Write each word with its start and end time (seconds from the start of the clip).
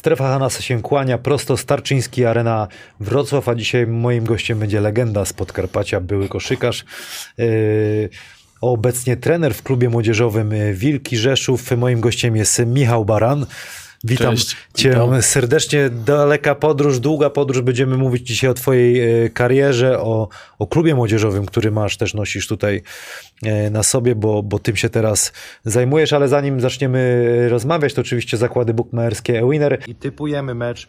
Strefa 0.00 0.28
Hanasa 0.28 0.62
się 0.62 0.82
kłania, 0.82 1.18
prosto 1.18 1.56
Starczyński 1.56 2.24
Arena 2.24 2.68
Wrocław, 3.00 3.48
a 3.48 3.54
dzisiaj 3.54 3.86
moim 3.86 4.24
gościem 4.24 4.58
będzie 4.58 4.80
legenda 4.80 5.24
z 5.24 5.32
Podkarpacia, 5.32 6.00
były 6.00 6.28
koszykarz. 6.28 6.84
Yy, 7.38 8.08
obecnie 8.60 9.16
trener 9.16 9.54
w 9.54 9.62
klubie 9.62 9.88
młodzieżowym 9.88 10.52
yy, 10.52 10.74
Wilki 10.74 11.16
Rzeszów. 11.16 11.70
Moim 11.76 12.00
gościem 12.00 12.36
jest 12.36 12.66
Michał 12.66 13.04
Baran. 13.04 13.46
Witam 14.04 14.36
Cześć, 14.36 14.56
Cię 14.74 14.90
witam. 14.90 15.22
serdecznie. 15.22 15.90
Daleka 15.90 16.54
podróż, 16.54 17.00
długa 17.00 17.30
podróż. 17.30 17.62
Będziemy 17.62 17.96
mówić 17.96 18.26
dzisiaj 18.26 18.50
o 18.50 18.54
Twojej 18.54 19.24
e, 19.24 19.30
karierze, 19.30 20.00
o, 20.00 20.28
o 20.58 20.66
klubie 20.66 20.94
młodzieżowym, 20.94 21.46
który 21.46 21.70
masz, 21.70 21.96
też 21.96 22.14
nosisz 22.14 22.46
tutaj 22.46 22.82
e, 23.42 23.70
na 23.70 23.82
sobie, 23.82 24.14
bo, 24.14 24.42
bo 24.42 24.58
tym 24.58 24.76
się 24.76 24.88
teraz 24.88 25.32
zajmujesz. 25.64 26.12
Ale 26.12 26.28
zanim 26.28 26.60
zaczniemy 26.60 27.48
rozmawiać, 27.48 27.94
to 27.94 28.00
oczywiście 28.00 28.36
zakłady 28.36 28.74
bukmacherskie 28.74 29.38
e-winner 29.38 29.82
i 29.86 29.94
typujemy 29.94 30.54
mecz 30.54 30.88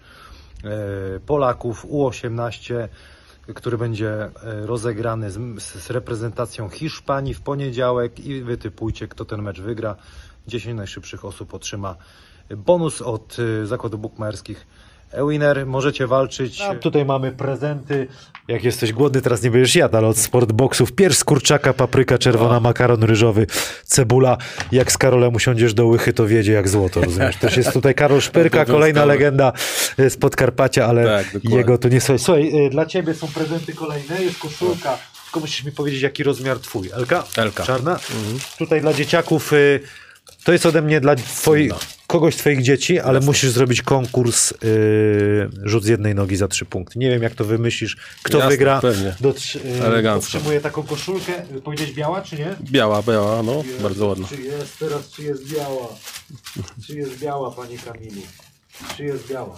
e, 0.64 1.20
Polaków 1.26 1.86
U18 1.86 2.88
który 3.56 3.78
będzie 3.78 4.30
rozegrany 4.42 5.32
z, 5.32 5.62
z 5.62 5.90
reprezentacją 5.90 6.70
Hiszpanii 6.70 7.34
w 7.34 7.42
poniedziałek 7.42 8.20
i 8.20 8.42
wytypujcie, 8.42 9.08
kto 9.08 9.26
ten 9.26 9.42
mecz 9.42 9.62
wygra. 9.62 9.96
10 10.48 10.78
najszybszych 10.78 11.26
osób 11.26 11.54
otrzyma 11.54 11.96
bonus 12.58 13.02
od 13.02 13.40
y, 13.40 13.68
zakładów 13.68 14.02
bukmacherskich 14.02 14.68
Ewiner. 15.12 15.68
Możecie 15.68 16.08
walczyć. 16.08 16.62
A 16.62 16.76
tutaj 16.76 17.06
mamy 17.06 17.32
prezenty. 17.32 18.08
Jak 18.48 18.64
jesteś 18.64 18.94
głodny, 18.94 19.22
teraz 19.22 19.44
nie 19.44 19.52
będziesz 19.52 19.76
jadł, 19.76 19.98
ale 19.98 20.08
od 20.08 20.18
sportboxów. 20.18 20.92
Pierś 20.92 21.24
kurczaka, 21.24 21.74
papryka 21.74 22.18
czerwona, 22.18 22.60
makaron 22.60 23.04
ryżowy, 23.04 23.48
cebula. 23.86 24.38
Jak 24.72 24.92
z 24.92 24.98
Karolem 24.98 25.36
usiądziesz 25.36 25.74
do 25.74 25.86
łychy, 25.86 26.14
to 26.14 26.28
wiedzie 26.28 26.54
jak 26.54 26.70
złoto, 26.70 27.02
rozumiesz? 27.06 27.38
Też 27.38 27.58
jest 27.58 27.74
tutaj 27.74 27.96
Karol 27.96 28.22
Szpyrka, 28.22 28.66
kolejna 28.66 29.06
legenda 29.06 29.54
y, 30.00 30.10
z 30.10 30.18
Podkarpacia, 30.18 30.86
ale 30.86 31.06
Tak, 31.06 31.44
jego 31.44 31.78
to 31.78 31.90
nie 31.90 32.02
słuchaj. 32.02 32.20
Słuchaj, 32.20 32.66
y, 32.66 32.70
dla 32.70 32.86
ciebie 32.86 33.14
są 33.14 33.28
prezenty 33.28 33.74
kolejne, 33.74 34.22
jest 34.22 34.40
koszulka. 34.40 34.98
Tylko 35.24 35.40
musisz 35.40 35.64
mi 35.66 35.72
powiedzieć, 35.72 36.02
jaki 36.02 36.24
rozmiar 36.24 36.60
twój. 36.60 36.90
Elka? 36.94 37.24
Elka. 37.38 37.64
Czarna? 37.64 38.00
Tutaj 38.58 38.82
dla 38.82 38.94
dzieciaków... 38.94 39.54
y, 39.54 39.80
To 40.44 40.52
jest 40.52 40.66
ode 40.66 40.82
mnie 40.82 41.02
dla 41.02 41.16
twoich, 41.16 41.70
No. 41.70 41.80
kogoś 42.08 42.34
z 42.36 42.38
twoich 42.38 42.62
dzieci, 42.62 43.00
ale 43.00 43.20
musisz 43.20 43.50
zrobić 43.50 43.82
konkurs 43.82 44.52
yy, 44.64 45.50
rzut 45.64 45.84
z 45.84 45.88
jednej 45.88 46.16
nogi 46.16 46.36
za 46.36 46.48
trzy 46.48 46.66
punkty. 46.66 47.00
Nie 47.00 47.10
wiem, 47.10 47.24
jak 47.24 47.36
to 47.36 47.46
wymyślisz. 47.46 47.98
Kto 48.24 48.38
Jasne, 48.38 48.50
wygra, 48.52 48.82
pewnie. 48.82 49.16
dotrzy- 49.22 49.60
yy, 50.04 50.12
otrzymuje 50.12 50.62
taką 50.62 50.84
koszulkę. 50.84 51.32
Powiedzieć 51.64 51.92
biała, 51.94 52.22
czy 52.22 52.36
nie? 52.36 52.56
Biała, 52.72 53.02
biała, 53.04 53.44
no, 53.44 53.64
bardzo 53.82 54.08
ładna. 54.08 54.28
Czy 54.28 54.42
jest 54.42 54.80
teraz, 54.80 55.10
czy 55.10 55.24
jest 55.24 55.54
biała? 55.54 55.88
Czy 56.88 56.96
jest 56.98 57.20
biała, 57.20 57.52
panie 57.52 57.78
Kamilu? 57.78 58.22
Czy 58.98 59.04
jest 59.04 59.28
biała? 59.28 59.56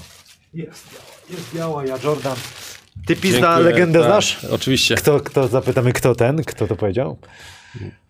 Jest 0.54 0.84
biała, 0.94 1.06
jest 1.30 1.56
biała, 1.56 1.86
ja 1.86 1.98
Jordan. 2.04 2.36
Ty 3.08 3.16
pizda 3.16 3.40
Dziękuję, 3.56 3.72
legendę 3.74 4.00
tak, 4.00 4.08
znasz? 4.08 4.46
Oczywiście. 4.52 4.96
Kto, 4.96 5.20
kto, 5.20 5.48
zapytamy, 5.48 5.94
kto 5.94 6.16
ten, 6.16 6.44
kto 6.44 6.68
to 6.68 6.76
powiedział? 6.76 7.18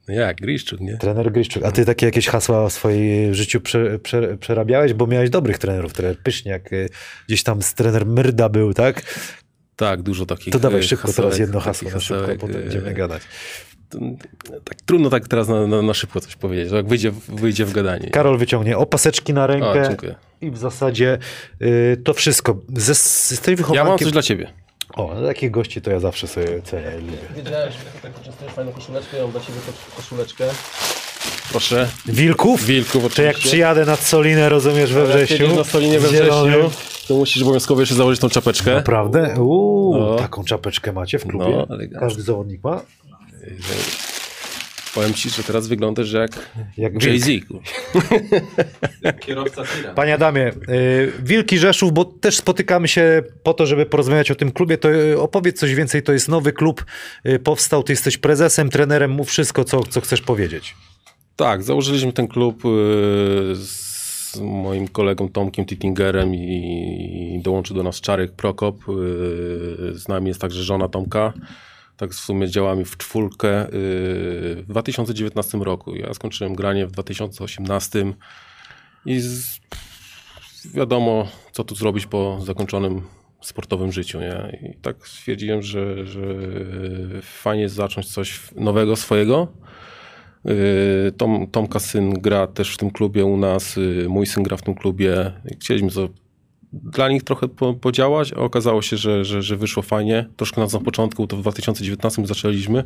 Jak, 0.07 0.37
Griszczuk, 0.37 0.79
nie? 0.79 0.97
Trener 0.97 1.31
Gryszczuk. 1.31 1.63
A 1.65 1.71
ty 1.71 1.85
takie 1.85 2.05
jakieś 2.05 2.27
hasła 2.27 2.69
w 2.69 2.73
swoim 2.73 3.33
życiu 3.33 3.61
prze, 3.61 3.99
prze, 3.99 4.37
przerabiałeś? 4.37 4.93
Bo 4.93 5.07
miałeś 5.07 5.29
dobrych 5.29 5.57
trenerów. 5.57 5.93
Trener 5.93 6.17
Pyszniak, 6.17 6.73
y, 6.73 6.89
gdzieś 7.27 7.43
tam 7.43 7.61
z 7.61 7.73
trener 7.73 8.05
Myrda 8.05 8.49
był, 8.49 8.73
tak? 8.73 9.01
Tak, 9.75 10.01
dużo 10.01 10.25
takich 10.25 10.53
To 10.53 10.59
dawaj 10.59 10.79
e, 10.79 10.83
szybko 10.83 11.07
hasełek, 11.07 11.29
teraz 11.29 11.39
jedno 11.39 11.59
hasło 11.59 11.91
na 11.91 11.99
szybko, 11.99 12.21
hasełek, 12.21 12.39
potem 12.39 12.61
będziemy 12.61 12.93
gadać. 12.93 13.21
Tak, 14.63 14.81
trudno 14.85 15.09
tak 15.09 15.27
teraz 15.27 15.47
na, 15.47 15.67
na, 15.67 15.81
na 15.81 15.93
szybko 15.93 16.21
coś 16.21 16.35
powiedzieć, 16.35 16.73
jak 16.73 16.87
wyjdzie, 16.87 17.11
wyjdzie 17.27 17.65
w 17.65 17.71
gadanie. 17.71 18.09
Karol 18.09 18.37
wyciągnie 18.37 18.77
opaseczki 18.77 19.33
na 19.33 19.47
rękę 19.47 19.95
i 20.41 20.51
w 20.51 20.57
zasadzie 20.57 21.17
y, 21.61 21.97
to 22.03 22.13
wszystko. 22.13 22.61
Ze, 22.75 22.95
z 22.95 23.39
tej 23.41 23.51
Ja 23.51 23.57
wychowankiem... 23.57 23.87
mam 23.87 23.99
coś 23.99 24.11
dla 24.11 24.21
ciebie. 24.21 24.62
O, 24.95 25.15
takich 25.27 25.51
gości 25.51 25.81
to 25.81 25.91
ja 25.91 25.99
zawsze 25.99 26.27
sobie 26.27 26.61
cenię 26.61 26.91
lubię. 26.99 27.17
Wiedziałem, 27.35 27.71
że 27.71 27.77
tak 28.01 28.11
poczęstujesz 28.11 28.53
fajną 28.53 28.71
koszuleczkę, 28.71 29.17
ja 29.17 29.23
mam 29.23 29.31
dla 29.31 29.41
ciebie 29.41 29.59
koszuleczkę. 29.95 30.45
Proszę. 31.51 31.89
Wilków? 32.05 32.65
Wilków 32.65 33.13
Czy 33.13 33.23
jak 33.23 33.29
oczywiście. 33.31 33.49
przyjadę 33.49 33.85
nad 33.85 33.99
Solinę, 33.99 34.49
rozumiesz, 34.49 34.93
we 34.93 35.05
wrześniu? 35.05 35.55
na 35.55 35.63
Stolinie 35.63 35.99
we 35.99 36.07
wrześniu, 36.07 36.71
to 37.07 37.13
musisz 37.15 37.43
obowiązkowo 37.43 37.81
jeszcze 37.81 37.95
założyć 37.95 38.21
tą 38.21 38.29
czapeczkę. 38.29 38.73
Naprawdę? 38.75 39.35
Uuu, 39.39 39.97
No. 39.99 40.15
taką 40.15 40.43
czapeczkę 40.43 40.91
macie 40.93 41.19
w 41.19 41.27
klubie? 41.27 41.65
No. 41.69 41.77
Każdy 41.99 42.21
zawodnik 42.21 42.63
ma? 42.63 42.81
Powiem 44.93 45.13
ci, 45.13 45.29
że 45.29 45.43
teraz 45.43 45.67
wyglądasz 45.67 46.11
jak 46.11 46.49
Jak. 46.77 47.03
Jay-Z. 47.03 47.27
Kierowca 49.25 49.63
tira. 49.65 49.93
Panie 49.93 50.13
Adamie, 50.13 50.51
y, 50.69 51.11
Wilki 51.23 51.57
Rzeszów, 51.57 51.93
bo 51.93 52.05
też 52.05 52.37
spotykamy 52.37 52.87
się 52.87 53.23
po 53.43 53.53
to, 53.53 53.65
żeby 53.65 53.85
porozmawiać 53.85 54.31
o 54.31 54.35
tym 54.35 54.51
klubie, 54.51 54.77
to 54.77 54.91
y, 54.91 55.19
opowiedz 55.19 55.59
coś 55.59 55.75
więcej, 55.75 56.03
to 56.03 56.13
jest 56.13 56.29
nowy 56.29 56.53
klub, 56.53 56.85
y, 57.25 57.39
powstał, 57.39 57.83
ty 57.83 57.93
jesteś 57.93 58.17
prezesem, 58.17 58.69
trenerem, 58.69 59.11
mów 59.11 59.29
wszystko, 59.29 59.63
co, 59.63 59.83
co 59.83 60.01
chcesz 60.01 60.21
powiedzieć. 60.21 60.75
Tak, 61.35 61.63
założyliśmy 61.63 62.13
ten 62.13 62.27
klub 62.27 62.63
z 63.53 64.39
moim 64.41 64.87
kolegą 64.87 65.29
Tomkiem 65.29 65.65
Tittingerem 65.65 66.35
i 66.35 67.39
dołączył 67.43 67.75
do 67.75 67.83
nas 67.83 68.01
Czarek 68.01 68.31
Prokop. 68.31 68.75
Z 69.93 70.07
nami 70.07 70.27
jest 70.27 70.41
także 70.41 70.63
żona 70.63 70.87
Tomka. 70.87 71.33
Tak 71.97 72.11
w 72.11 72.19
sumie 72.19 72.49
działamy 72.49 72.85
w 72.85 72.97
czwórkę 72.97 73.67
y, 73.67 73.69
w 74.55 74.65
2019 74.67 75.57
roku. 75.57 75.95
Ja 75.95 76.13
skończyłem 76.13 76.55
granie 76.55 76.87
w 76.87 76.91
2018 76.91 78.13
i 79.05 79.21
wiadomo, 80.73 81.27
co 81.51 81.63
tu 81.63 81.75
zrobić 81.75 82.05
po 82.05 82.39
zakończonym 82.41 83.01
sportowym 83.41 83.91
życiu. 83.91 84.19
Nie? 84.19 84.59
I 84.61 84.77
tak 84.81 85.07
stwierdziłem, 85.07 85.61
że, 85.61 86.05
że 86.05 86.21
fajnie 87.21 87.63
jest 87.63 87.75
zacząć 87.75 88.13
coś 88.13 88.39
nowego, 88.55 88.95
swojego. 88.95 89.47
Yy, 90.45 91.11
Tom, 91.17 91.47
Tomka 91.47 91.79
syn 91.79 92.13
gra 92.13 92.47
też 92.47 92.73
w 92.73 92.77
tym 92.77 92.91
klubie 92.91 93.25
u 93.25 93.37
nas, 93.37 93.75
yy, 93.75 94.09
mój 94.09 94.25
syn 94.25 94.43
gra 94.43 94.57
w 94.57 94.61
tym 94.61 94.75
klubie. 94.75 95.31
Chcieliśmy 95.59 95.89
dla 96.73 97.09
nich 97.09 97.23
trochę 97.23 97.47
po, 97.47 97.73
podziałać, 97.73 98.33
a 98.33 98.35
okazało 98.35 98.81
się, 98.81 98.97
że, 98.97 99.25
że, 99.25 99.41
że 99.41 99.57
wyszło 99.57 99.83
fajnie. 99.83 100.25
Troszkę 100.37 100.61
na 100.73 100.79
początku, 100.79 101.27
to 101.27 101.37
w 101.37 101.41
2019 101.41 102.25
zaczęliśmy. 102.25 102.83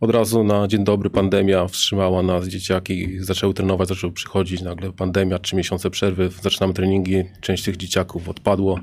Od 0.00 0.10
razu 0.10 0.44
na 0.44 0.68
dzień 0.68 0.84
dobry 0.84 1.10
pandemia 1.10 1.68
wstrzymała 1.68 2.22
nas, 2.22 2.48
dzieciaki 2.48 3.20
zaczęły 3.20 3.54
trenować, 3.54 3.88
zaczęły 3.88 4.12
przychodzić, 4.12 4.62
nagle 4.62 4.92
pandemia, 4.92 5.38
trzy 5.38 5.56
miesiące 5.56 5.90
przerwy, 5.90 6.30
zaczynamy 6.42 6.74
treningi, 6.74 7.24
część 7.40 7.64
tych 7.64 7.76
dzieciaków 7.76 8.28
odpadło. 8.28 8.80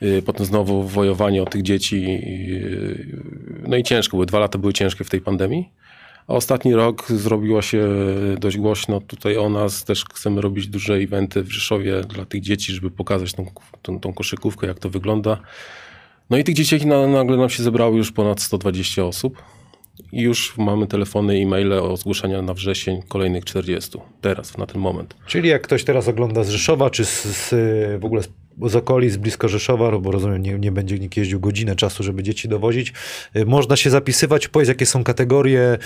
Yy, 0.00 0.22
Potem 0.22 0.46
znowu 0.46 0.82
wojowanie 0.82 1.42
o 1.42 1.46
tych 1.46 1.62
dzieci. 1.62 2.02
yy, 2.02 3.22
No 3.68 3.76
i 3.76 3.82
ciężko, 3.82 4.16
były 4.16 4.26
dwa 4.26 4.38
lata 4.38 4.58
były 4.58 4.72
ciężkie 4.72 5.04
w 5.04 5.10
tej 5.10 5.20
pandemii. 5.20 5.68
Ostatni 6.28 6.74
rok 6.74 7.06
zrobiła 7.12 7.62
się 7.62 7.88
dość 8.38 8.56
głośno 8.56 9.00
tutaj 9.00 9.36
o 9.36 9.48
nas. 9.48 9.84
Też 9.84 10.04
chcemy 10.14 10.40
robić 10.40 10.66
duże 10.66 10.94
eventy 10.94 11.42
w 11.42 11.52
Rzeszowie 11.52 12.00
dla 12.00 12.24
tych 12.24 12.40
dzieci, 12.40 12.72
żeby 12.72 12.90
pokazać 12.90 13.32
tą, 13.32 13.46
tą, 13.82 14.00
tą 14.00 14.12
koszykówkę, 14.12 14.66
jak 14.66 14.78
to 14.78 14.90
wygląda. 14.90 15.40
No 16.30 16.38
i 16.38 16.44
tych 16.44 16.54
dzieciaki 16.54 16.86
na, 16.86 17.06
nagle 17.06 17.36
nam 17.36 17.50
się 17.50 17.62
zebrało 17.62 17.96
już 17.96 18.12
ponad 18.12 18.40
120 18.40 19.04
osób. 19.04 19.42
I 20.12 20.22
już 20.22 20.58
mamy 20.58 20.86
telefony 20.86 21.38
i 21.38 21.46
maile 21.46 21.72
o 21.72 21.96
zgłoszenia 21.96 22.42
na 22.42 22.54
wrzesień 22.54 23.02
kolejnych 23.08 23.44
40. 23.44 23.98
Teraz, 24.20 24.58
na 24.58 24.66
ten 24.66 24.80
moment. 24.80 25.14
Czyli 25.26 25.48
jak 25.48 25.62
ktoś 25.62 25.84
teraz 25.84 26.08
ogląda 26.08 26.44
z 26.44 26.48
Rzeszowa, 26.48 26.90
czy 26.90 27.04
z, 27.04 27.22
z, 27.24 27.50
w 28.00 28.04
ogóle 28.04 28.22
z, 28.22 28.28
z 28.66 28.76
okolic, 28.76 29.16
blisko 29.16 29.48
Rzeszowa, 29.48 29.98
bo 29.98 30.10
rozumiem, 30.10 30.42
nie, 30.42 30.58
nie 30.58 30.72
będzie 30.72 30.98
nikt 30.98 31.16
jeździł 31.16 31.40
godzinę 31.40 31.76
czasu, 31.76 32.02
żeby 32.02 32.22
dzieci 32.22 32.48
dowozić, 32.48 32.92
y, 33.36 33.46
można 33.46 33.76
się 33.76 33.90
zapisywać, 33.90 34.48
powiedz 34.48 34.68
jakie 34.68 34.86
są 34.86 35.04
kategorie, 35.04 35.78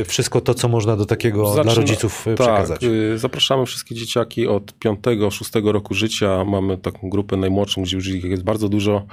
y, 0.00 0.04
wszystko 0.04 0.40
to, 0.40 0.54
co 0.54 0.68
można 0.68 0.96
do 0.96 1.06
takiego 1.06 1.54
dla 1.54 1.64
Zaczyna- 1.64 1.74
rodziców 1.74 2.20
y, 2.20 2.24
tak, 2.24 2.34
przekazać. 2.34 2.80
Zapraszamy 3.16 3.66
wszystkie 3.66 3.94
dzieciaki 3.94 4.46
od 4.46 4.78
5-6 4.78 5.72
roku 5.72 5.94
życia. 5.94 6.44
Mamy 6.44 6.78
taką 6.78 7.10
grupę 7.10 7.36
najmłodszą, 7.36 7.82
gdzie 7.82 7.96
już 7.96 8.08
ich 8.08 8.24
jest 8.24 8.42
bardzo 8.42 8.68
dużo. 8.68 9.06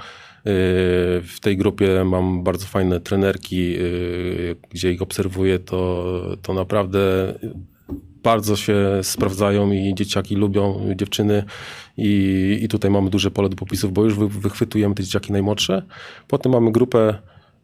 W 1.24 1.36
tej 1.42 1.56
grupie 1.56 2.04
mam 2.04 2.44
bardzo 2.44 2.66
fajne 2.66 3.00
trenerki, 3.00 3.76
gdzie 4.70 4.92
ich 4.92 5.02
obserwuję, 5.02 5.58
to, 5.58 6.04
to 6.42 6.54
naprawdę 6.54 6.98
bardzo 8.28 8.56
się 8.56 8.74
sprawdzają 9.02 9.72
i 9.72 9.94
dzieciaki 9.94 10.36
lubią, 10.36 10.80
dziewczyny 10.96 11.44
i, 11.96 12.58
i 12.62 12.68
tutaj 12.68 12.90
mamy 12.90 13.10
duże 13.10 13.30
pole 13.30 13.48
do 13.48 13.56
popisów, 13.56 13.92
bo 13.92 14.04
już 14.04 14.14
wy, 14.14 14.28
wychwytujemy 14.28 14.94
te 14.94 15.02
dzieciaki 15.02 15.32
najmłodsze. 15.32 15.82
Potem 16.28 16.52
mamy 16.52 16.72
grupę 16.72 17.14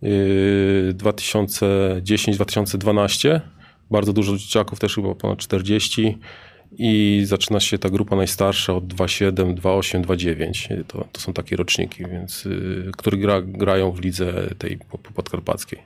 y, 0.03 0.95
2010-2012, 0.99 3.41
bardzo 3.91 4.13
dużo 4.13 4.37
dzieciaków, 4.37 4.81
też 4.81 4.95
chyba 4.95 5.15
ponad 5.15 5.39
40 5.39 6.19
i 6.79 7.23
zaczyna 7.25 7.61
się 7.61 7.79
ta 7.79 7.91
grupa 7.91 8.17
najstarsza 8.17 8.75
od 8.75 8.85
2,7, 8.85 9.55
2,8, 9.55 10.05
2,9. 10.05 10.85
To, 10.87 11.05
to 11.13 11.21
są 11.21 11.33
takie 11.33 11.57
roczniki, 11.57 12.05
więc, 12.11 12.47
y, 12.47 12.91
które 12.97 13.17
gra, 13.17 13.43
grają 13.43 13.93
w 13.93 14.01
lidze 14.01 14.33
tej 14.59 14.79
po- 14.79 14.99
po- 14.99 15.13
podkarpackiej. 15.13 15.79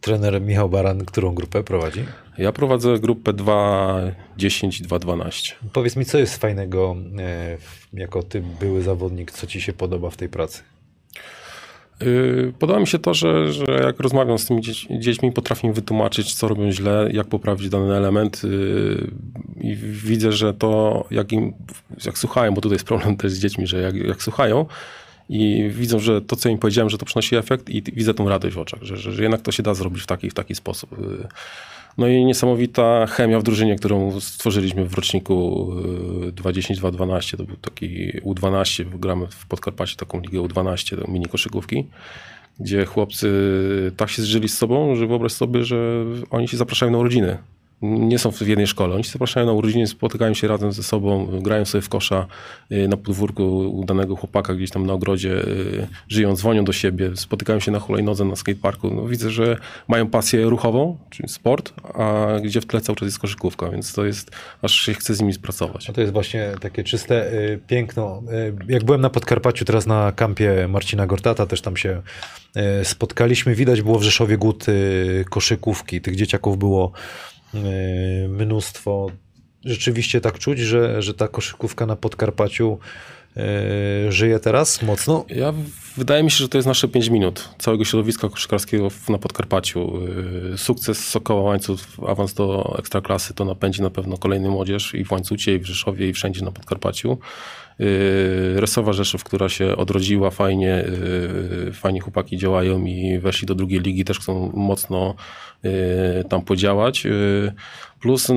Y, 0.00 0.02
Trener 0.02 0.40
Michał 0.40 0.68
Baran, 0.68 1.04
którą 1.04 1.34
grupę 1.34 1.62
prowadzi? 1.62 2.04
Ja 2.38 2.52
prowadzę 2.52 2.98
grupę 2.98 3.32
2.10 3.32 4.80
i 4.80 4.88
2.12. 4.88 5.52
Powiedz 5.72 5.96
mi, 5.96 6.04
co 6.04 6.18
jest 6.18 6.36
fajnego, 6.36 6.96
e, 7.18 7.56
jako 7.92 8.22
ty 8.22 8.42
były 8.60 8.82
zawodnik, 8.82 9.30
co 9.30 9.46
ci 9.46 9.60
się 9.60 9.72
podoba 9.72 10.10
w 10.10 10.16
tej 10.16 10.28
pracy? 10.28 10.62
Yy, 12.00 12.52
Podoba 12.58 12.80
mi 12.80 12.86
się 12.86 12.98
to, 12.98 13.14
że, 13.14 13.52
że 13.52 13.64
jak 13.84 14.00
rozmawiam 14.00 14.38
z 14.38 14.46
tymi 14.46 14.60
dzieć, 14.60 14.88
dziećmi, 14.90 15.32
potrafię 15.32 15.68
im 15.68 15.74
wytłumaczyć, 15.74 16.34
co 16.34 16.48
robią 16.48 16.72
źle, 16.72 17.08
jak 17.12 17.26
poprawić 17.26 17.68
dany 17.68 17.96
element 17.96 18.42
yy, 18.44 19.10
i 19.60 19.76
widzę, 19.76 20.32
że 20.32 20.54
to 20.54 21.04
jak 21.10 21.32
im, 21.32 21.52
jak 22.06 22.18
słuchają, 22.18 22.54
bo 22.54 22.60
tutaj 22.60 22.74
jest 22.74 22.86
problem 22.86 23.16
też 23.16 23.32
z 23.32 23.38
dziećmi, 23.38 23.66
że 23.66 23.80
jak, 23.80 23.94
jak 23.94 24.22
słuchają 24.22 24.66
i 25.30 25.70
widzą, 25.70 25.98
że 25.98 26.22
to, 26.22 26.36
co 26.36 26.48
im 26.48 26.58
powiedziałem, 26.58 26.90
że 26.90 26.98
to 26.98 27.06
przynosi 27.06 27.36
efekt 27.36 27.68
i 27.68 27.82
widzę 27.82 28.14
tą 28.14 28.28
radość 28.28 28.56
w 28.56 28.58
oczach, 28.58 28.82
że, 28.82 28.96
że, 28.96 29.12
że 29.12 29.22
jednak 29.22 29.42
to 29.42 29.52
się 29.52 29.62
da 29.62 29.74
zrobić 29.74 30.02
w 30.02 30.06
taki, 30.06 30.30
w 30.30 30.34
taki 30.34 30.54
sposób. 30.54 30.98
Yy, 30.98 31.28
No 31.98 32.08
i 32.08 32.24
niesamowita 32.24 33.06
chemia 33.06 33.40
w 33.40 33.42
drużynie, 33.42 33.76
którą 33.76 34.20
stworzyliśmy 34.20 34.84
w 34.84 34.94
roczniku 34.94 35.66
yy, 36.24 36.32
2010-2012. 36.32 37.36
To 37.36 37.44
był 37.44 37.56
taki 37.56 38.12
U12, 38.20 38.98
gramy 38.98 39.26
w 39.26 39.46
Podkarpacie 39.46 39.96
taką 39.96 40.20
ligę 40.20 40.40
U12, 40.40 40.96
to 41.02 41.10
mini 41.10 41.26
koszykówki, 41.26 41.86
gdzie 42.60 42.84
chłopcy 42.84 43.28
tak 43.96 44.10
się 44.10 44.22
zżyli 44.22 44.48
z 44.48 44.58
sobą, 44.58 44.96
że 44.96 45.06
wyobraź 45.06 45.32
sobie, 45.32 45.64
że 45.64 46.04
oni 46.30 46.48
się 46.48 46.56
zapraszają 46.56 46.92
na 46.92 46.98
urodziny. 46.98 47.38
Nie 47.82 48.18
są 48.18 48.32
w 48.32 48.40
jednej 48.40 48.66
szkole, 48.66 48.94
oni 48.94 49.04
się 49.04 49.10
zapraszają 49.10 49.46
na 49.46 49.52
urodziny, 49.52 49.86
spotykają 49.86 50.34
się 50.34 50.48
razem 50.48 50.72
ze 50.72 50.82
sobą, 50.82 51.40
grają 51.40 51.64
sobie 51.64 51.82
w 51.82 51.88
kosza 51.88 52.26
yy, 52.70 52.88
na 52.88 52.96
podwórku 52.96 53.70
u 53.70 53.84
danego 53.84 54.16
chłopaka 54.16 54.54
gdzieś 54.54 54.70
tam 54.70 54.86
na 54.86 54.92
ogrodzie, 54.92 55.28
yy, 55.28 55.86
żyją, 56.08 56.36
dzwonią 56.36 56.64
do 56.64 56.72
siebie, 56.72 57.10
spotykają 57.16 57.60
się 57.60 57.70
na 57.70 57.78
hulajnodze 57.78 58.24
na 58.24 58.36
skateparku. 58.36 58.90
No, 58.94 59.06
widzę, 59.06 59.30
że 59.30 59.56
mają 59.88 60.06
pasję 60.06 60.44
ruchową, 60.44 60.98
czyli 61.10 61.28
sport, 61.28 61.72
a 61.94 62.26
gdzie 62.42 62.60
w 62.60 62.66
tle 62.66 62.80
cały 62.80 62.96
czas 62.96 63.06
jest 63.06 63.18
koszykówka, 63.18 63.70
więc 63.70 63.92
to 63.92 64.04
jest, 64.04 64.30
aż 64.62 64.72
się 64.72 64.94
chce 64.94 65.14
z 65.14 65.20
nimi 65.20 65.32
spracować. 65.32 65.88
No 65.88 65.94
to 65.94 66.00
jest 66.00 66.12
właśnie 66.12 66.52
takie 66.60 66.84
czyste 66.84 67.32
y, 67.32 67.60
piękno. 67.66 68.22
Y, 68.68 68.72
jak 68.72 68.84
byłem 68.84 69.00
na 69.00 69.10
Podkarpaciu, 69.10 69.64
teraz 69.64 69.86
na 69.86 70.12
kampie 70.12 70.68
Marcina 70.68 71.06
Gortata, 71.06 71.46
też 71.46 71.60
tam 71.60 71.76
się 71.76 72.02
y, 72.80 72.84
spotkaliśmy. 72.84 73.54
Widać 73.54 73.82
było 73.82 73.98
w 73.98 74.02
Rzeszowie 74.02 74.38
głód 74.38 74.68
y, 74.68 75.24
koszykówki. 75.30 76.00
Tych 76.00 76.16
dzieciaków 76.16 76.58
było 76.58 76.92
y, 76.92 77.29
mnóstwo. 78.28 79.10
Rzeczywiście 79.64 80.20
tak 80.20 80.38
czuć, 80.38 80.58
że, 80.58 81.02
że 81.02 81.14
ta 81.14 81.28
koszykówka 81.28 81.86
na 81.86 81.96
Podkarpaciu 81.96 82.78
y, 84.08 84.12
żyje 84.12 84.40
teraz 84.40 84.82
mocno. 84.82 85.24
Ja, 85.28 85.52
wydaje 85.96 86.22
mi 86.22 86.30
się, 86.30 86.36
że 86.36 86.48
to 86.48 86.58
jest 86.58 86.68
nasze 86.68 86.88
5 86.88 87.08
minut 87.08 87.48
całego 87.58 87.84
środowiska 87.84 88.28
koszykarskiego 88.28 88.88
na 89.08 89.18
Podkarpaciu. 89.18 89.92
Yy, 90.50 90.58
Sukces 90.58 91.08
Sokoła 91.08 91.42
Łańcuch, 91.42 91.80
awans 92.08 92.34
do 92.34 92.76
Ekstraklasy 92.78 93.34
to 93.34 93.44
napędzi 93.44 93.82
na 93.82 93.90
pewno 93.90 94.18
kolejny 94.18 94.50
młodzież 94.50 94.94
i 94.94 95.04
w 95.04 95.12
Łańcucie, 95.12 95.54
i 95.54 95.58
w 95.58 95.66
Rzeszowie, 95.66 96.08
i 96.08 96.12
wszędzie 96.12 96.44
na 96.44 96.52
Podkarpaciu. 96.52 97.18
Yy, 97.80 98.60
Resowa 98.60 98.92
Rzeszów, 98.92 99.24
która 99.24 99.48
się 99.48 99.76
odrodziła 99.76 100.30
fajnie, 100.30 100.84
yy, 101.64 101.72
fajnie 101.72 102.00
chłopaki 102.00 102.36
działają 102.36 102.84
i 102.84 103.18
weszli 103.18 103.46
do 103.46 103.54
drugiej 103.54 103.80
ligi, 103.80 104.04
też 104.04 104.18
chcą 104.18 104.52
mocno 104.54 105.14
yy, 105.62 105.70
tam 106.28 106.42
podziałać. 106.42 107.06
Plus 108.00 108.28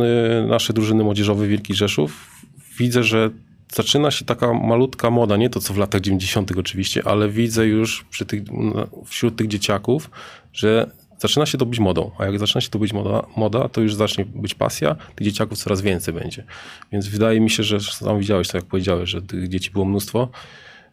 nasze 0.47 0.73
drużyny 0.73 1.03
młodzieżowe 1.03 1.47
Wielki 1.47 1.73
Rzeszów. 1.73 2.41
Widzę, 2.77 3.03
że 3.03 3.29
zaczyna 3.73 4.11
się 4.11 4.25
taka 4.25 4.53
malutka 4.53 5.09
moda, 5.09 5.37
nie 5.37 5.49
to 5.49 5.59
co 5.59 5.73
w 5.73 5.77
latach 5.77 6.01
90. 6.01 6.57
oczywiście, 6.57 7.07
ale 7.07 7.29
widzę 7.29 7.67
już 7.67 8.05
przy 8.09 8.25
tych, 8.25 8.43
no, 8.51 8.87
wśród 9.05 9.35
tych 9.35 9.47
dzieciaków, 9.47 10.09
że 10.53 10.91
zaczyna 11.23 11.45
się 11.45 11.57
to 11.57 11.65
być 11.65 11.79
modą, 11.79 12.11
a 12.17 12.25
jak 12.25 12.39
zaczyna 12.39 12.61
się 12.61 12.69
to 12.69 12.79
być 12.79 12.93
moda, 12.93 13.27
moda, 13.37 13.69
to 13.69 13.81
już 13.81 13.95
zacznie 13.95 14.25
być 14.25 14.55
pasja, 14.55 14.95
tych 15.15 15.27
dzieciaków 15.27 15.57
coraz 15.57 15.81
więcej 15.81 16.13
będzie. 16.13 16.43
Więc 16.91 17.07
wydaje 17.07 17.39
mi 17.39 17.49
się, 17.49 17.63
że 17.63 17.79
sam 17.79 18.19
widziałeś, 18.19 18.47
tak 18.47 18.55
jak 18.55 18.65
powiedziałeś, 18.65 19.09
że 19.09 19.21
tych 19.21 19.47
dzieci 19.47 19.71
było 19.71 19.85
mnóstwo, 19.85 20.29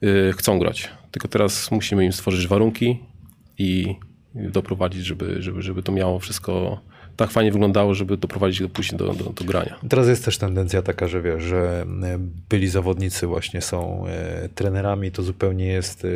yy, 0.00 0.32
chcą 0.32 0.58
grać. 0.58 0.88
Tylko 1.10 1.28
teraz 1.28 1.70
musimy 1.70 2.04
im 2.04 2.12
stworzyć 2.12 2.46
warunki 2.46 2.98
i 3.58 3.94
doprowadzić, 4.34 5.04
żeby, 5.06 5.42
żeby, 5.42 5.62
żeby 5.62 5.82
to 5.82 5.92
miało 5.92 6.18
wszystko 6.18 6.80
tak 7.16 7.30
fajnie 7.30 7.52
wyglądało, 7.52 7.94
żeby 7.94 8.16
doprowadzić 8.16 8.62
go 8.62 8.68
później 8.68 8.98
do, 8.98 9.14
do, 9.14 9.24
do 9.24 9.44
grania. 9.44 9.78
Teraz 9.88 10.08
jest 10.08 10.24
też 10.24 10.38
tendencja 10.38 10.82
taka, 10.82 11.08
że 11.08 11.22
wiesz, 11.22 11.42
że 11.42 11.86
e, 12.02 12.18
byli 12.48 12.68
zawodnicy 12.68 13.26
właśnie 13.26 13.60
są 13.60 14.06
e, 14.06 14.48
trenerami, 14.48 15.10
to 15.12 15.22
zupełnie 15.22 15.66
jest 15.66 16.04
e, 16.04 16.08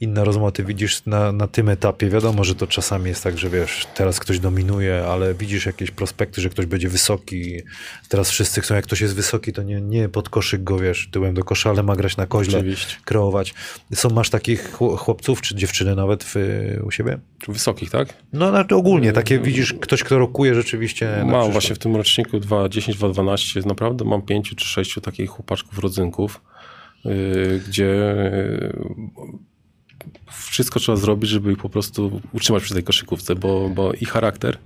inna 0.00 0.24
rozmowa. 0.24 0.52
Ty 0.52 0.64
widzisz 0.64 1.06
na, 1.06 1.32
na 1.32 1.46
tym 1.46 1.68
etapie, 1.68 2.08
wiadomo, 2.08 2.44
że 2.44 2.54
to 2.54 2.66
czasami 2.66 3.08
jest 3.08 3.22
tak, 3.24 3.38
że 3.38 3.50
wiesz, 3.50 3.86
teraz 3.94 4.20
ktoś 4.20 4.38
dominuje, 4.38 5.04
ale 5.06 5.34
widzisz 5.34 5.66
jakieś 5.66 5.90
prospekty, 5.90 6.40
że 6.40 6.50
ktoś 6.50 6.66
będzie 6.66 6.88
wysoki. 6.88 7.62
Teraz 8.08 8.30
wszyscy 8.30 8.60
chcą, 8.60 8.74
jak 8.74 8.84
ktoś 8.84 9.00
jest 9.00 9.14
wysoki, 9.14 9.52
to 9.52 9.62
nie, 9.62 9.80
nie 9.80 10.08
pod 10.08 10.28
koszyk 10.28 10.64
go, 10.64 10.78
wiesz, 10.78 11.08
tyłem 11.12 11.34
do 11.34 11.44
kosza, 11.44 11.70
ale 11.70 11.82
ma 11.82 11.96
grać 11.96 12.16
na 12.16 12.26
koźle, 12.26 12.58
Oczywiście. 12.58 12.96
kreować. 13.04 13.54
Są, 13.94 14.10
masz 14.10 14.30
takich 14.30 14.72
chł- 14.72 14.96
chłopców, 14.96 15.40
czy 15.40 15.54
dziewczyny 15.54 15.94
nawet 15.94 16.24
w, 16.24 16.36
u 16.84 16.90
siebie? 16.90 17.18
Wysokich, 17.48 17.90
tak? 17.90 18.08
No, 18.32 18.50
znaczy 18.50 18.74
ogólnie, 18.74 19.12
takie 19.12 19.38
widzisz, 19.38 19.74
ktoś, 19.80 20.04
kto 20.04 20.18
rzeczywiście. 20.54 21.24
Mam 21.26 21.52
właśnie 21.52 21.74
w 21.74 21.78
tym 21.78 21.96
roczniku 21.96 22.38
2.10, 22.38 22.92
2.12, 22.92 23.66
naprawdę 23.66 24.04
mam 24.04 24.22
pięciu 24.22 24.56
czy 24.56 24.66
sześciu 24.66 25.00
takich 25.00 25.30
chłopaczków, 25.30 25.78
rodzynków, 25.78 26.40
yy, 27.04 27.62
gdzie 27.68 27.84
yy, 27.84 28.72
wszystko 30.32 30.80
trzeba 30.80 30.96
zrobić, 30.96 31.30
żeby 31.30 31.52
ich 31.52 31.58
po 31.58 31.68
prostu 31.68 32.20
utrzymać 32.32 32.62
przy 32.62 32.74
tej 32.74 32.82
koszykówce, 32.82 33.34
bo, 33.34 33.68
bo 33.68 33.92
i 33.92 34.04
charakter, 34.04 34.58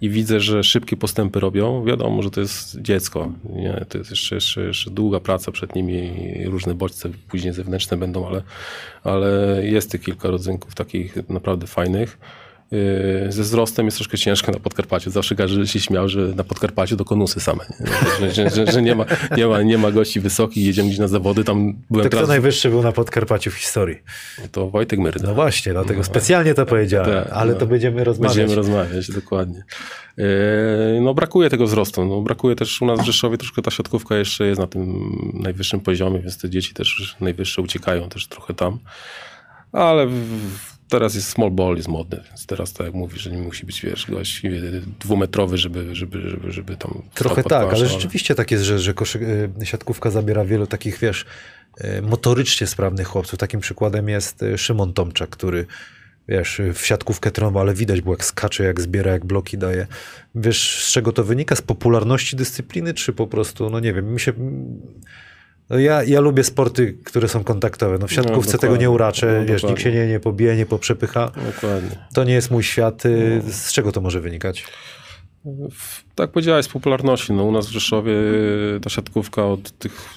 i 0.00 0.10
widzę, 0.10 0.40
że 0.40 0.64
szybkie 0.64 0.96
postępy 0.96 1.40
robią. 1.40 1.84
Wiadomo, 1.84 2.22
że 2.22 2.30
to 2.30 2.40
jest 2.40 2.80
dziecko. 2.80 3.32
Nie? 3.44 3.84
To 3.88 3.98
jest 3.98 4.10
jeszcze, 4.10 4.34
jeszcze, 4.34 4.64
jeszcze 4.64 4.90
długa 4.90 5.20
praca 5.20 5.52
przed 5.52 5.74
nimi 5.74 6.10
różne 6.44 6.74
bodźce 6.74 7.10
później 7.28 7.52
zewnętrzne 7.52 7.96
będą, 7.96 8.26
ale, 8.28 8.42
ale 9.04 9.60
jest 9.66 9.90
tych 9.90 10.00
kilka 10.00 10.30
rodzynków 10.30 10.74
takich 10.74 11.28
naprawdę 11.28 11.66
fajnych. 11.66 12.18
Yy, 12.70 13.32
Ze 13.32 13.42
wzrostem 13.42 13.86
jest 13.86 13.96
troszkę 13.96 14.18
ciężko 14.18 14.52
na 14.52 14.58
Podkarpaciu. 14.60 15.10
Zawsze 15.10 15.34
każdy 15.34 15.66
się 15.66 15.80
śmiał, 15.80 16.08
że 16.08 16.20
na 16.20 16.44
Podkarpaciu 16.44 16.96
to 16.96 17.04
konusy 17.04 17.40
same. 17.40 17.64
Nie? 17.80 17.86
Że, 18.20 18.34
że, 18.34 18.50
że, 18.66 18.72
że 18.72 18.82
nie, 18.82 18.94
ma, 18.94 19.04
nie, 19.36 19.46
ma, 19.46 19.62
nie 19.62 19.78
ma 19.78 19.90
gości 19.90 20.20
wysokich, 20.20 20.66
jedziemy 20.66 20.88
gdzieś 20.88 20.98
na 20.98 21.08
zawody. 21.08 21.44
Tam 21.44 21.72
byłem 21.90 22.04
To 22.04 22.08
kto 22.08 22.16
teraz, 22.16 22.28
najwyższy 22.28 22.68
był 22.70 22.82
na 22.82 22.92
Podkarpaciu 22.92 23.50
w 23.50 23.54
historii? 23.54 23.96
to 24.52 24.70
Wojtek 24.70 24.98
Myrda. 25.00 25.28
No 25.28 25.34
właśnie, 25.34 25.72
dlatego 25.72 26.04
specjalnie 26.04 26.54
to 26.54 26.66
powiedziałem, 26.66 27.24
Tak, 27.24 27.32
ale 27.32 27.52
no. 27.52 27.58
to 27.58 27.66
będziemy 27.66 28.04
rozmawiać. 28.04 28.36
Będziemy 28.36 28.56
rozmawiać, 28.56 29.10
dokładnie. 29.10 29.62
Yy, 30.16 30.24
No 31.02 31.14
brakuje 31.14 31.50
tego 31.50 31.66
wzrostu. 31.66 32.04
No, 32.04 32.20
brakuje 32.22 32.56
też 32.56 32.82
u 32.82 32.86
nas 32.86 33.00
w 33.00 33.04
Rzeszowie 33.04 33.38
troszkę 33.38 33.62
ta 33.62 33.70
siatkówka 33.70 34.16
jeszcze 34.16 34.46
jest 34.46 34.60
na 34.60 34.66
tym 34.66 35.10
najwyższym 35.42 35.80
poziomie, 35.80 36.18
więc 36.20 36.38
te 36.38 36.50
dzieci 36.50 36.74
też 36.74 37.16
najwyższe 37.20 37.62
uciekają 37.62 38.08
też 38.08 38.26
trochę 38.26 38.54
tam. 38.54 38.78
Ale 39.72 40.06
w- 40.06 40.75
teraz 40.88 41.14
jest 41.14 41.28
small 41.28 41.50
ball, 41.50 41.76
jest 41.76 41.88
modny, 41.88 42.20
więc 42.28 42.46
teraz 42.46 42.72
tak 42.72 42.86
jak 42.86 42.94
mówisz, 42.94 43.22
że 43.22 43.30
nie 43.30 43.38
musi 43.38 43.66
być 43.66 43.80
wiesz, 43.80 44.06
gość 44.10 44.42
dwumetrowy, 45.00 45.58
żeby, 45.58 45.94
żeby, 45.94 46.30
żeby, 46.30 46.52
żeby 46.52 46.76
tam... 46.76 47.02
Trochę 47.14 47.42
tak, 47.42 47.62
ale 47.62 47.70
koszem, 47.70 47.88
rzeczywiście 47.88 48.34
tak 48.34 48.50
jest, 48.50 48.64
że, 48.64 48.78
że 48.78 48.94
koszy, 48.94 49.18
y, 49.62 49.66
siatkówka 49.66 50.10
zabiera 50.10 50.44
wielu 50.44 50.66
takich, 50.66 50.98
wiesz, 50.98 51.24
y, 51.84 52.02
motorycznie 52.02 52.66
sprawnych 52.66 53.06
chłopców. 53.06 53.38
Takim 53.38 53.60
przykładem 53.60 54.08
jest 54.08 54.42
y, 54.42 54.58
Szymon 54.58 54.92
Tomczak, 54.92 55.30
który 55.30 55.66
wiesz, 56.28 56.60
w 56.74 56.86
siatkówkę 56.86 57.30
trenował, 57.30 57.60
ale 57.60 57.74
widać 57.74 58.00
było 58.00 58.14
jak 58.14 58.24
skacze, 58.24 58.64
jak 58.64 58.80
zbiera, 58.80 59.12
jak 59.12 59.24
bloki 59.24 59.58
daje. 59.58 59.86
Wiesz, 60.34 60.84
z 60.84 60.92
czego 60.92 61.12
to 61.12 61.24
wynika? 61.24 61.56
Z 61.56 61.62
popularności 61.62 62.36
dyscypliny, 62.36 62.94
czy 62.94 63.12
po 63.12 63.26
prostu, 63.26 63.70
no 63.70 63.80
nie 63.80 63.92
wiem, 63.92 64.12
mi 64.12 64.20
się... 64.20 64.32
No 65.70 65.78
ja, 65.78 66.02
ja 66.02 66.20
lubię 66.20 66.44
sporty, 66.44 66.98
które 67.04 67.28
są 67.28 67.44
kontaktowe. 67.44 67.98
No 67.98 68.06
w 68.06 68.12
siatkówce 68.12 68.52
tego 68.52 68.60
dokładnie. 68.60 68.82
nie 68.82 68.90
uraczę, 68.90 69.38
No, 69.40 69.52
wiesz, 69.52 69.62
nikt 69.64 69.80
się 69.82 69.92
nie, 69.92 70.06
nie 70.06 70.20
pobije, 70.20 70.56
nie 70.56 70.66
poprzepycha. 70.66 71.30
Dokładnie. 71.54 71.90
To 72.14 72.24
nie 72.24 72.34
jest 72.34 72.50
mój 72.50 72.62
świat. 72.62 73.06
Y, 73.06 73.42
Z 73.52 73.72
czego 73.72 73.92
to 73.92 74.00
może 74.00 74.20
wynikać? 74.20 74.64
Tak 76.14 76.30
powiedziałeś, 76.30 76.64
z 76.64 76.68
popularności. 76.68 77.32
No, 77.32 77.44
u 77.44 77.52
nas 77.52 77.66
w 77.66 77.70
Rzeszowie 77.70 78.12
ta 78.82 78.90
siatkówka 78.90 79.44
od 79.46 79.78
tych 79.78 80.08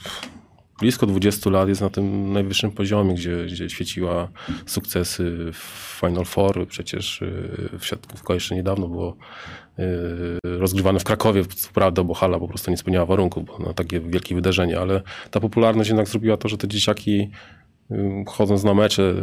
blisko 0.80 1.06
20 1.06 1.50
lat 1.50 1.70
jest 1.70 1.82
na 1.82 1.90
tym 1.90 2.34
najwyższym 2.34 2.72
poziomie, 2.72 3.14
gdzie, 3.14 3.46
gdzie 3.46 3.70
świeciła 3.70 4.28
sukcesy 4.66 5.52
w 5.54 5.98
Final 6.00 6.26
Four. 6.26 6.68
Przecież 6.68 7.22
y, 7.22 7.70
w 7.80 7.86
siatkówka 7.86 8.34
jeszcze 8.34 8.56
niedawno 8.56 8.88
było 8.88 9.18
y, 9.80 10.58
rozgrywane 10.60 11.00
w 11.00 11.04
Krakowie, 11.04 11.46
co 11.46 11.70
prawda, 11.74 12.04
bo 12.04 12.14
hala 12.14 12.40
po 12.40 12.48
prostu 12.48 12.72
nie 12.72 12.78
spełniała 12.78 13.06
warunków 13.06 13.46
bo 13.46 13.60
na 13.60 13.74
takie 13.74 14.00
wielkie 14.00 14.36
wydarzenie, 14.36 14.80
ale 14.80 15.02
ta 15.32 15.40
popularność 15.40 15.90
jednak 15.90 16.08
zrobiła 16.08 16.38
to, 16.38 16.50
że 16.50 16.58
te 16.58 16.68
dzieciaki 16.68 17.30
ym, 17.92 18.26
chodząc 18.26 18.64
na 18.64 18.74
mecze 18.74 19.14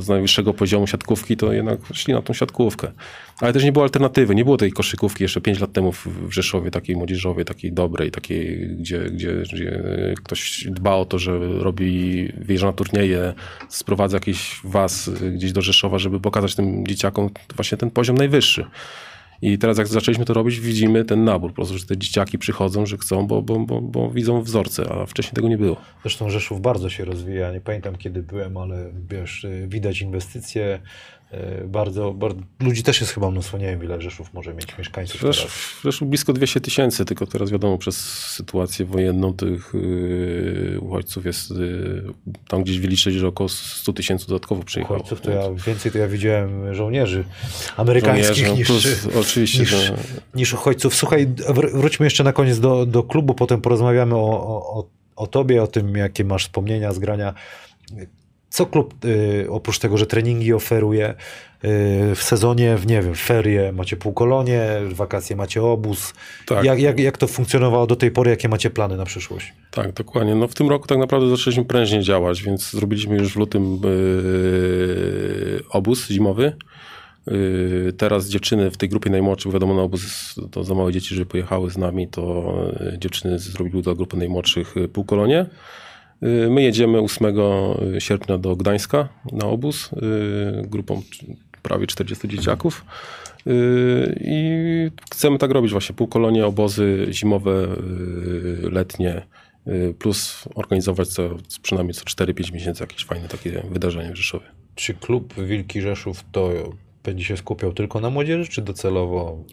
z 0.00 0.08
najwyższego 0.08 0.54
poziomu 0.54 0.86
siatkówki, 0.86 1.36
to 1.36 1.52
jednak 1.52 1.78
szli 1.92 2.14
na 2.14 2.22
tą 2.22 2.32
siatkówkę. 2.32 2.92
Ale 3.40 3.52
też 3.52 3.64
nie 3.64 3.72
było 3.72 3.84
alternatywy, 3.84 4.34
nie 4.34 4.44
było 4.44 4.56
tej 4.56 4.72
koszykówki 4.72 5.24
jeszcze 5.24 5.40
5 5.40 5.60
lat 5.60 5.72
temu 5.72 5.92
w 5.92 6.06
Rzeszowie, 6.30 6.70
takiej 6.70 6.96
młodzieżowej, 6.96 7.44
takiej 7.44 7.72
dobrej, 7.72 8.10
takiej, 8.10 8.76
gdzie, 8.76 8.98
gdzie, 8.98 9.42
gdzie 9.52 9.82
ktoś 10.24 10.66
dba 10.70 10.94
o 10.94 11.04
to, 11.04 11.18
że 11.18 11.38
robi, 11.38 12.32
wyjeżdża 12.38 12.66
na 12.66 12.72
turnieje, 12.72 13.34
sprowadza 13.68 14.16
jakiś 14.16 14.60
was 14.64 15.10
gdzieś 15.34 15.52
do 15.52 15.62
Rzeszowa, 15.62 15.98
żeby 15.98 16.20
pokazać 16.20 16.54
tym 16.54 16.86
dzieciakom 16.86 17.30
właśnie 17.56 17.78
ten 17.78 17.90
poziom 17.90 18.16
najwyższy. 18.16 18.64
I 19.42 19.58
teraz 19.58 19.78
jak 19.78 19.86
zaczęliśmy 19.86 20.24
to 20.24 20.34
robić, 20.34 20.60
widzimy 20.60 21.04
ten 21.04 21.24
nabór, 21.24 21.50
po 21.50 21.56
prostu, 21.56 21.78
że 21.78 21.86
te 21.86 21.96
dzieciaki 21.96 22.38
przychodzą, 22.38 22.86
że 22.86 22.98
chcą, 22.98 23.26
bo, 23.26 23.42
bo, 23.42 23.58
bo, 23.58 23.80
bo 23.80 24.10
widzą 24.10 24.42
wzorce, 24.42 24.92
a 24.92 25.06
wcześniej 25.06 25.34
tego 25.34 25.48
nie 25.48 25.58
było. 25.58 25.76
Zresztą 26.02 26.30
Rzeszów 26.30 26.60
bardzo 26.60 26.90
się 26.90 27.04
rozwija. 27.04 27.52
Nie 27.52 27.60
pamiętam 27.60 27.96
kiedy 27.96 28.22
byłem, 28.22 28.56
ale 28.56 28.92
wiesz, 29.10 29.46
widać 29.66 30.00
inwestycje. 30.00 30.80
Y, 31.32 31.64
Bardzo, 31.68 32.12
bardzo, 32.12 32.40
ludzi 32.60 32.82
też 32.82 33.00
jest 33.00 33.12
chyba 33.12 33.30
mnóstwo. 33.30 33.58
Nie 33.58 33.66
wiem, 33.66 33.84
ile 33.84 34.00
Rzeszów 34.00 34.34
może 34.34 34.54
mieć 34.54 34.78
mieszkańców 34.78 35.20
teraz. 35.20 35.36
Rzesz, 35.36 35.76
Rzeszów 35.84 36.08
blisko 36.08 36.32
200 36.32 36.60
tysięcy, 36.60 37.04
tylko 37.04 37.26
teraz 37.26 37.50
wiadomo, 37.50 37.78
przez 37.78 37.96
sytuację 38.26 38.86
wojenną 38.86 39.34
tych 39.34 39.70
yy, 39.74 40.78
uchodźców 40.80 41.26
jest 41.26 41.50
yy, 41.50 42.04
tam 42.48 42.62
gdzieś 42.62 42.78
wyliczyć, 42.78 43.14
że 43.14 43.28
około 43.28 43.48
100 43.48 43.92
tysięcy 43.92 44.26
dodatkowo 44.28 44.62
przyjechało. 44.62 44.96
Uchodźców 44.96 45.20
to 45.20 45.30
ja 45.30 45.42
więcej 45.66 45.92
to 45.92 45.98
ja 45.98 46.08
widziałem 46.08 46.74
żołnierzy 46.74 47.24
amerykańskich 47.76 48.46
Żołnierzy, 48.46 48.58
niż, 48.58 48.66
plus 48.66 49.06
oczywiście, 49.16 49.58
niż, 49.60 49.70
że- 49.70 49.96
niż 50.34 50.52
uchodźców. 50.52 50.94
Słuchaj, 50.94 51.26
wr- 51.28 51.72
wróćmy 51.80 52.06
jeszcze 52.06 52.24
na 52.24 52.32
koniec 52.32 52.60
do, 52.60 52.86
do 52.86 53.02
klubu, 53.02 53.34
potem 53.34 53.60
porozmawiamy 53.60 54.14
o, 54.14 54.18
o, 54.46 54.78
o, 54.80 54.84
o 55.16 55.26
tobie, 55.26 55.62
o 55.62 55.66
tym, 55.66 55.96
jakie 55.96 56.24
masz 56.24 56.44
wspomnienia 56.44 56.92
z 56.92 56.98
grania. 56.98 57.34
Co 58.50 58.66
klub, 58.66 59.04
y, 59.04 59.46
oprócz 59.50 59.78
tego, 59.78 59.98
że 59.98 60.06
treningi 60.06 60.52
oferuje, 60.52 61.10
y, 61.10 61.14
w 62.14 62.22
sezonie, 62.22 62.76
w 62.76 62.86
nie 62.86 63.02
wiem, 63.02 63.14
w 63.14 63.18
ferie 63.18 63.72
macie 63.72 63.96
półkolonie, 63.96 64.66
w 64.84 64.94
wakacje 64.94 65.36
macie 65.36 65.62
obóz. 65.62 66.14
Tak. 66.46 66.64
Jak, 66.64 66.80
jak, 66.80 67.00
jak 67.00 67.18
to 67.18 67.26
funkcjonowało 67.26 67.86
do 67.86 67.96
tej 67.96 68.10
pory? 68.10 68.30
Jakie 68.30 68.48
macie 68.48 68.70
plany 68.70 68.96
na 68.96 69.04
przyszłość? 69.04 69.52
Tak, 69.70 69.92
dokładnie. 69.92 70.34
No 70.34 70.48
w 70.48 70.54
tym 70.54 70.68
roku 70.68 70.86
tak 70.86 70.98
naprawdę 70.98 71.30
zaczęliśmy 71.30 71.64
prężnie 71.64 72.02
działać, 72.02 72.42
więc 72.42 72.70
zrobiliśmy 72.70 73.16
już 73.16 73.32
w 73.32 73.36
lutym 73.36 73.80
yy, 73.84 75.62
obóz 75.70 76.08
zimowy. 76.08 76.52
Yy, 77.26 77.92
teraz 77.98 78.28
dziewczyny 78.28 78.70
w 78.70 78.76
tej 78.76 78.88
grupie 78.88 79.10
najmłodszych, 79.10 79.52
wiadomo, 79.52 79.74
na 79.74 79.82
obóz 79.82 80.34
to 80.50 80.64
za 80.64 80.74
małe 80.74 80.92
dzieci, 80.92 81.14
żeby 81.14 81.26
pojechały 81.26 81.70
z 81.70 81.78
nami, 81.78 82.08
to 82.08 82.54
dziewczyny 82.98 83.38
zrobiły 83.38 83.82
dla 83.82 83.94
grupy 83.94 84.16
najmłodszych 84.16 84.74
półkolonie. 84.92 85.46
Yy, 86.22 86.50
My 86.50 86.62
jedziemy 86.62 87.00
8 87.00 87.34
sierpnia 87.98 88.38
do 88.38 88.56
Gdańska 88.56 89.08
na 89.32 89.46
obóz 89.46 89.90
yy, 89.92 90.62
grupą 90.66 91.02
prawie 91.62 91.86
40 91.86 92.28
dzieciaków. 92.28 92.84
I 94.20 94.90
chcemy 95.10 95.38
tak 95.38 95.50
robić 95.50 95.72
właśnie, 95.72 95.94
półkolonie, 95.94 96.46
obozy 96.46 97.06
zimowe, 97.10 97.68
letnie, 98.72 99.22
plus 99.98 100.44
organizować 100.54 101.08
co, 101.08 101.30
przynajmniej 101.62 101.94
co 101.94 102.04
4-5 102.04 102.52
miesięcy 102.52 102.82
jakieś 102.82 103.04
fajne 103.04 103.28
takie 103.28 103.62
wydarzenie 103.70 104.12
w 104.12 104.16
Rzeszowie. 104.16 104.46
Czy 104.74 104.94
klub 104.94 105.34
Wilki 105.34 105.80
Rzeszów 105.80 106.24
to 106.32 106.50
będzie 107.04 107.24
się 107.24 107.36
skupiał 107.36 107.72
tylko 107.72 108.00
na 108.00 108.10
młodzieży, 108.10 108.50
czy 108.50 108.62
docelowo 108.62 109.44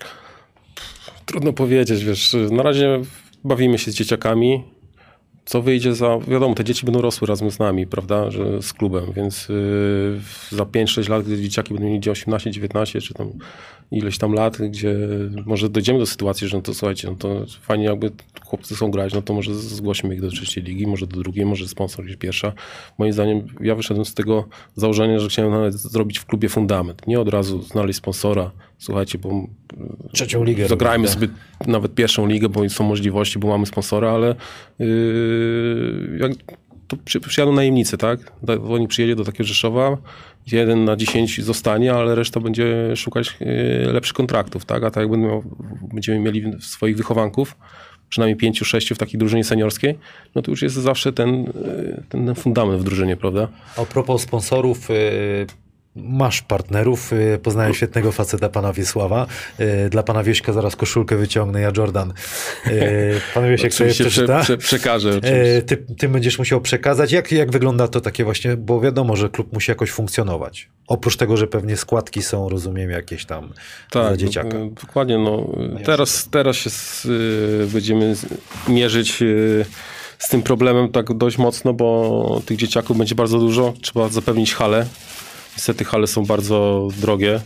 Trudno 1.26 1.54
powiedzieć, 1.54 2.06
wiesz, 2.06 2.36
na 2.52 2.64
razie 2.64 3.02
bawimy 3.44 3.78
się 3.78 3.92
z 3.92 3.96
dzieciakami, 3.96 4.64
co 5.46 5.62
wyjdzie 5.62 5.96
za, 5.96 6.20
wiadomo, 6.28 6.56
te 6.56 6.64
dzieci 6.64 6.86
będą 6.86 7.02
rosły 7.02 7.28
razem 7.28 7.52
z 7.52 7.60
nami, 7.60 7.88
prawda, 7.88 8.32
że 8.32 8.62
z 8.62 8.74
klubem, 8.74 9.06
więc 9.16 9.50
yy, 9.50 10.20
za 10.50 10.64
5-6 10.64 11.10
lat, 11.10 11.26
gdy 11.26 11.42
dzieciaki 11.42 11.74
będą 11.74 11.90
mieli 11.90 12.10
18, 12.10 12.52
19, 12.52 13.02
czy 13.02 13.14
tam 13.14 13.32
ileś 13.92 14.18
tam 14.18 14.34
lat, 14.34 14.58
gdzie 14.58 14.96
może 15.46 15.70
dojdziemy 15.70 16.00
do 16.00 16.06
sytuacji, 16.06 16.48
że 16.48 16.58
no 16.58 16.64
to 16.64 16.74
słuchajcie, 16.74 17.08
no 17.10 17.16
to 17.16 17.46
fajnie 17.62 17.86
jakby 17.86 18.12
chłopcy 18.46 18.76
chcą 18.76 18.92
grać, 18.92 19.14
no 19.14 19.22
to 19.22 19.34
może 19.34 19.56
zgłośmy 19.56 20.16
ich 20.16 20.22
do 20.22 20.30
trzeciej 20.30 20.64
ligi, 20.64 20.88
może 20.88 21.08
do 21.08 21.18
drugiej, 21.18 21.46
może 21.46 21.68
sponsor 21.68 22.06
gdzieś 22.06 22.18
pierwsza. 22.18 22.54
Moim 22.98 23.14
zdaniem 23.14 23.48
ja 23.62 23.76
wyszedłem 23.76 24.06
z 24.06 24.14
tego 24.14 24.46
założenia, 24.76 25.20
że 25.20 25.30
chciałem 25.30 25.52
nawet 25.52 25.74
zrobić 25.74 26.20
w 26.20 26.26
klubie 26.26 26.50
fundament, 26.50 27.08
nie 27.08 27.20
od 27.20 27.30
razu 27.30 27.62
znaleźć 27.62 27.98
sponsora, 27.98 28.52
słuchajcie, 28.78 29.18
bo 29.18 29.48
trzecią 30.14 30.44
ligę? 30.44 30.68
Zagrajmy 30.68 31.08
robić, 31.08 31.14
sobie 31.14 31.28
nawet 31.68 31.96
pierwszą 31.96 32.28
ligę, 32.28 32.50
bo 32.50 32.70
są 32.70 32.84
możliwości, 32.84 33.40
bo 33.40 33.48
mamy 33.48 33.66
sponsora, 33.66 34.12
ale 34.12 34.36
yy, 34.80 36.18
jak 36.20 36.32
to 36.88 36.98
przy, 37.06 37.20
przyjadą 37.20 37.54
najemnicy, 37.54 37.98
tak? 37.98 38.32
Oni 38.70 38.88
przyjedzie 38.88 39.16
do 39.16 39.24
takiego 39.24 39.44
Rzeszowa, 39.44 39.98
jeden 40.52 40.86
na 40.86 40.96
10 40.96 41.44
zostanie, 41.44 41.94
ale 41.94 42.16
reszta 42.16 42.40
będzie 42.40 42.96
szukać 42.96 43.38
yy, 43.40 43.94
lepszych 43.94 44.14
kontraktów, 44.14 44.66
tak? 44.66 44.84
A 44.84 44.92
tak 44.92 45.02
jak 45.02 45.12
będą 45.12 45.42
będziemy 45.94 46.20
mieli 46.20 46.44
swoich 46.60 46.98
wychowanków, 46.98 47.56
przynajmniej 48.10 48.38
pięciu, 48.38 48.66
sześciu 48.66 48.96
w 48.96 48.98
takiej 48.98 49.20
drużynie 49.20 49.44
seniorskiej, 49.44 49.98
no 50.36 50.42
to 50.42 50.52
już 50.52 50.62
jest 50.62 50.76
zawsze 50.76 51.14
ten, 51.14 51.44
yy, 51.44 52.04
ten 52.10 52.36
fundament 52.36 52.82
w 52.82 52.84
drużynie, 52.84 53.18
prawda? 53.18 53.48
A 53.78 53.86
propos 53.86 54.22
sponsorów, 54.22 54.90
y, 54.92 55.48
masz 55.96 56.42
partnerów. 56.42 57.14
y, 57.14 57.40
Poznałem 57.44 57.74
świetnego 57.74 58.12
faceta, 58.12 58.50
pana 58.50 58.74
Wiesława. 58.74 59.28
Y, 59.60 59.90
Dla 59.90 60.04
pana 60.04 60.24
Wieśka 60.24 60.54
zaraz 60.54 60.76
koszulkę 60.76 61.16
wyciągnę, 61.18 61.62
ja 61.62 61.72
Jordan. 61.78 62.14
Y, 62.68 63.22
Pan 63.34 63.50
Wiesiek 63.50 63.74
sobie 63.74 63.90
Oczywiście 63.92 64.04
prze, 64.04 64.12
przeczyta. 64.12 64.42
prze, 64.42 64.58
przekażę. 64.58 65.22
Ty, 65.66 65.78
ty 65.98 66.10
będziesz 66.10 66.40
musiał 66.40 66.62
przekazać. 66.62 67.12
Jak, 67.12 67.32
jak 67.32 67.52
wygląda 67.52 67.88
to 67.88 68.02
takie 68.02 68.24
właśnie, 68.24 68.58
bo 68.58 68.82
wiadomo, 68.82 69.16
że 69.16 69.30
klub 69.30 69.54
musi 69.54 69.72
jakoś 69.72 69.92
funkcjonować. 69.92 70.70
Oprócz 70.88 71.18
tego, 71.18 71.38
że 71.38 71.48
pewnie 71.48 71.78
składki 71.78 72.22
są, 72.22 72.50
rozumiem, 72.50 72.90
jakieś 72.90 73.26
tam 73.26 73.54
za 73.94 74.18
dzieciaka. 74.18 74.58
e, 74.58 74.70
Dokładnie. 74.82 75.18
No, 75.18 75.50
teraz, 75.84 76.28
teraz 76.32 76.56
się 76.56 76.70
z, 76.70 77.08
będziemy 77.74 78.16
mierzyć 78.68 79.24
z 80.20 80.30
tym 80.30 80.42
problemem 80.42 80.90
tak 80.92 81.14
dość 81.14 81.38
mocno, 81.38 81.74
bo 81.74 82.42
tych 82.46 82.58
dzieciaków 82.58 82.98
będzie 82.98 83.16
bardzo 83.16 83.40
dużo. 83.40 83.74
Trzeba 83.82 84.08
zapewnić 84.10 84.54
hale. 84.54 84.86
Niestety 85.58 85.86
hale 85.86 86.08
są 86.08 86.26
bardzo 86.26 86.88
drogie. 86.98 87.42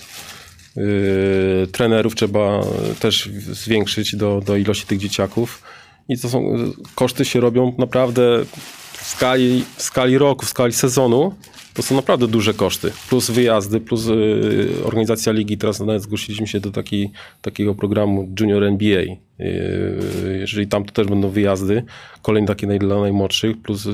Y, 0.78 1.68
trenerów 1.72 2.16
trzeba 2.16 2.62
też 3.00 3.30
zwiększyć 3.52 4.16
do, 4.16 4.42
do 4.46 4.58
ilości 4.58 4.86
tych 4.86 5.00
dzieciaków. 5.00 5.64
I 6.10 6.18
to 6.18 6.30
są, 6.30 6.56
koszty 6.96 7.26
się 7.26 7.40
robią 7.40 7.76
naprawdę 7.78 8.46
w 8.94 9.08
skali, 9.08 9.66
w 9.78 9.82
skali 9.82 10.18
roku, 10.18 10.46
w 10.46 10.50
skali 10.50 10.74
sezonu. 10.74 11.36
To 11.80 11.84
są 11.84 11.96
naprawdę 11.96 12.28
duże 12.28 12.54
koszty. 12.54 12.92
Plus 13.10 13.32
wyjazdy, 13.32 13.80
plus 13.80 14.08
y, 14.08 14.86
organizacja 14.86 15.32
ligi. 15.32 15.58
Teraz 15.58 15.80
nawet 15.80 16.04
zgłosiliśmy 16.04 16.48
się 16.48 16.60
do 16.60 16.72
taki, 16.72 17.12
takiego 17.42 17.76
programu 17.76 18.30
Junior 18.40 18.64
NBA. 18.64 19.02
Y, 19.02 20.38
jeżeli 20.40 20.68
tam 20.68 20.86
to 20.86 20.94
też 20.94 21.08
będą 21.08 21.30
wyjazdy, 21.30 21.84
kolejne 22.22 22.48
takie 22.48 22.80
dla 22.80 23.02
najmłodszych, 23.02 23.62
plus 23.62 23.88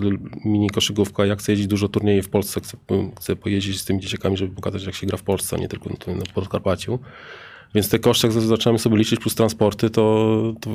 mini 0.45 0.69
koszykówka. 0.69 1.25
Ja 1.25 1.35
chcę 1.35 1.51
jeździć 1.51 1.67
dużo 1.67 1.87
turnieje 1.87 2.23
w 2.23 2.29
Polsce, 2.29 2.61
chcę, 2.61 2.77
chcę 3.17 3.35
pojeździć 3.35 3.79
z 3.81 3.85
tymi 3.85 3.99
dzieciakami, 3.99 4.37
żeby 4.37 4.55
pokazać 4.55 4.85
jak 4.85 4.95
się 4.95 5.07
gra 5.07 5.17
w 5.17 5.23
Polsce, 5.23 5.55
a 5.55 5.59
nie 5.59 5.67
tylko 5.67 5.89
na, 5.89 6.15
na 6.15 6.23
Podkarpaciu. 6.33 6.99
Więc 7.75 7.89
te 7.89 7.99
koszty, 7.99 8.27
jak 8.27 8.33
zaczynamy 8.41 8.79
sobie 8.79 8.97
liczyć, 8.97 9.19
plus 9.19 9.35
transporty, 9.35 9.89
to, 9.89 10.53
to 10.61 10.69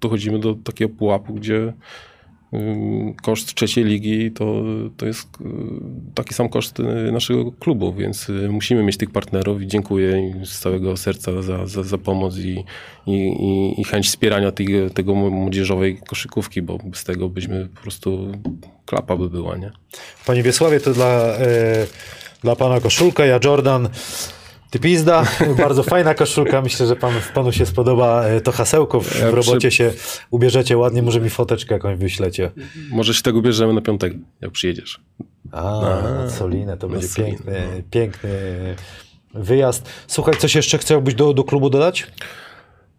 dochodzimy 0.00 0.38
do 0.38 0.54
takiego 0.54 0.94
pułapu, 0.94 1.34
gdzie 1.34 1.72
koszt 3.22 3.54
trzeciej 3.54 3.84
ligi 3.84 4.30
to, 4.30 4.62
to 4.96 5.06
jest 5.06 5.28
y, 5.40 5.44
taki 6.14 6.34
sam 6.34 6.48
koszt 6.48 6.80
y, 6.80 7.12
naszego 7.12 7.52
klubu, 7.52 7.92
więc 7.92 8.28
y, 8.28 8.48
musimy 8.50 8.82
mieć 8.82 8.96
tych 8.96 9.10
partnerów 9.10 9.62
i 9.62 9.66
dziękuję 9.66 10.34
z 10.44 10.58
całego 10.58 10.96
serca 10.96 11.42
za, 11.42 11.66
za, 11.66 11.82
za 11.82 11.98
pomoc 11.98 12.36
i, 12.36 12.64
i, 13.06 13.74
i, 13.78 13.84
chęć 13.84 14.06
wspierania 14.06 14.52
tej, 14.52 14.90
tego 14.94 15.14
młodzieżowej 15.14 15.98
koszykówki, 16.08 16.62
bo 16.62 16.78
bez 16.78 17.04
tego 17.04 17.28
byśmy 17.28 17.68
po 17.74 17.80
prostu 17.80 18.32
klapa 18.86 19.16
by 19.16 19.30
była, 19.30 19.56
nie? 19.56 19.70
Panie 20.26 20.42
Wiesławie, 20.42 20.80
to 20.80 20.92
dla, 20.92 21.36
dla 22.42 22.56
pana 22.56 22.80
koszulka, 22.80 23.26
ja 23.26 23.40
Jordan. 23.44 23.88
Ty 24.72 24.78
pizda, 24.78 25.26
bardzo 25.64 25.82
fajna 25.82 26.14
koszulka. 26.14 26.62
Myślę, 26.62 26.86
że 26.86 26.96
pan, 26.96 27.12
panu 27.34 27.52
się 27.52 27.66
spodoba 27.66 28.24
e, 28.24 28.40
to 28.40 28.52
hasełko. 28.52 29.00
W, 29.00 29.20
Ja 29.20 29.30
robocie 29.30 29.70
się 29.70 29.92
ubierzecie 30.30 30.76
ładnie, 30.78 31.02
może 31.02 31.20
mi 31.20 31.30
foteczkę 31.30 31.74
jakąś 31.74 31.98
wyślecie. 31.98 32.50
Może 32.90 33.14
się 33.14 33.22
tego 33.22 33.42
bierzemy 33.42 33.72
na 33.72 33.80
piątek, 33.80 34.12
jak 34.40 34.50
przyjedziesz. 34.50 35.00
A, 35.52 35.62
na 36.02 36.30
Solinę, 36.30 36.76
to 36.76 36.88
będzie 36.88 37.08
Solinę, 37.08 37.36
piękny, 37.36 37.82
piękny 37.90 38.30
wyjazd. 39.34 39.88
Słuchaj, 40.06 40.34
coś 40.38 40.54
jeszcze 40.54 40.78
chciałbyś 40.78 41.14
do, 41.14 41.34
do 41.34 41.44
klubu 41.44 41.70
dodać? 41.70 42.06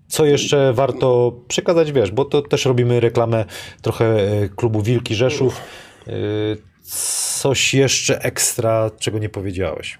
Co 0.07 0.25
jeszcze 0.25 0.73
warto 0.73 1.33
przekazać, 1.47 1.91
wiesz, 1.91 2.11
bo 2.11 2.25
to 2.25 2.41
też 2.41 2.65
robimy 2.65 2.99
reklamę 2.99 3.45
trochę 3.81 4.05
e, 4.05 4.49
klubu 4.49 4.81
Wilki 4.81 5.15
Rzeszów. 5.15 5.61
E, 6.07 6.11
Coś 7.39 7.73
jeszcze 7.73 8.21
ekstra, 8.21 8.91
czego 8.99 9.19
nie 9.19 9.29
powiedziałeś. 9.29 9.97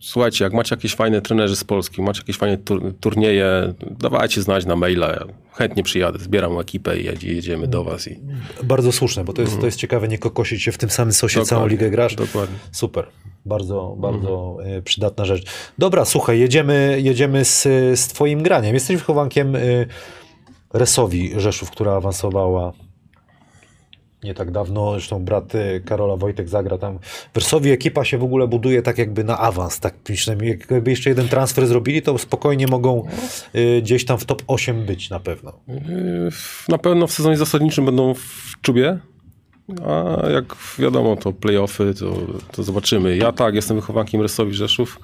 Słuchajcie, 0.00 0.44
jak 0.44 0.52
macie 0.52 0.74
jakieś 0.74 0.94
fajne 0.94 1.20
trenerzy 1.22 1.56
z 1.56 1.64
Polski, 1.64 2.02
macie 2.02 2.20
jakieś 2.20 2.36
fajne 2.36 2.58
tur 2.58 2.94
turnieje, 3.00 3.74
dawajcie 3.98 4.42
znać 4.42 4.66
na 4.66 4.76
maila. 4.76 5.24
Chętnie 5.52 5.82
przyjadę, 5.82 6.18
zbieram 6.18 6.58
ekipę 6.58 7.00
i 7.00 7.04
jedziemy 7.22 7.68
do 7.68 7.84
was. 7.84 8.08
I... 8.08 8.20
Bardzo 8.64 8.92
słuszne, 8.92 9.24
bo 9.24 9.32
to 9.32 9.42
jest, 9.42 9.60
to 9.60 9.66
jest 9.66 9.78
ciekawe, 9.78 10.08
nie 10.08 10.18
kokosić 10.18 10.62
się 10.62 10.72
w 10.72 10.78
tym 10.78 10.90
samym 10.90 11.12
sosie 11.12 11.34
Dokładnie, 11.34 11.48
całą 11.48 11.66
ligę 11.66 11.90
grasz. 11.90 12.14
dokładnie. 12.14 12.56
Super. 12.72 13.06
Bardzo, 13.46 13.96
bardzo 13.98 14.56
e, 14.64 14.82
przydatna 14.82 15.24
rzecz. 15.24 15.44
Dobra, 15.78 16.04
słuchaj, 16.04 16.40
jedziemy, 16.40 16.98
jedziemy 17.02 17.44
z, 17.44 17.62
z 18.00 18.08
twoim 18.08 18.42
graniem. 18.42 18.74
Jesteś 18.74 18.96
wychowankiem 18.96 19.56
y, 19.56 19.86
Resowi 20.72 21.40
Rzeszów, 21.40 21.70
która 21.70 21.92
awansowała 21.92 22.72
nie 24.24 24.34
tak 24.34 24.50
dawno. 24.50 24.92
Zresztą 24.92 25.24
brat 25.24 25.54
y, 25.54 25.82
Karola 25.86 26.16
Wojtek 26.16 26.48
zagra 26.48 26.78
tam. 26.78 26.98
W 27.34 27.36
Resowi 27.36 27.70
ekipa 27.70 28.04
się 28.04 28.18
w 28.18 28.24
ogóle 28.24 28.48
buduje 28.48 28.82
tak 28.82 28.98
jakby 28.98 29.24
na 29.24 29.38
awans. 29.38 29.80
Tak 29.80 29.94
przynajmniej 29.94 30.58
jakby 30.70 30.90
jeszcze 30.90 31.10
jeden 31.10 31.28
transfer 31.28 31.66
zrobili, 31.66 32.02
to 32.02 32.18
spokojnie 32.18 32.66
mogą 32.66 33.04
y, 33.54 33.80
gdzieś 33.82 34.04
tam 34.04 34.18
w 34.18 34.24
top 34.24 34.42
8 34.46 34.86
być 34.86 35.10
na 35.10 35.20
pewno. 35.20 35.52
Yy, 35.68 36.28
Na 36.68 36.78
pewno 36.78 37.06
w 37.06 37.12
sezonie 37.12 37.36
zasadniczym 37.36 37.84
będą 37.84 38.14
w 38.14 38.54
czubie, 38.62 38.98
a 39.86 40.16
jak 40.30 40.44
wiadomo, 40.78 41.16
to 41.16 41.32
playoffy, 41.32 41.94
to, 41.94 42.16
to 42.52 42.62
zobaczymy. 42.62 43.16
Ja 43.16 43.32
tak, 43.32 43.54
jestem 43.54 43.76
wychowankiem 43.76 44.20
Resowi 44.22 44.54
Rzeszów. 44.54 45.00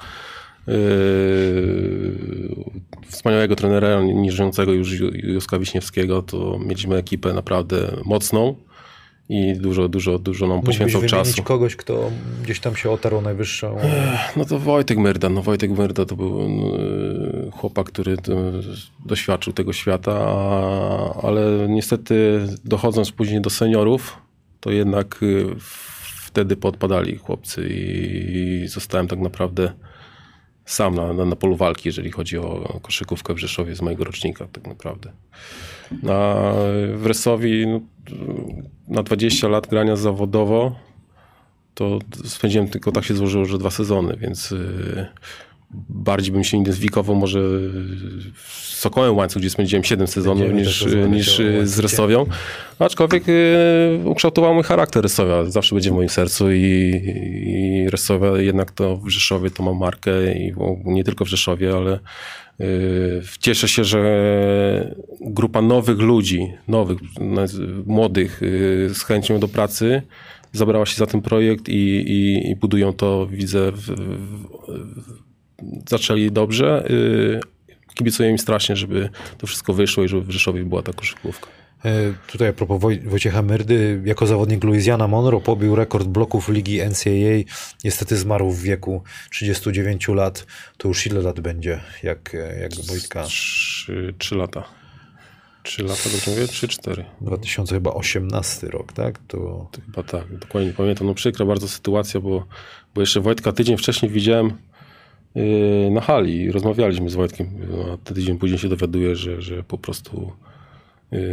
Yy, 0.67 2.65
wspaniałego 3.09 3.57
trenera, 3.57 4.03
nie 4.03 4.33
żyjącego 4.33 4.73
już 4.73 5.01
Ju- 5.01 5.27
Józka 5.27 5.59
Wiśniewskiego, 5.59 6.23
to 6.23 6.59
mieliśmy 6.59 6.97
ekipę 6.97 7.33
naprawdę 7.33 7.77
mocną 8.05 8.55
i 9.28 9.56
dużo, 9.56 9.88
dużo, 9.88 10.18
dużo 10.18 10.47
nam 10.47 10.56
Mógłbyś 10.56 10.78
poświęcał 10.78 11.08
czasu. 11.08 11.42
kogoś, 11.42 11.76
kto 11.76 12.11
gdzieś 12.42 12.61
tam 12.61 12.76
się 12.76 12.90
otarł 12.90 13.20
najwyższą... 13.20 13.76
No 14.37 14.44
to 14.44 14.58
Wojtek 14.58 14.99
Myrda. 14.99 15.28
No 15.28 15.42
Wojtek 15.42 15.70
Myrda 15.70 16.04
to 16.04 16.16
był 16.16 16.40
e, 16.40 17.50
chłopak, 17.50 17.87
który 17.87 18.12
e, 18.12 18.16
doświadczył 19.06 19.52
tego 19.52 19.73
świata, 19.73 20.18
ale 21.23 21.66
niestety 21.68 22.47
dochodząc 22.64 23.12
później 23.12 23.40
do 23.40 23.50
seniorów, 23.50 24.16
to 24.61 24.70
jednak 24.70 25.20
e, 25.23 25.26
wtedy 26.26 26.56
podpadali 26.56 27.16
chłopcy 27.16 27.68
i, 27.68 28.62
i 28.64 28.68
zostałem 28.68 29.08
tak 29.08 29.18
naprawdę 29.18 29.73
sam 30.64 30.94
na, 30.94 31.12
na, 31.12 31.25
na 31.25 31.37
polu 31.37 31.56
walki, 31.56 31.88
jeżeli 31.88 32.11
chodzi 32.11 32.38
o 32.38 32.80
koszykówkę 32.82 33.35
w 33.35 33.38
Rzeszowie 33.38 33.75
z 33.76 33.82
mojego 33.82 34.04
rocznika 34.04 34.47
tak 34.52 34.66
naprawdę. 34.66 35.12
A 35.92 36.52
w 36.94 37.02
Resowi 37.06 37.66
no, 37.66 37.80
na 38.88 39.03
20 39.03 39.49
lat 39.49 39.67
grania 39.67 39.97
zawodowo 39.97 40.77
to 41.75 41.99
spędziłem 42.25 42.69
tylko 42.69 42.93
tak 42.93 43.05
się 43.05 43.15
złożyło, 43.15 43.45
że 43.45 43.59
dwa 43.59 43.71
sezony, 43.71 44.17
więc 44.17 44.53
y, 44.53 45.07
bardziej 45.88 46.33
bym 46.33 46.45
się 46.45 46.57
identyfikował 46.57 47.17
może 47.17 47.41
z 48.35 48.79
Sokołem 48.79 49.17
Łańcuch, 49.17 49.43
gdzie 49.43 49.50
spędziłem 49.50 49.85
7 49.85 50.07
sezonów 50.07 50.53
niż, 50.53 50.83
rozmawiać 50.83 51.11
niż 51.11 51.41
y, 51.41 51.67
z. 51.67 51.79
Resowią. 51.79 52.27
Aczkolwiek 52.79 53.29
y, 53.29 54.00
ukształtował 54.05 54.55
mój 54.55 54.62
charakter 54.62 55.03
Resowia. 55.03 55.45
Zawsze 55.45 55.75
będzie 55.75 55.91
w 55.91 55.95
moim 55.95 56.09
sercu 56.09 56.53
i, 56.53 57.03
i 57.47 57.91
Resowia 57.91 58.38
jednak 58.38 58.71
to 58.71 58.97
w 58.97 59.09
Rzeszowie 59.09 59.50
to 59.50 59.62
ma 59.62 59.75
markę 59.75 60.11
i 60.33 60.55
nie 60.85 61.05
tylko 61.05 61.25
w 61.25 61.29
Rzeszowie, 61.29 61.77
ale 61.77 61.95
y, 61.95 61.99
cieszę 63.41 63.69
się, 63.69 63.85
że 63.85 64.95
grupa 65.21 65.62
nowych 65.62 65.99
ludzi, 65.99 66.53
nowych, 66.69 66.99
młodych 67.87 68.43
y, 68.43 68.91
z 68.95 69.03
chęcią 69.03 69.41
do 69.41 69.49
pracy 69.49 70.03
zabrała 70.53 70.87
się 70.87 70.97
za 70.97 71.07
ten 71.07 71.23
projekt 71.23 71.69
i, 71.69 71.73
i, 71.73 72.50
i 72.50 72.57
budują 72.57 72.93
to, 72.93 73.27
widzę, 73.27 73.73
w, 73.73 73.81
w, 73.81 74.47
zaczęli 75.88 76.31
dobrze. 76.31 76.91
Y, 76.91 77.41
kibicuję 77.95 78.31
im 78.31 78.38
strasznie, 78.38 78.77
żeby 78.77 79.09
to 79.38 79.47
wszystko 79.47 79.73
wyszło 79.73 80.05
i 80.05 80.09
żeby 80.09 80.23
w 80.23 80.31
Rzeszowie 80.31 80.65
była 80.65 80.83
ta 80.83 80.93
koszykówka. 80.93 81.58
E, 81.85 82.14
Tutaj 82.26 82.49
a 82.49 82.52
propos 82.52 82.80
Woj 82.80 83.00
Wojciecha 83.00 83.42
Myrdy, 83.42 84.02
jako 84.04 84.26
zawodnik 84.26 84.64
Louisiana 84.64 85.08
Monroe 85.08 85.40
pobił 85.40 85.76
rekord 85.76 86.08
bloków 86.08 86.49
ligi 86.49 86.80
NCAA. 86.82 87.52
Niestety 87.85 88.16
zmarł 88.16 88.50
w 88.50 88.62
wieku 88.62 89.02
39 89.30 90.08
lat. 90.08 90.47
To 90.76 90.88
już 90.88 91.06
ile 91.06 91.23
lat 91.23 91.40
będzie, 91.40 91.80
jak, 92.02 92.37
jak 92.61 92.75
Wojtka? 92.75 93.25
Trzy, 93.25 94.14
trzy 94.18 94.35
lata. 94.35 94.64
Trzy 95.62 95.82
lata, 95.82 96.11
dobrze 96.12 96.30
mówię? 96.30 96.49
Trzy, 96.49 96.68
cztery. 96.68 97.04
2018 97.20 98.66
rok, 98.66 98.92
tak? 98.92 99.18
To 99.28 99.68
chyba 99.87 100.02
tak, 100.02 100.38
dokładnie 100.38 100.70
nie 100.70 100.76
pamiętam. 100.76 101.06
No 101.06 101.14
przykra 101.14 101.47
bardzo 101.47 101.68
sytuacja, 101.68 102.20
bo, 102.20 102.47
bo 102.94 103.00
jeszcze 103.00 103.20
Wojtka 103.20 103.52
tydzień 103.52 103.76
wcześniej 103.76 104.10
widziałem 104.10 104.52
yy, 105.34 105.91
na 105.91 106.00
hali 106.00 106.41
i 106.41 106.52
rozmawialiśmy 106.52 107.10
z 107.10 107.14
Wojtkiem, 107.14 107.49
a 107.95 107.97
tydzień 107.97 108.38
później 108.38 108.58
się 108.58 108.69
dowiaduję, 108.69 109.17
że, 109.17 109.43
że 109.43 109.62
po 109.62 109.78
prostu 109.78 110.32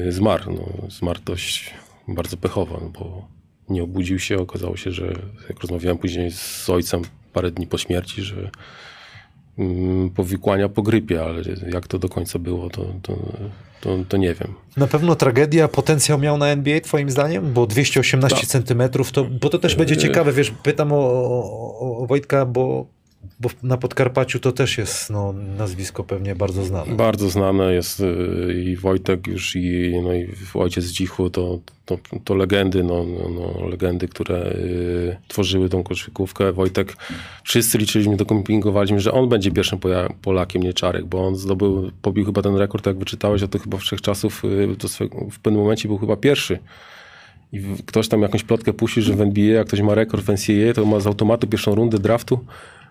zmarł. 0.10 0.54
No, 0.54 0.90
zmarł 0.90 1.20
dość 1.26 1.74
bardzo 2.08 2.38
pechowo, 2.38 2.80
no, 2.82 2.90
bo 2.90 3.28
nie 3.70 3.84
obudził 3.84 4.20
się. 4.20 4.38
Okazało 4.38 4.78
się, 4.78 4.92
że 4.92 5.14
jak 5.50 5.60
rozmawiałem 5.60 5.98
później 5.98 6.32
z 6.32 6.70
ojcem 6.70 7.02
parę 7.34 7.52
dni 7.52 7.68
po 7.68 7.78
śmierci, 7.78 8.22
że 8.22 8.50
mm, 9.58 10.10
powikłania 10.10 10.70
po 10.70 10.82
grypie, 10.82 11.24
ale 11.24 11.42
jak 11.72 11.88
to 11.88 12.00
do 12.00 12.10
końca 12.10 12.40
było, 12.40 12.70
to, 12.70 12.86
to, 13.02 13.18
to, 13.82 13.98
to 14.10 14.18
nie 14.18 14.34
wiem. 14.34 14.54
na 14.78 14.88
pewno 14.88 15.16
tragedia 15.16 15.68
potencjał 15.68 16.20
miał 16.20 16.38
na 16.38 16.48
NBA 16.48 16.82
twoim 16.82 17.10
zdaniem? 17.10 17.54
Bo 17.54 17.68
218 17.68 18.48
centymetrów, 18.48 19.12
to, 19.12 19.24
bo 19.24 19.50
to 19.50 19.60
też 19.60 19.76
będzie 19.76 19.98
ciekawe, 19.98 20.34
wiesz, 20.34 20.52
pytam 20.52 20.92
o, 20.92 20.96
o, 20.96 21.98
o 21.98 22.08
Wojtka, 22.08 22.46
bo, 22.46 22.86
bo 23.40 23.50
na 23.64 23.78
Podkarpaciu 23.78 24.40
to 24.40 24.52
też 24.52 24.78
jest 24.78 25.10
no, 25.10 25.34
nazwisko 25.58 26.04
pewnie 26.04 26.36
bardzo 26.36 26.66
znane. 26.66 26.96
Bardzo 26.96 27.30
znane 27.30 27.74
jest 27.74 28.00
y, 28.00 28.64
i 28.66 28.76
Wojtek 28.76 29.28
już 29.28 29.56
i, 29.56 29.94
no 30.04 30.14
i 30.14 30.28
ojciec 30.54 30.84
Zdzichu 30.84 31.30
to, 31.30 31.60
to, 31.86 31.98
to 32.24 32.36
legendy, 32.36 32.84
no, 32.84 33.04
no, 33.04 33.30
no, 33.30 33.68
legendy, 33.68 34.08
które 34.08 34.52
y, 34.52 35.18
tworzyły 35.28 35.70
tą 35.70 35.84
koszykówkę. 35.84 36.52
Wojtek, 36.54 36.98
wszyscy 37.44 37.78
liczyliśmy, 37.78 38.18
dopingowaliśmy, 38.18 39.00
że 39.00 39.12
on 39.12 39.30
będzie 39.30 39.52
pierwszym 39.52 39.80
Polakiem, 40.22 40.64
nie 40.64 40.74
Czarek, 40.74 41.06
bo 41.06 41.28
on 41.28 41.36
zdobył, 41.36 41.92
pobił 42.02 42.26
chyba 42.26 42.42
ten 42.42 42.56
rekord, 42.56 42.86
jak 42.86 42.98
wyczytałeś, 42.98 43.44
a 43.44 43.48
to 43.48 43.60
chyba 43.60 43.78
wszechczasów 43.78 44.46
y, 44.46 44.76
to 44.80 44.88
swe, 44.88 45.06
w 45.32 45.40
pewnym 45.40 45.62
momencie 45.62 45.88
był 45.88 45.98
chyba 45.98 46.16
pierwszy. 46.16 46.60
I 47.54 47.62
ktoś 47.86 48.08
tam 48.08 48.22
jakąś 48.22 48.44
plotkę 48.44 48.74
puści, 48.74 49.02
że 49.02 49.14
w 49.14 49.22
NBA, 49.22 49.56
jak 49.56 49.68
ktoś 49.68 49.82
ma 49.82 49.96
rekord 49.96 50.24
w 50.24 50.30
NCAA, 50.30 50.74
to 50.74 50.86
ma 50.86 51.00
z 51.00 51.08
automatu 51.08 51.48
pierwszą 51.48 51.76
rundę 51.76 52.00
draftu. 52.00 52.40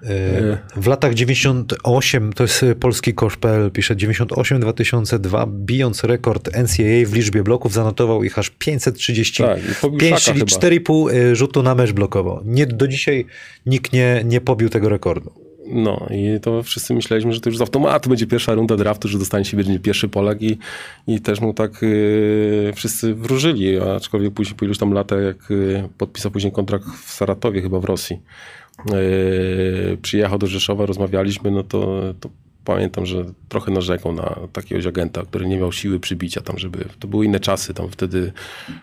E, 0.05 0.59
W 0.77 0.87
latach 0.87 1.15
98, 1.15 2.33
to 2.33 2.45
jest 2.45 2.63
e, 2.63 2.75
polski 2.75 3.15
kosz.pl, 3.15 3.71
pisze 3.71 3.97
98-2002, 3.97 5.49
bijąc 5.49 6.05
rekord 6.05 6.49
NCAA 6.57 7.07
w 7.07 7.15
liczbie 7.15 7.43
bloków, 7.43 7.73
zanotował 7.73 8.25
ich 8.25 8.39
aż 8.39 8.51
535, 8.51 10.11
Tak, 10.11 10.21
czyli 10.21 10.41
chyba. 10.41 10.47
4,5 10.47 11.15
e, 11.15 11.37
rzutu 11.37 11.63
na 11.63 11.75
mecz 11.75 11.93
blokował. 11.93 12.41
Nie, 12.45 12.67
do 12.67 12.89
dzisiaj 12.89 13.27
nikt 13.67 13.93
nie, 13.93 14.23
nie 14.25 14.41
pobił 14.41 14.69
tego 14.69 14.89
rekordu. 14.89 15.45
No 15.67 16.07
i 16.11 16.41
to 16.41 16.63
wszyscy 16.63 16.95
myśleliśmy, 16.95 17.33
że 17.33 17.41
to 17.41 17.49
już 17.49 17.59
z 17.59 17.61
automatu 17.61 18.09
będzie 18.11 18.27
pierwsza 18.27 18.55
runda 18.55 18.77
draftu, 18.77 19.09
że 19.09 19.19
dostanie 19.19 19.45
się 19.45 19.57
będzie 19.57 19.79
pierwszy 19.79 20.09
Polak 20.09 20.43
i, 20.43 20.59
i 21.07 21.21
też 21.21 21.41
mu 21.41 21.55
tak 21.55 21.83
yy, 21.83 22.73
wszyscy 22.75 23.15
wróżyli, 23.15 23.79
aczkolwiek 23.79 24.35
później 24.35 24.57
po 24.57 24.65
iluś 24.65 24.79
tam 24.79 24.93
latach, 24.93 25.19
jak 25.23 25.51
yy, 25.51 25.89
podpisał 25.99 26.31
później 26.31 26.53
kontrakt 26.53 26.85
w 27.05 27.13
Saratowie, 27.13 27.63
chyba 27.63 27.81
w 27.81 27.85
Rosji, 27.85 28.21
przyjechał 30.03 30.39
do 30.39 30.47
Rzeszowa, 30.47 30.87
rozmawialiśmy, 30.87 31.51
no 31.51 31.63
to, 31.63 32.01
to 32.21 32.29
pamiętam, 32.65 33.07
że 33.07 33.25
trochę 33.49 33.73
narzekał 33.73 34.13
na 34.13 34.37
takiegoś 34.53 34.87
agenta, 34.87 35.23
który 35.23 35.47
nie 35.47 35.57
miał 35.57 35.73
siły 35.73 36.01
przybicia 36.01 36.41
tam, 36.41 36.59
żeby, 36.59 36.85
to 36.99 37.09
były 37.09 37.25
inne 37.25 37.41
czasy, 37.41 37.75
tam 37.75 37.89
wtedy, 37.91 38.33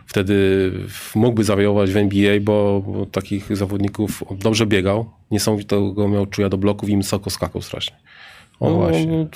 wtedy 0.06 0.72
mógłby 1.16 1.44
zawiołować 1.44 1.92
w 1.92 1.98
NBA, 1.98 2.40
bo, 2.42 2.84
bo 2.88 3.06
takich 3.06 3.58
zawodników 3.58 4.24
dobrze 4.32 4.66
biegał, 4.66 5.10
niesamowitego 5.32 6.08
miał 6.08 6.26
czuja 6.26 6.50
do 6.50 6.58
bloków 6.58 6.90
i 6.90 6.98
wysoko 6.98 7.30
skakał 7.30 7.62
strasznie. 7.62 7.96
On, 8.60 8.72
No 8.72 8.78
właśnie. 8.78 9.14
on 9.14 9.28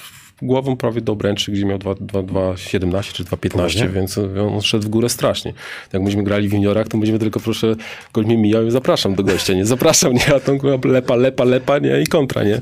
głową 0.42 0.78
prawie 0.78 1.02
do 1.02 1.12
obręczy, 1.14 1.52
gdzie 1.52 1.66
miał 1.66 1.78
2,17 1.80 3.14
czy 3.14 3.24
2,15, 3.24 3.50
Poważnie? 3.50 3.90
więc 3.90 4.18
on 4.18 4.62
szedł 4.62 4.86
w 4.86 4.90
górę 4.90 5.10
strasznie. 5.10 5.54
Jak 5.94 6.02
myśmy 6.02 6.24
grali 6.24 6.50
w 6.50 6.54
juniorach, 6.54 6.88
to 6.88 6.98
będziemy 6.98 7.20
tylko 7.20 7.40
proszę, 7.40 7.76
ktoś 8.12 8.26
mnie 8.26 8.38
mijał 8.38 8.66
i 8.66 8.72
zapraszam 8.72 9.16
do 9.16 9.24
gościa, 9.24 9.54
nie? 9.54 9.66
Zapraszam, 9.66 10.14
nie? 10.14 10.36
A 10.36 10.40
tą 10.40 10.58
lepa, 10.86 11.16
lepa, 11.16 11.44
lepa, 11.44 11.78
nie? 11.80 12.02
I 12.02 12.08
kontra, 12.08 12.44
nie? 12.44 12.62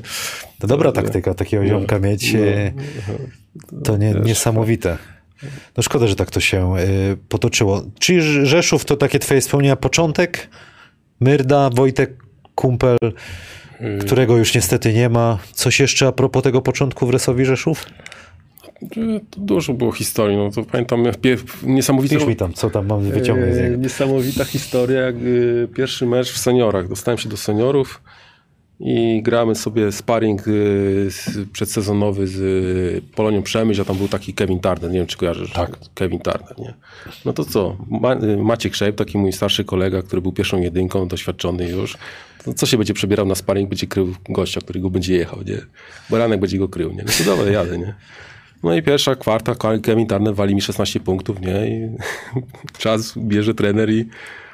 To 0.58 0.66
dobra 0.66 0.92
taktyka 0.92 1.34
takiego 1.34 1.66
ziomka 1.66 1.98
mieć. 1.98 2.34
no, 3.72 3.80
To 3.84 3.96
nie, 3.96 4.14
niesamowite. 4.24 4.98
No 5.76 5.82
szkoda, 5.82 6.06
że 6.06 6.16
tak 6.16 6.30
to 6.30 6.40
się 6.40 6.76
e, 6.76 6.86
potoczyło. 7.28 7.82
Rz- 8.00 8.44
Rzeszów 8.44 8.84
to 8.84 8.96
takie 8.96 9.18
twoje 9.18 9.40
wspomnienia 9.40 9.76
początek? 9.76 10.48
Myrda, 11.20 11.70
Wojtek, 11.70 12.16
kumpel, 12.54 12.96
którego 14.00 14.36
już 14.36 14.54
niestety 14.54 14.92
nie 14.92 15.08
ma. 15.08 15.38
Coś 15.52 15.80
jeszcze 15.80 16.06
a 16.06 16.12
propos 16.12 16.42
tego 16.42 16.62
początku 16.62 17.06
w 17.06 17.10
Resowi 17.10 17.44
Rzeszów? 17.44 17.86
To 19.30 19.40
dużo 19.40 19.74
było 19.74 19.92
historii, 19.92 20.36
no 20.36 20.50
to 20.50 20.62
pamiętam 20.62 21.04
niesamowite... 21.62 22.16
Pisz 22.16 22.26
mi 22.26 22.36
tam, 22.36 22.52
co 22.52 22.70
tam 22.70 22.86
mam 22.86 23.10
wyciągnąć 23.10 23.54
z 23.54 23.58
E, 23.58 23.62
niego. 23.62 23.76
Niesamowita 23.76 24.44
historia, 24.44 25.00
jak 25.00 25.14
y, 25.16 25.68
pierwszy 25.74 26.06
mecz 26.06 26.32
w 26.32 26.38
seniorach. 26.38 26.88
Dostałem 26.88 27.18
się 27.18 27.28
do 27.28 27.36
seniorów 27.36 28.02
i 28.80 29.22
gramy 29.22 29.54
sobie 29.54 29.92
sparring 29.92 30.48
y, 30.48 31.10
przedsezonowy 31.52 32.26
z 32.26 32.40
y, 32.40 33.14
Polonią 33.14 33.42
Przemyśl, 33.42 33.82
a 33.82 33.84
tam 33.84 33.96
był 33.96 34.08
taki 34.08 34.34
Kevin 34.34 34.60
Turner, 34.60 34.90
nie 34.90 34.98
wiem 34.98 35.06
czy 35.06 35.16
kojarzysz. 35.16 35.52
Tak. 35.52 35.78
Kevin 35.94 36.20
Turner, 36.20 36.58
nie? 36.58 36.74
No 37.24 37.32
to 37.32 37.44
co, 37.44 37.76
Ma, 37.88 38.16
Maciek 38.38 38.74
Szejp, 38.74 38.96
taki 38.96 39.18
mój 39.18 39.32
starszy 39.32 39.64
kolega, 39.64 40.02
który 40.02 40.22
był 40.22 40.32
pierwszą 40.32 40.60
jedynką, 40.60 41.08
doświadczony 41.08 41.68
już, 41.68 41.96
to 42.44 42.54
co 42.54 42.66
się 42.66 42.76
będzie 42.76 42.94
przebierał 42.94 43.26
na 43.26 43.34
sparring, 43.34 43.68
będzie 43.68 43.86
krył 43.86 44.14
gościa, 44.28 44.60
który 44.60 44.80
go 44.80 44.90
będzie 44.90 45.16
jechał, 45.16 45.42
nie? 45.42 45.58
Baranek 46.10 46.40
będzie 46.40 46.58
go 46.58 46.68
krył, 46.68 46.92
nie? 46.92 47.04
No 47.06 47.12
to 47.18 47.24
dobra, 47.24 47.52
jadę, 47.52 47.78
nie? 47.78 47.94
No 48.62 48.74
i 48.74 48.82
pierwsza 48.82 49.14
kwarta, 49.14 49.54
Kevin 49.82 50.06
Turner 50.06 50.34
wali 50.34 50.54
mi 50.54 50.60
16 50.60 51.00
punktów, 51.00 51.40
nie? 51.40 51.68
I 51.68 51.88
czas 52.82 53.14
bierze 53.18 53.54
trener 53.54 53.90
i 53.90 54.08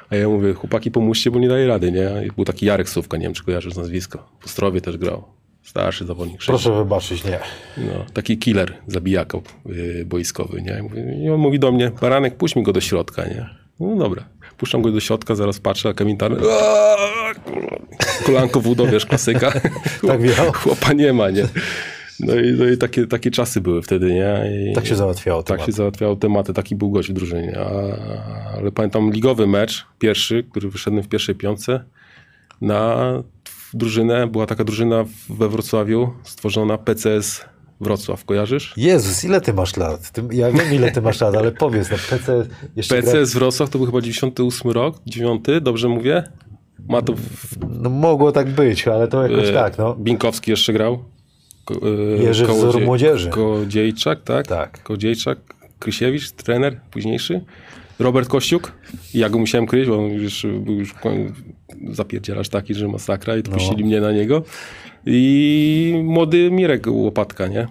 a 0.09 0.15
ja 0.15 0.29
mówię, 0.29 0.53
chłopaki 0.53 0.91
pomóżcie, 0.91 1.31
bo 1.31 1.39
nie 1.39 1.47
daje 1.47 1.67
rady, 1.67 1.91
nie? 1.91 2.25
I 2.27 2.31
był 2.31 2.45
taki 2.45 2.65
Jarek 2.65 2.89
Sówka, 2.89 3.17
nie 3.17 3.23
wiem 3.23 3.33
czy 3.33 3.43
kojarzysz 3.43 3.75
nazwisko. 3.75 4.29
Po 4.41 4.49
Strowie 4.49 4.81
też 4.81 4.97
grał. 4.97 5.23
Starszy 5.63 6.05
zawodnik. 6.05 6.41
Proszę 6.45 6.75
wybaczyć, 6.77 7.23
nie. 7.23 7.39
No, 7.77 8.05
taki 8.13 8.37
killer, 8.37 8.73
zabijaka 8.87 9.37
yy, 9.65 10.05
boiskowy, 10.05 10.61
nie? 10.61 10.79
I, 10.79 10.81
mówię, 10.81 11.17
I 11.23 11.29
on 11.29 11.39
mówi 11.39 11.59
do 11.59 11.71
mnie, 11.71 11.91
Baranek, 12.01 12.37
puść 12.37 12.55
mi 12.55 12.63
go 12.63 12.73
do 12.73 12.81
środka, 12.81 13.25
nie? 13.25 13.49
No 13.79 13.95
dobra. 13.95 14.25
Puszczam 14.61 14.81
go 14.81 14.91
do 14.91 14.99
środka, 14.99 15.35
zaraz 15.35 15.59
patrzę, 15.59 15.89
a 15.89 15.93
Kevin 15.93 16.17
Turner, 16.17 16.39
"Aaa, 16.43 17.33
kurwa". 17.45 17.77
kolanko 18.25 18.61
wódą, 18.61 18.85
wiesz, 18.87 19.05
klasyka. 19.05 19.51
Tak 20.07 20.21
miał? 20.21 20.51
Chłopa 20.53 20.93
nie 20.93 21.13
ma, 21.13 21.29
nie? 21.29 21.47
No 22.19 22.35
i, 22.35 22.51
no 22.51 22.65
i 22.65 22.77
takie, 22.77 23.07
takie 23.07 23.31
czasy 23.31 23.61
były 23.61 23.81
wtedy, 23.81 24.13
nie? 24.13 24.51
I, 24.71 24.75
Tak 24.75 24.85
się 24.85 24.95
załatwiało. 24.95 25.43
tak 25.43 25.57
temat. 25.57 25.65
się 25.65 25.71
załatwiało 25.71 26.15
tematy, 26.15 26.53
taki 26.53 26.75
był 26.75 26.91
gość 26.91 27.09
w 27.09 27.13
drużynie. 27.13 27.59
A, 27.59 27.69
ale 28.57 28.71
pamiętam 28.71 29.11
ligowy 29.11 29.47
mecz, 29.47 29.85
pierwszy, 29.99 30.43
który 30.51 30.69
wyszedłem 30.69 31.03
w 31.03 31.07
pierwszej 31.07 31.35
piątce. 31.35 31.83
Na 32.61 32.97
drużynę, 33.73 34.27
była 34.27 34.45
taka 34.47 34.63
drużyna 34.63 35.05
we 35.29 35.49
Wrocławiu, 35.49 36.13
stworzona 36.23 36.77
PCS 36.77 37.45
Wrocław, 37.81 38.25
kojarzysz? 38.25 38.73
Jezus, 38.77 39.23
ile 39.23 39.41
ty 39.41 39.53
masz 39.53 39.77
lat? 39.77 40.11
Ty, 40.11 40.23
ja 40.31 40.51
wiem, 40.51 40.73
ile 40.73 40.91
ty 40.91 41.01
masz 41.01 41.21
lat, 41.21 41.35
ale 41.35 41.51
powiedz, 41.51 41.89
no 41.91 41.97
PC 42.09 42.45
jeszcze 42.75 43.01
gra... 43.01 43.13
Wrocław 43.25 43.69
to 43.69 43.77
był 43.77 43.85
chyba 43.85 44.01
98 44.01 44.71
rok, 44.71 44.95
9, 45.05 45.45
dobrze 45.61 45.87
mówię? 45.87 46.23
Ma 46.89 47.01
to 47.01 47.13
w, 47.15 47.57
No 47.81 47.89
mogło 47.89 48.31
tak 48.31 48.49
być, 48.49 48.87
ale 48.87 49.07
to 49.07 49.27
jakoś 49.27 49.49
e, 49.49 49.53
tak, 49.53 49.77
no. 49.77 49.95
Binkowski 49.95 50.51
jeszcze 50.51 50.73
grał. 50.73 51.03
Ko, 51.65 51.73
e, 51.73 52.23
Jerzy 52.23 52.45
Wzór 52.45 52.55
Kołodziej- 52.55 52.85
Młodzieży. 52.85 53.29
Kodziejczak, 53.29 54.23
tak? 54.23 54.47
Tak. 54.47 54.83
Kodziejczak, 54.83 55.37
Krysiewicz, 55.79 56.31
trener 56.31 56.79
późniejszy. 56.91 57.41
Robert 57.99 58.29
Kościuk. 58.29 58.71
Ja 59.13 59.29
go 59.29 59.39
musiałem 59.39 59.67
kryć, 59.67 59.87
bo 59.87 59.97
on 59.97 60.09
już 60.09 60.45
był 60.59 60.75
już 60.75 60.95
zapierdzielasz 61.91 62.49
taki, 62.49 62.73
że 62.73 62.87
masakra 62.87 63.37
i 63.37 63.43
to 63.43 63.51
puścili 63.51 63.83
mnie 63.85 64.01
na 64.01 64.11
niego. 64.11 64.43
I 65.05 66.01
młody 66.03 66.51
Mirek 66.51 66.87
Łopatka, 66.87 67.47
nie? 67.47 67.67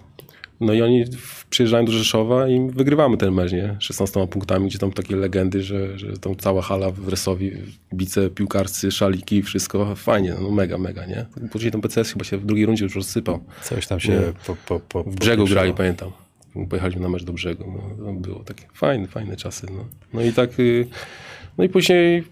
No 0.60 0.72
i 0.72 0.82
oni 0.82 1.04
przyjeżdżają 1.50 1.84
do 1.84 1.92
Rzeszowa 1.92 2.48
i 2.48 2.70
wygrywamy 2.70 3.16
ten 3.16 3.34
mecz, 3.34 3.52
nie? 3.52 3.76
16 3.80 4.26
punktami, 4.26 4.68
gdzie 4.68 4.78
tam 4.78 4.92
takie 4.92 5.16
legendy, 5.16 5.62
że, 5.62 5.98
że 5.98 6.18
tam 6.18 6.36
cała 6.36 6.62
hala 6.62 6.90
w 6.90 7.08
Resowi, 7.08 7.52
bice, 7.94 8.30
piłkarscy, 8.30 8.92
szaliki, 8.92 9.42
wszystko 9.42 9.94
fajnie, 9.94 10.34
no 10.42 10.50
mega, 10.50 10.78
mega, 10.78 11.06
nie? 11.06 11.26
Później 11.50 11.72
ten 11.72 11.80
PCS 11.80 12.12
chyba 12.12 12.24
się 12.24 12.38
w 12.38 12.46
drugiej 12.46 12.66
rundzie 12.66 12.84
już 12.84 12.94
rozsypał. 12.94 13.40
Coś 13.62 13.86
tam 13.86 14.00
się 14.00 14.32
po, 14.46 14.56
po, 14.66 14.80
po, 14.80 15.04
W 15.04 15.14
brzegu 15.16 15.44
grali, 15.44 15.74
pamiętam. 15.74 16.10
Pojechaliśmy 16.68 17.02
na 17.02 17.08
mecz 17.08 17.24
do 17.24 17.32
brzegu. 17.32 17.64
No, 17.98 18.06
to 18.06 18.12
było 18.12 18.44
takie 18.44 18.64
fajne, 18.74 19.06
fajne 19.06 19.36
czasy. 19.36 19.66
No, 19.76 19.84
no 20.14 20.22
i 20.22 20.32
tak. 20.32 20.60
y, 20.60 20.86
No 21.58 21.64
i 21.64 21.68
później 21.68 22.24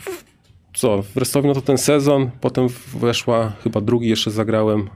co? 0.75 1.03
W 1.03 1.17
Restowie 1.17 1.49
no 1.49 1.55
to 1.55 1.61
ten 1.61 1.79
sezon, 1.79 2.31
potem 2.41 2.67
weszła 2.95 3.53
chyba 3.65 3.81
drugi 3.81 4.09
jeszcze 4.09 4.31
zagrałem. 4.31 4.91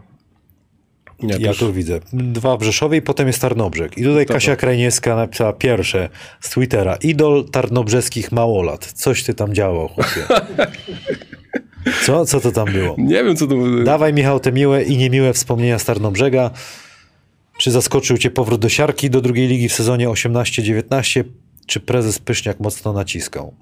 Nie, 1.22 1.35
to 1.35 1.40
Ja 1.40 1.54
tu 1.54 1.72
widzę. 1.72 2.00
Dwa 2.12 2.56
w 2.56 2.62
Rzeszowie 2.62 2.98
i 2.98 3.02
potem 3.02 3.26
jest 3.26 3.40
Tarnobrzeg. 3.40 3.98
I 3.98 4.02
tutaj 4.04 4.26
Kasia 4.26 4.56
Krajniewska 4.56 5.16
napisała 5.16 5.52
pierwsze 5.52 6.08
z 6.40 6.50
Twittera. 6.50 6.96
Idol 6.96 7.44
tarnobrzeskich 7.50 8.32
małolat. 8.32 8.92
Coś 8.92 9.22
ty 9.24 9.35
tam 9.35 9.54
działo, 9.54 9.88
chłopie. 9.88 10.26
Co? 12.06 12.26
Co 12.26 12.40
to 12.40 12.52
tam 12.52 12.72
było? 12.72 12.94
Nie 12.98 13.24
wiem, 13.24 13.37
co 13.37 13.46
to 13.46 13.54
było. 13.54 13.85
Dawaj 13.85 14.12
Michał 14.12 14.40
te 14.40 14.52
miłe 14.52 14.82
i 14.82 14.96
niemiłe 14.96 15.32
wspomnienia 15.32 15.78
z 15.78 15.85
Tarnobrzega. 15.85 16.50
Czy 17.58 17.70
zaskoczył 17.70 18.18
cię 18.18 18.30
powrót 18.30 18.61
do 18.61 18.68
siarki 18.68 19.11
do 19.11 19.20
drugiej 19.20 19.48
ligi 19.48 19.68
w 19.68 19.72
sezonie 19.72 20.08
18-19? 20.08 21.24
Czy 21.66 21.80
prezes 21.80 22.18
Pyszniak 22.18 22.61
mocno 22.61 22.92
naciskał? 22.92 23.54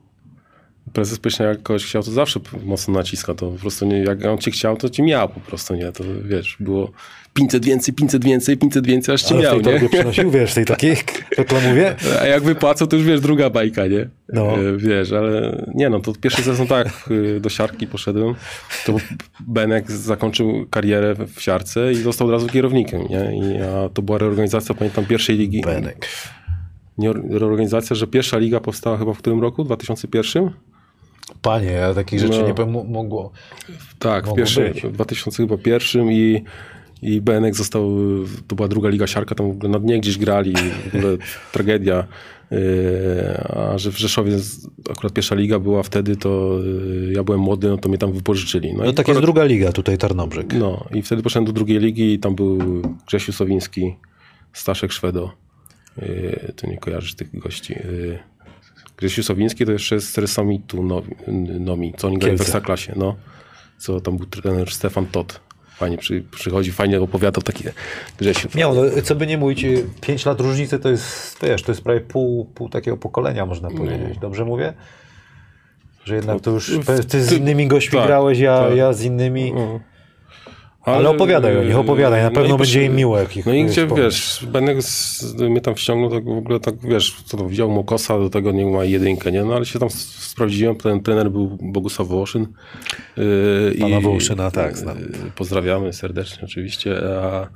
Prezes 0.93 1.19
Pysznia 1.19 1.47
jak 1.47 1.63
kogoś 1.63 1.85
chciał, 1.85 2.03
to 2.03 2.11
zawsze 2.11 2.41
mocno 2.65 2.95
naciska. 2.95 3.35
To 3.35 3.51
po 3.51 3.59
prostu 3.59 3.87
nie, 3.87 3.99
jak 3.99 4.25
on 4.25 4.39
cię 4.39 4.51
chciał, 4.51 4.77
to 4.77 4.89
ci 4.89 5.03
miał 5.03 5.29
po 5.29 5.41
prostu, 5.41 5.75
nie? 5.75 5.93
To 5.93 6.05
wiesz, 6.25 6.57
było 6.61 6.91
500 7.35 7.65
więcej, 7.65 7.95
500 7.95 8.25
więcej, 8.25 8.57
500 8.57 8.87
więcej, 8.87 9.15
aż 9.15 9.23
ci 9.23 9.35
Ale 9.35 9.43
w 9.43 9.45
miał, 9.45 9.61
tej 9.61 9.83
nie? 9.83 9.89
przynosił, 9.89 10.31
wiesz, 10.31 10.55
tej 10.55 10.65
takiej 10.65 10.97
reklamówie? 11.39 11.97
A 12.21 12.27
jak 12.27 12.43
wypłacą, 12.43 12.87
to 12.87 12.97
już 12.97 13.05
wiesz, 13.05 13.21
druga 13.21 13.51
bajka, 13.51 13.87
nie? 13.87 14.09
No. 14.33 14.59
E, 14.59 14.77
Wiesz, 14.77 15.13
ale 15.13 15.65
nie 15.75 15.91
no, 15.91 16.01
to 16.01 16.13
pierwszy 16.21 16.43
sezon 16.43 16.67
tak, 16.67 16.89
y, 17.11 17.41
do 17.41 17.49
siarki 17.49 17.87
poszedłem, 17.87 18.35
to 18.87 18.97
Benek 19.41 19.91
zakończył 19.93 20.67
karierę 20.71 21.15
w 21.35 21.43
siarce 21.43 21.93
i 21.93 21.97
został 21.97 22.27
od 22.27 22.33
razu 22.33 22.47
kierownikiem, 22.47 23.03
nie? 23.11 23.39
I, 23.39 23.63
a 23.63 23.89
to 23.89 24.03
była 24.03 24.19
reorganizacja, 24.19 24.75
pamiętam, 24.75 25.07
pierwszej 25.07 25.37
ligi. 25.37 25.61
Benek. 25.61 26.07
Nie, 26.99 27.13
reorganizacja, 27.13 27.97
że 27.97 28.07
pierwsza 28.07 28.39
liga 28.39 28.61
powstała 28.61 28.99
chyba 28.99 29.13
w 29.15 29.19
którym 29.19 29.41
roku? 29.41 29.65
2001? 29.65 30.51
Panie, 31.43 31.71
ja 31.71 31.95
takich 31.95 32.21
rzeczy 32.21 32.39
No. 32.41 32.47
nie 32.47 32.55
pom- 32.55 32.89
mogło. 32.89 33.31
Tak, 33.99 34.29
w 34.29 34.35
pierwszym, 34.35 34.73
być. 34.73 34.83
w 34.83 34.93
2001 34.93 36.13
i, 36.13 36.45
i 37.03 37.21
Benek 37.21 37.55
został, 37.55 37.91
to 38.49 38.57
była 38.57 38.69
druga 38.69 38.89
liga 38.89 39.07
siarka, 39.07 39.35
tam 39.35 39.49
w 39.49 39.51
ogóle 39.51 39.69
na 39.73 39.79
dnie 39.79 40.01
gdzieś 40.01 40.19
grali, 40.19 40.55
w 40.93 40.95
ogóle 40.97 41.17
tragedia. 41.53 42.07
Yy, 42.51 42.59
A 43.49 43.79
że 43.79 43.93
w 43.93 43.99
Rzeszowie 43.99 44.37
akurat 44.91 45.13
pierwsza 45.13 45.35
liga 45.35 45.59
była 45.59 45.83
wtedy, 45.83 46.17
to 46.17 46.59
yy, 47.07 47.13
ja 47.13 47.25
byłem 47.25 47.41
młody, 47.41 47.69
no 47.69 47.79
to 47.79 47.89
mnie 47.89 47.99
tam 47.99 48.13
wypożyczyli. 48.13 48.75
No 48.75 48.85
i 48.85 48.95
tak 48.95 49.09
jest 49.09 49.19
akurat- 49.19 49.23
druga 49.23 49.45
liga, 49.45 49.73
tutaj 49.73 49.99
Tarnobrzeg. 49.99 50.55
No 50.55 50.87
i 50.95 51.03
wtedy 51.03 51.23
poszedłem 51.23 51.45
do 51.45 51.53
drugiej 51.53 51.79
ligi 51.79 52.13
i 52.15 52.19
tam 52.19 52.35
był 52.35 52.83
Grzesiu 53.07 53.33
Sowiński, 53.33 53.97
Staszek 54.53 54.93
Szwedo. 54.93 55.31
Yy, 56.03 56.53
to 56.57 56.67
nie 56.67 56.79
kojarzysz 56.79 57.15
tych 57.15 57.39
gości. 57.39 57.75
Grzesiu 59.01 59.23
Sowiński 59.23 59.67
to 59.67 59.73
jeszcze 59.73 60.01
z 60.01 60.19
Resamitu 60.19 60.83
Nomi, 60.83 61.17
Nomi 61.61 61.95
co 61.97 62.07
oni 62.07 62.19
grali 62.19 62.37
w 62.37 62.39
Kielce. 62.39 62.43
Ekstraklasie, 62.43 62.93
no. 62.97 63.17
Co 63.79 64.01
tam 64.01 64.17
był 64.17 64.27
trener 64.27 64.71
Stefan 64.71 65.07
Tot. 65.07 65.41
Fajnie 65.77 65.99
przy, 65.99 66.25
przychodzi, 66.31 66.73
fajnie 66.73 67.01
opowiadał 67.01 67.43
takie 67.43 67.73
Grzesiu. 68.19 68.49
Miał, 68.55 68.75
no, 68.75 68.83
co 69.03 69.15
by 69.15 69.27
nie 69.27 69.39
mówić, 69.39 69.67
5 70.01 70.27
lat 70.27 70.41
różnicy 70.41 70.79
to 70.79 70.89
jest, 70.89 71.39
wiesz, 71.43 71.63
to 71.63 71.73
jest 71.73 71.83
prawie 71.83 72.01
pół, 72.01 72.45
pół 72.45 72.69
takiego 72.69 72.97
pokolenia, 72.97 73.47
można 73.47 73.71
powiedzieć. 73.71 74.19
Dobrze 74.19 74.45
mówię? 74.45 74.73
Że 76.05 76.15
jednak 76.17 76.41
to 76.41 76.51
już, 76.51 76.71
w- 76.79 77.07
ty 77.07 77.25
z 77.25 77.33
innymi 77.33 77.67
gośćmi 77.69 77.99
tak, 77.99 78.07
grałeś, 78.07 78.39
ja, 78.39 78.59
tak. 78.59 78.77
ja 78.77 78.93
z 78.93 79.03
innymi. 79.03 79.53
No. 79.53 79.81
Ale 80.83 81.09
opowiadaj 81.11 81.59
o 81.59 81.65
nich, 81.65 81.79
opowiadaj, 81.79 82.23
na 82.23 82.31
no 82.31 82.35
pewno 82.35 82.59
będzie 82.59 82.85
im 82.85 82.97
miło, 82.97 83.19
jak 83.19 83.37
ich 83.37 83.47
No 83.47 83.55
i 83.55 83.65
gdzie, 83.65 83.87
wiesz, 83.87 84.47
Benek 84.53 84.79
mnie 85.39 85.61
tam 85.61 85.75
wciągnął, 85.75 86.11
tak 86.11 86.25
w 86.25 86.39
ogóle 86.39 86.61
tak, 86.61 86.75
wiesz, 86.83 87.23
co 87.25 87.37
to, 87.37 87.45
wziął 87.45 87.71
Mokosa, 87.71 88.19
do 88.19 88.31
tego 88.31 88.53
nie 88.53 88.67
ma 88.67 88.85
jedynkę, 88.85 89.33
nie? 89.33 89.45
No 89.45 89.55
ale 89.55 89.67
się 89.67 89.79
tam 89.79 89.91
sprawdziłem, 89.91 90.77
ten 90.77 91.01
trener 91.03 91.31
był 91.31 91.59
Bogusław 91.63 92.09
Wołoszyn. 92.09 92.47
Yy, 93.17 93.75
Pana 93.81 93.99
i- 93.99 94.03
Wołoszyna, 94.03 94.51
tak, 94.51 94.79
znam. 94.79 94.99
yy, 94.99 95.07
Pozdrawiamy 95.37 95.93
serdecznie 95.93 96.45
oczywiście. 96.45 96.97
A, 97.23 97.49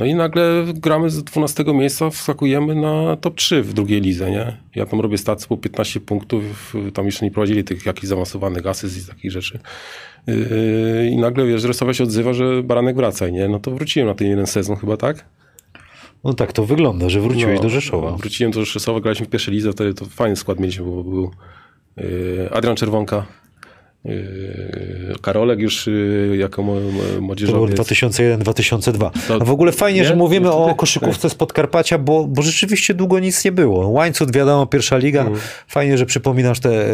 no 0.00 0.06
i 0.06 0.14
nagle 0.14 0.64
gramy 0.74 1.10
z 1.10 1.24
12 1.24 1.64
miejsca, 1.74 2.10
wskakujemy 2.10 2.74
na 2.74 3.16
top 3.16 3.34
3 3.34 3.62
w 3.62 3.72
drugiej 3.72 4.00
lidze, 4.00 4.30
nie? 4.30 4.56
Ja 4.74 4.86
tam 4.86 5.00
robię 5.00 5.18
stację 5.18 5.48
po 5.48 5.56
15 5.56 6.00
punktów, 6.00 6.74
tam 6.94 7.06
jeszcze 7.06 7.24
nie 7.24 7.30
prowadzili 7.30 7.64
tych 7.64 7.86
jakichś 7.86 8.06
zaawansowanych 8.06 8.66
asyst 8.66 9.04
i 9.04 9.08
takich 9.08 9.32
rzeczy. 9.32 9.58
Yy, 10.26 11.10
I 11.12 11.16
nagle, 11.16 11.46
wiesz, 11.46 11.64
Resowia 11.64 11.94
się 11.94 12.04
odzywa, 12.04 12.32
że 12.32 12.62
Baranek 12.62 12.96
wracaj, 12.96 13.32
nie? 13.32 13.48
No 13.48 13.58
to 13.58 13.70
wróciłem 13.70 14.08
na 14.08 14.14
ten 14.14 14.28
jeden 14.28 14.46
sezon 14.46 14.76
chyba, 14.76 14.96
tak? 14.96 15.24
No 16.24 16.34
tak 16.34 16.52
to 16.52 16.66
wygląda, 16.66 17.08
że 17.08 17.20
wróciłeś 17.20 17.56
No, 17.56 17.62
do 17.62 17.68
Rzeszowa. 17.68 18.16
Wróciłem 18.16 18.52
do 18.52 18.64
Rzeszowa, 18.64 19.00
graliśmy 19.00 19.26
w 19.26 19.28
pierwszej 19.28 19.54
lidze, 19.54 19.72
wtedy 19.72 19.94
to 19.94 20.04
fajny 20.04 20.36
skład 20.36 20.60
mieliśmy, 20.60 20.84
bo 20.84 21.04
był 21.04 21.30
yy, 21.96 22.48
Adrian 22.52 22.76
Czerwonka, 22.76 23.26
Karolek 25.22 25.58
już 25.60 25.86
yy, 25.86 26.36
jako 26.36 26.56
To 26.62 27.20
młodzieżowiec. 27.20 27.80
2001-2002. 27.80 29.10
To- 29.28 29.34
A 29.40 29.44
w 29.44 29.50
ogóle 29.50 29.72
fajnie, 29.72 30.00
nie? 30.00 30.06
że 30.06 30.16
mówimy 30.16 30.52
o 30.52 30.74
koszykówce 30.74 31.30
z 31.30 31.34
Podkarpacia, 31.34 31.98
bo, 31.98 32.24
bo 32.24 32.42
rzeczywiście 32.42 32.94
długo 32.94 33.18
nic 33.18 33.44
nie 33.44 33.52
było. 33.52 33.88
Łańcuch, 33.88 34.32
wiadomo, 34.32 34.66
pierwsza 34.66 34.96
liga. 34.96 35.20
Mm. 35.20 35.34
Fajnie, 35.68 35.98
że 35.98 36.06
przypominasz 36.06 36.60
te, 36.60 36.90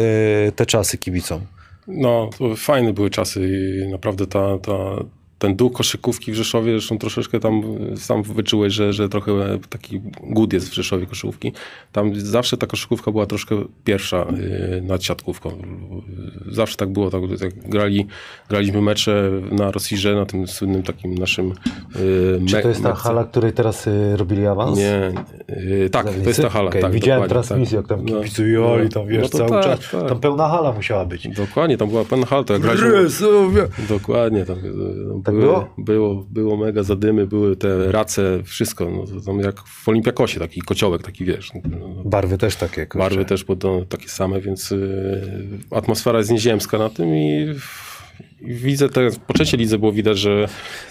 e, 0.47 0.51
te 0.51 0.65
czasy 0.65 0.97
kibicom. 0.97 1.41
No, 1.87 2.29
fajne 2.57 2.93
były 2.93 3.09
czasy 3.09 3.49
i 3.87 3.87
naprawdę 3.91 4.27
ta, 4.27 4.57
ta, 4.59 4.73
ten 5.43 5.55
duch 5.55 5.73
koszykówki 5.73 6.31
w 6.31 6.35
Rzeszowie, 6.35 6.71
zresztą 6.71 6.97
troszeczkę 6.97 7.39
tam 7.39 7.63
sam 7.95 8.23
wyczułeś, 8.23 8.73
że, 8.73 8.93
że 8.93 9.09
trochę 9.09 9.31
taki 9.69 10.01
głód 10.23 10.53
jest 10.53 10.69
w 10.69 10.73
Rzeszowie 10.73 11.05
koszykówki. 11.05 11.51
Tam 11.91 12.15
zawsze 12.15 12.57
ta 12.57 12.67
koszykówka 12.67 13.11
była 13.11 13.25
troszkę 13.25 13.55
pierwsza 13.83 14.25
y, 14.77 14.81
nad 14.81 15.03
siatkówką. 15.03 15.51
Zawsze 16.51 16.77
tak 16.77 16.89
było. 16.93 17.09
Tak, 17.09 17.21
tak 17.39 17.69
grali, 17.69 18.07
graliśmy 18.49 18.81
mecze 18.81 19.31
na 19.51 19.71
Rosirze, 19.71 20.15
na 20.15 20.25
tym 20.25 20.47
słynnym 20.47 20.83
takim 20.83 21.15
naszym... 21.15 21.51
y, 21.95 22.41
Czy 22.47 22.61
to 22.61 22.69
jest 22.69 22.83
ta 22.83 22.93
hala, 22.93 23.23
której 23.23 23.53
teraz 23.53 23.87
y, 23.87 24.17
robili 24.17 24.47
awans? 24.47 24.77
Nie, 24.79 25.11
y, 25.85 25.89
tak, 25.89 26.05
to 26.23 26.29
jest 26.29 26.41
ta 26.41 26.49
hala. 26.49 26.69
Okej, 26.69 26.81
tak, 26.81 26.91
Widziałem 26.91 27.29
transmisję, 27.29 27.81
tak. 27.81 27.89
jak 27.91 27.97
tam 27.99 28.05
No, 28.09 28.19
kibicujoli, 28.19 28.89
tam 28.89 29.07
wiesz, 29.07 29.31
no 29.31 29.37
cały 29.37 29.49
tak, 29.49 29.63
czas. 29.63 29.79
tak. 29.91 30.09
Tam 30.09 30.19
pełna 30.19 30.47
hala 30.49 30.71
musiała 30.71 31.05
być. 31.05 31.27
Dokładnie, 31.27 31.77
tam 31.77 31.89
była 31.89 32.05
pełna 32.05 32.25
hala. 32.25 32.43
to 32.43 32.53
jak 32.53 32.61
graliśmy-! 32.61 33.67
Dokładnie, 33.89 34.45
tam, 34.45 34.57
e, 34.57 35.21
Tak 35.33 35.41
były, 35.41 35.53
było? 35.53 35.73
było? 35.77 36.25
Było 36.29 36.57
mega 36.57 36.83
zadymy, 36.83 37.27
były 37.27 37.55
te 37.55 37.91
race, 37.91 38.43
wszystko. 38.43 38.89
No, 38.89 39.21
tam 39.21 39.39
jak 39.39 39.59
w 39.59 39.89
Olimpiakosie, 39.89 40.39
taki 40.39 40.61
kociołek, 40.61 41.03
taki 41.03 41.25
wiesz. 41.25 41.51
no, 41.53 42.03
Barwy 42.05 42.37
też 42.37 42.55
takie. 42.55 42.85
kurczę. 42.85 43.09
Barwy 43.09 43.25
też 43.25 43.43
podobno 43.43 43.85
takie 43.85 44.09
same, 44.09 44.41
więc 44.41 44.71
y, 44.71 45.59
atmosfera 45.71 46.17
jest 46.17 46.31
nieziemska 46.31 46.77
na 46.77 46.89
tym 46.89 47.15
i, 47.15 47.55
widzę, 48.41 48.89
te, 48.89 49.09
po 49.27 49.33
trzeciej 49.33 49.59
lidze 49.59 49.77
było 49.79 49.91
widać, 49.91 50.17
że, 50.17 50.47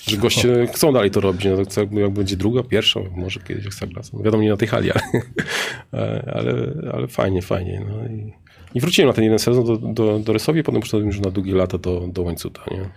że 0.07 0.16
goście 0.16 0.66
chcą 0.74 0.92
dalej 0.92 1.11
to 1.11 1.20
robić. 1.20 1.44
No, 1.44 1.57
to 1.57 1.66
co, 1.66 1.81
jak 1.81 2.11
będzie 2.11 2.37
druga, 2.37 2.62
pierwsza, 2.62 3.00
może 3.16 3.40
kiedyś 3.40 3.66
Ekstraklasa. 3.66 4.11
No, 4.16 4.22
wiadomo, 4.22 4.42
nie 4.42 4.50
na 4.50 4.57
tej 4.57 4.68
hali, 4.68 4.90
ale, 5.92 6.33
ale, 6.35 6.72
ale 6.92 7.09
fajnie, 7.09 7.42
fajnie. 7.42 7.87
No 7.88 8.09
i, 8.09 8.33
I 8.74 8.81
wróciłem 8.81 9.09
na 9.09 9.14
ten 9.14 9.24
jeden 9.24 9.38
sezon 9.38 9.64
do, 9.64 9.76
do, 9.76 10.18
do 10.18 10.33
Rysowi, 10.33 10.62
potem 10.62 10.81
poszedłem 10.81 11.07
już 11.07 11.20
na 11.20 11.31
długie 11.31 11.55
lata 11.55 11.78
do, 11.78 12.09
do 12.09 12.22
Łańcuta. 12.22 12.62
Nie? 12.70 12.88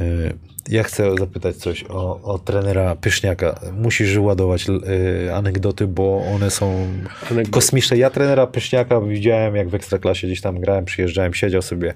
Y, 0.00 0.34
Ja 0.68 0.82
chcę 0.82 1.14
zapytać 1.18 1.56
coś 1.56 1.84
o, 1.88 2.20
o 2.22 2.38
trenera 2.38 2.96
Pyszniaka. 2.96 3.60
Musisz 3.72 4.18
ładować 4.18 4.66
y, 4.68 5.34
anegdoty, 5.34 5.86
bo 5.86 6.24
one 6.34 6.50
są 6.50 6.86
Anegdoty. 7.30 7.50
kosmiczne. 7.50 7.96
Ja 7.96 8.10
trenera 8.10 8.46
Pyszniaka 8.46 9.00
widziałem, 9.00 9.56
jak 9.56 9.68
w 9.68 9.74
Ekstraklasie 9.74 10.26
gdzieś 10.26 10.40
tam 10.40 10.60
grałem, 10.60 10.84
przyjeżdżałem, 10.84 11.34
siedział 11.34 11.62
sobie. 11.62 11.94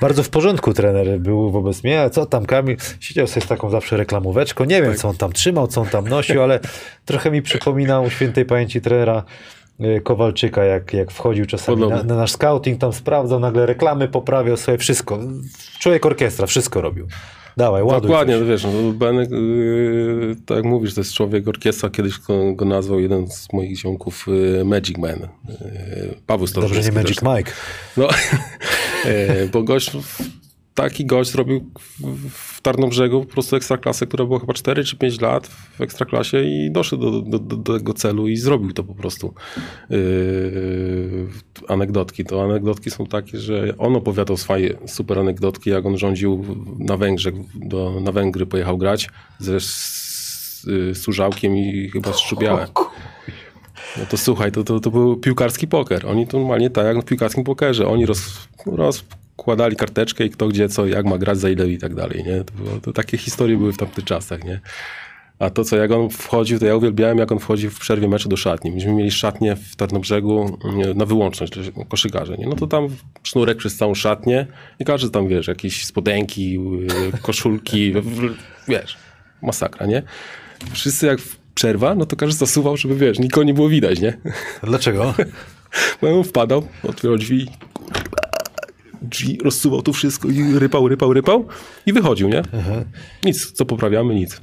Bardzo 0.00 0.22
w 0.22 0.28
porządku 0.28 0.74
trener 0.74 1.20
był 1.20 1.50
wobec 1.50 1.84
mnie. 1.84 2.10
Co 2.10 2.26
tam 2.26 2.46
Kamil? 2.46 2.76
Siedział 3.00 3.26
sobie 3.26 3.46
z 3.46 3.48
taką 3.48 3.70
zawsze 3.70 3.96
reklamóweczką. 3.96 4.64
Nie 4.64 4.82
wiem, 4.82 4.90
Tak. 4.90 4.98
co 5.00 5.08
on 5.08 5.16
tam 5.16 5.32
trzymał, 5.32 5.66
co 5.66 5.80
on 5.80 5.86
tam 5.88 6.08
nosił, 6.08 6.42
ale 6.42 6.60
trochę 7.04 7.30
mi 7.30 7.42
przypominał 7.42 8.10
świętej 8.10 8.44
pamięci 8.44 8.80
trenera 8.80 9.24
Kowalczyka, 10.02 10.64
jak, 10.64 10.92
jak 10.92 11.10
wchodził 11.10 11.46
czasami 11.46 11.86
na, 11.88 12.02
na 12.02 12.16
nasz 12.16 12.32
scouting, 12.32 12.80
tam 12.80 12.92
sprawdzał, 12.92 13.40
nagle 13.40 13.66
reklamy 13.66 14.08
poprawiał 14.08 14.56
sobie, 14.56 14.78
wszystko. 14.78 15.18
Człowiek 15.78 16.06
orkiestra, 16.06 16.46
wszystko 16.46 16.80
robił. 16.80 17.06
Dawaj, 17.56 17.82
ładuj 17.82 18.08
Dokładnie, 18.08 18.38
coś. 18.38 18.48
wiesz, 18.48 18.64
no, 18.64 18.92
Benek, 18.92 19.30
yy, 19.30 20.36
tak 20.46 20.56
jak 20.56 20.66
mówisz, 20.66 20.94
to 20.94 21.00
jest 21.00 21.12
człowiek 21.14 21.48
orkiestra, 21.48 21.90
kiedyś 21.90 22.18
go, 22.18 22.52
go 22.52 22.64
nazwał 22.64 23.00
jeden 23.00 23.30
z 23.30 23.52
moich 23.52 23.78
ziomków 23.78 24.26
yy, 24.56 24.64
Magic 24.64 24.98
Man, 24.98 25.18
yy, 25.20 25.28
Paweł 26.26 26.46
Dobrze, 26.46 26.60
nie 26.60 26.68
Starożycki 26.68 26.94
Magic 26.94 27.20
zresztą. 27.20 27.36
Mike. 27.36 27.52
No, 27.96 28.08
yy, 29.04 29.48
bo 29.52 29.62
gość, 29.62 29.90
taki 30.74 31.06
gość 31.06 31.30
zrobił 31.30 31.70
w- 32.00 32.30
w 32.30 32.53
Tarnobrzegu 32.64 33.24
po 33.24 33.32
prostu 33.32 33.56
ekstraklasę, 33.56 34.06
która 34.06 34.24
była 34.24 34.40
chyba 34.40 34.52
4 34.52 34.84
czy 34.84 34.96
5 34.96 35.20
lat 35.20 35.46
w 35.46 35.80
ekstraklasie 35.80 36.42
i 36.42 36.70
doszedł 36.70 37.10
do, 37.10 37.20
do, 37.20 37.38
do, 37.38 37.56
do 37.56 37.72
tego 37.78 37.94
celu 37.94 38.28
i 38.28 38.36
zrobił 38.36 38.72
to 38.72 38.84
po 38.84 38.94
prostu. 38.94 39.34
Yy, 39.90 39.98
anegdotki. 41.68 42.24
To 42.24 42.44
anegdotki 42.44 42.90
są 42.90 43.06
takie, 43.06 43.38
że 43.38 43.74
on 43.78 43.96
opowiadał 43.96 44.36
swoje 44.36 44.76
super 44.86 45.18
anegdotki, 45.18 45.70
jak 45.70 45.86
on 45.86 45.98
rządził 45.98 46.44
na 46.78 46.96
Węgrzech, 46.96 47.34
do, 47.54 48.00
na 48.00 48.12
Węgry 48.12 48.46
pojechał 48.46 48.78
grać 48.78 49.08
ze 49.38 49.60
z, 49.60 50.98
Surzałkiem 50.98 51.56
i 51.56 51.90
chyba 51.92 52.12
z 52.12 52.18
Szczubiałem. 52.18 52.68
No 53.98 54.06
to 54.10 54.16
słuchaj, 54.16 54.52
to, 54.52 54.64
to, 54.64 54.80
to 54.80 54.90
był 54.90 55.16
piłkarski 55.16 55.68
poker. 55.68 56.06
Oni 56.06 56.26
to 56.26 56.38
normalnie 56.38 56.70
tak 56.70 56.86
jak 56.86 57.02
w 57.02 57.04
piłkarskim 57.04 57.44
pokerze. 57.44 57.88
Oni 57.88 58.06
roz, 58.66 59.04
rozkładali 59.38 59.76
karteczkę 59.76 60.24
i 60.24 60.30
kto 60.30 60.48
gdzie 60.48 60.68
co, 60.68 60.86
jak 60.86 61.06
ma 61.06 61.18
grać, 61.18 61.38
za 61.38 61.50
ile 61.50 61.68
i 61.68 61.78
tak 61.78 61.94
dalej. 61.94 62.24
Nie? 62.24 62.44
To, 62.44 62.54
było, 62.54 62.80
to 62.80 62.92
takie 62.92 63.18
historie 63.18 63.56
były 63.56 63.72
w 63.72 63.76
tamtych 63.76 64.04
czasach. 64.04 64.44
Nie? 64.44 64.60
A 65.38 65.50
to, 65.50 65.64
co 65.64 65.76
jak 65.76 65.90
on 65.90 66.10
wchodził, 66.10 66.58
to 66.58 66.66
ja 66.66 66.76
uwielbiałem, 66.76 67.18
jak 67.18 67.32
on 67.32 67.38
wchodził 67.38 67.70
w 67.70 67.78
przerwie 67.78 68.08
meczu 68.08 68.28
do 68.28 68.36
szatni. 68.36 68.70
Myśmy 68.70 68.92
mieli 68.92 69.10
szatnię 69.10 69.56
w 69.56 69.76
Tarnobrzegu 69.76 70.58
na 70.94 71.06
wyłączność 71.06 71.52
dla 71.52 71.84
koszykarzy. 71.84 72.36
Nie? 72.38 72.46
No 72.46 72.56
to 72.56 72.66
tam 72.66 72.88
sznurek 73.22 73.58
przez 73.58 73.76
całą 73.76 73.94
szatnię 73.94 74.46
i 74.78 74.84
każdy 74.84 75.10
tam, 75.10 75.28
wiesz, 75.28 75.48
jakieś 75.48 75.84
spodenki, 75.84 76.58
y, 77.14 77.22
koszulki, 77.22 77.94
wiesz, 78.68 78.96
masakra, 79.42 79.86
nie? 79.86 80.02
Wszyscy 80.72 81.06
jak 81.06 81.18
przerwa, 81.54 81.94
no 81.94 82.06
to 82.06 82.16
każdy 82.16 82.38
zasuwał, 82.38 82.76
żeby, 82.76 82.96
wiesz, 82.96 83.18
nikogo 83.18 83.44
nie 83.44 83.54
było 83.54 83.68
widać, 83.68 84.00
nie? 84.00 84.18
Dlaczego? 84.62 85.14
Bo 86.02 86.18
on 86.18 86.24
wpadał, 86.24 86.68
otwierał 86.82 87.16
drzwi, 87.16 87.48
drzwi, 89.08 89.38
rozsuwał 89.44 89.82
tu 89.82 89.92
wszystko 89.92 90.28
i 90.28 90.58
rypał, 90.58 90.88
rypał, 90.88 91.12
rypał 91.12 91.44
i 91.86 91.92
wychodził, 91.92 92.28
nie? 92.28 92.42
Nic, 93.24 93.52
co 93.52 93.64
poprawiamy, 93.64 94.14
nic. 94.14 94.40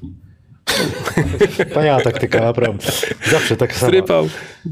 Wspaniała 1.67 2.01
taktyka, 2.01 2.39
naprawdę. 2.39 2.87
Zawsze 3.31 3.57
tak 3.57 3.73
samo. 3.75 3.87
Strypał, 3.91 4.27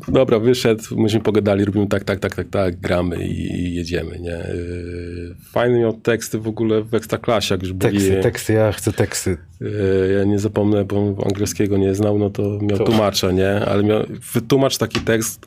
dobra, 0.08 0.40
wyszedł, 0.40 0.84
myśmy 0.98 1.20
pogadali, 1.20 1.66
robimy 1.66 1.88
tak, 1.88 2.04
tak, 2.04 2.20
tak, 2.20 2.36
tak, 2.36 2.48
tak, 2.50 2.80
gramy 2.80 3.28
i, 3.28 3.42
i 3.42 3.76
jedziemy, 3.76 4.20
nie? 4.20 4.30
Yy, 4.32 5.36
Fajny 5.52 5.80
miał 5.80 5.94
teksty 5.94 6.40
w 6.40 6.48
ogóle 6.48 6.84
w 6.84 6.94
Ekstraklasie, 6.94 7.54
jak 7.56 7.62
już 7.64 7.74
byli... 7.74 7.98
Teksty, 7.98 8.20
teksty, 8.24 8.54
ja 8.54 8.72
chcę 8.72 8.94
teksty. 8.94 9.38
Yy, 9.62 9.70
Ja 10.18 10.24
nie 10.24 10.40
zapomnę, 10.40 10.86
bo 10.86 11.16
angielskiego 11.26 11.78
nie 11.78 11.96
znał, 11.96 12.20
no 12.20 12.30
to 12.30 12.42
miał 12.62 12.78
To- 12.78 12.84
tłumacza, 12.84 13.32
nie? 13.32 13.50
Ale 13.66 13.84
miał, 13.84 14.04
wytłumacz 14.34 14.78
taki 14.78 15.00
tekst 15.00 15.46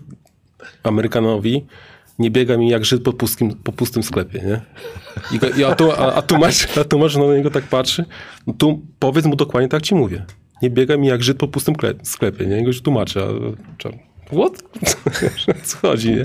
Amerykanowi, 0.82 1.66
nie 2.18 2.30
biega 2.30 2.56
mi 2.56 2.68
jak 2.68 2.84
Żyd 2.84 3.02
po 3.02 3.12
pustym, 3.12 3.54
po 3.54 3.72
pustym 3.72 4.02
sklepie, 4.02 4.38
nie? 4.38 4.60
I, 5.32 5.38
go- 5.38 5.48
i 5.48 5.64
a, 5.64 5.74
tu, 5.74 5.92
a, 5.92 6.14
a, 6.14 6.22
tłumacz, 6.22 6.78
a 6.78 6.84
tłumacz 6.84 7.16
na 7.16 7.24
niego 7.24 7.50
tak 7.50 7.64
patrzy, 7.64 8.04
no 8.46 8.52
tu 8.58 8.82
powiedz 8.98 9.24
mu 9.26 9.36
dokładnie 9.36 9.68
tak 9.68 9.82
ci 9.82 9.94
mówię. 9.94 10.24
Nie 10.62 10.70
biega 10.70 10.96
mi 10.96 11.06
jak 11.06 11.22
Żyd 11.22 11.38
po 11.38 11.48
pustym 11.48 11.74
kle- 11.74 11.94
sklepie, 12.02 12.46
nie? 12.46 12.60
I 12.60 12.64
goś 12.64 12.80
tłumaczy, 12.82 13.20
a 13.22 13.26
what? 14.36 14.62
O 15.48 15.64
co 15.64 15.78
chodzi, 15.78 16.10
nie? 16.12 16.24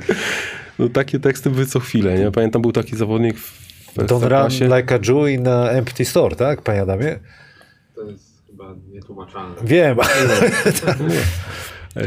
No 0.80 0.90
takie 0.90 1.20
teksty 1.20 1.50
były 1.50 1.66
co 1.66 1.80
chwilę, 1.80 2.20
nie? 2.20 2.32
Pamiętam, 2.32 2.62
był 2.62 2.72
taki 2.72 2.96
zawodnik 2.96 3.38
w 3.38 3.68
Don't 3.98 4.28
run 4.30 4.78
like 4.78 4.96
a 4.96 4.98
Jew 4.98 5.30
in 5.40 5.48
a 5.48 5.70
empty 5.70 6.06
store, 6.06 6.36
tak, 6.36 6.62
panie 6.62 6.82
Adamie? 6.82 7.20
To 7.96 8.04
jest 8.04 8.44
chyba 8.48 8.76
nietłumaczalne. 8.94 9.56
Wiem. 9.64 9.98
E, 11.98 12.02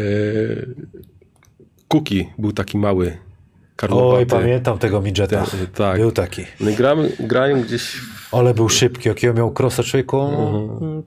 Kuki 1.88 2.26
był 2.38 2.52
taki 2.52 2.78
mały, 2.78 3.18
Oj, 3.82 3.88
karłowaty. 3.88 4.26
pamiętam 4.26 4.78
tego 4.78 5.00
midżeta. 5.00 5.44
Te- 5.44 5.66
tak. 5.66 5.96
Był 6.00 6.12
taki. 6.12 6.42
No 6.60 6.70
i 6.70 6.74
gramy, 6.74 7.12
grają 7.20 7.62
gdzieś... 7.62 7.96
Ale 8.32 8.54
był 8.54 8.68
szybki, 8.68 9.08
jakiego 9.08 9.34
miał 9.34 9.50
krosa 9.50 9.82
człowieku. 9.82 10.20
Mhm. 10.20 11.02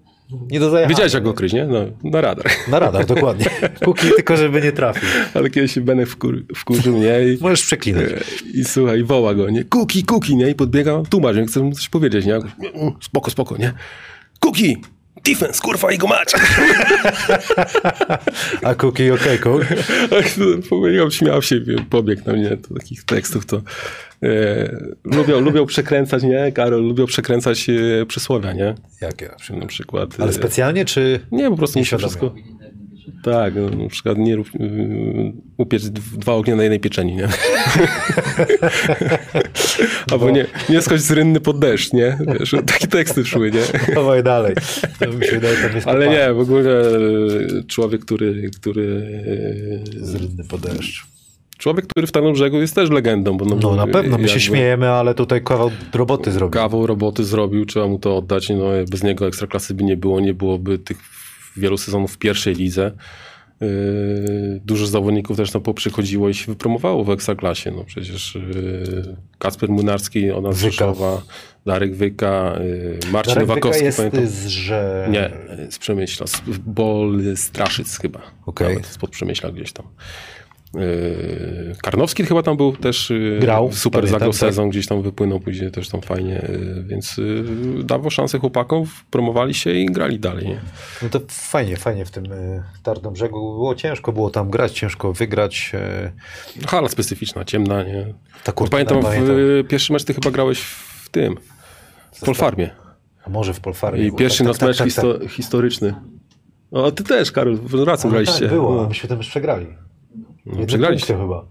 Nie 0.52 0.60
do 0.60 0.70
zajechania. 0.70 0.90
Wiedziałeś 0.90 1.14
jak 1.14 1.24
go 1.24 1.34
kryć, 1.34 1.54
nie? 1.54 1.66
No, 1.66 1.80
na 2.04 2.22
radar. 2.22 2.46
Na 2.68 2.80
radar, 2.80 3.06
dokładnie. 3.06 3.46
Kuki, 3.86 4.08
tylko 4.16 4.38
żeby 4.38 4.62
nie 4.62 4.72
trafił. 4.72 5.10
Ale 5.34 5.50
kiedyś 5.50 5.74
się 5.74 5.82
Benek 5.82 6.08
wkur, 6.10 6.44
wkurzył, 6.56 6.98
nie? 6.98 7.22
I, 7.34 7.38
Możesz 7.42 7.62
przeklinać. 7.62 8.10
I 8.54 8.66
słuchaj, 8.66 9.04
woła 9.04 9.34
go, 9.36 9.50
nie? 9.50 9.64
Kuki, 9.64 10.04
Kuki, 10.04 10.36
nie? 10.36 10.50
I 10.50 10.56
podbiega, 10.56 11.02
tłumacz, 11.10 11.36
nie? 11.36 11.46
Chcę 11.46 11.60
mu 11.60 11.72
coś 11.72 11.90
powiedzieć, 11.90 12.26
nie? 12.26 12.40
Spoko, 13.02 13.32
spoko, 13.32 13.58
nie? 13.58 13.74
Kuki! 14.40 14.78
Defense, 15.24 15.62
kurwa, 15.62 15.92
i 15.92 15.98
go 15.98 16.08
mać! 16.08 16.34
A 18.64 18.76
Kuki, 18.76 19.12
okej, 19.12 19.40
cool. 19.40 19.66
Pomyliłem, 20.70 21.12
śmiał 21.12 21.42
się, 21.42 21.62
pobiegł 21.90 22.22
na 22.26 22.34
mnie 22.34 22.58
do 22.70 22.76
takich 22.80 23.04
tekstów, 23.04 23.46
to 23.46 23.62
e, 24.24 24.92
lubią, 25.04 25.40
lubią 25.40 25.66
przekręcać, 25.66 26.24
nie? 26.24 26.52
Karol, 26.52 26.82
lubią 26.82 27.06
przekręcać 27.06 27.70
e, 27.70 28.06
przysłowia, 28.06 28.54
nie? 28.54 28.76
Jakie? 29.02 29.30
Na 29.50 29.66
przykład... 29.66 30.10
Ale 30.20 30.30
e, 30.30 30.34
specjalnie, 30.34 30.86
czy... 30.86 31.20
Nie, 31.32 31.50
po 31.50 31.58
prostu 31.58 31.80
musi 31.80 31.96
Nieświadomie. 31.96 32.10
wszystko... 32.10 32.63
Tak, 33.24 33.54
no, 33.56 33.84
na 33.84 33.90
przykład 33.90 34.18
nie 34.18 34.36
rób, 34.36 34.48
yy, 34.60 35.34
upiec 35.58 35.90
dwa 35.90 36.34
ognia 36.34 36.56
na 36.56 36.64
jednej 36.64 36.80
pieczeni, 36.80 37.16
nie? 37.16 37.28
Albo 40.12 40.30
nie, 40.30 40.46
nie 40.70 40.82
skocz 40.82 41.00
z 41.00 41.12
rynny 41.12 41.40
pod 41.40 41.60
deszcz, 41.60 41.94
nie? 41.94 42.18
Wiesz, 42.40 42.56
takie 42.66 42.88
teksty 42.88 43.26
szły, 43.26 43.52
nie? 43.52 43.94
Dawaj 43.96 44.24
dalej. 44.24 44.56
To 45.00 45.12
mi 45.12 45.26
się 45.26 45.32
wydaje, 45.32 45.58
tam 45.58 45.76
jest 45.76 45.88
Ale 45.88 46.08
nie, 46.08 46.34
w 46.34 46.40
ogóle 46.40 46.82
e, 46.82 47.64
człowiek, 47.68 48.02
który, 48.06 48.50
który 48.60 49.08
e, 50.02 50.06
Z 50.06 50.16
rynny 50.16 50.44
po 50.50 50.58
deszcz. 50.58 51.06
człowiek, 51.58 51.88
który 51.88 52.08
w 52.08 52.12
Tarnobrzegu 52.12 52.58
jest 52.58 52.76
też 52.76 52.90
legendą, 52.90 53.38
bo 53.38 53.46
no, 53.46 53.56
No 53.56 53.76
na 53.76 53.88
pewno, 53.88 54.18
my 54.18 54.30
się 54.30 54.40
śmiejemy, 54.40 54.90
ale 54.90 55.14
tutaj 55.16 55.44
kawał 55.44 55.72
roboty 55.94 56.32
zrobił. 56.32 56.62
Kawał 56.62 56.88
roboty 56.88 57.24
zrobił, 57.24 57.66
trzeba 57.66 57.88
mu 57.88 58.00
to 58.00 58.18
oddać, 58.18 58.50
no 58.50 58.66
bez 58.92 59.04
niego 59.04 59.28
ekstraklasy 59.28 59.74
by 59.74 59.84
nie 59.84 59.98
było, 59.98 60.20
nie 60.20 60.34
byłoby 60.34 60.80
tych 60.80 61.23
wielu 61.58 61.78
sezonów 61.78 62.14
w 62.14 62.18
pierwszej 62.18 62.56
lidze. 62.56 62.92
Yy, 63.62 64.62
dużo 64.66 64.88
zawodników 64.88 65.38
też 65.38 65.52
tam 65.52 65.62
poprzychodziło 65.62 66.30
i 66.30 66.34
się 66.34 66.46
wypromowało 66.46 67.04
w 67.04 67.10
Ekstraklasie. 67.10 67.72
No 67.72 67.84
przecież 67.84 68.36
yy, 68.36 69.18
Kacper 69.40 69.70
Młynarski, 69.70 70.32
ona 70.32 70.52
z 70.52 70.62
Wyka. 70.62 70.72
Rzeszowa, 70.72 71.22
Darek 71.66 71.96
Wyka, 71.96 72.60
yy, 72.60 73.00
Marcin 73.12 73.12
Darek 73.12 73.26
Wyka 73.26 73.40
Nowakowski, 73.40 73.84
jest 73.84 73.98
pamiętam. 73.98 74.28
z, 74.28 74.46
że... 74.46 75.08
Nie, 75.12 75.32
z 75.70 75.80
Przemyśla, 75.80 76.28
z 76.28 76.42
Bol 76.66 77.22
Straszyc 77.36 77.98
chyba. 77.98 78.22
Okej. 78.46 78.68
Nawet 78.68 78.86
spod 78.86 79.10
Przemyśla 79.10 79.52
gdzieś 79.52 79.74
tam. 79.74 79.86
Yy, 80.76 81.76
Karnowski 81.82 82.24
chyba 82.26 82.44
tam 82.44 82.58
był 82.58 82.76
też. 82.78 83.10
yy, 83.10 83.38
Grał, 83.42 83.72
Super 83.72 83.92
pamiętam, 84.02 84.12
zagrał 84.20 84.32
tak. 84.32 84.40
sezon, 84.40 84.70
gdzieś 84.70 84.88
tam 84.88 85.02
wypłynął 85.02 85.40
później 85.40 85.72
też 85.72 85.90
tam 85.90 86.02
fajnie, 86.02 86.48
yy, 86.50 86.84
więc 86.84 87.20
dawał 87.84 88.12
szansę 88.12 88.40
chłopakom, 88.40 88.84
promowali 89.12 89.54
się 89.54 89.72
i 89.74 89.86
grali 89.86 90.20
dalej. 90.20 90.48
Nie? 90.48 90.60
No 91.02 91.10
to 91.10 91.20
fajnie, 91.30 91.78
fajnie 91.78 92.06
w 92.06 92.12
tym 92.12 92.24
Tarnym 92.84 93.14
Brzegu. 93.14 93.40
Było 93.54 93.76
ciężko 93.76 94.12
było 94.14 94.30
tam 94.30 94.50
grać, 94.50 94.72
ciężko 94.72 95.14
wygrać. 95.14 95.72
y, 96.62 96.68
Hala 96.68 96.90
specyficzna, 96.90 97.46
ciemna, 97.46 97.84
nie? 97.84 98.06
Ta 98.44 98.52
Bo 98.52 98.54
kurtyna, 98.54 98.86
pamiętam, 98.86 99.12
w 99.12 99.64
pierwszy 99.68 99.94
mecz 99.94 100.04
ty 100.04 100.14
chyba 100.14 100.32
grałeś 100.32 100.60
w 101.04 101.10
tym, 101.10 101.36
w 102.14 102.26
Polfarmie. 102.26 102.70
A 103.26 103.30
może 103.30 103.54
w 103.54 103.60
Polfarmie. 103.60 104.08
I 104.08 104.12
pierwszy 104.12 104.38
Tak, 104.40 104.48
nasz 104.48 104.58
tak, 104.58 104.70
mecz 104.70 104.78
tak, 104.78 104.88
tak, 104.88 104.96
histo- 105.06 105.30
historyczny. 105.30 105.94
O, 106.72 106.92
ty 106.92 107.04
też, 107.04 107.32
Karol, 107.32 107.60
razem 107.86 108.12
Ale 108.12 108.24
graliście. 108.24 108.46
tak, 108.46 108.50
było, 108.50 108.76
No. 108.76 108.88
myśmy 108.88 109.10
ten 109.10 109.18
mecz 109.18 109.30
przegrali. 109.30 109.68
Jednym 110.46 110.66
przegraliście. 110.68 111.18
chyba. 111.18 111.46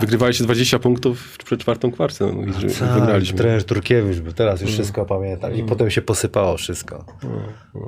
Wygrywaliście 0.00 0.44
20 0.44 0.78
punktów 0.78 1.38
przed 1.44 1.60
czwartą 1.60 1.90
kwartę. 1.92 2.32
No, 2.36 2.42
i 2.42 2.70
Tak, 2.78 3.00
wygraliśmy. 3.00 3.38
trener 3.38 3.64
Turkiewicz, 3.64 4.18
bo 4.20 4.32
teraz 4.32 4.60
już 4.60 4.70
wszystko 4.70 5.04
pamiętam. 5.04 5.54
I 5.54 5.62
potem 5.62 5.90
się 5.90 6.02
posypało 6.02 6.56
wszystko. 6.56 7.04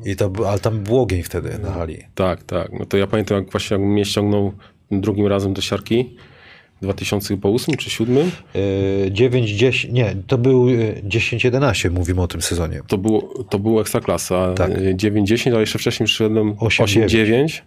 I 0.04 0.16
to, 0.16 0.30
ale 0.48 0.58
tam 0.58 0.80
był 0.80 1.00
ogień 1.00 1.22
wtedy 1.22 1.58
na 1.58 1.70
hali. 1.72 1.98
Tak, 2.14 2.42
tak. 2.42 2.72
No 2.78 2.86
to 2.86 2.96
ja 2.96 3.06
pamiętam, 3.06 3.38
jak 3.38 3.50
właśnie 3.50 3.76
jak 3.76 3.86
mnie 3.86 4.04
ściągnął 4.04 4.52
drugim 4.90 5.26
razem 5.26 5.54
do 5.54 5.62
siarki. 5.62 6.16
2008 6.82 7.76
czy 7.76 7.90
2007. 7.90 8.30
Yy, 9.04 9.12
9, 9.12 9.50
10, 9.50 9.92
nie, 9.92 10.16
to 10.26 10.38
był 10.38 10.68
yy, 10.68 11.02
10-11, 11.08 11.90
mówimy 11.90 12.22
o 12.22 12.26
tym 12.28 12.42
sezonie. 12.42 12.80
To 12.86 12.98
było, 12.98 13.44
to 13.50 13.58
było 13.58 13.80
Ekstraklasa. 13.80 14.54
Tak. 14.54 14.70
Tak. 14.70 14.78
9-10, 14.78 15.56
a 15.56 15.60
jeszcze 15.60 15.78
wcześniej 15.78 16.06
przyszedłem 16.06 16.54
8-9. 16.54 17.06
8-9, 17.06 17.60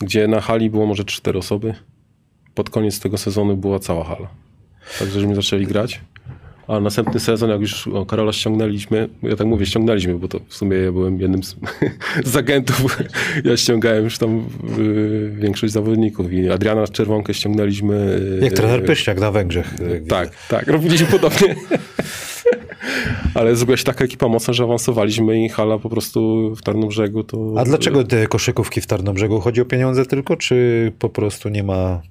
gdzie 0.00 0.28
na 0.28 0.40
hali 0.40 0.70
było 0.70 0.86
może 0.86 1.04
4 1.04 1.38
osoby. 1.38 1.74
Pod 2.54 2.70
koniec 2.70 3.00
tego 3.00 3.18
sezonu 3.18 3.56
była 3.56 3.78
cała 3.78 4.04
hala. 4.04 4.28
Tak, 4.98 5.08
żeśmy 5.08 5.34
zaczęli 5.34 5.66
grać. 5.66 6.00
A 6.68 6.80
następny 6.80 7.20
sezon, 7.20 7.50
jak 7.50 7.60
już 7.60 7.88
o, 7.88 8.06
Karola 8.06 8.32
ściągnęliśmy, 8.32 9.08
ja 9.22 9.36
tak 9.36 9.46
mówię, 9.46 9.66
ściągnęliśmy, 9.66 10.18
bo 10.18 10.28
to 10.28 10.40
w 10.48 10.54
sumie 10.54 10.76
ja 10.76 10.92
byłem 10.92 11.20
jednym 11.20 11.42
z, 11.42 11.56
z 12.32 12.36
agentów. 12.36 12.98
Ja 13.44 13.56
ściągałem 13.56 14.04
już 14.04 14.18
tam 14.18 14.46
y, 14.78 15.32
większość 15.40 15.72
zawodników. 15.72 16.32
I 16.32 16.50
Adriana 16.50 16.86
Czerwonkę 16.88 17.34
ściągnęliśmy. 17.34 17.94
y, 18.40 18.44
Jak 18.44 18.52
trener 18.52 18.84
Pyszniak 18.84 19.20
na 19.20 19.30
Węgrzech. 19.30 19.74
tak, 20.08 20.30
tak, 20.48 20.66
robiliśmy 20.66 21.06
podobnie. 21.06 21.54
Ale 23.34 23.56
zrobiła 23.56 23.76
się 23.76 23.84
taka 23.84 24.04
ekipa 24.04 24.28
mocna, 24.28 24.54
że 24.54 24.64
awansowaliśmy 24.64 25.44
i 25.44 25.48
hala 25.48 25.78
po 25.78 25.88
prostu 25.90 26.52
w 26.56 26.62
Tarnobrzegu 26.62 27.24
to... 27.24 27.54
A 27.56 27.64
dlaczego 27.64 28.04
te 28.04 28.26
koszykówki 28.26 28.80
w 28.80 28.86
Tarnobrzegu? 28.86 29.40
Chodzi 29.40 29.60
o 29.60 29.64
pieniądze 29.64 30.06
tylko, 30.06 30.36
czy 30.36 30.92
po 30.98 31.08
prostu 31.08 31.48
nie 31.48 31.62
ma... 31.62 32.02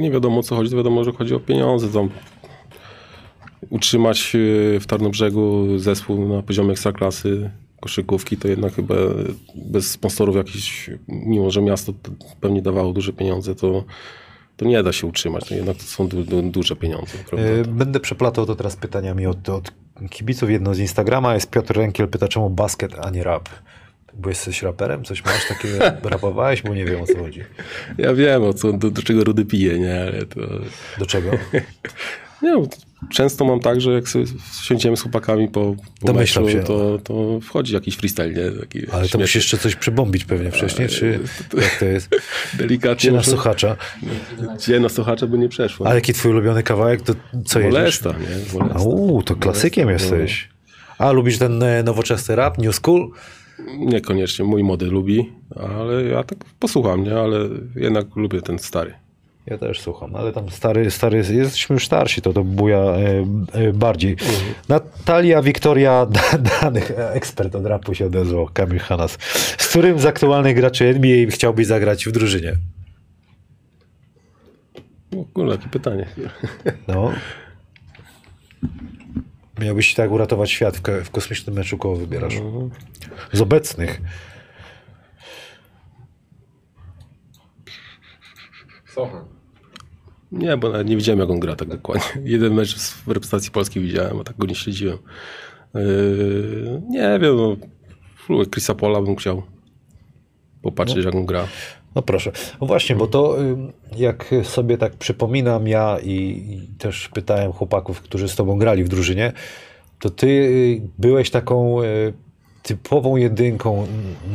Nie 0.00 0.10
wiadomo 0.10 0.38
o 0.38 0.42
co 0.42 0.56
chodzi, 0.56 0.76
wiadomo, 0.76 1.04
że 1.04 1.12
chodzi 1.12 1.34
o 1.34 1.40
pieniądze. 1.40 1.88
Tam 1.88 2.08
utrzymać 3.70 4.32
y, 4.34 4.78
w 4.80 4.86
Tarnobrzegu 4.86 5.78
zespół 5.78 6.28
na 6.28 6.42
poziomie 6.42 6.70
ekstraklasy 6.70 7.50
koszykówki, 7.80 8.36
to 8.36 8.48
jednak 8.48 8.74
chyba 8.74 8.94
bez 9.54 9.90
sponsorów 9.90 10.36
jakichś, 10.36 10.90
mimo 11.08 11.50
że 11.50 11.62
miasto 11.62 11.92
to 11.92 12.10
pewnie 12.40 12.62
dawało 12.62 12.92
duże 12.92 13.12
pieniądze, 13.12 13.54
to, 13.54 13.84
to 14.56 14.64
nie 14.64 14.82
da 14.82 14.92
się 14.92 15.06
utrzymać. 15.06 15.48
To 15.48 15.54
jednak 15.54 15.76
to 15.76 15.82
są 15.82 16.08
du, 16.08 16.24
du, 16.24 16.42
duże 16.42 16.76
pieniądze. 16.76 17.18
Prawda? 17.28 17.48
Yy, 17.48 17.64
Będę 17.64 18.00
przeplatał 18.00 18.46
to 18.46 18.54
teraz 18.56 18.76
pytaniami 18.76 19.26
od, 19.26 19.48
od 19.48 19.72
kibiców. 20.10 20.50
Jedno 20.50 20.74
z 20.74 20.78
Instagrama 20.78 21.34
jest 21.34 21.50
Piotr 21.50 21.76
Renkiel, 21.76 22.08
pyta 22.08 22.28
czemu 22.28 22.50
basket, 22.50 22.94
a 23.02 23.10
nie 23.10 23.24
rap? 23.24 23.48
Bo 24.14 24.28
jesteś 24.28 24.62
raperem? 24.62 25.04
Coś 25.04 25.24
masz 25.24 25.48
takiego? 25.48 25.78
Rapowałeś? 26.10 26.62
Bo 26.62 26.74
nie 26.74 26.84
wiem 26.84 27.00
o 27.02 27.06
co 27.06 27.18
chodzi. 27.18 27.44
Ja 27.98 28.14
wiem, 28.14 28.42
o 28.42 28.52
co, 28.54 28.72
do, 28.72 28.90
do 28.90 29.02
czego 29.02 29.24
Rudy 29.24 29.44
pije, 29.44 29.78
nie? 29.78 30.02
Ale 30.02 30.26
to... 30.26 30.40
Do 30.98 31.06
czego? 31.06 31.30
Nie, 32.42 32.52
bo 32.56 32.68
często 33.10 33.44
mam 33.44 33.60
tak, 33.60 33.80
że 33.80 33.92
jak 33.92 34.08
sobie 34.08 34.24
siądziemy 34.62 34.96
z 34.96 35.02
chłopakami 35.02 35.48
po, 35.48 35.74
po 36.00 36.12
meczu, 36.12 36.48
się. 36.48 36.62
to, 36.62 36.98
to 37.04 37.40
wchodzi 37.40 37.74
jakiś 37.74 37.96
freestyle, 37.96 38.28
nie? 38.32 38.50
Taki 38.60 38.78
Ale 38.78 38.88
to 38.88 38.98
śmieszny. 38.98 39.20
musisz 39.20 39.34
jeszcze 39.34 39.58
coś 39.58 39.76
przybombić 39.76 40.24
pewnie 40.24 40.50
wcześniej, 40.50 40.88
czy 40.88 41.20
jak 41.56 41.78
to 41.78 41.84
jest? 41.84 42.08
Delikatnie. 42.58 43.12
Na 43.12 43.22
słuchacza? 43.22 43.76
Gdzie 44.56 44.80
na 44.80 44.88
słuchacza 44.88 45.26
by 45.26 45.38
nie 45.38 45.48
przeszło. 45.48 45.86
A 45.86 45.94
jaki 45.94 46.12
twój 46.12 46.30
ulubiony 46.30 46.62
kawałek? 46.62 47.02
To 47.02 47.14
co 47.46 47.58
jedziesz? 47.60 47.74
Molesta, 47.74 48.10
nie? 48.10 48.60
A 48.60 48.64
Molesta. 48.64 48.80
uu, 48.88 49.22
to 49.22 49.36
klasykiem 49.36 49.88
jesteś. 49.88 50.48
A 50.98 51.12
lubisz 51.12 51.38
ten 51.38 51.62
e, 51.62 51.82
nowoczesny 51.82 52.36
rap, 52.36 52.58
new 52.58 52.74
school? 52.74 53.10
Niekoniecznie 53.78 54.44
mój 54.44 54.64
młody 54.64 54.86
lubi, 54.86 55.32
ale 55.56 56.04
ja 56.04 56.24
tak 56.24 56.38
posłucham, 56.58 57.04
nie? 57.04 57.16
Ale 57.16 57.38
jednak 57.76 58.16
lubię 58.16 58.42
ten 58.42 58.58
stary. 58.58 58.94
Ja 59.46 59.58
też 59.58 59.80
słucham, 59.80 60.16
ale 60.16 60.32
tam 60.32 60.50
stary, 60.50 60.90
stary, 60.90 61.16
jesteśmy 61.18 61.74
już 61.74 61.86
starsi, 61.86 62.22
to 62.22 62.32
to 62.32 62.44
buja 62.44 62.78
e, 62.78 63.24
e, 63.52 63.72
bardziej. 63.72 64.16
Natalia 64.68 65.42
Wiktoria 65.42 66.06
Da- 66.10 66.38
Danych, 66.60 66.92
ekspert 66.96 67.54
od 67.54 67.66
rapu 67.66 67.94
się 67.94 68.06
odezwał, 68.06 68.48
Kamil 68.52 68.78
Hanas. 68.78 69.18
Z 69.58 69.68
którym 69.68 69.98
z 69.98 70.06
aktualnych 70.06 70.56
graczy 70.56 70.84
NBA 70.86 71.30
chciałbyś 71.30 71.66
zagrać 71.66 72.06
w 72.06 72.12
drużynie? 72.12 72.56
O 75.16 75.24
kurde, 75.34 75.52
jakie 75.52 75.68
pytanie. 75.68 76.06
No. 76.88 77.12
Miałbyś 79.60 79.94
tak 79.94 80.10
uratować 80.10 80.50
świat 80.50 80.76
w, 80.76 80.82
w 81.04 81.10
kosmicznym 81.10 81.56
meczu, 81.56 81.78
kogo 81.78 81.96
wybierasz? 81.96 82.34
Z 83.32 83.40
obecnych. 83.40 84.00
Sochan. 88.86 89.24
Nie, 90.32 90.56
bo 90.56 90.70
nawet 90.70 90.86
nie 90.86 90.96
widziałem, 90.96 91.20
jak 91.20 91.30
on 91.30 91.40
gra 91.40 91.56
tak 91.56 91.68
dokładnie. 91.68 92.22
Jeden 92.24 92.54
mecz 92.54 92.78
w 92.78 93.08
reprezentacji 93.08 93.50
Polski 93.50 93.80
widziałem, 93.80 94.20
a 94.20 94.24
tak 94.24 94.36
go 94.36 94.46
nie 94.46 94.54
śledziłem. 94.54 94.98
Yy, 95.74 96.82
nie 96.88 97.18
wiem, 97.22 97.36
no, 98.28 98.44
Chrisa 98.50 98.74
Pola 98.74 99.02
bym 99.02 99.16
chciał 99.16 99.42
popatrzeć, 100.62 101.04
jak 101.04 101.14
on 101.14 101.26
gra. 101.26 101.48
No 101.94 102.02
proszę. 102.02 102.32
No 102.60 102.66
właśnie, 102.66 102.96
bo 102.96 103.06
to 103.06 103.40
ym, 103.40 103.72
jak 103.96 104.34
sobie 104.42 104.78
tak 104.78 104.96
przypominam 104.96 105.68
ja 105.68 105.98
i, 106.02 106.12
i 106.50 106.68
też 106.78 107.08
pytałem 107.08 107.52
chłopaków, 107.52 108.00
którzy 108.00 108.28
z 108.28 108.36
tobą 108.36 108.58
grali 108.58 108.84
w 108.84 108.88
drużynie, 108.88 109.32
to 110.00 110.10
ty 110.10 110.26
y, 110.26 110.80
byłeś 110.98 111.30
taką 111.30 111.82
y, 111.82 112.12
typową 112.68 113.16
jedynką 113.16 113.86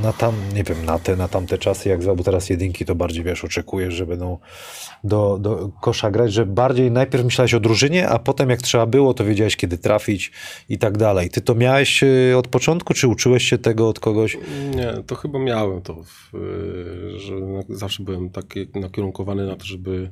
na 0.03 0.13
tam, 0.13 0.33
nie 0.55 0.63
wiem, 0.63 0.85
na 0.85 0.99
te, 0.99 1.15
na 1.15 1.27
tamte 1.27 1.57
czasy, 1.57 1.89
jak 1.89 2.15
bo 2.15 2.23
teraz 2.23 2.49
jedynki 2.49 2.85
to 2.85 2.95
bardziej, 2.95 3.23
wiesz, 3.23 3.43
oczekujesz, 3.43 3.93
że 3.93 4.05
będą 4.05 4.37
do, 5.03 5.37
do 5.41 5.69
kosza 5.81 6.11
grać, 6.11 6.33
że 6.33 6.45
bardziej 6.45 6.91
najpierw 6.91 7.23
myślałeś 7.25 7.53
o 7.53 7.59
drużynie, 7.59 8.09
a 8.09 8.19
potem 8.19 8.49
jak 8.49 8.61
trzeba 8.61 8.85
było, 8.85 9.13
to 9.13 9.25
wiedziałeś 9.25 9.57
kiedy 9.57 9.77
trafić 9.77 10.31
i 10.69 10.77
tak 10.77 10.97
dalej. 10.97 11.29
Ty 11.29 11.41
to 11.41 11.55
miałeś 11.55 12.03
y, 12.03 12.33
od 12.37 12.47
początku, 12.47 12.93
czy 12.93 13.07
uczyłeś 13.07 13.43
się 13.43 13.57
tego 13.57 13.89
od 13.89 13.99
kogoś? 13.99 14.37
Nie, 14.75 14.93
to 15.07 15.15
chyba 15.15 15.39
miałem 15.39 15.81
to, 15.81 15.95
yy, 16.33 17.19
że 17.19 17.35
zawsze 17.69 18.03
byłem 18.03 18.29
taki 18.29 18.67
nakierunkowany 18.75 19.47
na 19.47 19.55
to, 19.55 19.65
żeby 19.65 20.11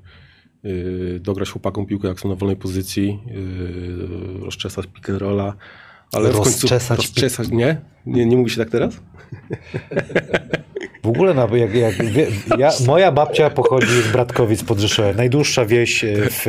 yy, 0.63 1.19
dograć 1.19 1.49
chłopakom 1.49 1.85
piłkę, 1.85 2.07
jak 2.07 2.19
są 2.19 2.29
na 2.29 2.35
wolnej 2.35 2.57
pozycji, 2.57 3.19
rozczesać 4.41 4.87
pick 4.87 5.09
and 5.09 5.21
rolla, 5.21 5.55
ale 6.13 6.29
w 6.29 6.33
końcu 6.33 6.49
Rozczesać 6.49 6.97
rozczesać, 6.97 7.49
nie? 7.49 7.77
nie? 8.05 8.25
Nie 8.25 8.37
mówi 8.37 8.49
się 8.51 8.57
tak 8.57 8.69
teraz? 8.69 8.93
W 11.03 11.07
ogóle 11.07 11.33
na, 11.33 11.47
jak, 11.53 11.73
jak, 11.75 11.95
ja, 12.59 12.71
moja 12.87 13.11
babcia 13.11 13.49
pochodzi 13.49 14.01
z 14.01 14.07
Bratkowic 14.11 14.63
pod 14.63 14.79
Rzeszowem. 14.79 15.15
Najdłuższa 15.17 15.65
wieś 15.65 16.03
e, 16.03 16.13
w 16.29 16.45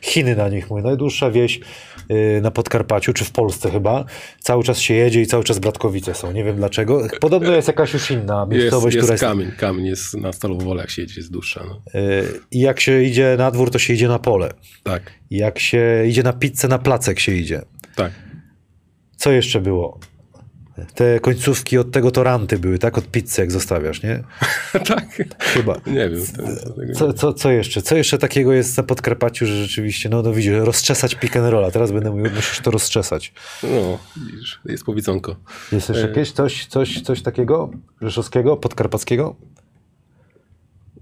Chiny 0.00 0.36
na 0.36 0.48
nich 0.48 0.70
mówię. 0.70 0.82
Najdłuższa 0.82 1.30
wieś 1.30 1.60
e, 2.08 2.40
na 2.40 2.50
Podkarpaciu, 2.50 3.12
czy 3.12 3.24
w 3.24 3.30
Polsce 3.30 3.70
chyba. 3.70 4.04
Cały 4.40 4.64
czas 4.64 4.78
się 4.78 4.94
jedzie 4.94 5.20
i 5.22 5.26
cały 5.26 5.44
czas 5.44 5.58
Bratkowice 5.58 6.14
są. 6.14 6.32
Nie 6.32 6.44
wiem 6.44 6.56
dlaczego. 6.56 7.06
Podobno 7.20 7.52
jest 7.52 7.68
jakaś 7.68 7.92
już 7.92 8.10
inna 8.10 8.46
Jest, 8.50 8.60
miejscowość, 8.60 8.94
jest 8.96 9.04
która 9.06 9.14
jest... 9.14 9.24
kamień, 9.24 9.52
kamień 9.58 9.86
jest 9.86 10.14
na 10.14 10.32
Stalowole, 10.32 10.80
jak 10.80 10.90
się 10.90 11.02
jedzie, 11.02 11.14
jest 11.16 11.30
dłuższa. 11.32 11.64
No. 11.68 11.82
e, 11.94 12.00
I 12.50 12.60
jak 12.60 12.80
się 12.80 13.02
idzie 13.02 13.34
na 13.38 13.50
dwór, 13.50 13.70
to 13.70 13.78
się 13.78 13.94
idzie 13.94 14.08
na 14.08 14.18
pole. 14.18 14.50
Tak, 14.82 15.02
I 15.30 15.36
Jak 15.36 15.58
się 15.58 16.04
idzie 16.08 16.22
na 16.22 16.32
pizzę, 16.32 16.68
na 16.68 16.78
placek 16.78 17.20
się 17.20 17.32
idzie. 17.32 17.62
tak. 17.96 18.12
Co 19.20 19.32
jeszcze 19.32 19.60
było? 19.60 19.98
Te 20.94 21.20
końcówki 21.20 21.78
od 21.78 21.90
tego 21.90 22.10
toranty 22.10 22.58
były, 22.58 22.78
tak? 22.78 22.98
Od 22.98 23.06
pizzy, 23.10 23.40
jak 23.40 23.52
zostawiasz, 23.52 24.02
nie? 24.02 24.24
tak? 24.88 25.22
Chyba. 25.38 25.80
Nie 25.86 26.08
wiem. 26.10 26.20
Co, 26.94 27.12
co, 27.12 27.32
co 27.32 27.50
jeszcze? 27.50 27.82
Co 27.82 27.96
jeszcze 27.96 28.18
takiego 28.18 28.52
jest 28.52 28.76
na 28.76 28.82
Podkarpaciu, 28.82 29.46
że 29.46 29.62
rzeczywiście, 29.62 30.08
no, 30.08 30.22
no 30.22 30.32
widzisz, 30.32 30.52
rozczesać 30.52 31.14
pick 31.14 31.36
and 31.36 31.48
rolla. 31.48 31.70
Teraz 31.70 31.92
będę 31.92 32.10
mówił, 32.10 32.30
musisz 32.34 32.60
to 32.60 32.70
rozczesać. 32.70 33.32
No, 33.62 33.98
widzisz, 34.16 34.60
jest 34.64 34.84
powiedzonko. 34.84 35.36
Jest 35.72 35.88
jeszcze 35.88 36.08
jakieś 36.08 36.32
coś, 36.32 36.66
coś, 36.66 37.00
coś 37.00 37.22
takiego 37.22 37.70
rzeszowskiego, 38.02 38.56
podkarpackiego? 38.56 39.36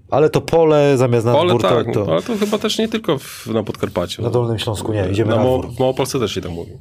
Ale 0.09 0.29
to 0.29 0.41
pole 0.41 0.97
zamiast 0.97 1.25
na 1.25 1.45
dwór, 1.45 1.61
tak, 1.61 1.93
to, 1.93 2.11
ale 2.11 2.21
to 2.21 2.37
chyba 2.37 2.57
też 2.57 2.77
nie 2.77 2.87
tylko 2.87 3.17
w, 3.17 3.47
na 3.47 3.63
Podkarpaciu. 3.63 4.21
na 4.21 4.29
Dolnym 4.29 4.59
Śląsku 4.59 4.93
nie, 4.93 5.09
idziemy 5.11 5.29
na 5.29 5.35
na, 5.37 5.43
Mo- 5.43 5.61
w 5.61 5.79
Małopolsce 5.79 6.19
też 6.19 6.33
się 6.33 6.41
tak 6.41 6.51
mówi. 6.51 6.71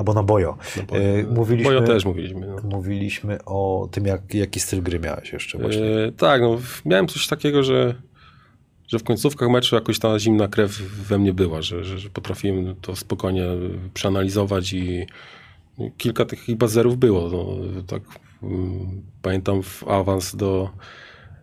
Albo 0.00 0.14
na 0.14 0.22
bojo. 0.22 0.58
E, 0.92 1.22
mówiliśmy, 1.22 1.72
Bo 1.72 1.80
ja 1.80 1.86
też 1.86 2.04
mówiliśmy. 2.04 2.46
No. 2.46 2.76
mówiliśmy 2.76 3.44
o 3.44 3.88
tym, 3.90 4.06
jak, 4.06 4.34
jaki 4.34 4.60
styl 4.60 4.82
gry 4.82 5.00
miałeś 5.00 5.32
jeszcze 5.32 5.58
właśnie. 5.58 5.84
E, 5.84 6.12
tak, 6.12 6.42
no, 6.42 6.58
miałem 6.84 7.08
coś 7.08 7.26
takiego, 7.26 7.62
że, 7.62 7.94
że 8.88 8.98
w 8.98 9.04
końcówkach 9.04 9.48
meczu 9.48 9.74
jakoś 9.74 9.98
ta 9.98 10.18
zimna 10.18 10.48
krew 10.48 10.70
we 11.08 11.18
mnie 11.18 11.32
była, 11.32 11.62
że, 11.62 11.84
że, 11.84 11.98
że 11.98 12.10
potrafiłem 12.10 12.74
to 12.80 12.96
spokojnie 12.96 13.46
przeanalizować 13.94 14.72
i 14.72 15.06
i 15.80 15.92
kilka 15.98 16.24
takich 16.24 16.56
bazerów 16.56 16.98
było. 16.98 17.28
No, 17.28 17.46
tak, 17.86 18.02
mm, 18.42 19.02
pamiętam 19.22 19.62
w 19.62 19.88
awans 19.88 20.36
do 20.36 20.70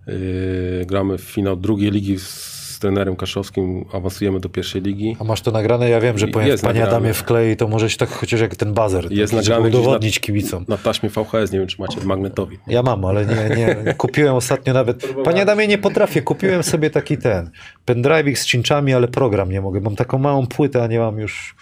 y, 0.08 0.86
gramy 0.88 1.18
w 1.18 1.22
finał 1.22 1.56
drugiej 1.56 1.92
ligi 1.92 2.20
z, 2.20 2.57
z 2.78 2.80
trenerem 2.80 3.16
Kaszowskim, 3.16 3.86
awansujemy 3.94 4.40
do 4.40 4.50
pierwszej 4.50 4.82
ligi. 4.82 5.18
A 5.20 5.24
masz 5.24 5.42
to 5.42 5.52
nagrane? 5.52 5.90
Ja 5.90 6.02
wiem, 6.02 6.18
że 6.18 6.28
powiem, 6.28 6.48
Jest 6.48 6.64
panie 6.64 6.80
nagrane. 6.80 6.98
Adamie 6.98 7.14
wklei, 7.14 7.58
to 7.58 7.68
może 7.68 7.90
się 7.90 7.98
tak 7.98 8.10
chociaż 8.10 8.42
jak 8.42 8.56
ten 8.56 8.74
bazer. 8.74 9.12
Jest 9.12 9.34
taki, 9.34 9.50
nagrane 9.50 9.68
udowodnić 9.68 10.20
kibicom. 10.20 10.66
Na 10.68 10.78
taśmie 10.78 11.10
VHS, 11.10 11.52
nie 11.52 11.60
wiem 11.60 11.68
czy 11.68 11.82
macie 11.82 12.02
magnetowi. 12.06 12.58
Ja 12.68 12.84
mam, 12.84 13.06
ale 13.06 13.26
nie, 13.26 13.56
nie. 13.56 13.94
Kupiłem 13.94 14.36
ostatnio 14.36 14.74
nawet. 14.74 15.14
Panie 15.24 15.42
Adamie, 15.42 15.68
nie 15.68 15.78
potrafię. 15.78 16.22
Kupiłem 16.22 16.64
sobie 16.64 16.90
taki 16.90 17.18
ten 17.18 17.50
pendrive'ik 17.88 18.36
z 18.36 18.46
cinczami, 18.46 18.94
ale 18.94 19.08
program 19.08 19.52
nie 19.52 19.62
mogę. 19.62 19.82
Mam 19.82 19.96
taką 19.96 20.18
małą 20.18 20.48
płytę, 20.48 20.84
a 20.84 20.88
nie 20.88 21.00
mam 21.00 21.20
już. 21.20 21.56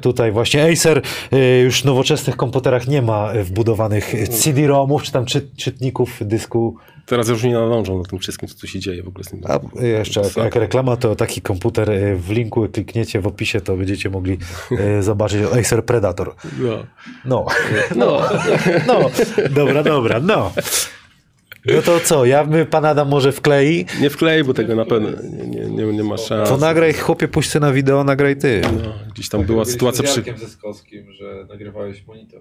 Tutaj 0.00 0.32
właśnie 0.32 0.72
Acer 0.72 1.02
y, 1.32 1.60
już 1.64 1.82
w 1.82 1.84
nowoczesnych 1.84 2.36
komputerach 2.36 2.88
nie 2.88 3.02
ma 3.02 3.32
wbudowanych 3.42 4.14
CD-ROMów 4.30 5.02
czy 5.02 5.12
tam 5.12 5.24
czy, 5.24 5.48
czytników 5.56 6.18
dysku. 6.20 6.76
Teraz 7.06 7.28
już 7.28 7.42
nie 7.42 7.52
nadążą 7.52 7.98
na 7.98 8.04
tym 8.04 8.18
wszystkim, 8.18 8.48
co 8.48 8.58
tu 8.58 8.66
się 8.66 8.80
dzieje 8.80 9.02
w 9.02 9.08
ogóle 9.08 9.24
z 9.24 9.28
tym. 9.28 9.40
A 9.48 9.84
jeszcze 9.84 10.20
jak, 10.20 10.36
jak 10.36 10.54
reklama, 10.54 10.96
to 10.96 11.16
taki 11.16 11.40
komputer 11.40 11.90
y, 11.90 12.16
w 12.16 12.30
linku 12.30 12.68
klikniecie 12.68 13.20
w 13.20 13.26
opisie, 13.26 13.60
to 13.60 13.76
będziecie 13.76 14.10
mogli 14.10 14.38
y, 14.98 15.02
zobaczyć 15.08 15.40
Acer 15.60 15.84
Predator. 15.84 16.34
No. 16.58 16.86
No. 17.24 17.46
No. 17.96 18.22
No. 18.86 19.10
Dobra, 19.50 19.82
dobra, 19.82 20.20
no. 20.20 20.52
No 21.66 21.82
to 21.82 22.00
co, 22.00 22.24
ja 22.24 22.44
my 22.44 22.66
pan 22.66 22.84
Adam 22.84 23.08
może 23.08 23.32
wklei, 23.32 23.86
Nie 24.00 24.10
wklej, 24.10 24.44
bo 24.44 24.54
tego 24.54 24.76
na 24.76 24.84
pewno 24.84 25.08
nie, 25.22 25.46
nie, 25.46 25.66
nie, 25.66 25.84
nie 25.92 26.04
ma 26.04 26.16
szans. 26.16 26.48
to 26.48 26.56
nagraj 26.56 26.94
chłopie, 26.94 27.28
puść 27.28 27.54
na 27.54 27.72
wideo, 27.72 28.04
nagraj 28.04 28.36
ty. 28.36 28.60
No, 28.62 28.92
gdzieś 29.14 29.28
tam 29.28 29.44
była 29.44 29.64
sytuacja 29.64 30.06
z 30.06 30.10
przy... 30.10 30.20
Jarkiem 30.20 30.38
Zyskowskim, 30.38 31.12
że 31.12 31.46
nagrywałeś 31.48 32.06
monitor. 32.06 32.40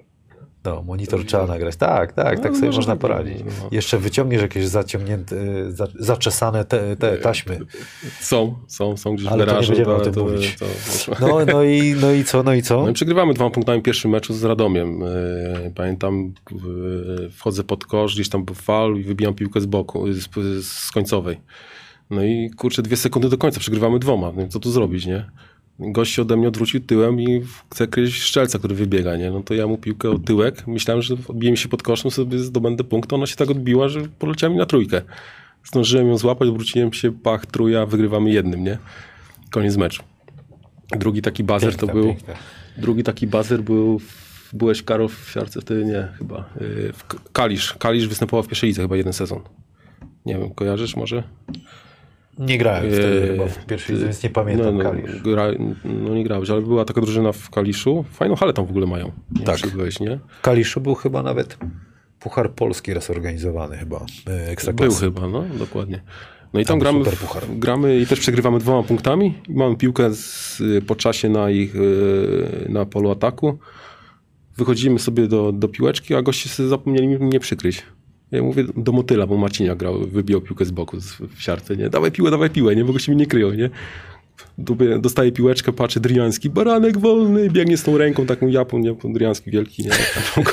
No, 0.66 0.84
monitor 0.84 1.26
trzeba 1.26 1.48
nagrać. 1.48 1.76
Tak, 1.76 2.14
tak, 2.14 2.40
tak 2.40 2.52
No, 2.52 2.58
sobie 2.58 2.68
może 2.68 2.78
można 2.78 2.94
tak 2.94 3.02
poradzić. 3.02 3.34
będzie, 3.44 3.52
no. 3.64 3.70
Jeszcze 3.72 3.98
wyciągniesz 3.98 4.42
jakieś 4.42 4.66
zaciągnięte, 4.68 5.36
y, 5.36 5.72
za, 5.72 5.88
zaczesane 6.00 6.66
te, 6.66 6.96
te 6.96 7.18
taśmy. 7.18 7.60
Są, 8.20 8.56
są, 8.68 8.98
są 8.98 9.16
gdzieś 9.16 9.28
Ale 9.28 9.36
w 9.36 9.40
to 9.40 9.46
nie 9.46 9.46
garażu. 9.52 9.68
będziemy 9.72 9.92
o 9.92 9.96
ale 9.96 10.04
tym 10.04 10.14
to, 10.14 10.24
mówić. 10.24 10.56
To, 10.60 10.66
No, 11.28 11.46
no, 11.46 11.64
i, 11.64 11.96
no 12.02 12.12
i 12.12 12.24
co, 12.24 12.44
no 12.44 12.54
i 12.54 12.62
co? 12.62 12.82
No 12.84 12.90
i 12.90 12.94
przegrywamy 12.94 13.34
dwoma 13.34 13.50
punktami 13.52 13.82
pierwszy 13.82 14.08
meczu 14.08 14.34
z 14.34 14.44
Radomiem. 14.44 15.04
E, 15.04 15.72
Pamiętam, 15.76 16.34
e, 16.52 17.30
wchodzę 17.30 17.64
pod 17.64 17.86
kosz, 17.86 18.14
gdzieś 18.16 18.30
tam 18.30 18.46
był 18.46 18.56
fal 18.56 18.96
i 18.98 19.04
wybijam 19.04 19.34
piłkę 19.34 19.62
z 19.62 19.66
boku, 19.66 20.14
z, 20.14 20.28
z 20.68 20.92
końcowej. 20.92 21.38
No 22.10 22.24
i 22.24 22.50
kurczę, 22.58 22.82
dwie 22.82 22.98
sekundy 22.98 23.30
do 23.30 23.38
końca, 23.38 23.60
przegrywamy 23.60 24.00
dwoma. 24.00 24.32
No 24.36 24.48
co 24.48 24.60
tu 24.60 24.72
zrobić, 24.72 25.06
nie? 25.06 25.32
Gość 25.80 26.14
się 26.14 26.22
ode 26.22 26.38
mnie 26.38 26.48
odwrócił 26.48 26.80
tyłem 26.80 27.22
i 27.22 27.42
chce 27.72 27.88
kryć 27.88 28.16
szczelca, 28.16 28.60
który 28.60 28.76
wybiega, 28.76 29.18
nie? 29.18 29.32
No 29.32 29.44
to 29.44 29.54
ja 29.54 29.68
mu 29.68 29.78
piłkę 29.78 30.10
o 30.10 30.20
tyłek, 30.20 30.68
myślałem, 30.68 31.02
że 31.02 31.16
odbije 31.28 31.52
mi 31.52 31.58
się 31.58 31.70
pod 31.70 31.84
koszem, 31.84 32.12
sobie 32.12 32.40
zdobędę 32.40 32.84
punkt, 32.84 33.14
ona 33.14 33.26
się 33.26 33.36
tak 33.36 33.50
odbiła, 33.50 33.90
że 33.90 34.02
poleciała 34.20 34.54
mi 34.54 34.60
na 34.60 34.66
trójkę. 34.66 35.02
Zdążyłem 35.64 36.08
ją 36.08 36.18
złapać, 36.18 36.50
odwróciłem 36.50 36.94
się, 36.94 37.12
pach, 37.12 37.46
truja, 37.46 37.86
wygrywamy 37.86 38.32
jednym, 38.32 38.64
nie? 38.64 38.78
Koniec 39.52 39.78
meczu. 39.78 40.04
Drugi 41.00 41.22
taki 41.22 41.44
bazer 41.44 41.76
to 41.76 41.88
był... 41.88 42.16
Drugi 42.78 43.04
taki 43.04 43.28
bazer 43.28 43.62
był, 43.64 44.00
w- 44.00 44.50
byłeś 44.54 44.84
Karol 44.84 45.08
w 45.08 45.30
siarce 45.34 45.62
wtedy? 45.62 45.86
Nie, 45.86 46.08
chyba. 46.18 46.50
Yy, 46.62 46.94
K- 47.08 47.18
Kalisz. 47.34 47.74
Kalisz 47.74 48.08
występował 48.08 48.44
w 48.44 48.48
pierwszej 48.48 48.68
lidze 48.68 48.82
chyba 48.82 48.98
jeden 48.98 49.14
sezon. 49.14 49.40
Nie 50.26 50.38
wiem, 50.38 50.50
kojarzysz 50.54 50.96
może? 50.96 51.24
Nie 52.40 52.58
grałem 52.58 52.92
wtedy 52.92 53.22
Eee, 53.22 53.28
chyba 53.28 53.48
w 53.48 53.66
pierwszej, 53.66 53.98
więc 53.98 54.24
nie 54.24 54.30
pamiętam 54.30 54.78
no, 54.78 54.84
no, 54.84 54.92
Kalisz. 54.92 55.22
gra, 55.22 55.48
no 55.84 56.16
nie 56.16 56.24
grałeś, 56.24 56.50
ale 56.50 56.62
była 56.62 56.86
taka 56.86 57.02
drużyna 57.02 57.32
w 57.32 57.50
Kaliszu. 57.50 58.06
Fajną 58.12 58.36
halę 58.36 58.54
tam 58.54 58.66
w 58.66 58.70
ogóle 58.70 58.88
mają. 58.88 59.12
Nie 59.40 59.46
Tak. 59.46 59.60
byłeś, 59.76 60.00
nie? 60.00 60.20
W 60.40 60.42
Kaliszu 60.42 60.82
był 60.82 60.96
chyba 60.96 61.24
nawet 61.24 61.58
Puchar 62.20 62.52
Polski 62.52 62.94
raz 62.94 63.10
organizowany 63.10 63.78
chyba, 63.78 64.06
y, 64.70 64.74
Był 64.74 64.94
chyba, 64.94 65.28
no 65.28 65.44
dokładnie. 65.60 66.02
No 66.54 66.60
i 66.60 66.66
tam, 66.66 66.80
był 66.80 66.84
gramy, 66.84 67.06
w, 67.06 67.60
gramy 67.60 68.00
i 68.00 68.06
też 68.08 68.20
przegrywamy 68.20 68.60
dwoma 68.60 68.84
punktami. 68.88 69.34
Mamy 69.50 69.76
piłkę 69.76 70.14
z, 70.14 70.62
po 70.88 70.96
czasie 70.96 71.30
na 71.30 71.50
ich 71.50 71.76
yy, 71.76 72.66
na 72.70 72.86
polu 72.86 73.12
ataku. 73.12 73.60
Wychodzimy 74.58 75.00
sobie 75.00 75.28
do, 75.28 75.52
do 75.52 75.68
piłeczki, 75.68 76.16
a 76.16 76.22
goście 76.22 76.50
sobie 76.50 76.70
zapomnieli 76.70 77.08
mnie 77.08 77.40
przykryć. 77.40 77.84
Ja 78.32 78.44
mówię 78.44 78.64
do 78.76 78.92
motyla, 78.92 79.28
bo 79.28 79.38
Marcinia 79.38 79.76
grał, 79.76 80.00
wybijał 80.00 80.42
piłkę 80.42 80.66
z 80.66 80.72
boku 80.72 81.00
z, 81.00 81.14
w 81.36 81.42
siarce, 81.42 81.78
nie? 81.78 81.90
Dawaj 81.90 82.12
piłę, 82.12 82.32
dawaj 82.32 82.50
piłę, 82.50 82.76
nie? 82.76 82.86
Bo 82.86 82.94
goście 82.94 83.12
mi 83.12 83.18
nie 83.18 83.26
kryją, 83.26 83.54
nie? 83.54 83.70
Dostaje 85.00 85.32
piłeczkę, 85.32 85.74
patrzy 85.74 86.00
Driański, 86.00 86.50
baranek 86.50 86.98
wolny, 86.98 87.50
biegnie 87.50 87.78
z 87.78 87.84
tą 87.84 87.98
ręką, 87.98 88.26
taką 88.26 88.48
japą, 88.48 88.80
nie? 88.80 88.96
Driański 89.04 89.52
wielki, 89.52 89.84
nie? 89.84 89.92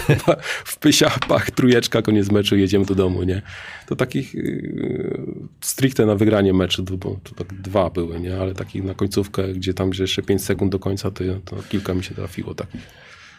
W 0.64 0.78
pysia, 0.78 1.10
pach, 1.28 1.50
trujeczka, 1.50 2.02
koniec 2.02 2.30
meczu, 2.30 2.56
jedziemy 2.56 2.84
do 2.84 2.94
domu, 2.94 3.22
nie? 3.22 3.42
To 3.86 3.96
takich 3.96 4.34
yy, 4.34 5.34
stricte 5.60 6.06
na 6.06 6.14
wygranie 6.14 6.54
meczu, 6.54 6.84
bo 6.84 7.16
to 7.24 7.34
tak 7.34 7.54
dwa 7.54 7.90
były, 7.90 8.20
nie? 8.20 8.40
Ale 8.40 8.54
takich 8.54 8.84
na 8.84 8.94
końcówkę, 8.94 9.52
gdzie 9.52 9.74
tam 9.74 9.92
że 9.92 10.02
jeszcze 10.02 10.22
5 10.22 10.44
sekund 10.44 10.72
do 10.72 10.78
końca, 10.78 11.10
to, 11.10 11.24
to 11.44 11.56
kilka 11.68 11.94
mi 11.94 12.04
się 12.04 12.14
trafiło 12.14 12.54
takich. 12.54 12.80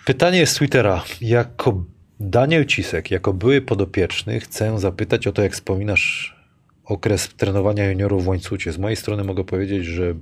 Pytanie 0.05 0.45
z 0.45 0.53
Twittera. 0.53 1.03
Jako 1.21 1.83
Daniel 2.19 2.65
Cisek, 2.65 3.11
jako 3.11 3.33
były 3.33 3.61
podopieczny, 3.61 4.39
chcę 4.39 4.79
zapytać 4.79 5.27
o 5.27 5.31
to, 5.31 5.41
jak 5.41 5.53
wspominasz 5.53 6.35
okres 6.85 7.27
trenowania 7.27 7.89
juniorów 7.89 8.23
w 8.23 8.27
łańcucie. 8.27 8.71
Z 8.71 8.77
mojej 8.77 8.95
strony 8.95 9.23
mogę 9.23 9.43
powiedzieć, 9.43 9.85
że 9.85 10.13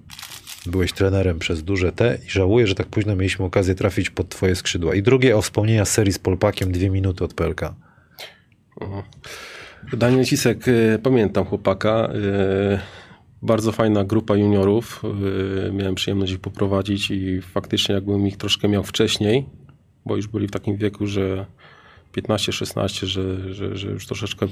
byłeś 0.65 0.93
trenerem 0.93 1.39
przez 1.39 1.63
duże 1.63 1.91
T 1.91 2.17
i 2.27 2.29
żałuję, 2.29 2.67
że 2.67 2.75
tak 2.75 2.87
późno 2.87 3.15
mieliśmy 3.15 3.45
okazję 3.45 3.75
trafić 3.75 4.09
pod 4.09 4.29
twoje 4.29 4.55
skrzydła. 4.55 4.95
I 4.95 5.03
drugie 5.03 5.37
o 5.37 5.41
wspomnienia 5.41 5.85
serii 5.85 6.13
z 6.13 6.19
Polpakiem, 6.19 6.71
dwie 6.71 6.89
minuty 6.89 7.23
od 7.23 7.33
PLK. 7.33 7.73
Daniel 9.93 10.25
Cisek, 10.25 10.67
y, 10.67 10.99
pamiętam 11.03 11.45
chłopaka. 11.45 12.09
y, 12.75 12.79
Bardzo 13.41 13.71
fajna 13.71 14.03
grupa 14.03 14.35
juniorów. 14.35 15.01
y, 15.67 15.71
Miałem 15.71 15.95
przyjemność 15.95 16.31
ich 16.33 16.39
poprowadzić 16.39 17.11
i 17.11 17.41
faktycznie 17.41 17.95
jakbym 17.95 18.27
ich 18.27 18.37
troszkę 18.37 18.67
miał 18.67 18.83
wcześniej, 18.83 19.45
bo 20.05 20.15
już 20.15 20.27
byli 20.27 20.47
w 20.47 20.51
takim 20.51 20.77
wieku, 20.77 21.07
że 21.07 21.45
15-16, 22.15 23.05
że, 23.05 23.53
że, 23.53 23.77
że 23.77 23.91
już 23.91 24.05
troszeczkę 24.07 24.45
y, 24.45 24.49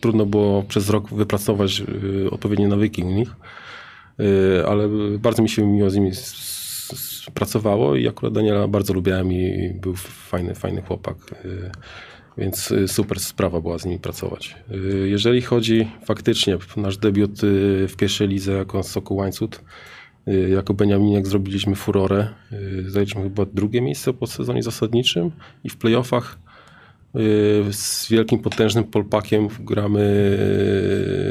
trudno 0.00 0.26
było 0.26 0.62
przez 0.62 0.90
rok 0.90 1.14
wypracować 1.14 1.82
y, 2.24 2.30
odpowiednie 2.30 2.68
nawyki 2.68 3.02
u 3.02 3.10
nich. 3.10 3.36
Y, 4.20 4.66
Ale 4.66 4.88
bardzo 5.18 5.42
mi 5.42 5.48
się 5.48 5.66
miło 5.66 5.90
z 5.90 5.94
nimi 5.94 6.10
pracowało 7.34 7.96
i 7.96 8.08
akurat 8.08 8.32
Daniela 8.32 8.68
bardzo 8.68 8.94
lubiałem 8.94 9.32
i 9.32 9.72
był 9.80 9.94
fajny, 9.96 10.54
fajny 10.54 10.82
chłopak. 10.82 11.16
Więc 12.38 12.74
super 12.86 13.20
sprawa 13.20 13.60
była 13.60 13.78
z 13.78 13.84
nimi 13.84 13.98
pracować. 13.98 14.56
Jeżeli 15.04 15.42
chodzi 15.42 15.88
faktycznie 16.04 16.58
nasz 16.76 16.96
debiut 16.96 17.40
w 17.88 17.94
pierwszej 17.96 18.28
lidze 18.28 18.52
jako 18.52 18.82
Sokół 18.82 19.16
Łańcut, 19.16 19.60
jako 20.48 20.74
Beniaminek 20.74 21.26
zrobiliśmy 21.26 21.74
furorę. 21.74 22.28
Zajęliśmy 22.86 23.22
chyba 23.22 23.46
drugie 23.46 23.80
miejsce 23.82 24.12
po 24.12 24.26
sezonie 24.26 24.62
zasadniczym 24.62 25.30
i 25.64 25.70
w 25.70 25.76
playoffach 25.76 26.38
z 27.70 28.08
wielkim, 28.10 28.38
potężnym 28.38 28.84
Polpakiem 28.84 29.48
gramy 29.60 30.00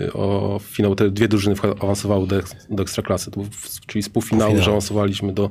y, 0.07 0.13
o 0.13 0.59
finał. 0.63 0.95
Te 0.95 1.09
dwie 1.09 1.27
drużyny 1.27 1.55
awansowały 1.79 2.27
do, 2.27 2.41
do 2.69 2.83
Ekstraklasy, 2.83 3.31
czyli 3.87 4.03
z 4.03 4.09
półfinału, 4.09 4.51
Półfinał. 4.51 4.65
że 4.65 4.71
awansowaliśmy 4.71 5.33
do, 5.33 5.49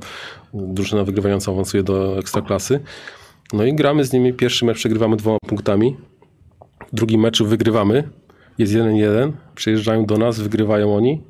drużyna 0.54 1.04
wygrywająca 1.04 1.52
awansuje 1.52 1.82
do 1.82 2.18
Ekstraklasy. 2.18 2.80
No 3.52 3.64
i 3.64 3.74
gramy 3.74 4.04
z 4.04 4.12
nimi. 4.12 4.32
Pierwszy 4.32 4.64
mecz 4.64 4.76
przegrywamy 4.76 5.16
dwoma 5.16 5.38
punktami. 5.46 5.96
W 6.92 6.94
drugim 6.94 7.20
meczu 7.20 7.46
wygrywamy. 7.46 8.08
Jest 8.58 8.72
1-1. 8.72 9.32
Przyjeżdżają 9.54 10.06
do 10.06 10.18
nas, 10.18 10.40
wygrywają 10.40 10.96
oni. 10.96 11.22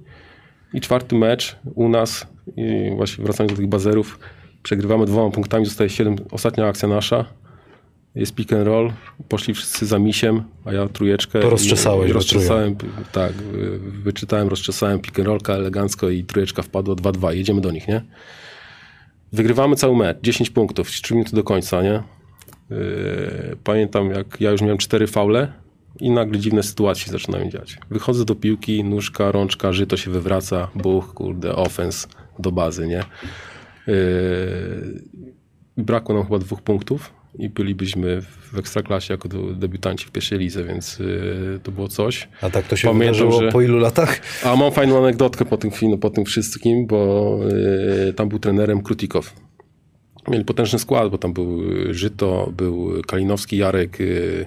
I 0.75 0.81
czwarty 0.81 1.17
mecz 1.17 1.57
u 1.75 1.89
nas, 1.89 2.27
i 2.57 2.91
właśnie 2.97 3.25
wracając 3.25 3.53
do 3.53 3.57
tych 3.57 3.67
bazerów, 3.67 4.19
przegrywamy 4.63 5.07
dwoma 5.07 5.31
punktami, 5.31 5.65
zostaje 5.65 5.91
7, 5.91 6.17
ostatnia 6.31 6.67
akcja 6.67 6.89
nasza. 6.89 7.25
Jest 8.17 8.35
pick 8.35 8.53
and 8.53 8.67
roll, 8.67 8.93
poszli 9.29 9.55
wszyscy 9.55 9.87
za 9.87 9.99
misiem, 9.99 10.43
a 10.65 10.73
ja 10.73 10.89
trójeczkę. 10.89 11.41
To 11.41 11.51
rozczesałeś 11.51 12.11
i, 12.11 12.13
rozczesałem, 12.13 12.77
tak, 13.13 13.33
y, 13.33 13.79
wyczytałem, 13.79 14.49
rozczesałem 14.49 15.01
pick 15.01 15.19
and 15.19 15.29
rollka 15.29 15.53
elegancko 15.53 16.11
i 16.11 16.25
trójeczka 16.25 16.63
wpadła 16.63 16.95
2-2, 16.95 17.35
jedziemy 17.35 17.61
do 17.61 17.71
nich, 17.71 17.89
nie? 17.89 18.03
Wygrywamy 19.33 19.77
cały 19.77 19.97
mecz, 19.97 20.19
10 20.23 20.51
punktów, 20.51 20.91
3 20.91 21.15
minuty 21.15 21.37
do 21.37 21.45
końca, 21.45 21.83
nie? 21.83 22.03
Yy, 22.71 23.57
pamiętam, 23.65 24.11
jak 24.11 24.41
ja 24.41 24.51
już 24.51 24.61
miałem 24.61 24.79
4 24.79 25.07
faule 25.07 25.53
i 26.01 26.11
nagle 26.11 26.39
dziwne 26.39 26.63
sytuacje 26.63 27.13
zaczynają 27.13 27.51
dziać. 27.51 27.79
Wychodzę 27.91 28.25
do 28.25 28.35
piłki, 28.35 28.85
nóżka, 28.85 29.33
rączka, 29.33 29.73
żyto 29.73 29.97
się 29.97 30.11
wywraca, 30.11 30.69
buch, 30.75 31.15
kurde, 31.15 31.57
offense 31.57 32.09
do 32.39 32.53
bazy, 32.53 32.87
nie? 32.87 33.05
Yy, 33.87 33.95
brakło 35.77 36.15
nam 36.15 36.25
chyba 36.25 36.39
dwóch 36.39 36.63
punktów 36.63 37.16
i 37.39 37.49
bylibyśmy 37.49 38.23
w 38.53 38.59
ekstraklasie 38.59 39.15
jako 39.15 39.29
debiutanci 39.55 40.07
w 40.07 40.11
pierwszej 40.11 40.39
lidze, 40.39 40.65
więc 40.65 40.99
yy, 40.99 41.61
to 41.63 41.73
było 41.73 41.89
coś. 41.89 42.29
A 42.41 42.51
tak 42.51 42.67
to 42.67 42.77
się 42.77 42.89
Pamiętam, 42.89 43.15
wydarzyło 43.15 43.43
że- 43.43 43.53
po 43.53 43.61
ilu 43.63 43.79
latach? 43.79 44.21
A 44.45 44.57
mam 44.57 44.73
fajną 44.73 44.99
anegdotkę 44.99 45.45
po 45.45 45.57
tym, 45.57 45.71
po 46.01 46.11
tym 46.11 46.25
wszystkim, 46.25 46.87
bo 46.87 47.39
y, 48.09 48.13
tam 48.13 48.29
był 48.29 48.39
trenerem 48.39 48.83
Krutikow. 48.83 49.33
Mieli 50.29 50.45
potężny 50.45 50.79
skład, 50.79 51.11
bo 51.11 51.19
tam 51.19 51.33
był 51.33 51.63
y, 51.73 51.95
Żyto, 51.95 52.53
był 52.57 53.03
Kalinowski, 53.07 53.57
Jarek, 53.57 54.01
y, 54.01 54.47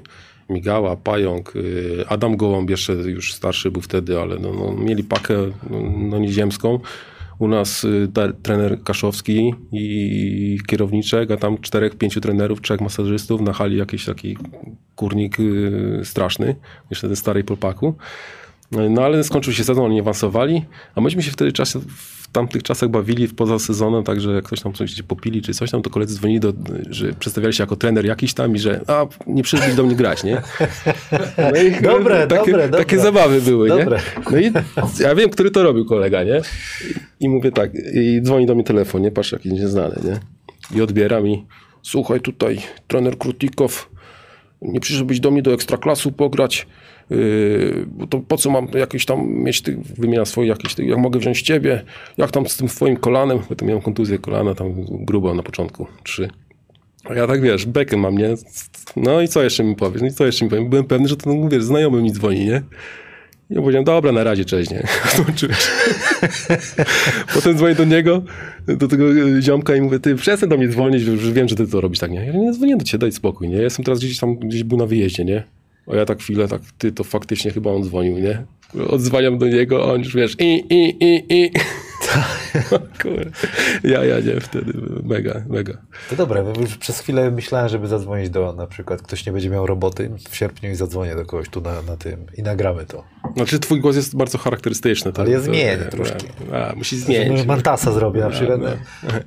Migała, 0.50 0.96
Pająk, 0.96 1.56
y, 1.56 2.06
Adam 2.08 2.38
Gołąb, 2.38 2.70
jeszcze 2.70 2.94
już 2.94 3.34
starszy 3.34 3.72
był 3.72 3.82
wtedy, 3.82 4.20
ale 4.20 4.40
no, 4.40 4.54
no, 4.54 4.72
mieli 4.84 5.04
pakę 5.04 5.34
no, 5.70 5.80
no, 5.98 6.20
nieziemską. 6.20 6.80
U 7.40 7.48
nas 7.48 7.84
y, 7.84 8.08
trener 8.44 8.84
Kaszowski 8.84 9.54
i 9.72 10.60
kierowniczek, 10.68 11.32
a 11.32 11.38
tam 11.38 11.58
czterech, 11.58 11.96
pięciu 11.96 12.22
trenerów, 12.22 12.62
trzech 12.62 12.82
masażystów 12.82 13.42
na 13.42 13.54
hali 13.54 13.78
jakiś 13.78 14.06
taki 14.06 14.38
kurnik 14.96 15.40
y, 15.40 16.02
straszny, 16.04 16.56
jeszcze 16.90 17.08
ten 17.08 17.16
starej 17.16 17.44
Polpaku. 17.44 17.96
No 18.90 19.02
ale 19.02 19.24
skończył 19.24 19.54
się 19.54 19.64
sezon, 19.64 19.86
oni 19.86 19.96
nie 19.96 20.02
awansowali, 20.02 20.66
a 20.96 21.02
myśmy 21.02 21.24
się 21.24 21.32
wtedy 21.32 21.52
czas, 21.52 21.78
w 22.30 22.32
tamtych 22.32 22.64
czasach 22.64 22.90
bawili 22.90 23.28
poza 23.28 23.60
sezonem, 23.60 24.04
także 24.04 24.32
jak 24.32 24.46
ktoś 24.46 24.62
tam 24.62 24.74
coś 24.74 25.02
popili 25.02 25.42
czy 25.42 25.54
coś 25.54 25.72
tam, 25.72 25.82
to 25.82 25.90
koledzy 25.90 26.16
dzwonili, 26.16 26.40
do, 26.40 26.54
że 26.90 27.14
przedstawiali 27.14 27.54
się 27.54 27.64
jako 27.64 27.76
trener 27.76 28.06
jakiś 28.06 28.34
tam 28.34 28.56
i 28.56 28.60
że 28.60 28.82
a, 28.88 29.06
nie 29.28 29.44
przyszli 29.44 29.76
do 29.76 29.84
mnie 29.84 29.96
grać, 29.96 30.24
nie? 30.24 30.42
No 31.38 31.62
i 31.62 31.82
Dobre, 31.92 32.28
takie, 32.28 32.52
dobre, 32.52 32.70
Takie 32.70 32.96
dobre. 32.96 33.12
zabawy 33.12 33.42
były, 33.42 33.68
Dobre. 33.70 34.00
nie? 34.18 34.32
No 34.32 34.38
i 34.40 34.52
ja 35.04 35.16
wiem, 35.16 35.30
który 35.30 35.52
to 35.52 35.64
robił 35.64 35.86
kolega, 35.86 36.24
nie? 36.24 36.42
I 37.20 37.30
mówię 37.30 37.52
tak, 37.52 37.72
i 37.94 38.22
dzwoni 38.22 38.46
do 38.46 38.56
mnie 38.56 38.64
telefon, 38.64 39.02
nie? 39.02 39.12
Patrz, 39.12 39.32
jakiś 39.32 39.52
nieznany, 39.52 39.96
nie? 40.06 40.20
I 40.78 40.82
odbieram 40.82 41.28
i 41.28 41.46
słuchaj 41.82 42.22
tutaj, 42.22 42.62
trener 42.88 43.18
Krutikow, 43.18 43.90
nie 44.62 44.80
przyszedłbyś 44.80 45.20
do 45.20 45.32
mnie 45.32 45.42
do 45.42 45.54
ekstraklasu 45.54 46.12
pograć, 46.12 46.68
to 48.10 48.20
po 48.20 48.38
co 48.38 48.50
mam 48.50 48.68
jakieś 48.74 49.06
tam 49.06 49.34
mieć, 49.34 49.62
tych, 49.62 49.78
wymiana 49.82 50.26
swoje 50.26 50.50
jakieś, 50.50 50.76
tych, 50.76 50.88
jak 50.88 50.98
mogę 50.98 51.20
wziąć 51.20 51.42
ciebie, 51.42 51.84
jak 52.18 52.32
tam 52.32 52.48
z 52.48 52.58
tym 52.58 52.68
twoim 52.68 52.98
kolanem, 52.98 53.40
bo 53.50 53.56
to 53.56 53.66
miałem 53.66 53.82
kontuzję 53.82 54.20
kolana, 54.20 54.56
tam 54.56 54.74
grubo 54.90 55.34
na 55.34 55.44
początku, 55.44 55.88
trzy. 56.04 56.30
A 57.06 57.14
ja 57.14 57.28
tak 57.28 57.42
wiesz, 57.42 57.66
bekę 57.66 57.98
mam, 57.98 58.18
nie? 58.18 58.36
No 58.96 59.22
i 59.22 59.28
co 59.28 59.44
jeszcze 59.44 59.64
mi 59.64 59.76
powiesz? 59.76 60.02
No 60.02 60.08
i 60.08 60.12
co 60.12 60.26
jeszcze 60.26 60.46
mi 60.46 60.52
powiesz? 60.52 60.66
Byłem 60.66 60.86
pewny, 60.86 61.08
że 61.08 61.18
to, 61.18 61.34
no, 61.34 61.50
wiesz, 61.50 61.64
znajomy 61.64 62.02
mi 62.02 62.12
dzwoni, 62.12 62.46
nie? 62.46 62.62
I 63.50 63.54
ja 63.54 63.62
powiedziałem, 63.62 63.86
dobra, 63.86 64.12
na 64.12 64.24
razie, 64.24 64.46
cześć, 64.46 64.72
nie? 64.72 64.88
Potem 67.36 67.58
dzwonię 67.58 67.76
do 67.76 67.86
niego, 67.86 68.22
do 68.68 68.88
tego 68.88 69.06
ziomka 69.42 69.76
i 69.76 69.82
mówię, 69.82 70.00
ty 70.00 70.16
przestań 70.16 70.50
do 70.50 70.58
mnie 70.58 70.68
dzwonić, 70.68 71.04
już 71.04 71.32
wiem, 71.32 71.48
że 71.48 71.56
ty 71.56 71.68
to 71.68 71.82
robisz 71.82 72.00
tak, 72.00 72.12
nie? 72.12 72.26
Ja 72.26 72.34
nie 72.34 72.54
dzwonię 72.54 72.78
do 72.78 72.84
ciebie, 72.84 73.00
daj 73.00 73.12
spokój, 73.12 73.50
nie? 73.50 73.56
Ja 73.56 73.64
jestem 73.64 73.86
teraz 73.86 74.00
gdzieś 74.00 74.20
tam, 74.20 74.36
gdzieś 74.36 74.64
był 74.64 74.78
na 74.78 74.86
wyjeździe, 74.86 75.26
nie? 75.26 75.44
A 75.90 75.96
ja 75.96 76.06
tak 76.06 76.20
chwilę, 76.20 76.48
tak, 76.48 76.62
ty, 76.78 76.92
to 76.92 77.04
faktycznie 77.04 77.52
chyba 77.52 77.72
on 77.72 77.84
dzwonił, 77.84 78.18
nie? 78.18 78.44
Odzwaniam 78.88 79.38
do 79.38 79.48
niego, 79.48 79.84
a 79.84 79.94
on 79.94 80.00
już, 80.00 80.16
wiesz, 80.16 80.36
i, 80.40 80.64
i, 80.70 81.06
i, 81.06 81.26
i. 81.30 81.52
Kurde. 83.02 83.32
Ja, 83.84 84.06
ja 84.06 84.20
nie, 84.20 84.40
wtedy 84.42 84.74
mega, 85.04 85.42
mega. 85.50 85.74
To 86.10 86.16
dobre, 86.16 86.44
bo 86.44 86.62
już 86.62 86.78
przez 86.78 87.00
chwilę 87.00 87.32
myślałem, 87.32 87.70
żeby 87.70 87.88
zadzwonić 87.88 88.30
do 88.30 88.54
na 88.54 88.68
przykład, 88.68 89.02
ktoś 89.02 89.26
nie 89.26 89.32
będzie 89.32 89.50
miał 89.50 89.66
roboty 89.68 90.12
w 90.30 90.36
sierpniu 90.36 90.72
i 90.72 90.76
zadzwonię 90.76 91.16
do 91.16 91.26
kogoś 91.26 91.50
tu 91.50 91.62
na, 91.62 91.82
na 91.82 91.98
tym 91.98 92.26
i 92.38 92.44
nagramy 92.44 92.86
to. 92.86 93.04
Znaczy 93.36 93.60
twój 93.60 93.80
głos 93.80 93.96
jest 93.96 94.16
bardzo 94.18 94.38
charakterystyczny. 94.38 95.14
To, 95.14 95.22
Ale 95.22 95.32
ja 95.32 95.40
zmienię 95.40 95.78
to- 95.78 95.92
troszkę. 95.92 96.18
A, 96.54 96.76
musi 96.76 96.98
zmienić. 96.98 97.46
Mantasa 97.46 97.92
zrobię 97.92 98.22
na 98.22 98.30
przykład. 98.30 98.60
no. 98.62 98.70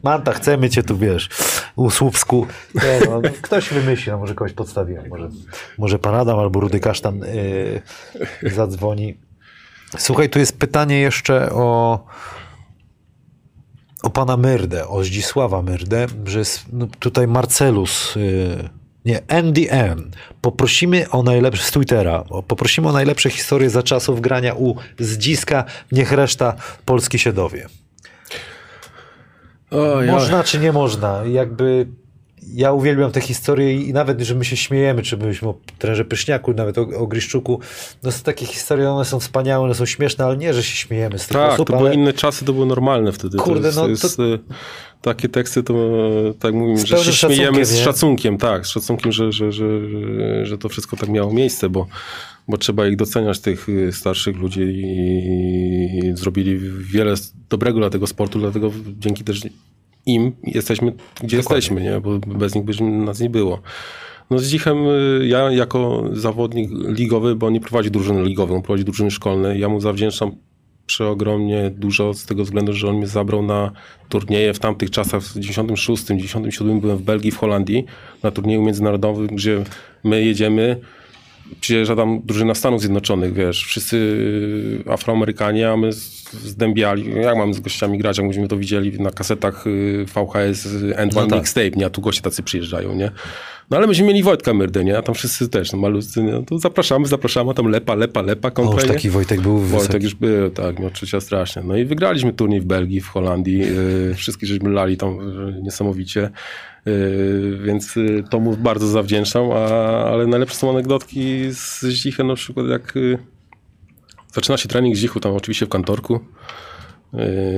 Manta, 0.02 0.32
chcemy 0.32 0.70
cię 0.70 0.82
tu, 0.82 0.98
wiesz, 0.98 1.28
u 1.76 1.90
Słupsku. 1.90 2.46
Nie, 2.74 3.00
no, 3.10 3.20
ktoś 3.42 3.68
wymyśli, 3.68 4.12
no, 4.12 4.18
może 4.18 4.34
kogoś 4.34 4.52
podstawiłem. 4.52 5.08
Może, 5.08 5.28
może 5.78 5.98
pan 5.98 6.14
Adam 6.14 6.38
albo 6.38 6.60
Rudy 6.60 6.80
Kasztan 6.80 7.18
yy, 8.42 8.50
zadzwoni. 8.50 9.18
Słuchaj, 9.98 10.30
tu 10.30 10.38
jest 10.38 10.58
pytanie 10.58 11.00
jeszcze 11.00 11.50
o, 11.50 12.04
o 14.02 14.10
pana 14.10 14.36
Myrdę, 14.36 14.88
o 14.88 15.04
Zdzisława 15.04 15.62
Myrdę, 15.62 16.06
że 16.24 16.38
jest 16.38 16.64
no, 16.72 16.86
tutaj 16.98 17.26
Marcelus, 17.26 18.14
yy, 18.16 18.68
nie, 19.04 19.20
NDM. 19.28 20.10
Poprosimy 20.40 21.10
o 21.10 21.22
najlepsze, 21.22 21.62
z 21.62 21.70
Twittera, 21.70 22.24
poprosimy 22.48 22.88
o 22.88 22.92
najlepsze 22.92 23.30
historie 23.30 23.70
za 23.70 23.82
czasów 23.82 24.20
grania 24.20 24.54
u 24.54 24.76
Zdziska, 24.98 25.64
niech 25.92 26.12
reszta 26.12 26.54
Polski 26.84 27.18
się 27.18 27.32
dowie. 27.32 27.66
Można 30.06 30.44
czy 30.44 30.58
nie 30.58 30.72
można? 30.72 31.22
Jakby 31.24 31.86
ja 32.54 32.72
uwielbiam 32.72 33.10
te 33.10 33.20
historie 33.20 33.72
i 33.74 33.92
nawet, 33.92 34.20
że 34.20 34.34
my 34.34 34.44
się 34.44 34.56
śmiejemy, 34.56 35.02
czy 35.02 35.16
byliśmy 35.16 35.48
o 35.48 35.54
trenerze 35.78 36.04
Pyszniaku, 36.04 36.52
nawet 36.54 36.78
o, 36.78 36.82
o 36.82 37.06
Griszczuku, 37.06 37.60
no 38.02 38.12
są 38.12 38.22
takie 38.22 38.46
historie, 38.46 38.90
one 38.90 39.04
są 39.04 39.20
wspaniałe, 39.20 39.64
one 39.64 39.74
są 39.74 39.86
śmieszne, 39.86 40.24
ale 40.24 40.36
nie, 40.36 40.54
że 40.54 40.62
się 40.62 40.76
śmiejemy 40.76 41.18
z 41.18 41.26
tych 41.26 41.36
tak, 41.36 41.52
osób, 41.52 41.68
to 41.68 41.74
ale 41.74 41.82
były 41.82 41.94
inne 41.94 42.12
czasy, 42.12 42.44
to 42.44 42.52
było 42.52 42.66
normalne 42.66 43.12
wtedy. 43.12 43.38
Kurde, 43.38 43.66
jest, 43.66 43.78
no 43.78 43.84
to 43.84 43.90
jest, 43.90 44.20
e, 44.20 44.38
Takie 45.02 45.28
teksty 45.28 45.62
to 45.62 45.74
tak 46.38 46.54
mówimy, 46.54 46.86
że 46.86 47.04
się 47.04 47.12
śmiejemy 47.12 47.44
szacunkiem, 47.44 47.64
z 47.64 47.74
nie? 47.74 47.84
szacunkiem, 47.84 48.38
tak, 48.38 48.66
z 48.66 48.70
szacunkiem, 48.70 49.12
że, 49.12 49.32
że, 49.32 49.52
że, 49.52 49.88
że, 49.88 50.46
że 50.46 50.58
to 50.58 50.68
wszystko 50.68 50.96
tak 50.96 51.08
miało 51.08 51.32
miejsce, 51.32 51.68
bo, 51.68 51.86
bo 52.48 52.58
trzeba 52.58 52.86
ich 52.86 52.96
doceniać, 52.96 53.40
tych 53.40 53.68
y, 53.68 53.92
starszych 53.92 54.36
ludzi 54.36 54.60
i 54.60 56.12
zrobili 56.14 56.58
wiele 56.80 57.14
dobrego 57.50 57.78
dla 57.78 57.90
tego 57.90 58.06
sportu, 58.06 58.38
dlatego 58.38 58.72
dzięki 58.98 59.24
też 59.24 59.42
im 60.06 60.32
jesteśmy, 60.44 60.92
gdzie 61.22 61.36
jesteśmy, 61.36 61.82
nie? 61.82 62.00
bo 62.00 62.18
bez 62.18 62.54
nich 62.54 62.64
by 62.64 62.84
nas 62.84 63.20
nie 63.20 63.30
było. 63.30 63.62
No 64.30 64.38
z 64.38 64.48
Dzichem 64.48 64.86
y, 64.86 65.26
ja 65.26 65.50
jako 65.50 66.04
zawodnik 66.12 66.70
ligowy, 66.70 67.36
bo 67.36 67.46
on 67.46 67.52
nie 67.52 67.60
prowadzi 67.60 67.90
drużyny 67.90 68.22
ligowej, 68.22 68.56
on 68.56 68.62
prowadzi 68.62 68.84
drużyny 68.84 69.10
szkolne, 69.10 69.58
ja 69.58 69.68
mu 69.68 69.80
zawdzięczam 69.80 70.32
przeogromnie 70.86 71.70
dużo 71.70 72.14
z 72.14 72.26
tego 72.26 72.44
względu, 72.44 72.72
że 72.72 72.88
on 72.88 72.96
mnie 72.96 73.06
zabrał 73.06 73.42
na 73.42 73.72
turnieje 74.08 74.54
w 74.54 74.58
tamtych 74.58 74.90
czasach, 74.90 75.22
w 75.22 75.38
96, 75.38 76.04
97 76.04 76.80
byłem 76.80 76.96
w 76.96 77.02
Belgii, 77.02 77.30
w 77.30 77.36
Holandii, 77.36 77.84
na 78.22 78.30
turnieju 78.30 78.62
międzynarodowym, 78.62 79.26
gdzie 79.26 79.64
my 80.04 80.24
jedziemy, 80.24 80.76
przyjeżdża 81.60 81.96
tam 81.96 82.20
drużyna 82.24 82.54
Stanów 82.54 82.80
Zjednoczonych, 82.80 83.32
wiesz, 83.32 83.64
wszyscy 83.64 83.96
y, 84.86 84.90
Afroamerykanie, 84.92 85.70
a 85.70 85.76
my 85.76 85.92
zdębiali, 86.32 87.14
jak 87.22 87.36
mamy 87.36 87.54
z 87.54 87.60
gościami 87.60 87.98
grać, 87.98 88.18
jak 88.18 88.26
myśmy 88.26 88.48
to 88.48 88.56
widzieli 88.56 89.00
na 89.00 89.10
kasetach 89.10 89.66
y, 89.66 90.04
VHS 90.06 90.66
N1 90.96 91.14
No 91.14 91.26
tak. 91.26 91.38
Mixtape, 91.38 91.70
nie, 91.70 91.86
a 91.86 91.90
tu 91.90 92.00
goście 92.00 92.22
tacy 92.22 92.42
przyjeżdżają, 92.42 92.94
nie. 92.94 93.10
No 93.70 93.76
ale 93.76 93.86
myśmy 93.86 94.06
mieli 94.06 94.22
Wojtka 94.22 94.54
Myrdę, 94.54 94.84
nie, 94.84 94.98
a 94.98 95.02
tam 95.02 95.14
wszyscy 95.14 95.48
też, 95.48 95.72
no 95.72 95.78
malutcy, 95.78 96.22
nie, 96.22 96.42
to 96.46 96.58
zapraszamy, 96.58 97.06
zapraszamy, 97.06 97.50
a 97.50 97.54
tam 97.54 97.66
lepa, 97.66 97.94
lepa, 97.94 98.22
lepa, 98.22 98.48
o, 98.48 98.50
kontra, 98.50 98.74
już 98.74 98.84
nie? 98.84 98.94
taki 98.94 99.10
Wojtek 99.10 99.40
był 99.40 99.58
wysoki. 99.58 99.82
Wojtek 99.82 100.02
już 100.02 100.14
był, 100.14 100.50
tak, 100.50 100.78
miał 100.78 100.90
trzecia 100.90 101.20
strasznie. 101.20 101.62
No 101.62 101.76
i 101.76 101.84
wygraliśmy 101.84 102.32
turniej 102.32 102.60
w 102.60 102.64
Belgii, 102.64 103.00
w 103.00 103.08
Holandii. 103.08 103.58
Yy, 103.58 104.14
wszystkich 104.14 104.48
żeśmy 104.48 104.70
lali 104.70 104.96
tam 104.96 105.16
yy, 105.16 105.62
niesamowicie. 105.62 106.30
Yy, 106.86 107.58
więc 107.64 107.96
yy, 107.96 108.24
to 108.30 108.40
mu 108.40 108.56
bardzo 108.56 108.88
zawdzięczam, 108.88 109.50
a, 109.50 109.56
ale 110.04 110.26
najlepsze 110.26 110.56
są 110.56 110.70
anegdotki 110.70 111.44
z 111.50 111.84
Zichem 111.84 112.26
na 112.26 112.34
przykład 112.34 112.66
jak 112.66 112.92
yy, 112.94 113.18
zaczyna 114.32 114.56
się 114.56 114.68
trening 114.68 114.96
z 114.96 114.98
Zichu 114.98 115.20
tam 115.20 115.34
oczywiście 115.34 115.66
w 115.66 115.68
kantorku. 115.68 116.20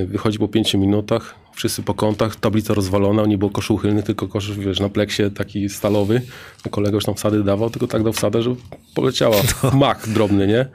Wychodzi 0.06 0.38
po 0.38 0.48
pięciu 0.48 0.78
minutach, 0.78 1.34
wszyscy 1.54 1.82
po 1.82 1.94
kątach, 1.94 2.36
tablica 2.36 2.74
rozwalona, 2.74 3.26
nie 3.26 3.38
było 3.38 3.50
koszu 3.50 3.74
uchylnych, 3.74 4.04
tylko 4.04 4.28
kosz, 4.28 4.58
wiesz, 4.58 4.80
na 4.80 4.88
pleksie 4.88 5.22
taki 5.30 5.68
stalowy. 5.68 6.22
Kolega 6.70 6.94
już 6.94 7.04
tam 7.04 7.14
wsady 7.14 7.44
dawał, 7.44 7.70
tylko 7.70 7.86
tak 7.86 8.02
dał 8.02 8.12
wsadę, 8.12 8.42
że 8.42 8.54
poleciała 8.94 9.36
mak 9.74 10.08
drobny, 10.08 10.46
nie? 10.46 10.66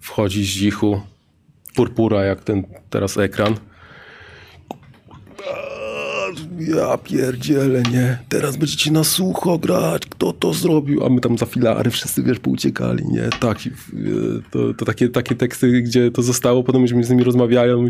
Wchodzi 0.00 0.44
z 0.44 0.48
Zichu, 0.48 1.00
purpura 1.74 2.24
jak 2.24 2.44
ten 2.44 2.64
teraz 2.90 3.18
ekran. 3.18 3.54
Ja 6.58 6.98
pierdzielę, 6.98 7.82
nie? 7.92 8.18
Teraz 8.28 8.56
będziecie 8.56 8.90
na 8.90 9.04
sucho 9.04 9.58
grać. 9.58 10.06
Kto 10.06 10.32
to 10.32 10.54
zrobił? 10.54 11.04
A 11.06 11.08
my 11.08 11.20
tam 11.20 11.38
za 11.38 11.46
filary 11.46 11.90
wszyscy, 11.90 12.22
wiesz, 12.22 12.38
pouciekali, 12.38 13.04
nie? 13.06 13.28
Tak, 13.40 13.58
to, 14.50 14.74
to 14.74 14.84
takie, 14.84 15.08
takie 15.08 15.34
teksty, 15.34 15.82
gdzie 15.82 16.10
to 16.10 16.22
zostało, 16.22 16.64
potem 16.64 16.82
myśmy 16.82 17.04
z 17.04 17.10
nimi 17.10 17.24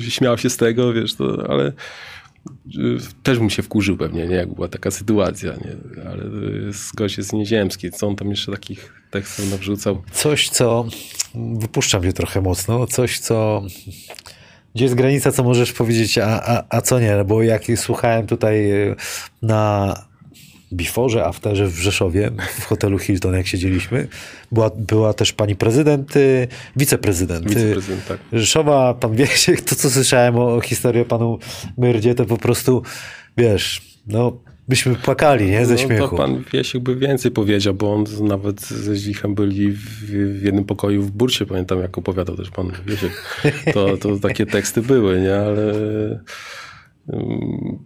się 0.01 0.11
śmiał 0.11 0.39
się 0.39 0.51
z 0.51 0.57
tego, 0.57 0.93
wiesz, 0.93 1.15
to, 1.15 1.47
ale 1.49 1.69
y, 1.69 2.99
też 3.23 3.39
bym 3.39 3.51
się 3.51 3.63
wkurzył 3.63 3.97
pewnie, 3.97 4.27
nie, 4.27 4.37
jak 4.37 4.55
była 4.55 4.69
taka 4.69 4.91
sytuacja, 4.91 5.53
nie, 5.53 6.03
ale 6.11 6.25
y, 6.25 6.71
gość 6.97 7.19
jest 7.19 7.33
nieziemski, 7.33 7.91
co 7.91 8.07
on 8.07 8.17
tam 8.17 8.31
jeszcze 8.31 8.53
takich 8.53 8.93
tekstów 9.11 9.51
nawrzucał. 9.51 10.03
Coś, 10.13 10.49
co 10.49 10.87
wypuszczam 11.35 12.03
cię 12.03 12.13
trochę 12.13 12.41
mocno, 12.41 12.87
coś, 12.87 13.19
co 13.19 13.63
gdzie 14.75 14.85
jest 14.85 14.95
granica, 14.95 15.33
co 15.33 15.45
możesz 15.45 15.73
powiedzieć, 15.73 16.19
a, 16.19 16.27
a, 16.27 16.65
a 16.69 16.81
co 16.81 17.01
nie, 17.01 17.25
bo 17.27 17.43
jak 17.43 17.63
słuchałem 17.77 18.27
tutaj 18.27 18.73
y, 18.73 18.97
na 19.43 19.95
beforze, 20.73 21.25
afterze 21.25 21.67
w 21.67 21.79
Rzeszowie, 21.79 22.31
w 22.61 22.65
hotelu 22.65 22.99
Hilton, 22.99 23.35
jak 23.35 23.47
siedzieliśmy, 23.47 24.09
była, 24.53 24.71
była 24.77 25.15
też 25.15 25.33
pani 25.33 25.57
prezydent, 25.57 26.17
y, 26.17 26.49
wiceprezydent, 26.77 27.47
y, 27.47 27.49
Wiceprezydent, 27.49 28.07
tak. 28.07 28.19
Rzeszowa, 28.33 28.95
pan 28.95 29.17
wie, 29.17 29.27
to 29.69 29.75
co 29.75 29.91
słyszałem 29.91 30.39
o, 30.39 30.55
o 30.55 30.61
historii 30.61 31.03
o 31.03 31.05
panu 31.05 31.39
Myrdzie, 31.79 32.15
to 32.15 32.25
po 32.25 32.37
prostu, 32.37 32.83
wiesz, 33.37 33.83
no, 34.07 34.41
byśmy 34.69 34.95
płakali, 34.95 35.51
nie, 35.51 35.67
ze 35.67 35.75
no, 35.75 35.81
śmiechu. 35.81 36.09
To 36.09 36.17
pan 36.17 36.45
Wiesiek 36.53 36.83
by 36.83 36.97
więcej 36.97 37.31
powiedział, 37.31 37.75
bo 37.75 37.95
on 37.95 38.05
nawet 38.21 38.61
ze 38.61 38.97
Zichem 38.97 39.35
byli 39.35 39.73
w, 39.73 40.05
w 40.41 40.43
jednym 40.43 40.65
pokoju 40.65 41.03
w 41.03 41.11
Burcie, 41.11 41.47
pamiętam 41.47 41.81
jak 41.81 41.99
opowiadał 41.99 42.37
też 42.37 42.51
pan 42.51 42.73
Wiesiek. 42.87 43.13
To, 43.75 43.97
to 43.97 44.19
takie 44.19 44.47
teksty 44.47 44.83
były, 44.83 45.21
nie, 45.21 45.37
ale... 45.37 45.73
um, 47.07 47.79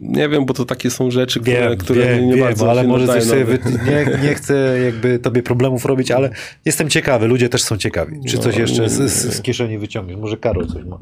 nie 0.00 0.28
wiem, 0.28 0.46
bo 0.46 0.54
to 0.54 0.64
takie 0.64 0.90
są 0.90 1.10
rzeczy, 1.10 1.40
które, 1.40 1.68
Wiem, 1.68 1.78
które 1.78 2.06
wiem, 2.06 2.26
nie 2.26 2.34
wiem, 2.34 2.44
bardzo 2.44 2.70
ale 2.70 2.84
może 2.84 3.06
coś 3.06 3.24
sobie 3.24 3.44
wy... 3.44 3.58
nie, 3.86 4.28
nie 4.28 4.34
chcę 4.34 4.80
jakby 4.84 5.18
tobie 5.18 5.42
problemów 5.42 5.84
robić, 5.84 6.10
ale 6.10 6.30
jestem 6.64 6.88
ciekawy, 6.88 7.26
ludzie 7.26 7.48
też 7.48 7.62
są 7.62 7.76
ciekawi. 7.76 8.16
Czy 8.28 8.36
No, 8.36 8.42
coś 8.42 8.56
jeszcze 8.56 8.82
nie, 8.82 8.88
z, 8.88 9.00
nie, 9.00 9.08
z, 9.08 9.36
z 9.36 9.42
kieszeni 9.42 9.78
wyciągniesz? 9.78 10.16
Może 10.16 10.36
Karol 10.36 10.66
coś 10.66 10.84
ma. 10.84 10.98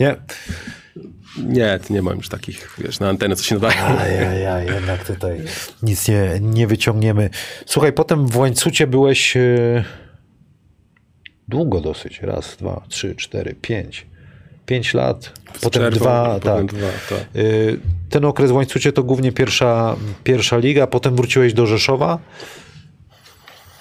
Nie? 0.00 0.16
Nie, 1.38 1.78
nie 1.90 2.02
mam 2.02 2.16
już 2.16 2.28
takich, 2.28 2.76
wiesz, 2.78 3.00
na 3.00 3.08
antenę, 3.08 3.36
co 3.36 3.44
się 3.44 3.54
nadaje. 3.54 3.80
A 3.80 4.06
ja, 4.06 4.32
ja 4.32 4.74
jednak 4.74 5.06
tutaj 5.06 5.40
nic 5.82 6.08
nie, 6.08 6.38
nie 6.40 6.66
wyciągniemy. 6.66 7.30
Słuchaj, 7.66 7.92
potem 7.92 8.26
w 8.26 8.36
łańcucie 8.36 8.86
byłeś 8.86 9.36
e, 9.36 9.84
długo 11.48 11.80
dosyć. 11.80 12.20
Raz, 12.22 12.56
dwa, 12.56 12.82
trzy, 12.88 13.14
cztery, 13.14 13.54
pięć. 13.62 14.06
Pięć 14.66 14.94
lat, 14.94 15.32
potem 15.60 15.82
przerwą, 15.82 15.98
dwa, 15.98 16.34
potem 16.34 16.68
tak. 16.68 16.78
dwa, 16.78 16.88
tak. 17.08 17.36
Y, 17.36 17.80
Ten 18.10 18.24
okres 18.24 18.50
w 18.50 18.54
łańcucie 18.54 18.92
to 18.92 19.02
głównie 19.02 19.32
pierwsza, 19.32 19.96
pierwsza 20.24 20.58
liga, 20.58 20.86
potem 20.86 21.16
wróciłeś 21.16 21.52
do 21.54 21.66
Rzeszowa. 21.66 22.18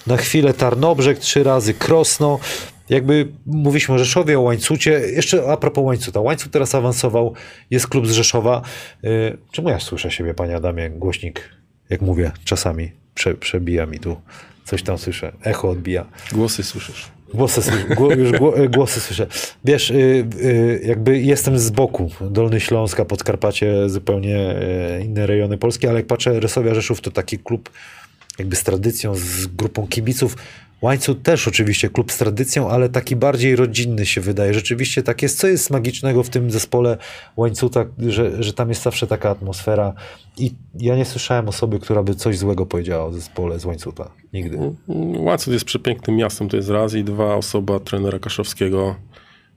Na 0.08 0.18
chwilę 0.18 0.54
Tarnobrzeg, 0.54 1.20
trzy 1.20 1.43
razy 1.43 1.74
Krosno. 1.74 2.39
Jakby 2.94 3.28
mówiliśmy 3.46 3.96
o 3.96 3.98
Rzeszowie, 3.98 4.39
o 4.39 4.41
łańcucie. 4.41 4.91
Jeszcze 4.91 5.52
a 5.52 5.58
propos 5.58 5.84
łańcuta. 5.84 6.20
Łańcut 6.20 6.52
teraz 6.52 6.76
awansował, 6.76 7.34
jest 7.72 7.88
klub 7.88 8.08
z 8.08 8.12
Rzeszowa. 8.12 8.62
Y, 9.04 9.38
Czemu 9.52 9.70
ja 9.70 9.80
słyszę 9.80 10.12
siebie, 10.12 10.34
panie 10.34 10.56
Adamie, 10.56 10.89
głośnik, 10.89 11.50
jak 11.89 12.02
mówię, 12.02 12.32
czasami 12.44 12.91
prze, 13.16 13.34
przebija 13.36 13.86
mi 13.86 14.00
tu. 14.00 14.22
Coś 14.66 14.84
tam 14.84 14.98
słyszę, 14.98 15.32
echo 15.44 15.70
odbija. 15.70 16.06
Głosy 16.32 16.64
słyszysz. 16.64 17.12
Głosy, 17.34 17.62
już 18.18 18.32
gło, 18.32 18.54
głosy 18.70 19.00
słyszę. 19.00 19.28
Wiesz, 19.66 19.89
y, 19.91 20.28
y, 20.41 20.82
jakby 20.86 21.20
jestem 21.20 21.60
z 21.60 21.70
boku. 21.70 22.10
Dolny 22.22 22.60
Śląska, 22.60 23.06
Podkarpacie, 23.06 23.89
zupełnie 23.89 24.56
y, 25.00 25.04
inne 25.04 25.28
rejony 25.28 25.58
Polski, 25.58 25.88
ale 25.88 26.00
jak 26.00 26.08
patrzę, 26.08 26.39
Rysowia 26.39 26.76
Rzeszów 26.76 27.02
to 27.02 27.12
taki 27.12 27.39
klub 27.39 27.70
jakby 28.39 28.56
z 28.56 28.64
tradycją, 28.64 29.16
z 29.16 29.48
grupą 29.48 29.88
kibiców. 29.88 30.36
Łańcuch 30.84 31.22
też 31.22 31.48
oczywiście 31.48 31.90
klub 31.90 32.12
z 32.12 32.18
tradycją, 32.18 32.70
ale 32.70 32.90
taki 32.90 33.16
bardziej 33.16 33.56
rodzinny 33.56 34.06
się 34.06 34.22
wydaje. 34.22 34.54
Rzeczywiście 34.54 35.04
tak 35.04 35.22
jest. 35.22 35.40
Co 35.40 35.48
jest 35.48 35.70
magicznego 35.70 36.24
w 36.24 36.30
tym 36.30 36.52
zespole 36.52 36.98
Łańcuta, 37.38 37.86
że, 38.08 38.44
że 38.44 38.54
tam 38.54 38.70
jest 38.70 38.82
zawsze 38.82 39.08
taka 39.08 39.30
atmosfera 39.30 39.94
i 40.38 40.52
ja 40.80 40.96
nie 40.96 41.06
słyszałem 41.06 41.50
osoby, 41.50 41.80
która 41.80 42.04
by 42.04 42.16
coś 42.16 42.38
złego 42.38 42.66
powiedziała 42.66 43.06
o 43.06 43.14
zespole 43.14 43.60
z 43.60 43.66
Łańcuta. 43.66 44.12
Nigdy. 44.34 44.58
Łańcuch 45.18 45.54
jest 45.54 45.66
przepięknym 45.66 46.16
miastem, 46.16 46.50
to 46.50 46.58
jest 46.58 46.70
raz 46.70 46.94
i 46.94 47.04
dwa 47.04 47.36
osoba 47.36 47.80
trenera 47.80 48.20
Kaszowskiego 48.20 48.96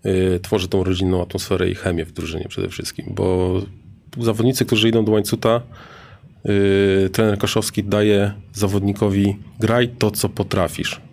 y, 0.06 0.40
tworzy 0.42 0.68
tą 0.68 0.84
rodzinną 0.84 1.22
atmosferę 1.22 1.68
i 1.68 1.74
chemię 1.74 2.04
w 2.04 2.12
drużynie 2.12 2.46
przede 2.48 2.68
wszystkim, 2.68 3.06
bo 3.10 3.54
zawodnicy, 4.20 4.64
którzy 4.64 4.88
idą 4.88 5.04
do 5.04 5.12
Łańcuta, 5.12 5.60
y, 6.48 7.10
trener 7.10 7.38
Kaszowski 7.38 7.84
daje 7.84 8.32
zawodnikowi 8.52 9.36
graj 9.60 9.88
to, 9.88 10.10
co 10.10 10.28
potrafisz. 10.28 11.05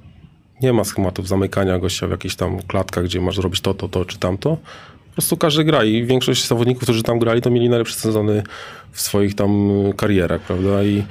Nie 0.64 0.74
ma 0.74 0.84
schematów 0.84 1.28
zamykania 1.28 1.80
gościa 1.80 2.08
w 2.08 2.12
jakichś 2.12 2.36
tam 2.36 2.62
klatkach, 2.62 3.04
gdzie 3.04 3.22
masz 3.22 3.36
zrobić 3.36 3.62
to, 3.62 3.74
to, 3.74 3.88
to 3.90 4.06
czy 4.06 4.20
tamto. 4.20 4.58
Po 5.08 5.14
prostu 5.16 5.38
każdy 5.38 5.64
gra 5.64 5.84
i 5.84 6.06
większość 6.06 6.48
zawodników, 6.48 6.84
którzy 6.84 7.04
tam 7.04 7.20
grali, 7.20 7.42
to 7.42 7.50
mieli 7.50 7.70
najlepsze 7.70 7.96
sezony 7.96 8.44
w 8.92 9.02
swoich 9.02 9.36
tam 9.36 9.72
karierach, 9.98 10.42
prawda? 10.42 10.84
I 10.84 11.04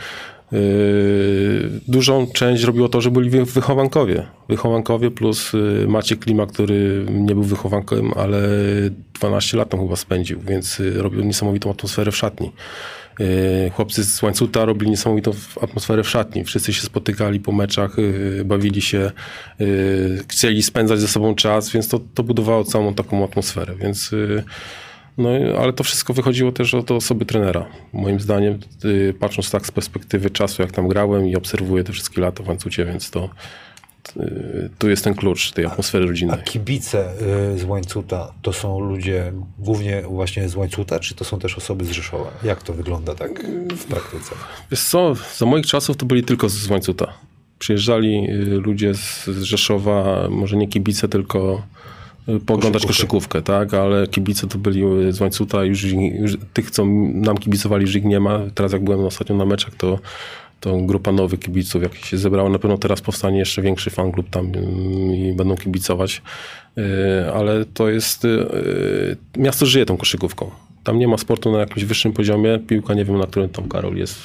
Yy, 0.53 1.71
dużą 1.89 2.27
część 2.27 2.63
robiło 2.65 2.89
to, 2.89 3.01
że 3.01 3.11
byli 3.11 3.31
wy- 3.31 3.45
wychowankowie. 3.45 4.27
Wychowankowie 4.49 5.11
plus 5.11 5.53
yy, 5.53 5.87
Maciek 5.89 6.19
Klima, 6.19 6.47
który 6.47 7.07
nie 7.11 7.35
był 7.35 7.43
wychowankiem, 7.45 8.13
ale 8.17 8.41
12 9.15 9.57
lat 9.57 9.69
tam 9.69 9.81
chyba 9.81 9.97
spędził, 9.97 10.41
więc 10.41 10.79
yy, 10.79 11.03
robił 11.03 11.25
niesamowitą 11.25 11.71
atmosferę 11.71 12.13
w 12.13 12.17
szatni. 12.17 12.53
Yy, 13.19 13.71
Chłopcy 13.71 14.05
z 14.05 14.23
Łańcuta 14.23 14.65
robili 14.65 14.91
niesamowitą 14.91 15.31
atmosferę 15.61 16.03
w 16.03 16.09
szatni. 16.09 16.45
Wszyscy 16.45 16.73
się 16.73 16.83
spotykali 16.83 17.41
po 17.41 17.53
meczach, 17.53 17.99
yy, 17.99 18.45
bawili 18.45 18.83
się, 18.83 19.11
yy, 19.59 20.25
chcieli 20.29 20.63
spędzać 20.63 21.01
ze 21.01 21.09
sobą 21.09 21.35
czas, 21.35 21.71
więc 21.71 21.89
to, 21.89 22.01
to 22.15 22.23
budowało 22.23 22.65
całą 22.65 22.95
taką 22.95 23.25
atmosferę. 23.25 23.75
Więc 23.81 24.11
no, 25.19 25.29
ale 25.61 25.73
to 25.73 25.85
wszystko 25.85 26.13
wychodziło 26.13 26.53
też 26.53 26.75
od 26.75 26.91
osoby 26.91 27.25
trenera. 27.25 27.67
Moim 27.93 28.21
zdaniem, 28.21 28.59
patrząc 29.21 29.51
tak 29.51 29.67
z 29.67 29.71
perspektywy 29.71 30.31
czasu, 30.31 30.63
jak 30.63 30.73
tam 30.73 30.89
grałem 30.89 31.29
i 31.29 31.37
obserwuję 31.37 31.85
te 31.85 31.93
wszystkie 31.93 32.21
lata 32.21 32.43
w 32.43 32.49
łańcucie, 32.49 32.85
więc 32.85 33.11
to 33.11 33.29
tu 34.79 34.89
jest 34.91 35.05
ten 35.05 35.15
klucz 35.15 35.53
tej 35.53 35.65
atmosfery 35.67 36.05
A 36.05 36.09
rodzinnej. 36.09 36.39
kibice 36.45 37.13
y, 37.55 37.59
z 37.59 37.65
Łańcuta 37.65 38.33
to 38.43 38.53
są 38.53 38.81
ludzie 38.81 39.33
głównie 39.59 40.03
właśnie 40.03 40.49
z 40.49 40.57
Łańcuta, 40.57 41.01
czy 41.01 41.15
to 41.15 41.25
są 41.25 41.39
też 41.39 41.59
osoby 41.59 41.85
z 41.85 41.91
Rzeszowa? 41.91 42.31
Jak 42.45 42.63
to 42.63 42.73
wygląda 42.73 43.15
tak 43.15 43.31
w 43.77 43.85
praktyce? 43.85 44.35
Wiesz 44.71 44.83
co, 44.85 45.15
za 45.37 45.47
moich 45.47 45.67
czasów 45.67 45.97
to 45.97 46.07
byli 46.07 46.25
tylko 46.25 46.49
z 46.49 46.71
łańcuta. 46.71 47.13
Przyjeżdżali 47.59 48.31
y, 48.31 48.45
ludzie 48.45 48.95
z, 48.95 49.29
Rzeszowa, 49.29 50.29
może 50.31 50.57
nie 50.57 50.69
kibice, 50.69 51.09
tylko 51.09 51.63
y, 52.29 52.41
pooglądać 52.41 52.87
Koszykówkę. 52.87 53.41
koszykówkę, 53.41 53.43
tak? 53.43 53.75
Ale 53.75 54.07
kibice 54.07 54.47
to 54.47 54.59
byli 54.59 54.85
y, 54.85 55.13
z 55.13 55.21
łańcuta, 55.21 55.65
już, 55.65 55.85
już 55.85 56.37
tych, 56.53 56.71
co 56.71 56.85
nam 57.15 57.39
kibicowali, 57.39 57.83
już 57.83 57.95
ich 57.95 58.05
nie 58.05 58.21
ma. 58.21 58.41
Teraz 58.55 58.73
jak 58.73 58.85
byłem 58.85 59.01
ostatnio 59.05 59.37
na 59.37 59.45
meczach, 59.45 59.75
to, 59.75 59.99
to 60.63 60.77
grupa 60.77 61.13
nowych 61.13 61.41
kibiców 61.41 61.83
jak 61.83 61.95
się 61.95 62.19
zebrała. 62.19 62.49
Na 62.49 62.59
pewno 62.59 62.79
teraz 62.79 63.01
powstanie 63.01 63.39
jeszcze 63.39 63.63
większy 63.63 63.91
fanklub 63.91 64.31
tam 64.31 64.53
y, 64.55 65.17
i 65.17 65.33
będą 65.33 65.57
kibicować. 65.57 66.23
Y, 66.79 67.33
Ale 67.35 67.65
to 67.65 67.89
jest... 67.89 68.25
y, 68.25 68.29
y, 68.29 69.17
Miasto 69.37 69.67
żyje 69.67 69.87
tą 69.87 69.97
koszykówką. 69.97 70.51
Tam 70.85 70.99
nie 70.99 71.09
ma 71.09 71.17
sportu 71.17 71.53
na 71.53 71.59
jakimś 71.59 71.85
wyższym 71.85 72.13
poziomie. 72.13 72.59
Piłka, 72.59 72.95
nie 72.95 73.05
wiem 73.05 73.19
na 73.19 73.27
którym 73.27 73.49
tam 73.49 73.69
Karol 73.69 73.97
jest, 73.97 74.19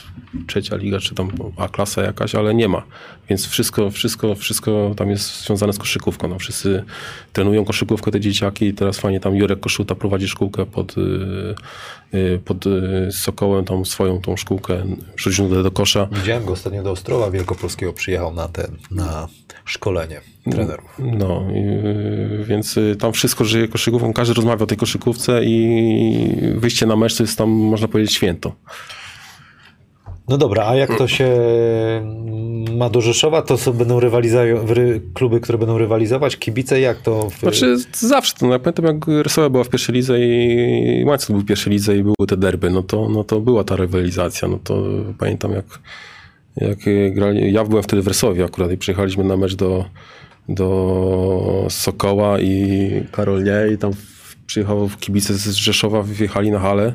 trzecia 0.47 0.75
liga, 0.75 0.99
czy 0.99 1.15
tam 1.15 1.31
A-klasa 1.57 2.01
jakaś, 2.01 2.35
ale 2.35 2.53
nie 2.53 2.67
ma. 2.67 2.83
Więc 3.29 3.47
wszystko, 3.47 3.91
wszystko, 3.91 4.35
wszystko 4.35 4.93
tam 4.97 5.09
jest 5.09 5.45
związane 5.45 5.73
z 5.73 5.77
koszykówką. 5.77 6.27
No, 6.27 6.39
wszyscy 6.39 6.83
trenują 7.33 7.65
koszykówkę, 7.65 8.11
te 8.11 8.19
dzieciaki 8.19 8.73
teraz 8.73 8.99
fajnie 8.99 9.19
tam 9.19 9.35
Jurek 9.35 9.59
Koszuta 9.59 9.95
prowadzi 9.95 10.27
szkółkę 10.27 10.65
pod, 10.65 10.95
pod 12.45 12.65
y, 12.65 13.11
Sokołem, 13.11 13.65
tą 13.65 13.85
swoją 13.85 14.21
tą 14.21 14.37
szkółkę, 14.37 14.83
rzucił 15.17 15.63
do 15.63 15.71
kosza. 15.71 16.07
Widziałem 16.11 16.45
go 16.45 16.53
ostatnio 16.53 16.83
do 16.83 16.91
Ostrowa 16.91 17.31
Wielkopolskiego, 17.31 17.93
przyjechał 17.93 18.33
na 18.33 18.47
ten, 18.47 18.77
na 18.91 19.27
szkolenie 19.65 20.21
trenerów. 20.51 20.89
No, 20.99 21.43
y, 21.51 22.45
więc 22.47 22.77
y, 22.77 22.95
tam 22.99 23.13
wszystko 23.13 23.45
żyje 23.45 23.67
koszykówką, 23.67 24.13
każdy 24.13 24.33
rozmawia 24.33 24.63
o 24.63 24.67
tej 24.67 24.77
koszykówce 24.77 25.43
i 25.43 26.53
wyjście 26.55 26.85
na 26.85 26.95
mecz 26.95 27.17
to 27.17 27.23
jest 27.23 27.37
tam, 27.37 27.49
można 27.49 27.87
powiedzieć, 27.87 28.13
święto. 28.15 28.55
No 30.27 30.37
dobra, 30.37 30.67
a 30.67 30.75
jak 30.75 30.97
to 30.97 31.07
się 31.07 31.29
ma 32.77 32.89
do 32.89 33.01
Rzeszowa, 33.01 33.41
to 33.41 33.57
są, 33.57 33.73
będą 33.73 33.99
rywalizować, 33.99 34.47
kluby, 35.13 35.39
które 35.39 35.57
będą 35.57 35.77
rywalizować, 35.77 36.37
kibice, 36.37 36.79
jak 36.79 37.01
to? 37.01 37.29
W... 37.29 37.39
Znaczy 37.39 37.77
zawsze, 37.93 38.33
no, 38.41 38.51
ja 38.51 38.59
pamiętam 38.59 38.85
jak 38.85 39.23
Rysowa 39.23 39.49
była 39.49 39.63
w 39.63 39.69
pierwszej 39.69 39.95
lidze 39.95 40.19
i 40.19 41.03
Łańcuch 41.05 41.29
był 41.29 41.39
w 41.41 41.45
pierwszej 41.45 41.73
lidze 41.73 41.97
i 41.97 42.03
były 42.03 42.27
te 42.27 42.37
derby, 42.37 42.69
no 42.69 42.83
to, 42.83 43.09
no 43.09 43.23
to 43.23 43.39
była 43.39 43.63
ta 43.63 43.75
rywalizacja, 43.75 44.47
no 44.47 44.59
to 44.63 44.83
pamiętam 45.19 45.51
jak, 45.51 45.65
jak 46.57 47.13
grali, 47.13 47.53
ja 47.53 47.63
byłem 47.63 47.83
wtedy 47.83 48.01
w 48.01 48.07
Rysowie 48.07 48.45
akurat 48.45 48.71
i 48.71 48.77
przyjechaliśmy 48.77 49.23
na 49.23 49.37
mecz 49.37 49.55
do, 49.55 49.85
do 50.49 51.67
Sokoła 51.69 52.39
i 52.39 52.91
Karol 53.11 53.43
nie 53.43 53.73
i 53.73 53.77
tam 53.77 53.91
przyjechał 54.47 54.89
kibice 54.99 55.33
z 55.33 55.47
Rzeszowa, 55.47 56.03
wjechali 56.03 56.51
na 56.51 56.59
halę, 56.59 56.93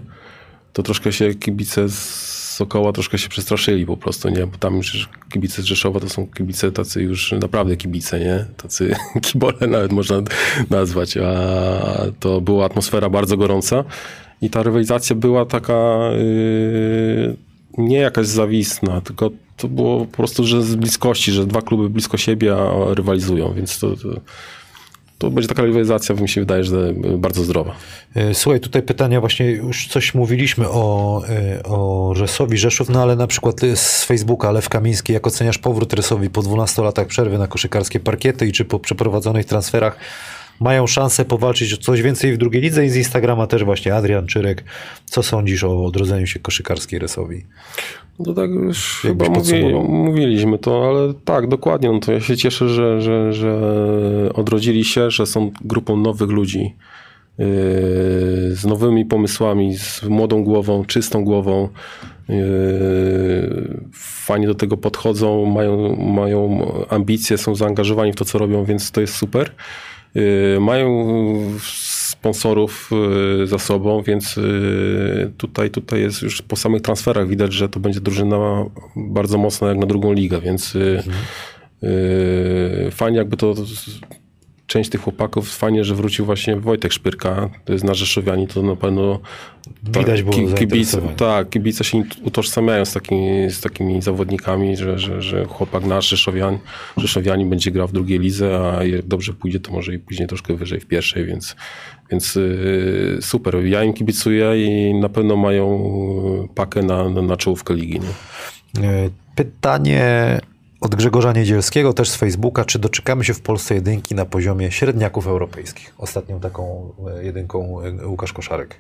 to 0.72 0.83
troszkę 0.83 1.12
się 1.12 1.35
kibice 1.35 1.89
z 1.89 2.32
Sokoła 2.53 2.92
troszkę 2.92 3.18
się 3.18 3.28
przestraszyli 3.28 3.86
po 3.86 3.96
prostu, 3.96 4.28
nie? 4.28 4.46
Bo 4.46 4.59
tam 4.59 4.76
już 4.76 5.09
kibice 5.32 5.62
z 5.62 5.64
Rzeszowa 5.64 6.00
to 6.00 6.09
są 6.09 6.26
kibice 6.26 6.72
tacy 6.72 7.03
już 7.03 7.32
naprawdę 7.32 7.76
kibice, 7.76 8.20
nie? 8.20 8.44
Tacy 8.57 8.94
kibole 9.26 9.66
nawet 9.68 9.92
można 9.92 10.22
nazwać, 10.70 11.16
a 11.16 11.34
to 12.20 12.40
była 12.40 12.64
atmosfera 12.64 13.11
bardzo 13.11 13.36
gorąca 13.36 13.84
i 14.42 14.50
ta 14.50 14.62
rywalizacja 14.62 15.16
była 15.16 15.46
taka 15.46 15.98
yy, 16.16 17.36
nie 17.78 17.98
jakaś 17.98 18.26
zawistna, 18.26 19.00
tylko 19.00 19.30
to 19.57 19.68
było 19.68 20.07
po 20.07 20.16
prostu, 20.16 20.44
że 20.44 20.62
z 20.62 20.74
bliskości, 20.74 21.32
że 21.32 21.46
dwa 21.46 21.62
kluby 21.62 21.90
blisko 21.90 22.16
siebie 22.16 22.57
rywalizują, 22.94 23.55
więc 23.55 23.78
to, 23.78 23.96
to, 23.96 24.09
to 25.22 25.30
będzie 25.30 25.48
taka 25.48 25.62
rywalizacja, 25.62 26.14
mi 26.14 26.28
się 26.28 26.40
wydaje, 26.40 26.64
że 26.64 26.94
bardzo 27.18 27.44
zdrowa. 27.44 27.74
E, 28.14 28.34
Słuchaj, 28.34 28.60
tutaj 28.60 28.82
pytania 28.82 29.20
właśnie, 29.20 29.50
już 29.50 29.86
coś 29.86 30.14
mówiliśmy 30.14 30.68
o, 30.68 31.22
e, 31.28 31.62
o 31.62 32.12
Resowi 32.16 32.58
Rzeszów, 32.58 32.88
no 32.88 33.02
ale 33.02 33.16
na 33.16 33.26
przykład 33.26 33.60
z 33.74 34.04
Facebooka 34.04 34.50
Lew 34.50 34.68
Kamiński, 34.68 35.12
jak 35.12 35.26
oceniasz 35.26 35.58
powrót 35.58 35.92
Resowi 35.92 36.30
po 36.30 36.42
12 36.42 36.82
latach 36.82 37.06
przerwy 37.06 37.38
na 37.38 37.46
koszykarskie 37.46 38.00
parkiety 38.00 38.46
i 38.46 38.52
czy 38.52 38.64
po 38.64 38.78
przeprowadzonych 38.78 39.46
transferach 39.46 39.96
mają 40.60 40.86
szansę 40.86 41.24
powalczyć 41.24 41.72
o 41.72 41.76
coś 41.76 42.02
więcej 42.02 42.32
w 42.32 42.38
drugiej 42.38 42.62
lidze 42.62 42.86
i 42.86 42.90
z 42.90 42.96
Instagrama 42.96 43.46
też 43.46 43.64
właśnie 43.64 43.94
Adrian 43.94 44.26
Czyrek. 44.26 44.64
Co 45.04 45.22
sądzisz 45.22 45.64
o 45.64 45.84
odrodzeniu 45.84 46.26
się 46.26 46.40
koszykarskiej 46.40 46.98
Resowi? 46.98 47.44
No 48.18 48.34
tak 48.34 48.50
już 48.50 49.04
Jakbyś 49.04 49.28
chyba 49.28 49.40
mówi, 49.40 49.64
mówiliśmy 49.88 50.58
to, 50.58 50.88
ale 50.88 51.14
tak, 51.24 51.48
dokładnie. 51.48 51.92
No 51.92 52.00
to 52.00 52.12
ja 52.12 52.20
się 52.20 52.36
cieszę, 52.36 52.68
że, 52.68 53.02
że, 53.02 53.32
że 53.32 53.58
odrodzili 54.34 54.84
się, 54.84 55.10
że 55.10 55.26
są 55.26 55.50
grupą 55.64 55.96
nowych 55.96 56.30
ludzi 56.30 56.74
yy, 57.38 57.46
z 58.54 58.64
nowymi 58.64 59.04
pomysłami, 59.04 59.76
z 59.76 60.02
młodą 60.02 60.44
głową, 60.44 60.84
czystą 60.84 61.24
głową. 61.24 61.68
Yy, 62.28 63.80
fajnie 63.92 64.46
do 64.46 64.54
tego 64.54 64.76
podchodzą, 64.76 65.46
mają, 65.46 65.96
mają 65.96 66.66
ambicje, 66.88 67.38
są 67.38 67.54
zaangażowani 67.54 68.12
w 68.12 68.16
to, 68.16 68.24
co 68.24 68.38
robią, 68.38 68.64
więc 68.64 68.90
to 68.90 69.00
jest 69.00 69.14
super. 69.14 69.50
Yy, 70.14 70.60
Mają 70.60 71.06
sponsorów 72.22 72.90
yy, 73.38 73.46
za 73.46 73.58
sobą, 73.58 74.02
więc 74.02 74.36
yy, 74.36 75.32
tutaj, 75.36 75.70
tutaj 75.70 76.00
jest 76.00 76.22
już 76.22 76.42
po 76.42 76.56
samych 76.56 76.82
transferach 76.82 77.28
widać, 77.28 77.52
że 77.52 77.68
to 77.68 77.80
będzie 77.80 78.00
drużyna 78.00 78.64
bardzo 78.96 79.38
mocna 79.38 79.68
jak 79.68 79.78
na 79.78 79.86
drugą 79.86 80.12
ligę, 80.12 80.40
więc 80.40 80.74
yy, 80.74 81.02
yy, 81.82 82.90
fajnie 82.90 83.18
jakby 83.18 83.36
to 83.36 83.54
część 84.66 84.90
tych 84.90 85.00
chłopaków, 85.00 85.56
fajnie, 85.56 85.84
że 85.84 85.94
wrócił 85.94 86.24
właśnie 86.26 86.56
Wojtek 86.56 86.92
Szpyrka, 86.92 87.50
to 87.64 87.72
jest 87.72 87.84
nasz 87.84 87.98
Rzeszowianin, 87.98 88.46
to 88.46 88.62
na 88.62 88.76
pewno 88.76 89.20
Widać 89.82 90.22
było 90.22 90.54
kibice, 90.54 91.02
tak, 91.16 91.50
kibice 91.50 91.84
się 91.84 92.02
utożsamiają 92.24 92.84
z 92.84 92.92
takimi, 92.92 93.50
z 93.50 93.60
takimi 93.60 94.02
zawodnikami, 94.02 94.76
że, 94.76 94.98
że, 94.98 95.22
że 95.22 95.44
chłopak 95.44 95.84
nasz 95.84 96.08
Rzeszowian, 96.08 96.58
Rzeszowianin 96.96 97.50
będzie 97.50 97.70
grał 97.70 97.88
w 97.88 97.92
drugiej 97.92 98.18
lidze, 98.18 98.72
a 98.78 98.84
jak 98.84 99.06
dobrze 99.06 99.32
pójdzie, 99.32 99.60
to 99.60 99.72
może 99.72 99.94
i 99.94 99.98
później 99.98 100.28
troszkę 100.28 100.54
wyżej 100.54 100.80
w 100.80 100.86
pierwszej, 100.86 101.24
więc, 101.24 101.56
więc 102.12 102.34
yy, 102.34 103.18
super. 103.20 103.64
Ja 103.64 103.84
im 103.84 103.92
kibicuję 103.92 104.66
i 104.66 104.94
na 104.94 105.08
pewno 105.08 105.36
mają 105.36 105.92
pakę 106.54 106.82
na, 106.82 107.08
na, 107.08 107.22
na 107.22 107.36
czołówkę 107.36 107.74
ligi. 107.74 108.00
Nie? 108.00 108.88
E, 108.88 109.10
Pytanie 109.34 110.40
od 110.80 110.94
Grzegorza 110.94 111.32
Niedzielskiego, 111.32 111.92
też 111.92 112.10
z 112.10 112.16
Facebooka. 112.16 112.64
Czy 112.64 112.78
doczekamy 112.78 113.24
się 113.24 113.34
w 113.34 113.40
Polsce 113.40 113.74
jedynki 113.74 114.14
na 114.14 114.24
poziomie 114.24 114.70
średniaków 114.70 115.26
europejskich? 115.26 115.94
Ostatnią 115.98 116.40
taką 116.40 116.92
e, 117.18 117.24
jedynką 117.24 117.80
e, 117.80 118.06
Łukasz 118.06 118.32
Koszarek. 118.32 118.76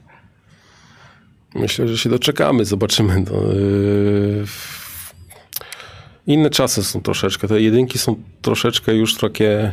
Myślę, 1.54 1.88
że 1.88 1.98
się 1.98 2.10
doczekamy, 2.10 2.64
zobaczymy. 2.64 3.24
No, 3.30 3.52
yy, 3.52 4.44
inne 6.26 6.50
czasy 6.50 6.84
są 6.84 7.00
troszeczkę. 7.02 7.48
Te 7.48 7.60
jedynki 7.60 7.98
są 7.98 8.16
troszeczkę 8.42 8.94
już 8.94 9.16
takie. 9.16 9.72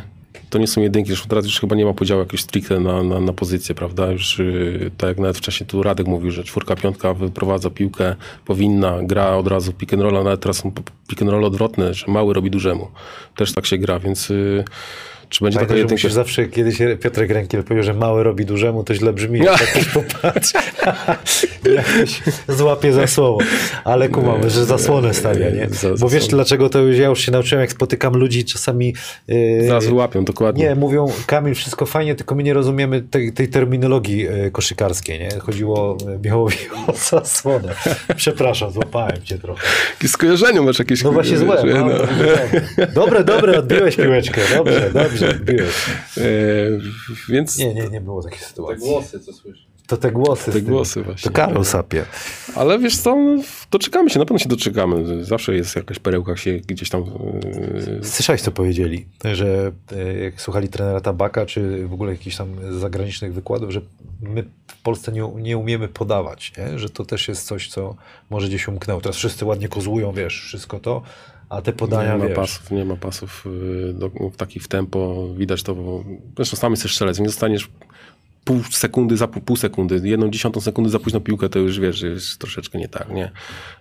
To 0.50 0.58
nie 0.58 0.66
są 0.66 0.80
jedynki, 0.80 1.08
zresztą 1.08 1.28
teraz 1.28 1.44
już 1.44 1.60
chyba 1.60 1.76
nie 1.76 1.84
ma 1.84 1.92
podziału 1.92 2.20
jakiś 2.20 2.40
stricte 2.40 2.80
na, 2.80 3.02
na, 3.02 3.20
na 3.20 3.32
pozycję, 3.32 3.74
prawda? 3.74 4.10
Już 4.10 4.38
yy, 4.38 4.90
tak 4.96 5.08
jak 5.08 5.18
nawet 5.18 5.38
wcześniej 5.38 5.66
tu 5.66 5.82
Radek 5.82 6.06
mówił, 6.06 6.30
że 6.30 6.44
czwórka, 6.44 6.76
piątka 6.76 7.14
wyprowadza 7.14 7.70
piłkę, 7.70 8.16
powinna, 8.44 8.98
gra 9.02 9.36
od 9.36 9.46
razu 9.46 9.72
pick 9.72 9.92
and 9.92 10.02
roll, 10.02 10.16
a 10.16 10.22
nawet 10.22 10.40
teraz 10.40 10.56
są 10.56 10.72
pick 11.08 11.22
and 11.22 11.30
roll 11.30 11.44
odwrotne, 11.44 11.94
że 11.94 12.06
mały 12.08 12.34
robi 12.34 12.50
dużemu. 12.50 12.88
Też 13.36 13.52
tak 13.52 13.66
się 13.66 13.78
gra, 13.78 13.98
więc 13.98 14.28
yy, 14.28 14.64
czy 15.30 15.44
będzie 15.44 15.58
taka 15.58 15.66
Pamiętaj, 15.66 15.76
że 15.76 15.78
jedynka? 15.78 15.94
musisz 15.94 16.12
zawsze, 16.12 16.48
kiedyś 16.48 16.78
Piotrek 17.02 17.30
Rękiel 17.30 17.64
powiedział, 17.64 17.84
że 17.84 17.94
mały 17.94 18.22
robi 18.22 18.46
dużemu, 18.46 18.84
to 18.84 18.94
źle 18.94 19.12
brzmi. 19.12 19.38
Jak 19.38 19.58
tak 19.58 19.72
też 19.72 19.88
popatrz. 19.98 20.52
Jakoś 21.74 22.22
złapie 22.48 22.92
za 22.92 23.06
słowo. 23.06 23.38
Ale 23.84 24.08
kumamy, 24.08 24.50
że 24.50 24.64
zasłonę 24.64 25.14
stawia, 25.14 25.50
nie? 25.50 25.68
Bo 25.98 26.08
wiesz 26.08 26.26
dlaczego 26.28 26.68
to 26.68 26.78
już 26.78 26.98
ja 26.98 27.06
już 27.08 27.20
się 27.20 27.32
nauczyłem, 27.32 27.60
jak 27.60 27.72
spotykam 27.72 28.16
ludzi 28.16 28.44
czasami... 28.44 28.94
Yy, 29.28 29.66
Zaraz 29.68 29.88
łapią, 29.88 30.24
dokładnie. 30.24 30.64
Nie, 30.64 30.74
mówią 30.74 31.12
Kamil, 31.26 31.54
wszystko 31.54 31.86
fajnie, 31.86 32.14
tylko 32.14 32.34
my 32.34 32.42
nie 32.42 32.54
rozumiemy 32.54 33.02
tej, 33.02 33.32
tej 33.32 33.48
terminologii 33.48 34.26
e, 34.26 34.50
koszykarskiej, 34.50 35.18
nie? 35.18 35.30
Chodziło 35.38 35.96
e, 36.14 36.18
Michałowi 36.18 36.56
o 36.86 36.92
zasłonę. 36.92 37.74
Przepraszam, 38.16 38.70
złapałem 38.70 39.22
cię 39.24 39.38
trochę. 39.38 39.66
Jakieś 39.92 40.10
skojarzenie 40.10 40.60
masz 40.60 40.78
jakieś. 40.78 41.02
No 41.02 41.12
właśnie 41.12 41.38
złe. 41.38 41.62
No, 41.64 41.86
no. 41.86 41.94
tak. 41.98 42.92
Dobre, 42.94 43.24
dobre, 43.24 43.58
odbiłeś 43.58 43.96
piłeczkę. 43.96 44.40
Dobrze, 44.56 44.90
dobrze, 44.94 45.19
odbiłeś. 45.28 45.74
E, 46.16 46.22
więc 47.28 47.58
Nie, 47.58 47.74
nie, 47.74 47.88
nie 47.88 48.00
było 48.00 48.22
takiej 48.22 48.38
Te 48.38 48.44
sytuacji. 48.44 48.88
głosy, 48.88 49.20
co 49.20 49.32
słyszę. 49.32 49.70
To 49.86 49.96
te 49.96 50.12
głosy. 50.12 50.52
Te 50.52 50.62
głosy 50.62 51.02
właśnie. 51.02 51.30
To 51.30 51.36
Karol 51.36 51.64
sapie. 51.64 52.04
Ale 52.54 52.78
wiesz 52.78 52.96
co, 52.96 53.16
no, 53.16 53.42
doczekamy 53.70 54.10
się, 54.10 54.18
na 54.18 54.24
pewno 54.24 54.38
się 54.38 54.48
doczekamy. 54.48 55.24
Zawsze 55.24 55.54
jest 55.54 55.76
jakaś 55.76 55.98
perełka 55.98 56.36
się 56.36 56.52
gdzieś 56.52 56.90
tam... 56.90 57.04
Yy, 57.86 58.04
Słyszałeś, 58.04 58.42
co 58.42 58.50
powiedzieli, 58.52 59.06
że 59.32 59.72
e, 59.92 60.18
jak 60.18 60.40
słuchali 60.40 60.68
trenera 60.68 61.00
Tabaka, 61.00 61.46
czy 61.46 61.86
w 61.86 61.92
ogóle 61.92 62.12
jakichś 62.12 62.36
tam 62.36 62.78
zagranicznych 62.78 63.34
wykładów, 63.34 63.70
że 63.70 63.80
my 64.20 64.44
w 64.66 64.82
Polsce 64.82 65.12
nie, 65.12 65.28
nie 65.36 65.58
umiemy 65.58 65.88
podawać, 65.88 66.52
nie? 66.58 66.78
że 66.78 66.90
to 66.90 67.04
też 67.04 67.28
jest 67.28 67.46
coś, 67.46 67.68
co 67.68 67.96
może 68.30 68.48
gdzieś 68.48 68.68
umknęło. 68.68 69.00
Teraz 69.00 69.16
wszyscy 69.16 69.44
ładnie 69.44 69.68
kozłują, 69.68 70.12
wiesz, 70.12 70.42
wszystko 70.42 70.80
to, 70.80 71.02
a 71.50 71.62
te 71.62 71.72
podania, 71.72 72.12
nie 72.12 72.18
ma 72.18 72.26
wiesz, 72.26 72.36
pasów, 72.36 72.70
nie 72.70 72.84
ma 72.84 72.96
pasów 72.96 73.44
yy, 73.86 73.94
do, 73.94 74.10
w 74.30 74.36
takich 74.36 74.62
w 74.62 74.68
tempo. 74.68 75.28
Widać 75.36 75.62
to, 75.62 75.74
bo 75.74 76.04
zresztą 76.36 76.56
sam 76.56 76.72
jesteś 76.72 76.92
strzelec, 76.92 77.18
nie 77.18 77.28
zostaniesz 77.28 77.68
pół 78.44 78.62
sekundy 78.70 79.16
za 79.16 79.28
pół, 79.28 79.42
pół 79.42 79.56
sekundy, 79.56 80.08
jedną 80.08 80.30
dziesiątą 80.30 80.60
sekundy 80.60 80.90
za 80.90 80.98
późno 80.98 81.20
piłkę, 81.20 81.48
to 81.48 81.58
już 81.58 81.80
wiesz, 81.80 81.96
że 81.96 82.08
jest 82.08 82.38
troszeczkę 82.38 82.78
nie 82.78 82.88
tak, 82.88 83.10
nie? 83.10 83.30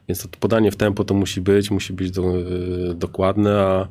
Więc 0.07 0.24
to 0.24 0.30
podanie 0.39 0.72
w 0.72 0.76
tempo 0.76 1.03
to 1.03 1.13
musi 1.13 1.41
być, 1.41 1.72
musi 1.72 1.93
być 1.93 2.11
do, 2.11 2.38
yy, 2.38 2.93
dokładne, 2.95 3.59
a, 3.59 3.88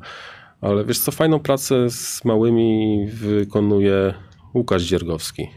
ale 0.61 0.85
wiesz 0.85 0.99
co, 0.99 1.11
fajną 1.11 1.39
pracę 1.39 1.89
z 1.89 2.25
małymi 2.25 3.07
wykonuje 3.13 4.13
Łukasz 4.53 4.83
Dziergowski. 4.83 5.47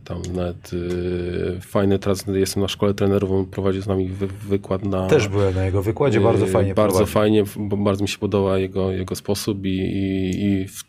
Tam 0.00 0.22
nawet 0.34 0.72
yy, 0.72 1.60
fajny, 1.60 1.98
teraz 1.98 2.24
jestem 2.26 2.62
na 2.62 2.68
szkole 2.68 2.94
trenerów, 2.94 3.30
on 3.30 3.46
prowadzi 3.46 3.82
z 3.82 3.86
nami 3.86 4.08
wy, 4.08 4.26
wykład 4.26 4.84
na... 4.84 5.06
też 5.06 5.28
byłem 5.28 5.54
na 5.54 5.64
jego 5.64 5.82
wykładzie, 5.82 6.20
bardzo 6.20 6.46
Yy, 6.46 6.52
fajnie 6.52 6.74
Bardzo 6.74 6.96
prowadzi. 6.98 7.12
fajnie, 7.12 7.44
bo 7.56 7.76
bardzo 7.76 8.02
mi 8.02 8.08
się 8.08 8.18
podoba 8.18 8.58
jego, 8.58 8.92
jego 8.92 9.16
sposób 9.16 9.66
i, 9.66 9.68
i, 9.68 10.44
i 10.44 10.68
w 10.68 10.84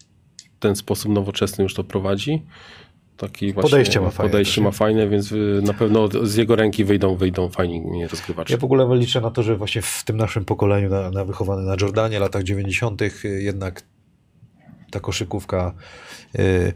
ten 0.59 0.75
sposób 0.75 1.11
nowoczesny 1.11 1.63
już 1.63 1.73
to 1.73 1.83
prowadzi. 1.83 2.41
Taki 3.17 3.53
właśnie 3.53 3.69
Podejście 3.69 4.01
ma 4.01 4.09
fajne 4.09 4.31
Podejście 4.31 4.61
ma 4.61 4.71
fajne, 4.71 5.09
więc 5.09 5.31
y, 5.31 5.61
na 5.63 5.73
pewno 5.73 6.07
z 6.23 6.35
jego 6.35 6.55
ręki 6.55 6.85
wyjdą, 6.85 7.15
wyjdą 7.15 7.49
fajni 7.49 8.07
rozgrywacze. 8.07 8.53
Ja 8.53 8.59
w 8.59 8.63
ogóle 8.63 8.97
liczę 8.97 9.21
na 9.21 9.31
to, 9.31 9.43
że 9.43 9.57
właśnie 9.57 9.81
w 9.81 10.03
tym 10.05 10.17
naszym 10.17 10.45
pokoleniu, 10.45 10.89
na, 10.89 11.11
na 11.11 11.25
wychowany 11.25 11.63
na 11.63 11.75
Jordanie, 11.81 12.19
latach 12.19 12.43
90., 12.43 13.01
y, 13.01 13.11
jednak 13.25 13.83
ta 14.91 14.99
koszykówka 14.99 15.73
y, 16.39 16.73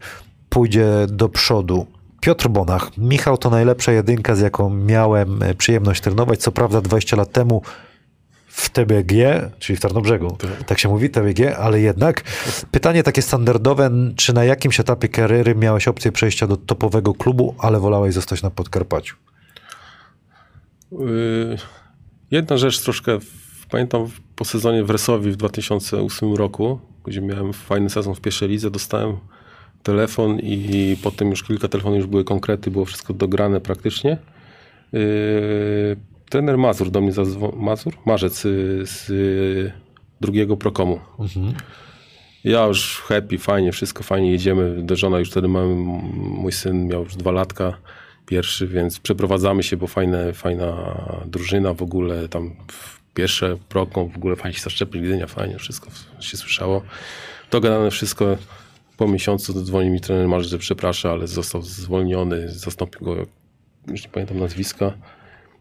pójdzie 0.48 0.86
do 1.08 1.28
przodu. 1.28 1.86
Piotr 2.20 2.48
Bonach. 2.48 2.98
Michał 2.98 3.38
to 3.38 3.50
najlepsza 3.50 3.92
jedynka, 3.92 4.34
z 4.34 4.40
jaką 4.40 4.70
miałem 4.70 5.42
y, 5.42 5.54
przyjemność 5.54 6.00
trenować. 6.00 6.40
Co 6.40 6.52
prawda 6.52 6.80
20 6.80 7.16
lat 7.16 7.32
temu 7.32 7.62
w 8.46 8.70
TBG, 8.70 9.50
czyli 9.58 9.76
w 9.76 9.80
Tarnobrzegu, 9.80 10.36
tak 10.66 10.78
się 10.78 10.88
mówi, 10.88 11.10
TBG, 11.10 11.58
ale 11.58 11.80
jednak 11.80 12.22
pytanie 12.70 13.02
takie 13.02 13.22
standardowe, 13.22 13.90
czy 14.16 14.32
na 14.32 14.44
jakimś 14.44 14.80
etapie 14.80 15.08
kariery 15.08 15.54
miałeś 15.54 15.88
opcję 15.88 16.12
przejścia 16.12 16.46
do 16.46 16.56
topowego 16.56 17.14
klubu, 17.14 17.54
ale 17.58 17.80
wolałeś 17.80 18.14
zostać 18.14 18.42
na 18.42 18.50
Podkarpaciu? 18.50 19.16
Y, 20.92 21.58
Jedna 22.30 22.56
rzecz 22.56 22.80
troszkę, 22.80 23.18
pamiętam 23.70 24.06
po 24.36 24.44
sezonie 24.44 24.84
w 24.84 24.90
Resowi 24.90 25.30
w 25.30 25.36
2008 25.36 26.34
roku, 26.34 26.80
gdzie 27.04 27.20
miałem 27.20 27.52
fajny 27.52 27.90
sezon 27.90 28.14
w 28.14 28.20
pierwszej 28.20 28.48
lidze, 28.48 28.70
dostałem 28.70 29.16
telefon 29.82 30.38
i 30.40 30.96
potem 31.02 31.30
już 31.30 31.42
kilka 31.42 31.68
telefonów 31.68 31.98
już 31.98 32.06
były 32.06 32.24
konkrety, 32.24 32.70
było 32.70 32.84
wszystko 32.84 33.14
dograne 33.14 33.60
praktycznie. 33.60 34.18
Yy, 34.92 35.96
trener 36.30 36.58
Mazur 36.58 36.90
do 36.90 37.00
mnie 37.00 37.12
zadzwonił, 37.12 37.58
Mazur? 37.58 37.92
Marzec 38.06 38.44
y, 38.44 38.86
z 38.86 39.10
y, 39.10 39.72
drugiego 40.20 40.56
Prokomu. 40.56 41.00
Ja 42.44 42.66
już 42.66 43.00
happy, 43.00 43.38
fajnie, 43.38 43.72
wszystko 43.72 44.02
fajnie, 44.02 44.32
jedziemy. 44.32 44.82
Do 44.82 44.96
żona 44.96 45.18
już 45.18 45.30
wtedy 45.30 45.48
mamy, 45.48 45.74
mój 46.14 46.52
syn 46.52 46.86
miał 46.86 47.04
już 47.04 47.16
dwa 47.16 47.30
latka, 47.30 47.78
pierwszy, 48.26 48.66
więc 48.66 49.00
przeprowadzamy 49.00 49.62
się, 49.62 49.76
bo 49.76 49.86
fajne, 49.86 50.32
fajna 50.32 50.96
drużyna 51.26 51.74
w 51.74 51.82
ogóle, 51.82 52.28
tam 52.28 52.56
pierwsze 53.14 53.56
proką 53.68 54.08
w 54.08 54.16
ogóle 54.16 54.36
fajnie 54.36 54.54
się 54.54 54.62
zaszczepili, 54.62 55.04
Gdynia, 55.04 55.26
fajnie, 55.26 55.58
wszystko 55.58 55.90
się 56.20 56.36
słyszało. 56.36 56.82
Dogadane 57.50 57.90
wszystko, 57.90 58.36
po 58.98 59.08
miesiącu 59.08 59.62
dzwoni 59.62 59.90
mi 59.90 60.00
trener 60.00 60.28
Marz, 60.28 60.46
że 60.46 60.58
przeprasza, 60.58 61.10
ale 61.10 61.26
został 61.26 61.62
zwolniony, 61.62 62.48
zastąpił 62.48 63.00
go 63.00 63.16
już 63.86 64.04
nie 64.04 64.10
pamiętam 64.10 64.38
nazwiska, 64.38 64.92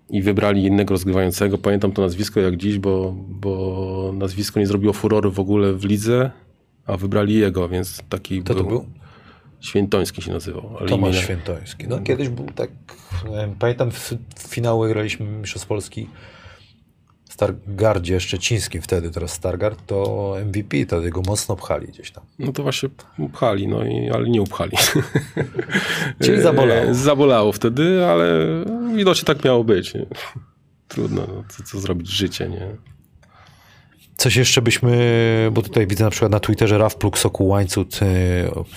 i 0.09 0.21
wybrali 0.21 0.65
innego 0.65 0.93
rozgrywającego. 0.93 1.57
Pamiętam 1.57 1.91
to 1.91 2.01
nazwisko 2.01 2.39
jak 2.39 2.57
dziś, 2.57 2.79
bo, 2.79 3.15
bo 3.29 4.11
nazwisko 4.13 4.59
nie 4.59 4.67
zrobiło 4.67 4.93
furory 4.93 5.29
w 5.29 5.39
ogóle 5.39 5.73
w 5.73 5.85
lidze, 5.85 6.31
a 6.85 6.97
wybrali 6.97 7.33
jego, 7.33 7.69
więc 7.69 8.03
taki 8.09 8.41
Kto 8.43 8.55
to 8.55 8.63
był? 8.63 8.85
Świętoński 9.59 10.21
się 10.21 10.31
nazywał. 10.31 10.77
Ale 10.79 10.89
Tomasz 10.89 11.17
Świętoński. 11.17 11.87
No, 11.87 11.99
kiedyś 11.99 12.29
był 12.29 12.45
tak, 12.45 12.69
em, 13.33 13.55
pamiętam 13.59 13.91
w, 13.91 14.13
finały 14.49 14.89
graliśmy 14.89 15.25
Mistrzostw 15.25 15.67
Polski 15.67 16.07
Stargardzie 17.37 18.19
Szczecińskim 18.19 18.81
wtedy, 18.81 19.11
teraz 19.11 19.31
Stargard, 19.33 19.85
to 19.85 20.35
MVP, 20.45 20.85
wtedy 20.85 21.09
go 21.09 21.21
mocno 21.27 21.55
pchali 21.55 21.87
gdzieś 21.87 22.11
tam. 22.11 22.23
No 22.39 22.51
to 22.51 22.63
właśnie 22.63 22.89
upchali, 23.17 23.67
no 23.67 23.85
i, 23.85 24.09
ale 24.09 24.29
nie 24.29 24.41
upchali. 24.41 24.71
Czyli 26.23 26.41
zabolało. 26.41 26.81
E, 26.81 26.93
Zabolało 26.93 27.51
wtedy, 27.51 28.05
ale 28.05 28.47
widocznie 28.95 29.25
tak 29.25 29.43
miało 29.43 29.63
być. 29.63 29.93
Trudno, 30.87 31.21
no, 31.27 31.43
co, 31.49 31.63
co 31.63 31.79
zrobić, 31.79 32.09
życie, 32.09 32.49
nie? 32.49 32.67
Coś 34.17 34.35
jeszcze 34.35 34.61
byśmy, 34.61 35.49
bo 35.53 35.61
tutaj 35.61 35.87
widzę 35.87 36.03
na 36.03 36.09
przykład 36.09 36.31
na 36.31 36.39
Twitterze 36.39 36.77
Raf 36.77 36.95
Pluk, 36.95 37.17
Soku 37.17 37.47
Łańcut 37.47 37.99
e, 38.01 38.07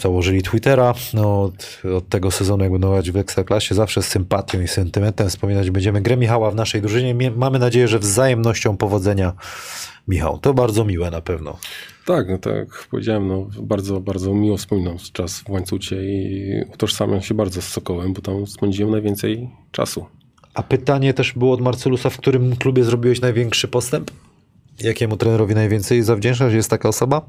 założyli 0.01 0.43
Twittera. 0.43 0.95
No, 1.15 1.43
od, 1.43 1.83
od 1.97 2.09
tego 2.09 2.31
sezonu, 2.31 2.63
jak 2.63 2.73
będą 2.73 2.91
grać 2.93 3.11
w 3.11 3.17
Ekstraklasie, 3.17 3.75
zawsze 3.75 4.03
z 4.03 4.09
sympatią 4.09 4.61
i 4.61 4.69
sentymentem 4.69 5.29
wspominać 5.29 5.71
będziemy 5.71 6.01
grę 6.01 6.17
Michała 6.17 6.51
w 6.51 6.55
naszej 6.55 6.81
drużynie. 6.81 7.31
Mamy 7.37 7.59
nadzieję, 7.59 7.89
że 7.89 7.99
wzajemnością 7.99 8.77
powodzenia 8.77 9.33
Michał. 10.09 10.39
To 10.39 10.55
bardzo 10.55 10.85
miłe 10.85 11.11
na 11.11 11.21
pewno. 11.21 11.59
Tak, 12.07 12.29
no 12.29 12.39
tak 12.39 12.55
jak 12.55 12.87
powiedziałem, 12.91 13.29
no, 13.29 13.47
bardzo, 13.63 14.01
bardzo 14.01 14.35
miło 14.35 14.57
wspominam 14.57 14.97
czas 15.13 15.41
w 15.41 15.51
łańcucie 15.51 15.97
i 16.05 16.53
utożsamiam 16.75 17.21
się 17.21 17.35
bardzo 17.35 17.63
z 17.63 17.69
Sokołem, 17.69 18.13
bo 18.13 18.21
tam 18.21 18.47
spędziłem 18.47 18.93
najwięcej 18.93 19.51
czasu. 19.73 20.07
A 20.55 20.63
pytanie 20.63 21.15
też 21.15 21.33
było 21.33 21.55
od 21.55 21.61
Marcelusa, 21.61 22.11
w 22.11 22.17
którym 22.17 22.57
klubie 22.57 22.85
zrobiłeś 22.85 23.21
największy 23.21 23.69
postęp? 23.69 24.11
Jakiemu 24.81 25.17
trenerowi 25.17 25.55
najwięcej 25.55 26.03
zawdzięczasz? 26.03 26.53
Jest 26.53 26.71
taka 26.71 26.89
osoba? 26.89 27.23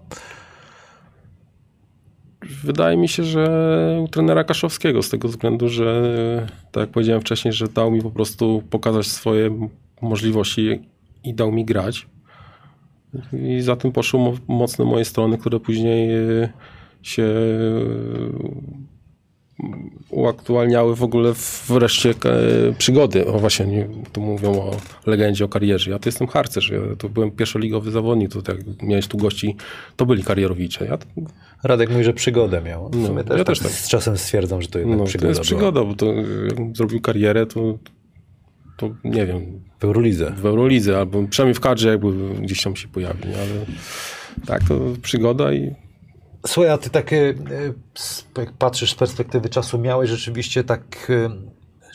Wydaje 2.63 2.97
mi 2.97 3.07
się, 3.07 3.23
że 3.23 3.99
u 4.03 4.07
trenera 4.07 4.43
Kaszowskiego, 4.43 5.03
z 5.03 5.09
tego 5.09 5.27
względu, 5.27 5.69
że 5.69 6.47
tak 6.71 6.81
jak 6.81 6.89
powiedziałem 6.89 7.21
wcześniej, 7.21 7.53
że 7.53 7.67
dał 7.67 7.91
mi 7.91 8.01
po 8.01 8.11
prostu 8.11 8.63
pokazać 8.69 9.07
swoje 9.07 9.69
możliwości 10.01 10.81
i 11.23 11.33
dał 11.33 11.51
mi 11.51 11.65
grać. 11.65 12.07
I 13.33 13.61
za 13.61 13.75
tym 13.75 13.91
poszły 13.91 14.19
mo- 14.19 14.37
mocne 14.47 14.85
moje 14.85 15.05
strony, 15.05 15.37
które 15.37 15.59
później 15.59 16.11
e, 16.13 16.49
się 17.01 17.27
uaktualniały 20.09 20.95
w 20.95 21.03
ogóle 21.03 21.33
w 21.33 21.69
reszcie 21.71 22.09
e, 22.09 22.13
przygody. 22.77 23.25
O 23.27 23.39
właśnie, 23.39 23.65
nie, 23.65 23.87
tu 24.11 24.21
mówią 24.21 24.51
o 24.61 24.71
legendzie, 25.05 25.45
o 25.45 25.47
karierze. 25.47 25.91
Ja 25.91 25.99
to 25.99 26.07
jestem 26.09 26.27
harcerz, 26.27 26.69
ja 26.69 26.95
to 26.97 27.09
byłem 27.09 27.31
pierwszoligowy 27.31 27.91
zawodnik, 27.91 28.31
to 28.31 28.41
tak 28.41 28.57
jak 28.67 28.81
miałeś 28.83 29.07
tu 29.07 29.17
gości, 29.17 29.55
to 29.95 30.05
byli 30.05 30.23
karierowicze. 30.23 30.85
Ja 30.85 30.97
Radek 31.63 31.89
mówi, 31.91 32.03
że 32.03 32.13
przygodę 32.13 32.61
miał. 32.61 32.89
W 32.89 32.95
No, 32.95 33.07
sumie 33.07 33.23
też, 33.23 33.31
ja 33.37 33.43
tak 33.43 33.47
też 33.47 33.59
tak. 33.59 33.71
z 33.71 33.87
czasem 33.89 34.17
stwierdzam, 34.17 34.61
że 34.61 34.67
to 34.67 34.79
jednak 34.79 34.97
No, 34.99 35.05
przygoda 35.05 35.33
to 35.33 35.39
jest 35.39 35.49
była. 35.49 35.59
przygoda, 35.59 35.83
bo 35.83 35.95
to 35.95 36.05
jakbym 36.45 36.75
zrobił 36.75 37.01
karierę, 37.01 37.45
to, 37.45 37.77
to 38.77 38.89
nie 39.03 39.25
wiem, 39.25 39.41
W 39.79 39.83
Eurolidze. 39.83 40.33
w 40.37 40.45
Eurolidze, 40.45 40.97
albo 40.97 41.23
przynajmniej 41.27 41.55
w 41.55 41.59
kadrze 41.59 41.89
jakby 41.89 42.11
gdzieś 42.41 42.63
tam 42.63 42.75
się 42.75 42.87
pojawi, 42.87 43.27
nie? 43.29 43.35
ale 43.35 43.65
tak, 44.45 44.63
to 44.63 44.79
przygoda 45.01 45.53
i 45.53 45.71
Słuchaj, 46.47 46.71
a 46.71 46.77
ty 46.77 46.89
tak, 46.89 47.13
e, 47.13 47.33
jak 48.37 48.51
patrzysz 48.53 48.91
z 48.91 48.95
perspektywy 48.95 49.49
czasu, 49.49 49.79
miałeś 49.79 50.09
rzeczywiście 50.09 50.63
tak, 50.63 51.07
e, 51.09 51.29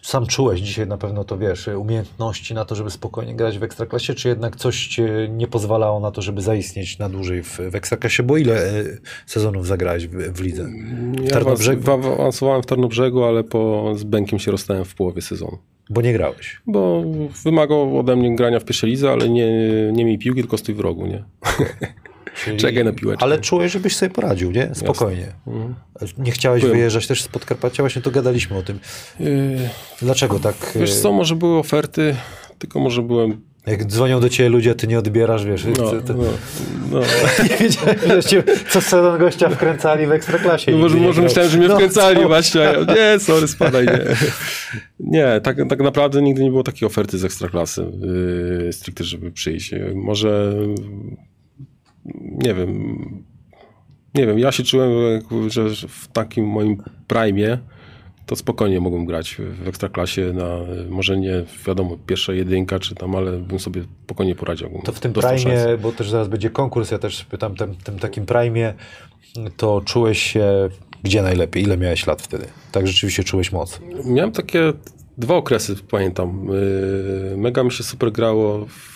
sam 0.02 0.26
czułeś 0.26 0.60
dzisiaj 0.60 0.86
na 0.86 0.98
pewno 0.98 1.24
to 1.24 1.38
wiesz, 1.38 1.68
umiejętności 1.68 2.54
na 2.54 2.64
to, 2.64 2.74
żeby 2.74 2.90
spokojnie 2.90 3.34
grać 3.34 3.58
w 3.58 3.62
Ekstraklasie, 3.62 4.14
czy 4.14 4.28
jednak 4.28 4.56
coś 4.56 4.86
cię 4.86 5.28
nie 5.30 5.46
pozwalało 5.46 6.00
na 6.00 6.10
to, 6.10 6.22
żeby 6.22 6.42
zaistnieć 6.42 6.98
na 6.98 7.08
dłużej 7.08 7.42
w, 7.42 7.58
w 7.70 7.74
Ekstraklasie, 7.74 8.22
bo 8.22 8.36
ile 8.36 8.54
e, 8.54 8.84
sezonów 9.26 9.66
zagrałeś 9.66 10.06
w, 10.06 10.32
w 10.32 10.40
lidze? 10.40 10.68
ja 11.22 11.30
Tarnobrzegu? 11.30 11.82
awans- 11.82 12.12
awansowałem 12.12 12.62
w 12.62 12.66
Tarnobrzegu, 12.66 13.24
ale 13.24 13.44
po, 13.44 13.92
z 13.96 14.04
Bękiem 14.04 14.38
się 14.38 14.50
rozstałem 14.50 14.84
w 14.84 14.94
połowie 14.94 15.22
sezonu. 15.22 15.58
Bo 15.90 16.02
nie 16.02 16.12
grałeś. 16.12 16.60
Bo 16.66 17.04
wymagał 17.44 17.98
ode 17.98 18.16
mnie 18.16 18.36
grania 18.36 18.60
w 18.60 18.64
pierwszej 18.64 18.90
lidze, 18.90 19.12
ale 19.12 19.28
nie, 19.28 19.52
nie 19.92 20.04
miej 20.04 20.18
piłki, 20.18 20.40
tylko 20.40 20.58
stój 20.58 20.74
w 20.74 20.80
rogu, 20.80 21.06
nie? 21.06 21.24
Czyli... 22.44 22.56
Czekaj 22.56 22.84
na 22.84 22.92
piłeczkę. 22.92 23.24
Ale 23.24 23.38
czułeś, 23.38 23.72
żebyś 23.72 23.96
sobie 23.96 24.10
poradził, 24.10 24.50
nie? 24.50 24.70
Spokojnie. 24.74 25.32
Mhm. 25.46 25.74
Nie 26.18 26.32
chciałeś 26.32 26.62
Byłem. 26.62 26.76
wyjeżdżać 26.76 27.06
też 27.06 27.22
z 27.22 27.28
Podkarpacia? 27.28 27.82
Właśnie 27.82 28.02
to 28.02 28.10
gadaliśmy 28.10 28.56
o 28.56 28.62
tym. 28.62 28.78
Yy, 29.20 29.68
Dlaczego 30.02 30.38
tak? 30.38 30.72
wiesz 30.74 30.90
e, 30.90 31.00
co, 31.00 31.12
może 31.12 31.36
były 31.36 31.58
oferty, 31.58 32.16
tylko 32.58 32.80
może 32.80 33.02
byłem... 33.02 33.40
Jak 33.66 33.84
dzwonią 33.84 34.20
do 34.20 34.28
ciebie 34.28 34.48
ludzie, 34.48 34.74
ty 34.74 34.86
nie 34.86 34.98
odbierasz, 34.98 35.44
wiesz. 35.44 35.64
No, 35.64 35.72
to, 35.72 36.00
to, 36.00 36.14
no, 36.14 36.24
no. 36.90 37.00
Nie 37.50 37.56
wiedziałem, 37.56 37.96
że 38.06 38.22
cię 38.22 38.42
co 38.70 38.80
sezon 38.80 39.18
gościa 39.18 39.48
wkręcali 39.48 40.06
w 40.06 40.12
Ekstraklasie. 40.12 40.72
No 40.72 40.78
może, 40.78 40.96
może 40.96 41.22
myślałem, 41.22 41.50
że 41.50 41.58
mnie 41.58 41.68
No, 41.68 41.74
wkręcali 41.74 42.20
co? 42.20 42.28
właśnie. 42.28 42.60
ja, 42.60 42.72
Nie, 42.94 43.18
sorry, 43.20 43.48
spadaj, 43.48 43.86
nie. 43.86 43.98
Nie, 45.00 45.40
tak, 45.42 45.56
tak 45.68 45.80
naprawdę 45.80 46.22
nigdy 46.22 46.42
nie 46.44 46.50
było 46.50 46.62
takiej 46.62 46.86
oferty 46.86 47.18
z 47.18 47.24
Ekstraklasy 47.24 47.86
yy, 48.64 48.72
stricte, 48.72 49.04
żeby 49.04 49.32
przyjść. 49.32 49.74
Może 49.94 50.54
nie 52.14 52.54
wiem, 52.54 52.98
nie 54.14 54.26
wiem, 54.26 54.38
ja 54.38 54.52
się 54.52 54.62
czułem, 54.62 54.90
że 55.46 55.70
w 55.88 56.08
takim 56.08 56.46
moim 56.46 56.82
prime 57.06 57.58
to 58.26 58.36
spokojnie 58.36 58.80
mogłem 58.80 59.06
grać 59.06 59.36
w 59.62 59.68
Ekstraklasie 59.68 60.32
na, 60.32 60.58
może 60.88 61.16
nie, 61.16 61.44
wiadomo, 61.66 61.96
pierwsza 62.06 62.32
jedynka 62.32 62.78
czy 62.78 62.94
tam, 62.94 63.16
ale 63.16 63.32
bym 63.38 63.58
sobie 63.58 63.82
spokojnie 64.04 64.34
poradził. 64.34 64.68
To 64.84 64.92
w 64.92 65.00
tym 65.00 65.12
prime, 65.12 65.78
bo 65.78 65.92
też 65.92 66.10
zaraz 66.10 66.28
będzie 66.28 66.50
konkurs, 66.50 66.90
ja 66.90 66.98
też 66.98 67.24
pytam, 67.24 67.56
tym, 67.56 67.74
tym 67.74 67.98
takim 67.98 68.26
prime, 68.26 68.74
to 69.56 69.82
czułeś 69.84 70.22
się 70.22 70.68
gdzie 71.06 71.22
najlepiej? 71.22 71.62
Ile 71.62 71.76
miałeś 71.76 72.06
lat 72.06 72.22
wtedy? 72.22 72.46
Tak 72.72 72.86
rzeczywiście 72.86 73.24
czułeś 73.24 73.52
moc. 73.52 73.80
Miałem 74.04 74.32
takie 74.32 74.72
dwa 75.18 75.34
okresy, 75.34 75.76
pamiętam. 75.90 76.48
Yy, 77.30 77.36
Mega 77.36 77.62
mi 77.62 77.72
się 77.72 77.84
super 77.84 78.12
grało 78.12 78.66
w, 78.66 78.95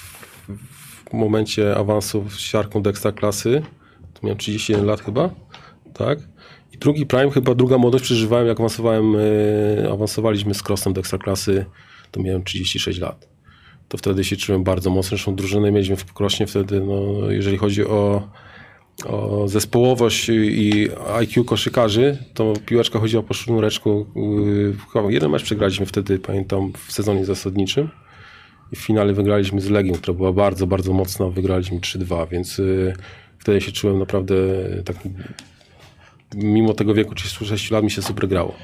w 1.11 1.13
momencie 1.13 1.77
awansu 1.77 2.25
siarką 2.39 2.83
do 2.83 2.91
ekstraklasy. 2.91 3.63
To 4.15 4.21
miałem 4.23 4.39
31 4.39 4.87
lat 4.87 5.01
chyba, 5.01 5.31
tak? 5.95 6.19
I 6.73 6.79
drugi 6.79 7.07
prime, 7.07 7.31
chyba 7.31 7.55
druga 7.55 7.79
młodość 7.79 8.05
przeżywałem, 8.05 8.47
jak 8.47 8.61
awansowałem, 8.61 9.13
yy, 9.13 9.91
awansowaliśmy 9.93 10.55
z 10.55 10.63
Crossem 10.69 10.93
do 10.93 11.01
ekstraklasy, 11.01 11.67
to 12.11 12.23
miałem 12.23 12.45
36 12.45 13.01
lat. 13.01 13.29
To 13.89 13.99
wtedy 13.99 14.25
się 14.25 14.37
czułem 14.37 14.65
bardzo 14.65 14.91
mocno. 14.91 15.09
Zresztą 15.09 15.35
drużynę 15.35 15.73
mieliśmy 15.73 15.97
w 15.97 16.13
Krośnie 16.13 16.47
wtedy, 16.47 16.81
no, 16.81 17.31
jeżeli 17.31 17.57
chodzi 17.59 17.87
o 17.87 18.29
o 19.07 19.49
zespołowość 19.49 20.29
i 20.29 20.89
IQ 21.15 21.45
koszykarzy, 21.45 22.19
to 22.35 22.53
piłeczka 22.67 22.99
chodziła 22.99 23.23
po 23.23 23.35
sznureczku. 23.35 24.07
Yy, 24.95 25.13
jeden 25.13 25.31
mecz 25.31 25.43
przegraliśmy 25.43 25.87
wtedy, 25.87 26.19
pamiętam, 26.19 26.73
w 26.87 26.93
sezonie 26.93 27.25
zasadniczym. 27.25 27.89
I 28.73 28.77
w 28.77 28.79
finale 28.79 29.13
wygraliśmy 29.13 29.61
z 29.61 29.71
Legią, 29.71 29.95
która 29.95 30.15
była 30.15 30.33
bardzo, 30.33 30.67
bardzo 30.67 30.93
mocna. 30.93 31.27
Wygraliśmy 31.27 31.79
3-2, 31.79 32.29
więc 32.29 32.59
yy, 32.59 32.95
wtedy 33.39 33.61
się 33.61 33.73
czułem 33.73 33.99
naprawdę 33.99 34.35
tak... 34.85 34.97
Mimo 36.35 36.75
tego 36.75 36.95
wieku 36.95 37.15
36 37.15 37.71
lat 37.71 37.85
mi 37.85 37.91
się 37.91 38.03
super 38.03 38.29
grało. 38.29 38.55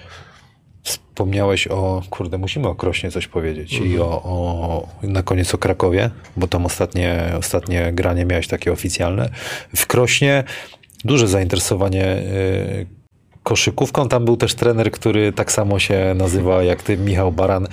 Wspomniałeś 0.83 1.69
o, 1.69 2.03
kurde, 2.11 2.39
musimy 2.39 2.69
o 2.69 2.75
Krośnie 2.75 3.11
coś 3.11 3.27
powiedzieć 3.27 3.81
i 3.81 3.99
o, 3.99 4.23
o, 4.25 4.89
na 5.03 5.23
koniec 5.23 5.55
o 5.55 5.59
Krakowie, 5.59 6.11
bo 6.37 6.49
tam 6.49 6.67
ostatnie, 6.67 7.33
ostatnie 7.39 7.93
granie 7.93 8.25
miałeś 8.25 8.49
takie 8.49 8.73
oficjalne. 8.73 9.31
W 9.77 9.87
Krośnie 9.87 10.45
duże 11.05 11.29
zainteresowanie 11.29 12.05
y, 12.05 12.87
koszykówką. 13.43 14.09
Tam 14.09 14.25
był 14.25 14.37
też 14.37 14.55
trener, 14.55 14.91
który 14.91 15.33
tak 15.33 15.53
samo 15.53 15.79
się 15.79 16.15
nazywa 16.17 16.63
jak 16.63 16.83
ty, 16.83 16.97
Michał 16.97 17.33
Baran. 17.33 17.67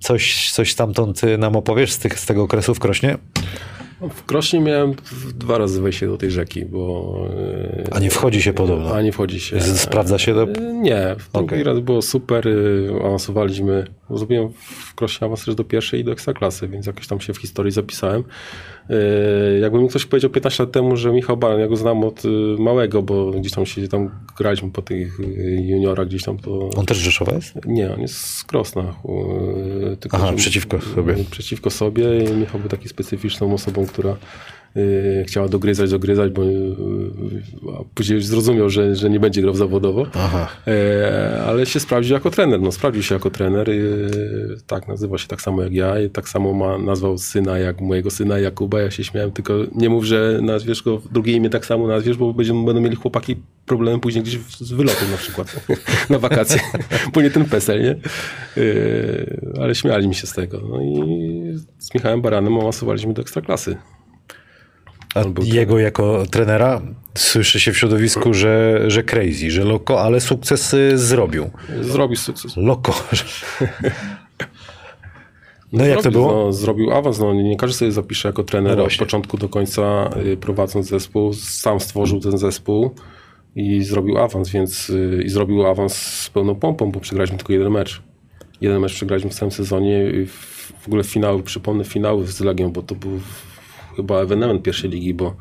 Coś, 0.00 0.50
coś 0.52 0.72
stamtąd 0.72 1.24
y, 1.24 1.38
nam 1.38 1.56
opowiesz 1.56 1.92
z, 1.92 1.98
tych, 1.98 2.18
z 2.20 2.26
tego 2.26 2.42
okresu 2.42 2.74
w 2.74 2.78
Krośnie? 2.78 3.18
W 4.14 4.24
Krośnie 4.24 4.60
miałem 4.60 4.94
dwa 5.34 5.58
razy 5.58 5.82
wejście 5.82 6.06
do 6.06 6.16
tej 6.18 6.30
rzeki, 6.30 6.64
bo... 6.64 7.14
yy, 7.76 7.84
A 7.90 7.98
nie 7.98 8.10
wchodzi 8.10 8.42
się 8.42 8.52
podobno. 8.52 8.94
A 8.94 9.02
nie 9.02 9.12
wchodzi 9.12 9.40
się. 9.40 9.60
Sprawdza 9.60 10.18
się 10.18 10.34
to? 10.34 10.42
E, 10.42 10.72
Nie, 10.72 11.14
w 11.18 11.32
drugi 11.32 11.46
Okej. 11.46 11.62
raz 11.64 11.80
było 11.80 12.02
super, 12.02 12.48
y, 12.48 12.90
awansowaliśmy, 13.04 13.86
zrobiłem 14.10 14.48
w 14.52 14.94
Krośnie 14.94 15.24
awans 15.24 15.44
też 15.44 15.54
do 15.54 15.64
pierwszej 15.64 16.00
i 16.00 16.04
do 16.04 16.12
ekstraklasy, 16.12 16.68
więc 16.68 16.86
jakoś 16.86 17.06
tam 17.06 17.20
się 17.20 17.32
w 17.34 17.38
historii 17.38 17.72
zapisałem. 17.72 18.24
E, 18.90 19.58
Jakby 19.58 19.78
mi 19.78 19.88
ktoś 19.88 20.06
powiedział 20.06 20.30
15 20.30 20.62
lat 20.62 20.72
temu, 20.72 20.96
że 20.96 21.12
Michał 21.12 21.36
Baran, 21.36 21.60
ja 21.60 21.68
go 21.68 21.76
znam 21.76 22.04
od 22.04 22.24
y, 22.24 22.28
małego, 22.58 23.02
bo 23.02 23.30
gdzieś 23.30 23.52
tam 23.52 23.66
się 23.66 23.88
tam 23.88 24.10
graliśmy 24.38 24.70
po 24.70 24.82
tych 24.82 25.20
y, 25.20 25.62
juniorach 25.66 26.06
gdzieś 26.08 26.22
tam, 26.22 26.38
to... 26.38 26.70
On 26.76 26.86
też 26.86 26.96
Rzeszowa 26.98 27.34
jest? 27.34 27.54
Nie, 27.66 27.94
on 27.94 28.00
jest 28.00 28.14
z 28.14 28.44
Krosna. 28.44 28.82
y, 29.92 29.96
Tylko, 29.96 30.16
Aha, 30.16 30.26
że- 30.26 30.34
przeciwko 30.36 30.80
sobie. 30.80 31.14
Przeciwko 31.30 31.70
sobie. 31.70 32.24
I 32.24 32.32
Michał 32.32 32.60
był 32.60 32.68
taki 32.70 32.88
specyficzną 32.88 33.54
osobą, 33.54 33.86
która 33.86 34.16
chciała 35.26 35.48
dogryzać, 35.48 35.90
dogryzać, 35.90 36.32
bo 36.32 36.42
a 37.78 37.84
później 37.94 38.16
już 38.16 38.26
zrozumiał, 38.26 38.70
że, 38.70 38.96
że 38.96 39.10
nie 39.10 39.20
będzie 39.20 39.42
grał 39.42 39.54
zawodowo. 39.54 40.06
Aha. 40.14 40.48
E, 40.66 41.42
ale 41.46 41.66
się 41.66 41.80
sprawdził 41.80 42.14
jako 42.14 42.30
trener. 42.30 42.60
No, 42.60 42.72
sprawdził 42.72 43.02
się 43.02 43.14
jako 43.14 43.30
trener. 43.30 43.70
Tak, 44.66 44.88
nazywa 44.88 45.18
się 45.18 45.28
tak 45.28 45.42
samo 45.42 45.62
jak 45.62 45.72
ja 45.72 46.00
i 46.00 46.10
tak 46.10 46.28
samo 46.28 46.52
ma, 46.52 46.78
nazwał 46.78 47.18
syna 47.18 47.58
jak 47.58 47.80
mojego 47.80 48.10
syna 48.10 48.38
Jakuba. 48.38 48.80
Ja 48.80 48.90
się 48.90 49.04
śmiałem, 49.04 49.32
tylko 49.32 49.54
nie 49.74 49.88
mów, 49.88 50.04
że 50.04 50.38
nazwiesz 50.42 50.82
go 50.82 51.02
drugie 51.12 51.32
imię 51.32 51.50
tak 51.50 51.66
samo 51.66 51.86
nazwiesz, 51.86 52.16
bo 52.16 52.34
będą, 52.34 52.64
będą 52.64 52.80
mieli 52.80 52.96
chłopaki 52.96 53.36
problemy 53.66 54.00
później 54.00 54.24
gdzieś 54.24 54.38
z 54.58 54.72
wylotem 54.72 55.10
na 55.10 55.16
przykład 55.16 55.66
na 56.10 56.18
wakacje, 56.18 56.60
bo 57.12 57.22
nie 57.22 57.30
ten 57.30 57.44
PESEL, 57.44 57.82
nie? 57.82 57.96
Yy, 58.56 59.52
ale 59.60 59.74
śmiali 59.74 60.08
mi 60.08 60.14
się 60.14 60.26
z 60.26 60.32
tego. 60.32 60.60
No 60.68 60.82
i 60.82 61.02
z 61.78 61.94
Michałem 61.94 62.22
Baranem 62.22 62.58
awansowaliśmy 62.58 63.12
do 63.14 63.22
Ekstraklasy. 63.22 63.76
A 65.14 65.24
jego 65.42 65.78
jako 65.78 66.24
trenera 66.30 66.82
słyszy 67.14 67.60
się 67.60 67.72
w 67.72 67.78
środowisku, 67.78 68.34
że, 68.34 68.84
że 68.90 69.02
crazy, 69.02 69.50
że 69.50 69.64
loko, 69.64 70.02
ale 70.02 70.20
sukces 70.20 70.74
y, 70.74 70.98
zrobił. 70.98 71.50
Zrobił 71.80 72.16
sukces. 72.16 72.56
Loko. 72.56 72.94
No 75.72 75.84
jak 75.84 75.96
to 75.96 76.02
Zrobił, 76.02 76.20
było? 76.20 76.32
No, 76.32 76.52
zrobił 76.52 76.92
awans. 76.92 77.18
No, 77.18 77.34
nie 77.34 77.56
każdy 77.56 77.76
sobie 77.76 77.92
zapisze 77.92 78.28
jako 78.28 78.44
trener 78.44 78.76
No 78.78 78.84
od 78.84 78.96
początku 78.96 79.38
do 79.38 79.48
końca 79.48 80.10
y, 80.26 80.36
prowadząc 80.36 80.86
zespół. 80.86 81.32
Sam 81.32 81.80
stworzył 81.80 82.20
ten 82.20 82.38
zespół 82.38 82.90
i 83.56 83.82
zrobił 83.82 84.18
awans, 84.18 84.48
więc 84.48 84.90
y, 84.90 85.22
i 85.24 85.28
zrobił 85.28 85.66
awans 85.66 85.96
z 85.96 86.30
pełną 86.30 86.54
pompą, 86.54 86.92
bo 86.92 87.00
przegraliśmy 87.00 87.38
tylko 87.38 87.52
jeden 87.52 87.70
mecz. 87.70 88.02
Jeden 88.60 88.80
mecz 88.80 88.94
przegraliśmy 88.94 89.30
w 89.30 89.34
całym 89.34 89.52
sezonie. 89.52 90.12
W, 90.26 90.72
w 90.82 90.86
ogóle 90.86 91.04
finały, 91.04 91.42
przypomnę 91.42 91.84
finały 91.84 92.26
z 92.26 92.40
Legią, 92.40 92.72
bo 92.72 92.82
to 92.82 92.94
był 92.94 93.20
chyba 93.96 94.20
ewenement 94.22 94.62
pierwszej 94.62 94.90
ligi, 94.90 95.14
bo 95.14 95.36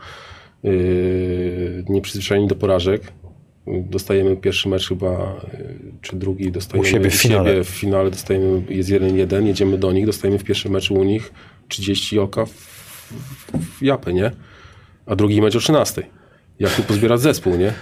yy, 0.64 1.86
nieprzyzwyczajeni 1.90 2.48
do 2.48 2.56
porażek. 2.56 3.02
Dostajemy 3.68 4.38
pierwszy 4.38 4.70
mecz 4.70 4.88
chyba, 4.88 5.36
yy, 5.54 5.92
czy 6.02 6.16
drugi, 6.16 6.52
dostajemy 6.52 6.90
U 6.90 6.92
siebie 6.92 7.10
w 7.10 7.14
finale. 7.14 7.50
siebie 7.50 7.64
w 7.64 7.70
finale 7.70 8.12
dostajemy, 8.12 8.62
jest 8.70 8.90
1-1, 8.90 9.46
jedziemy 9.46 9.78
do 9.78 9.92
nich, 9.92 10.06
dostajemy 10.06 10.40
w 10.40 10.44
pierwszym 10.44 10.72
meczu 10.72 10.94
u 10.94 11.04
nich 11.04 11.34
30 11.68 12.20
oka 12.20 12.46
w, 12.46 12.52
w 13.80 13.82
japę, 13.82 14.14
nie? 14.14 14.32
A 15.06 15.16
drugi 15.16 15.42
mecz 15.42 15.56
o 15.56 15.60
13. 15.60 16.04
Jak 16.60 16.76
tu 16.76 16.84
pozbierać 16.84 17.22
zespół, 17.22 17.56
nie? 17.56 17.74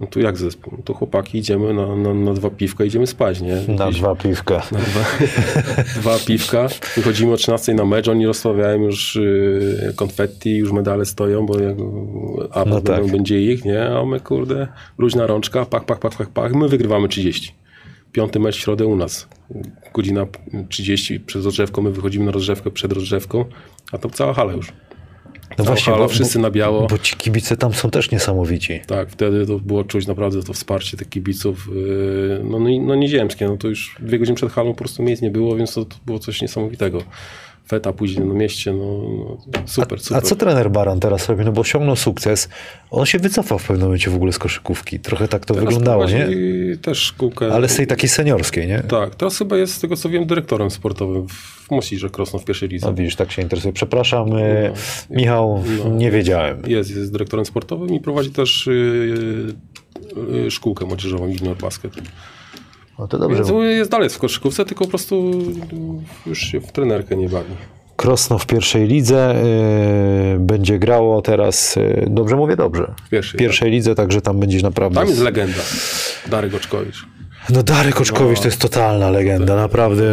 No 0.00 0.06
tu 0.06 0.20
jak 0.20 0.36
zespół? 0.36 0.74
No 0.76 0.82
to 0.84 0.94
chłopaki 0.94 1.38
idziemy 1.38 1.74
na, 1.74 1.96
na, 1.96 2.14
na 2.14 2.32
dwa 2.32 2.50
piwka, 2.50 2.84
idziemy 2.84 3.06
spać, 3.06 3.40
nie? 3.40 3.60
Na 3.68 3.90
dwa 3.90 4.14
piwka. 4.14 4.62
Na 4.72 4.78
dwa, 4.78 5.04
dwa 6.00 6.18
piwka. 6.18 6.68
Wychodzimy 6.96 7.32
o 7.32 7.36
13 7.36 7.74
na 7.74 7.84
mecz, 7.84 8.08
oni 8.08 8.26
rozstawiają 8.26 8.82
już 8.82 9.16
y, 9.16 9.92
konfetti, 9.96 10.56
już 10.56 10.72
medale 10.72 11.04
stoją, 11.04 11.46
bo 11.46 11.60
jak, 11.60 11.76
a 12.50 12.64
No 12.64 12.80
tak. 12.80 13.06
będzie 13.06 13.42
ich, 13.52 13.64
nie? 13.64 13.84
A 13.86 14.04
my 14.04 14.20
kurde, 14.20 14.68
luźna 14.98 15.26
rączka, 15.26 15.64
pach, 15.66 15.84
pach, 15.84 15.98
pach, 15.98 16.16
pach, 16.16 16.28
pach. 16.30 16.52
My 16.52 16.68
wygrywamy 16.68 17.08
30. 17.08 17.54
Piąty 18.12 18.40
mecz 18.40 18.56
w 18.56 18.60
środę 18.60 18.86
u 18.86 18.96
nas. 18.96 19.28
Godzina 19.94 20.26
30 20.68 21.20
przez 21.20 21.44
rozgrzewką, 21.44 21.82
my 21.82 21.90
wychodzimy 21.90 22.24
na 22.24 22.30
rozgrzewkę 22.32 22.70
przed 22.70 22.92
rozgrzewką, 22.92 23.44
a 23.92 23.98
to 23.98 24.10
cała 24.10 24.34
hala 24.34 24.52
już. 24.52 24.72
No 25.58 25.64
Cała 25.64 25.76
hala, 25.76 26.08
wszyscy 26.08 26.38
na 26.38 26.50
biało. 26.50 26.86
Bo 26.86 26.98
ci 26.98 27.16
kibice 27.16 27.56
tam 27.56 27.72
są 27.72 27.90
też 27.90 28.10
niesamowici. 28.10 28.80
Tak, 28.86 29.10
wtedy 29.10 29.46
to 29.46 29.58
było 29.58 29.84
czuć 29.84 30.06
naprawdę 30.06 30.42
to 30.42 30.52
wsparcie 30.52 30.96
tych 30.96 31.08
kibiców. 31.08 31.68
yy, 31.74 32.40
No, 32.44 32.58
no, 32.58 32.70
no 32.80 32.94
nieziemskie, 32.94 33.48
no 33.48 33.56
to 33.56 33.68
już 33.68 33.96
dwie 34.00 34.18
godziny 34.18 34.36
przed 34.36 34.52
halą 34.52 34.70
po 34.70 34.78
prostu 34.78 35.02
miejsc 35.02 35.22
nie 35.22 35.30
było, 35.30 35.56
więc 35.56 35.74
to, 35.74 35.84
to 35.84 35.96
było 36.06 36.18
coś 36.18 36.42
niesamowitego. 36.42 37.02
Feta 37.68 37.92
później 37.92 38.26
na 38.26 38.34
mieście, 38.34 38.72
no, 38.72 38.84
no 38.84 39.62
super, 39.66 39.98
A 39.98 40.02
super. 40.02 40.22
co 40.22 40.36
trener 40.36 40.70
Baran 40.70 41.00
teraz 41.00 41.28
robi? 41.28 41.44
No 41.44 41.52
bo 41.52 41.60
osiągnął 41.60 41.96
sukces. 41.96 42.48
On 42.90 43.06
się 43.06 43.18
wycofał 43.18 43.58
w 43.58 43.66
pewnym 43.66 43.86
momencie 43.86 44.10
w 44.10 44.14
ogóle 44.14 44.32
z 44.32 44.38
koszykówki. 44.38 45.00
Trochę 45.00 45.28
tak 45.28 45.46
to 45.46 45.54
Teraz 45.54 45.64
wyglądało, 45.64 46.06
nie? 46.06 46.28
Też 46.82 46.98
szkółkę. 46.98 47.52
Ale 47.52 47.68
z 47.68 47.76
tej 47.76 47.86
takiej 47.86 48.08
seniorskiej, 48.08 48.68
nie? 48.68 48.78
Tak, 48.80 49.14
teraz 49.14 49.38
chyba 49.38 49.56
jest 49.56 49.74
z 49.74 49.80
tego 49.80 49.96
co 49.96 50.08
wiem 50.08 50.26
dyrektorem 50.26 50.70
sportowym 50.70 51.28
w 51.28 51.70
Mosirze 51.70 52.10
Krosno 52.10 52.38
w 52.38 52.44
pierwszej 52.44 52.68
lidze. 52.68 52.86
No 52.86 52.94
widzisz, 52.94 53.16
tak 53.16 53.32
się 53.32 53.42
interesuje. 53.42 53.72
Przepraszam, 53.72 54.32
y, 54.32 54.72
Michał, 55.10 55.64
nie 55.90 56.10
wiedziałem. 56.10 56.62
Jest, 56.66 56.90
jest 56.90 57.12
dyrektorem 57.12 57.46
sportowym 57.46 57.94
i 57.94 58.00
prowadzi 58.00 58.30
też 58.30 58.66
yy, 58.66 59.54
yy, 60.32 60.50
szkółkę 60.50 60.86
młodzieżową 60.86 61.26
Junior 61.26 61.56
Basket. 61.56 61.92
No 62.98 63.08
to 63.08 63.18
dobrze. 63.18 63.42
Więc 63.44 63.50
jest 63.76 63.90
dalej 63.90 64.08
w 64.08 64.18
koszykówce, 64.18 64.64
tylko 64.64 64.84
po 64.84 64.90
prostu 64.90 65.30
już 66.26 66.38
się 66.38 66.60
w 66.60 66.72
trenerkę 66.72 67.16
nie 67.16 67.28
bawi. 67.28 67.54
Krosno 67.96 68.38
w 68.38 68.46
pierwszej 68.46 68.86
lidze 68.86 69.44
y, 70.34 70.38
będzie 70.38 70.78
grało 70.78 71.22
teraz, 71.22 71.76
y, 71.76 72.06
dobrze 72.10 72.36
mówię, 72.36 72.56
dobrze. 72.56 72.94
W 73.06 73.08
pierwszej, 73.08 73.38
pierwszej 73.38 73.70
lidze, 73.70 73.94
także 73.94 74.20
tam 74.20 74.40
będziesz 74.40 74.62
naprawdę... 74.62 75.00
Tam 75.00 75.08
jest 75.08 75.20
legenda. 75.20 75.62
Darek 76.26 76.54
Oczkowicz. 76.54 77.06
No 77.50 77.62
Darek 77.62 78.00
Oczkowicz 78.00 78.40
to 78.40 78.48
jest 78.48 78.60
totalna 78.60 79.10
legenda, 79.10 79.56
naprawdę. 79.56 80.04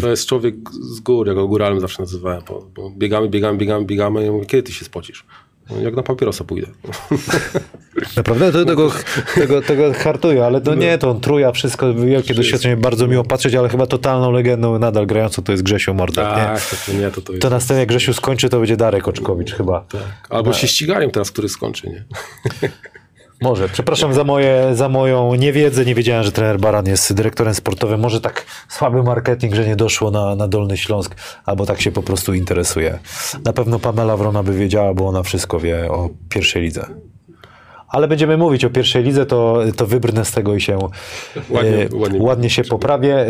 To 0.00 0.10
jest 0.10 0.26
człowiek 0.26 0.54
z 0.70 1.00
gór, 1.00 1.26
ja 1.26 1.34
go 1.34 1.48
góralem 1.48 1.80
zawsze 1.80 2.02
nazywałem, 2.02 2.42
bo, 2.48 2.66
bo 2.74 2.90
biegamy, 2.90 3.28
biegamy, 3.28 3.58
biegamy, 3.58 3.84
biegamy 3.84 4.22
i 4.22 4.26
ja 4.26 4.32
mówię, 4.32 4.46
kiedy 4.46 4.62
ty 4.62 4.72
się 4.72 4.84
spocisz? 4.84 5.24
Jak 5.82 5.96
na 5.96 6.02
papierosa 6.02 6.44
pójdę. 6.44 6.66
Naprawdę 8.16 8.52
to, 8.52 8.64
tego, 8.64 8.92
tego, 9.34 9.62
tego 9.62 9.92
hartuję, 9.92 10.46
ale 10.46 10.60
to 10.60 10.74
nie, 10.74 10.98
to 10.98 11.10
on 11.10 11.20
truja, 11.20 11.52
wszystko, 11.52 11.94
wielkie 11.94 12.34
doświadczenie, 12.34 12.76
bardzo 12.76 13.06
miło 13.06 13.24
patrzeć, 13.24 13.54
ale 13.54 13.68
chyba 13.68 13.86
totalną 13.86 14.30
legendą 14.30 14.78
nadal 14.78 15.06
grającą 15.06 15.42
to 15.42 15.52
jest 15.52 15.64
Grzesiu 15.64 15.94
Mordek, 15.94 16.24
nie? 16.24 16.34
tak, 16.34 16.60
to, 16.60 16.76
to 16.86 16.98
nie, 16.98 17.10
to, 17.10 17.20
to 17.20 17.32
jest... 17.32 17.42
To 17.42 17.50
na 17.50 17.60
scenie 17.60 17.80
jak 17.80 17.88
Grzesiu 17.88 18.12
skończy, 18.12 18.48
to 18.48 18.58
będzie 18.58 18.76
Darek 18.76 19.08
Oczkowicz 19.08 19.54
chyba. 19.54 19.80
Tak. 19.80 20.00
Albo 20.30 20.52
się 20.52 20.68
ścigają 20.68 21.10
teraz, 21.10 21.30
który 21.30 21.48
skończy, 21.48 21.88
nie? 21.90 22.04
Może. 23.42 23.68
Przepraszam 23.68 24.14
za, 24.14 24.24
moje, 24.24 24.74
za 24.74 24.88
moją 24.88 25.34
niewiedzę. 25.34 25.84
Nie 25.84 25.94
wiedziałem, 25.94 26.24
że 26.24 26.32
trener 26.32 26.60
Baran 26.60 26.86
jest 26.86 27.12
dyrektorem 27.12 27.54
sportowym. 27.54 28.00
Może 28.00 28.20
tak 28.20 28.46
słaby 28.68 29.02
marketing, 29.02 29.54
że 29.54 29.66
nie 29.66 29.76
doszło 29.76 30.10
na, 30.10 30.36
na 30.36 30.48
Dolny 30.48 30.76
Śląsk, 30.76 31.14
albo 31.46 31.66
tak 31.66 31.80
się 31.80 31.92
po 31.92 32.02
prostu 32.02 32.34
interesuje. 32.34 32.98
Na 33.44 33.52
pewno 33.52 33.78
Pamela 33.78 34.16
Wrona 34.16 34.42
by 34.42 34.54
wiedziała, 34.54 34.94
bo 34.94 35.08
ona 35.08 35.22
wszystko 35.22 35.60
wie 35.60 35.90
o 35.90 36.08
pierwszej 36.28 36.62
lidze. 36.62 36.86
Ale 37.88 38.08
będziemy 38.08 38.36
mówić 38.36 38.64
o 38.64 38.70
pierwszej 38.70 39.02
lidze, 39.04 39.26
to, 39.26 39.58
to 39.76 39.86
wybrnę 39.86 40.24
z 40.24 40.32
tego 40.32 40.54
i 40.54 40.60
się 40.60 40.78
Ładnie- 41.50 41.88
e, 41.92 41.96
ładnie- 41.96 42.22
ładnie 42.22 42.50
się 42.50 42.64
poprawię. 42.64 43.14
E, 43.20 43.26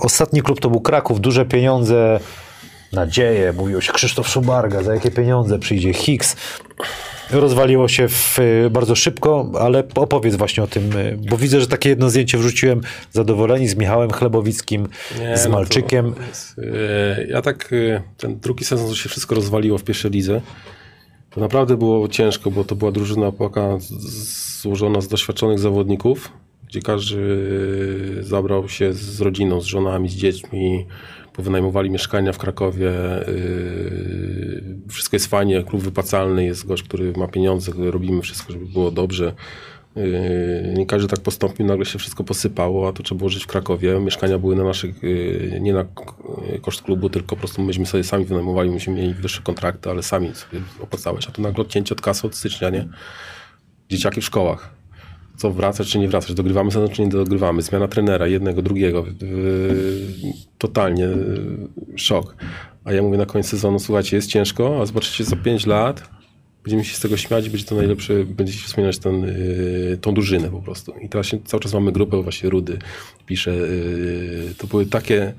ostatni 0.00 0.42
klub 0.42 0.60
to 0.60 0.70
był 0.70 0.80
Kraków, 0.80 1.20
duże 1.20 1.44
pieniądze, 1.46 2.20
nadzieje, 2.92 3.52
mówiło 3.52 3.80
się 3.80 3.92
Krzysztof 3.92 4.28
Szubarga, 4.28 4.82
za 4.82 4.94
jakie 4.94 5.10
pieniądze 5.10 5.58
przyjdzie 5.58 5.92
Hicks. 5.92 6.36
Rozwaliło 7.30 7.88
się 7.88 8.08
w, 8.08 8.38
e, 8.38 8.70
bardzo 8.70 8.94
szybko, 8.94 9.50
ale 9.60 9.84
opowiedz 9.94 10.34
właśnie 10.36 10.62
o 10.62 10.66
tym, 10.66 10.90
e, 10.96 11.16
bo 11.30 11.36
widzę, 11.36 11.60
że 11.60 11.66
takie 11.66 11.88
jedno 11.88 12.10
zdjęcie 12.10 12.38
wrzuciłem, 12.38 12.80
zadowoleni 13.12 13.68
z 13.68 13.76
Michałem 13.76 14.10
Chlebowickim, 14.10 14.88
Nie, 15.20 15.36
z 15.36 15.44
no 15.44 15.50
Malczykiem. 15.50 16.14
jest, 16.28 16.58
e, 16.58 17.26
Ja 17.28 17.42
tak, 17.42 17.74
ten 18.16 18.40
drugi 18.40 18.64
sezon 18.64 18.88
to 18.88 18.94
się 18.94 19.08
wszystko 19.08 19.34
rozwaliło 19.34 19.78
w 19.78 19.84
pierwszej 19.84 20.10
lidze. 20.10 20.40
To 21.30 21.40
naprawdę 21.40 21.76
było 21.76 22.08
ciężko, 22.08 22.50
bo 22.50 22.64
to 22.64 22.74
była 22.76 22.92
drużyna 22.92 23.32
płaka 23.32 23.78
złożona 24.62 25.00
z 25.00 25.08
doświadczonych 25.08 25.58
zawodników, 25.58 26.32
gdzie 26.68 26.80
każdy 26.82 27.18
zabrał 28.20 28.68
się 28.68 28.92
z 28.92 29.20
rodziną, 29.20 29.60
z 29.60 29.64
żonami, 29.64 30.08
z 30.08 30.14
dziećmi, 30.14 30.86
powynajmowali 31.32 31.90
mieszkania 31.90 32.32
w 32.32 32.38
Krakowie. 32.38 32.90
e, 33.28 33.34
Wszystko 34.88 35.16
jest 35.16 35.26
fajnie, 35.26 35.62
klub 35.62 35.82
wypłacalny, 35.82 36.44
jest 36.44 36.66
gość, 36.66 36.82
który 36.82 37.12
ma 37.12 37.28
pieniądze, 37.28 37.72
robimy 37.76 38.22
wszystko, 38.22 38.52
żeby 38.52 38.66
było 38.66 38.90
dobrze. 38.90 39.32
Yy, 39.96 40.74
Nie 40.76 40.86
każdy 40.86 41.08
tak 41.08 41.20
postąpił, 41.20 41.66
nagle 41.66 41.84
się 41.84 41.98
wszystko 41.98 42.24
posypało, 42.24 42.88
a 42.88 42.92
to 42.92 43.02
trzeba 43.02 43.18
było 43.18 43.30
żyć 43.30 43.44
w 43.44 43.46
Krakowie. 43.46 44.00
Mieszkania 44.00 44.38
były 44.38 44.56
na 44.56 44.64
naszych, 44.64 45.02
yy, 45.02 45.58
nie 45.60 45.72
na 45.72 45.84
koszt 46.62 46.82
klubu, 46.82 47.10
tylko 47.10 47.28
po 47.28 47.36
prostu 47.36 47.62
myśmy 47.62 47.86
sobie 47.86 48.04
sami 48.04 48.24
wynajmowali, 48.24 48.70
myśmy 48.70 48.94
mieli 48.94 49.14
wyższe 49.14 49.42
kontrakty, 49.42 49.90
ale 49.90 50.02
sami 50.02 50.34
sobie 50.34 50.62
opłacałeś. 50.80 51.28
A 51.28 51.32
tu 51.32 51.42
nagle 51.42 51.62
odcięcie 51.62 51.94
od 51.94 52.00
kasy 52.00 52.26
od 52.26 52.36
stycznia, 52.36 52.70
nie? 52.70 52.88
Dzieciaki 53.88 54.20
w 54.20 54.24
szkołach. 54.24 54.79
Co 55.40 55.50
wracać, 55.50 55.88
czy 55.88 55.98
nie 55.98 56.08
wracać? 56.08 56.34
Dogrywamy 56.34 56.70
sezon, 56.70 56.88
czy 56.88 57.02
nie 57.02 57.08
dogrywamy? 57.08 57.62
Zmiana 57.62 57.88
trenera, 57.88 58.26
jednego, 58.26 58.62
drugiego. 58.62 59.04
Totalnie 60.58 61.02
yy, 61.02 61.68
szok. 61.96 62.36
A 62.84 62.92
ja 62.92 63.02
mówię 63.02 63.18
na 63.18 63.26
koniec 63.26 63.46
sezonu, 63.46 63.78
słuchajcie, 63.78 64.16
jest 64.16 64.28
ciężko, 64.28 64.82
a 64.82 64.86
zobaczycie 64.86 65.24
za 65.24 65.36
5 65.36 65.66
lat 65.66 66.10
będziemy 66.64 66.84
się 66.84 66.96
z 66.96 67.00
tego 67.00 67.16
śmiać, 67.16 67.48
będzie 67.50 67.66
to 67.66 67.74
najlepsze, 67.74 68.24
będziecie 68.24 68.64
wspominać 68.64 68.98
ten, 68.98 69.22
yy, 69.22 69.98
tą 70.00 70.14
drużynę 70.14 70.50
po 70.50 70.62
prostu. 70.62 70.92
I 71.02 71.08
teraz 71.08 71.26
się, 71.26 71.38
cały 71.44 71.62
czas 71.62 71.74
mamy 71.74 71.92
grupę, 71.92 72.22
właśnie 72.22 72.50
Rudy 72.50 72.78
pisze, 73.26 73.50
yy, 73.50 74.54
to 74.58 74.66
były 74.66 74.86
takie, 74.86 75.34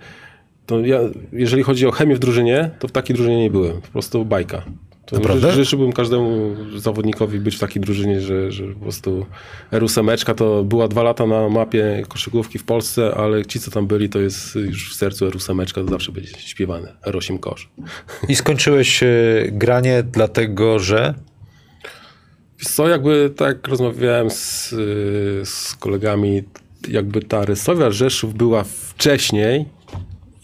to 0.65 0.79
ja, 0.79 0.99
jeżeli 1.33 1.63
chodzi 1.63 1.87
o 1.87 1.91
chemię 1.91 2.15
w 2.15 2.19
drużynie, 2.19 2.69
to 2.79 2.87
w 2.87 2.91
takiej 2.91 3.15
drużynie 3.15 3.41
nie 3.41 3.51
byłem, 3.51 3.81
po 3.81 3.87
prostu 3.87 4.25
bajka. 4.25 4.63
To 5.11 5.17
Naprawdę? 5.17 5.51
ży- 5.51 5.63
Życzyłbym 5.63 5.91
każdemu 5.91 6.55
zawodnikowi 6.77 7.39
być 7.39 7.55
w 7.55 7.59
takiej 7.59 7.81
drużynie, 7.81 8.21
że, 8.21 8.51
że 8.51 8.67
po 8.67 8.79
prostu 8.79 9.25
Erusemeczka 9.71 10.33
to 10.33 10.63
była 10.63 10.87
dwa 10.87 11.03
lata 11.03 11.25
na 11.25 11.49
mapie 11.49 12.03
koszykówki 12.07 12.59
w 12.59 12.63
Polsce, 12.63 13.15
ale 13.15 13.45
ci, 13.45 13.59
co 13.59 13.71
tam 13.71 13.87
byli, 13.87 14.09
to 14.09 14.19
jest 14.19 14.55
już 14.55 14.93
w 14.93 14.95
sercu 14.95 15.27
Erusemeczka, 15.27 15.81
to 15.81 15.87
zawsze 15.87 16.11
będzie 16.11 16.39
śpiewane. 16.39 16.93
R8 17.07 17.39
kosz. 17.39 17.69
I 18.29 18.35
skończyłeś 18.35 19.03
e, 19.03 19.07
granie 19.51 20.03
dlatego, 20.03 20.79
że... 20.79 21.13
Co, 22.63 22.87
jakby 22.87 23.31
tak 23.35 23.67
rozmawiałem 23.67 24.29
z, 24.29 24.73
y, 24.73 25.41
z 25.45 25.75
kolegami, 25.75 26.43
jakby 26.87 27.21
ta 27.21 27.45
Rysowia 27.45 27.91
Rzeszów 27.91 28.33
była 28.33 28.63
wcześniej, 28.63 29.65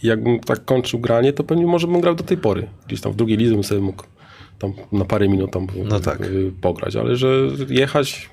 jakbym 0.04 0.40
tak 0.40 0.66
kończył 0.66 1.00
granie, 1.00 1.34
to 1.34 1.44
pewnie 1.44 1.66
może 1.68 1.88
bym 1.88 2.02
grał 2.02 2.16
do 2.16 2.24
tej 2.24 2.38
pory. 2.38 2.68
Gdzieś 2.88 3.02
tam 3.02 3.12
w 3.12 3.16
drugiej 3.16 3.38
lidze 3.38 3.54
bym 3.54 3.64
sobie 3.64 3.82
mógł 3.82 4.04
tam 4.60 4.74
na 4.92 5.06
parę 5.06 5.28
minut 5.30 5.52
tam 5.52 5.68
No 5.86 6.00
tak. 6.00 6.22
y, 6.22 6.52
pograć, 6.62 6.96
ale 6.96 7.16
że 7.16 7.28
jechać 7.70 8.30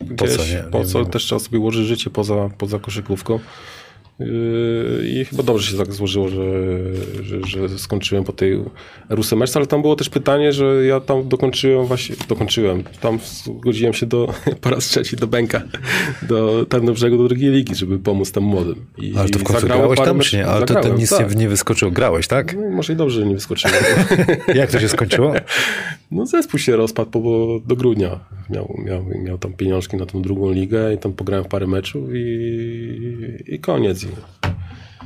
gdzieś, 0.00 0.36
co, 0.36 0.42
nie? 0.42 0.64
po 0.70 0.78
Nie 0.78 0.84
co 0.84 1.04
też 1.04 1.24
trzeba 1.24 1.38
sobie 1.38 1.58
ułożyć 1.58 1.86
życie 1.86 2.10
poza, 2.10 2.50
poza 2.58 2.78
koszykówką. 2.78 3.38
I 5.04 5.24
chyba 5.24 5.42
dobrze 5.42 5.72
się 5.72 5.78
tak 5.78 5.92
złożyło, 5.92 6.28
że, 6.28 6.42
że, 7.22 7.68
że 7.68 7.78
skończyłem 7.78 8.24
po 8.24 8.32
tej 8.32 8.60
rusemeczce, 9.08 9.58
ale 9.58 9.66
tam 9.66 9.82
było 9.82 9.96
też 9.96 10.08
pytanie, 10.08 10.52
że 10.52 10.86
ja 10.86 11.00
tam 11.00 11.28
dokończyłem 11.28 11.86
właśnie, 11.86 12.16
dokończyłem, 12.28 12.82
tam 13.00 13.18
zgodziłem 13.44 13.94
się 13.94 14.06
do, 14.06 14.34
po 14.60 14.70
raz 14.70 14.84
trzeci 14.84 15.16
do 15.16 15.26
Bęka, 15.26 15.62
do 16.22 16.66
Tarnobrzegu, 16.68 17.18
do 17.18 17.28
drugiej 17.28 17.50
ligi, 17.50 17.74
żeby 17.74 17.98
pomóc 17.98 18.32
tam 18.32 18.44
młodym. 18.44 18.86
I 18.98 19.16
Ale 19.16 19.28
to 19.28 19.38
w 19.38 19.42
końcu 19.42 19.66
grałeś 19.66 20.00
tam, 20.00 20.20
czy 20.20 20.36
nie? 20.36 20.46
Ale 20.46 20.66
to, 20.66 20.80
to 20.80 20.88
nic 20.88 21.10
tak. 21.10 21.36
nie, 21.36 21.48
wyskoczyło. 21.48 21.90
Grałeś, 21.90 22.28
tak? 22.28 22.56
No, 22.56 22.70
może 22.70 22.92
i 22.92 22.96
dobrze, 22.96 23.20
że 23.20 23.26
nie 23.26 23.34
wyskoczyłem. 23.34 23.76
Jak 24.54 24.70
to 24.70 24.80
się 24.80 24.88
skończyło? 24.88 25.34
No 26.10 26.26
zespół 26.26 26.60
się 26.60 26.76
rozpadł 26.76 27.10
po, 27.10 27.20
do 27.66 27.76
grudnia. 27.76 28.20
Miał, 28.50 28.80
miał, 28.84 29.04
miał 29.04 29.38
tam 29.38 29.52
pieniążki 29.52 29.96
na 29.96 30.06
tą 30.06 30.22
drugą 30.22 30.52
ligę 30.52 30.94
i 30.94 30.98
tam 30.98 31.12
pograłem 31.12 31.44
parę 31.44 31.66
meczów 31.66 32.08
i, 32.14 33.44
i 33.46 33.58
koniec. 33.58 34.04
I 34.04 34.08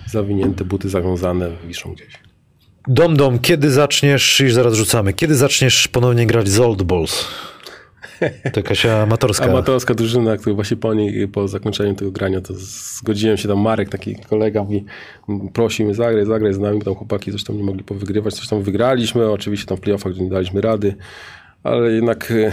zawinięte 0.06 0.64
buty 0.64 0.88
zawiązane 0.88 1.50
wiszą 1.66 1.92
gdzieś. 1.92 2.30
Dom, 2.88 3.16
dom, 3.16 3.38
kiedy 3.38 3.70
zaczniesz, 3.70 4.40
już 4.40 4.52
zaraz 4.52 4.74
rzucamy, 4.74 5.12
kiedy 5.12 5.34
zaczniesz 5.34 5.88
ponownie 5.88 6.26
grać 6.26 6.48
z 6.48 6.60
Old 6.60 6.82
Balls? 6.82 7.24
To 8.52 8.60
jakaś 8.60 8.86
amatorska. 8.86 9.44
Amatorska 9.44 9.94
drużyna, 9.94 10.36
która 10.36 10.54
właśnie 10.54 10.76
po 10.76 10.94
niej, 10.94 11.28
po 11.28 11.48
zakończeniu 11.48 11.94
tego 11.94 12.10
grania, 12.10 12.40
to 12.40 12.54
zgodziłem 12.56 13.36
się 13.36 13.48
tam, 13.48 13.58
Marek, 13.58 13.88
taki 13.88 14.16
kolega 14.16 14.64
mi 14.64 14.84
prosi 15.52 15.84
mnie 15.84 15.94
zagraj, 15.94 16.26
zagraj 16.26 16.54
z 16.54 16.58
nami, 16.58 16.82
tam 16.82 16.94
chłopaki 16.94 17.32
coś 17.32 17.44
tam 17.44 17.56
nie 17.56 17.64
mogli 17.64 17.84
powygrywać, 17.84 18.34
coś 18.34 18.48
tam 18.48 18.62
wygraliśmy, 18.62 19.30
oczywiście 19.30 19.66
tam 19.66 19.76
w 19.76 19.80
playoffach 19.80 20.16
nie 20.16 20.28
daliśmy 20.28 20.60
rady, 20.60 20.94
ale 21.62 21.92
jednak 21.92 22.30
e, 22.30 22.52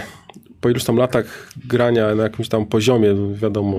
po 0.67 0.71
iluś 0.71 0.83
tam 0.83 0.97
latach 0.97 1.51
grania 1.65 2.15
na 2.15 2.23
jakimś 2.23 2.49
tam 2.49 2.65
poziomie, 2.65 3.15
wiadomo, 3.33 3.77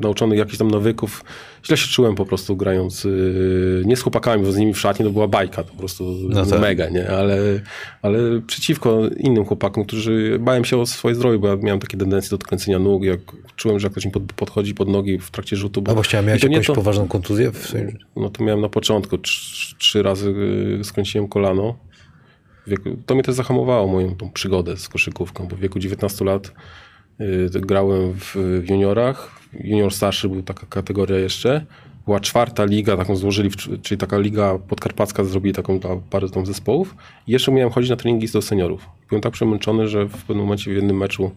nauczonych 0.00 0.38
jakichś 0.38 0.58
tam 0.58 0.70
nawyków, 0.70 1.24
źle 1.64 1.76
się 1.76 1.88
czułem 1.88 2.14
po 2.14 2.26
prostu 2.26 2.56
grając, 2.56 3.04
yy, 3.04 3.82
nie 3.84 3.96
z 3.96 4.02
chłopakami, 4.02 4.44
bo 4.44 4.52
z 4.52 4.56
nimi 4.56 4.74
w 4.74 4.80
szatni 4.80 5.04
to 5.04 5.10
była 5.10 5.28
bajka, 5.28 5.62
to 5.62 5.72
po 5.72 5.78
prostu 5.78 6.04
No 6.28 6.46
tak. 6.46 6.60
mega, 6.60 6.88
nie? 6.88 7.08
Ale, 7.10 7.38
ale 8.02 8.18
przeciwko 8.46 9.00
innym 9.16 9.44
chłopakom, 9.44 9.84
którzy 9.84 10.38
bałem 10.40 10.64
się 10.64 10.78
o 10.78 10.86
swoje 10.86 11.14
zdrowie, 11.14 11.38
bo 11.38 11.48
ja 11.48 11.56
miałem 11.56 11.80
takie 11.80 11.96
tendencje 11.96 12.30
do 12.30 12.38
kręcenia 12.38 12.78
nóg, 12.78 13.04
jak 13.04 13.20
czułem, 13.56 13.80
że 13.80 13.90
ktoś 13.90 14.04
mi 14.04 14.10
pod, 14.10 14.22
podchodzi 14.32 14.74
pod 14.74 14.88
nogi 14.88 15.18
w 15.18 15.30
trakcie 15.30 15.56
rzutu, 15.56 15.82
bo, 15.82 15.92
A 15.92 15.94
bo 15.94 16.02
chciałem, 16.02 16.26
miałeś 16.26 16.42
jakąś 16.42 16.66
to- 16.66 16.74
poważną 16.74 17.08
kontuzję? 17.08 17.50
W 17.52 17.72
no 18.16 18.30
to 18.30 18.44
miałem 18.44 18.60
na 18.60 18.68
początku, 18.68 19.16
trz- 19.16 19.74
trzy 19.78 20.02
razy 20.02 20.34
y, 20.80 20.84
skręciłem 20.84 21.28
kolano. 21.28 21.76
Wieku, 22.68 22.90
to 23.06 23.14
mnie 23.14 23.22
też 23.24 23.34
zahamowało 23.34 23.86
moją 23.86 24.14
tą 24.14 24.30
przygodę 24.30 24.76
z 24.76 24.88
koszykówką, 24.88 25.48
bo 25.48 25.56
w 25.56 25.60
wieku 25.60 25.78
19 25.78 26.24
lat 26.24 26.52
y, 27.20 27.60
grałem 27.60 28.14
w, 28.14 28.36
juniorach. 28.70 29.40
Junior 29.52 29.94
starszy 29.94 30.28
był 30.28 30.42
taka 30.42 30.66
kategoria 30.66 31.18
jeszcze. 31.18 31.66
Była 32.04 32.20
czwarta 32.20 32.64
liga, 32.64 32.96
taką 32.96 33.16
złożyli, 33.16 33.50
czyli 33.82 33.98
taka 33.98 34.18
liga 34.18 34.58
podkarpacka, 34.58 35.24
zrobili 35.24 35.54
taką 35.54 35.80
tam, 35.80 36.00
parę 36.10 36.28
tam 36.28 36.46
zespołów. 36.46 36.96
I 37.26 37.32
jeszcze 37.32 37.52
miałem 37.52 37.70
chodzić 37.70 37.90
na 37.90 37.96
treningi 37.96 38.28
do 38.28 38.42
seniorów. 38.42 38.88
Byłem 39.08 39.22
tak 39.22 39.32
przemęczony, 39.32 39.88
że 39.88 40.04
w 40.04 40.24
pewnym 40.24 40.38
momencie 40.38 40.72
w 40.72 40.74
jednym 40.74 40.96
meczu 40.96 41.30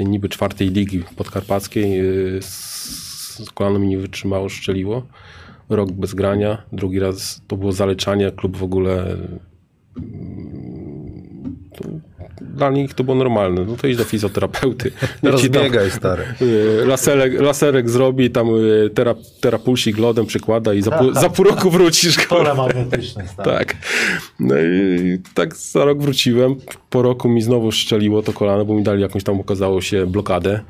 niby 0.00 0.28
czwartej 0.28 0.68
ligi 0.68 1.02
podkarpackiej 1.16 2.00
y, 2.36 2.42
z, 2.42 3.44
z 3.44 3.50
kolano 3.50 3.78
mi 3.78 3.88
nie 3.88 3.98
wytrzymało, 3.98 4.48
szczeliło 4.48 5.02
rok 5.68 5.92
bez 5.92 6.14
grania, 6.14 6.62
drugi 6.72 6.98
raz 6.98 7.42
to 7.46 7.56
było 7.56 7.72
zaleczanie, 7.72 8.30
klub 8.30 8.56
w 8.56 8.62
ogóle 8.62 9.16
dla 12.56 12.70
nich 12.70 12.94
to 12.94 13.04
było 13.04 13.16
normalne, 13.16 13.64
no 13.64 13.76
to 13.76 13.86
idź 13.86 13.96
do 13.96 14.04
fizjoterapeuty. 14.04 14.90
Niech 15.22 15.40
ci 15.40 15.50
stary. 15.90 16.24
y, 16.42 16.86
laserek, 16.86 17.40
laserek 17.40 17.90
zrobi, 17.90 18.30
tam 18.30 18.48
y, 18.48 18.90
tera, 18.94 19.14
terapulsik 19.40 19.98
lodem 19.98 20.26
przykłada 20.26 20.74
i 20.74 20.82
za, 20.82 20.90
pół, 20.90 21.12
za 21.14 21.30
pół 21.30 21.44
roku 21.44 21.70
wrócisz. 21.70 22.16
Pole 22.28 22.54
magnetyczne, 22.54 23.28
stary. 23.28 23.50
Tak. 23.50 23.76
No 24.40 24.54
i 24.58 25.18
tak 25.34 25.56
za 25.56 25.84
rok 25.84 26.02
wróciłem. 26.02 26.56
Po 26.90 27.02
roku 27.02 27.28
mi 27.28 27.42
znowu 27.42 27.72
szczeliło 27.72 28.22
to 28.22 28.32
kolano, 28.32 28.64
bo 28.64 28.74
mi 28.74 28.82
dali 28.82 29.02
jakąś 29.02 29.24
tam 29.24 29.40
okazało 29.40 29.80
się 29.80 30.06
blokadę. 30.06 30.60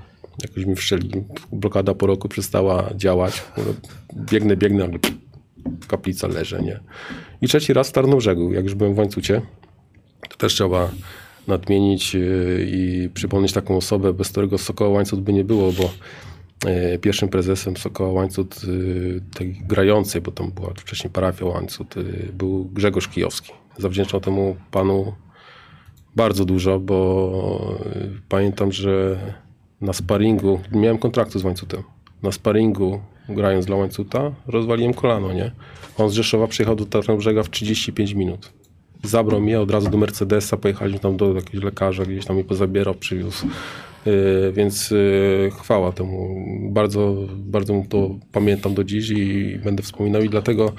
Jakoś 0.43 0.67
mi 0.67 0.77
wszczeli. 0.77 1.11
Blokada 1.53 1.95
po 1.95 2.07
roku 2.07 2.29
przestała 2.29 2.91
działać. 2.97 3.43
Biegnę, 4.15 4.57
biegnę, 4.57 4.85
ale 4.85 4.99
kaplica 5.89 6.29
leży, 6.29 6.63
nie? 6.63 6.81
I 7.43 7.49
trzeci 7.49 7.73
raz 7.73 7.89
w 7.89 7.93
Tarnobrzegu, 7.93 8.53
jak 8.53 8.65
już 8.65 8.75
byłem 8.75 8.95
w 8.95 8.99
łańcucie. 8.99 9.43
To 10.29 10.37
też 10.37 10.55
trzeba 10.55 10.91
nadmienić 11.49 12.15
yy, 12.15 12.67
i 12.69 13.09
przypomnieć 13.15 13.53
taką 13.53 13.77
osobę, 13.77 14.13
bez 14.13 14.29
którego 14.29 14.59
Sokoła 14.59 14.91
Łańcut 14.91 15.21
by 15.21 15.33
nie 15.33 15.45
było, 15.45 15.73
bo 15.73 15.91
e, 16.71 16.99
pierwszym 16.99 17.29
prezesem 17.29 17.77
Sokoła 17.77 18.13
Łańcut, 18.13 18.65
y, 18.65 19.21
tej 19.35 19.53
grającej, 19.53 20.21
bo 20.21 20.33
tam 20.33 20.51
była 20.51 20.75
wcześniej 20.77 21.11
parafia 21.11 21.47
Łańcut, 21.47 21.95
był 22.33 22.65
Grzegorz 22.65 23.09
Kijowski. 23.09 23.53
Zawdzięczam 23.79 24.21
temu 24.21 24.57
panu 24.71 25.13
bardzo 26.17 26.45
dużo, 26.45 26.81
bo 26.81 27.79
pamiętam, 28.29 28.73
że 28.73 29.19
na 29.81 29.93
sparingu, 29.93 30.61
miałem 30.73 30.99
kontraktu 30.99 31.39
z 31.39 31.45
Łańcutem, 31.45 31.83
na 32.23 32.33
sparingu 32.33 33.01
grając 33.29 33.67
dla 33.67 33.77
Łańcuta 33.77 34.33
rozwaliłem 34.47 34.95
kolano, 34.95 35.33
nie? 35.33 35.51
On 35.99 36.11
z 36.11 36.13
Rzeszowa 36.13 36.47
przyjechał 36.47 36.77
do 36.77 36.87
Tarnobrzega 36.87 37.43
w 37.43 37.51
35 37.51 38.13
minut. 38.13 38.53
Zabrał 39.03 39.41
mnie 39.41 39.61
od 39.61 39.71
razu 39.71 39.91
do 39.91 39.99
Mercedesa, 39.99 40.57
pojechaliśmy 40.57 41.01
tam 41.01 41.17
do 41.17 41.35
jakiegoś 41.35 41.65
lekarza, 41.65 42.05
gdzieś 42.05 42.25
tam 42.27 42.37
mnie 42.37 42.45
pozabierał, 42.45 42.95
przywiózł. 42.95 43.47
Yy, 44.07 44.53
więc 44.53 44.91
yy, 44.91 45.51
chwała 45.61 45.93
temu. 45.93 46.45
Bardzo, 46.73 47.15
bardzo 47.37 47.75
mu 47.75 47.87
to 47.89 48.11
pamiętam 48.33 48.75
do 48.75 48.85
dziś 48.85 49.11
i 49.11 49.59
będę 49.65 49.83
wspominał 49.83 50.23
i 50.23 50.29
dlatego 50.29 50.73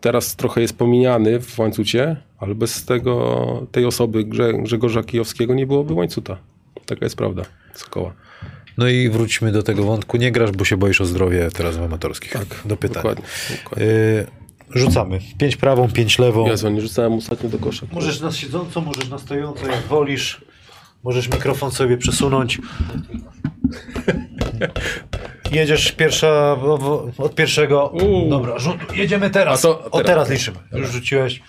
teraz 0.00 0.36
trochę 0.36 0.60
jest 0.60 0.78
pomijany 0.78 1.40
w 1.40 1.58
łańcucie, 1.58 2.16
ale 2.38 2.54
bez 2.54 2.84
tego, 2.84 3.66
tej 3.72 3.84
osoby 3.84 4.24
Grze, 4.24 4.52
Grzegorza 4.52 5.02
Kijowskiego 5.02 5.54
nie 5.54 5.66
byłoby 5.66 5.94
łańcuta. 5.94 6.38
Taka 6.86 7.06
jest 7.06 7.16
prawda. 7.16 7.42
Sokoła. 7.74 8.12
No 8.78 8.88
i 8.88 9.08
wróćmy 9.08 9.52
do 9.52 9.62
tego 9.62 9.82
wątku. 9.82 10.16
Nie 10.16 10.32
grasz, 10.32 10.50
bo 10.50 10.64
się 10.64 10.76
boisz 10.76 11.00
o 11.00 11.04
zdrowie 11.04 11.48
teraz 11.54 11.76
w 11.76 11.82
amatorskich. 11.82 12.32
Tak, 12.32 12.46
do 12.64 12.76
pytania. 12.76 13.02
Dokładnie. 13.02 13.24
dokładnie. 13.64 13.86
Y, 13.86 14.26
rzucamy. 14.74 15.18
Pięć 15.38 15.56
prawą, 15.56 15.88
pięć 15.88 16.18
lewą. 16.18 16.46
Jezu, 16.46 16.68
nie 16.70 16.80
rzucałem 16.80 17.12
ostatnio 17.12 17.48
do 17.48 17.58
kosza. 17.58 17.86
Możesz 17.92 18.20
na 18.20 18.32
siedząco, 18.32 18.80
możesz 18.80 19.08
na 19.08 19.18
stojąco, 19.18 19.66
jak 19.66 19.80
wolisz. 19.80 20.40
Możesz 21.04 21.28
mikrofon 21.28 21.70
sobie 21.70 21.96
przesunąć. 21.96 22.58
Jedziesz 25.52 25.92
pierwsza, 25.92 26.56
od 27.18 27.34
pierwszego. 27.34 27.86
Uuu. 27.88 28.30
Dobra, 28.30 28.58
rzut, 28.58 28.76
jedziemy 28.96 29.30
teraz. 29.30 29.60
To 29.62 29.84
O 29.84 29.90
teraz. 29.90 30.06
teraz 30.06 30.30
liczymy. 30.30 30.58
Już 30.72 30.88
rzuciłeś 30.90 31.42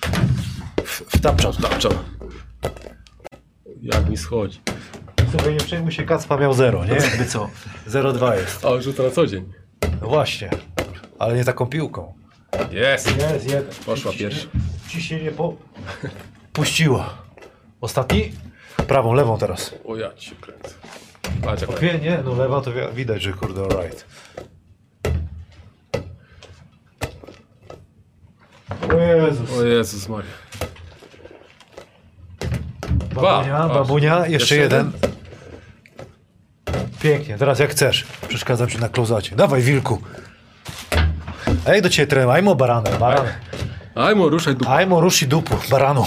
w, 0.83 1.01
w 1.17 1.21
tapczan. 1.21 1.53
Tapczan. 1.53 1.91
Jak 3.81 4.09
mi 4.09 4.17
schodzi. 4.17 4.61
Słuchaj, 5.31 5.53
nie 5.53 5.59
przejmuj 5.59 5.91
się, 5.91 6.03
Kacpa 6.03 6.37
miał 6.37 6.53
zero, 6.53 6.85
nie? 6.85 6.93
Jakby 6.93 7.25
co? 7.25 7.49
0,2 7.87 8.37
jest. 8.39 8.65
O, 8.65 8.81
rzucę 8.81 9.03
na 9.03 9.11
co 9.11 9.27
dzień. 9.27 9.45
No 10.01 10.07
właśnie. 10.07 10.49
Ale 11.19 11.35
nie 11.35 11.45
taką 11.45 11.65
piłką. 11.65 12.13
Jest. 12.71 13.17
Jest, 13.17 13.45
jeden. 13.45 13.65
Poszła 13.85 14.11
pierwsza. 14.11 14.47
Ciśnienie 14.89 15.31
po... 15.31 15.55
puściło. 16.53 17.05
Ostatni? 17.81 18.31
Prawą, 18.87 19.13
lewą 19.13 19.37
teraz. 19.37 19.75
O 19.85 19.95
ja 19.95 20.13
ci 20.13 20.29
się 20.29 20.35
kręcę. 20.35 20.69
Patrz 21.43 21.61
jak 21.61 21.79
Wie, 21.79 21.99
nie, 21.99 22.19
no 22.25 22.35
lewa 22.35 22.61
to 22.61 22.71
wi- 22.71 22.95
widać, 22.95 23.21
że 23.21 23.33
kurde, 23.33 23.61
alright. 23.61 24.05
O 28.89 28.93
Jezus. 28.97 29.59
O 29.59 29.63
Jezus 29.63 30.07
Maria. 30.09 30.31
Babunia, 33.15 33.65
Dwa. 33.65 33.69
babunia, 33.73 34.17
jeszcze, 34.17 34.31
Jeszcze 34.31 34.55
jeden. 34.55 34.91
Pięknie, 37.01 37.37
teraz 37.37 37.59
jak 37.59 37.71
chcesz. 37.71 38.05
Przeszkadzam 38.27 38.67
ci 38.67 38.77
na 38.77 38.89
klozacie. 38.89 39.35
Dawaj, 39.35 39.61
wilku. 39.61 40.01
Ej, 41.71 41.81
do 41.81 41.89
ciebie 41.89 42.07
trenuj. 42.07 42.33
Ajmo 42.33 42.55
baranem, 42.55 42.93
baranem. 42.99 43.31
Ajmo, 43.95 44.29
ruszaj 44.29 44.55
dupę. 44.55 44.71
Ajmo, 44.71 45.01
ruszy 45.01 45.27
dupu, 45.27 45.55
baranu. 45.69 46.03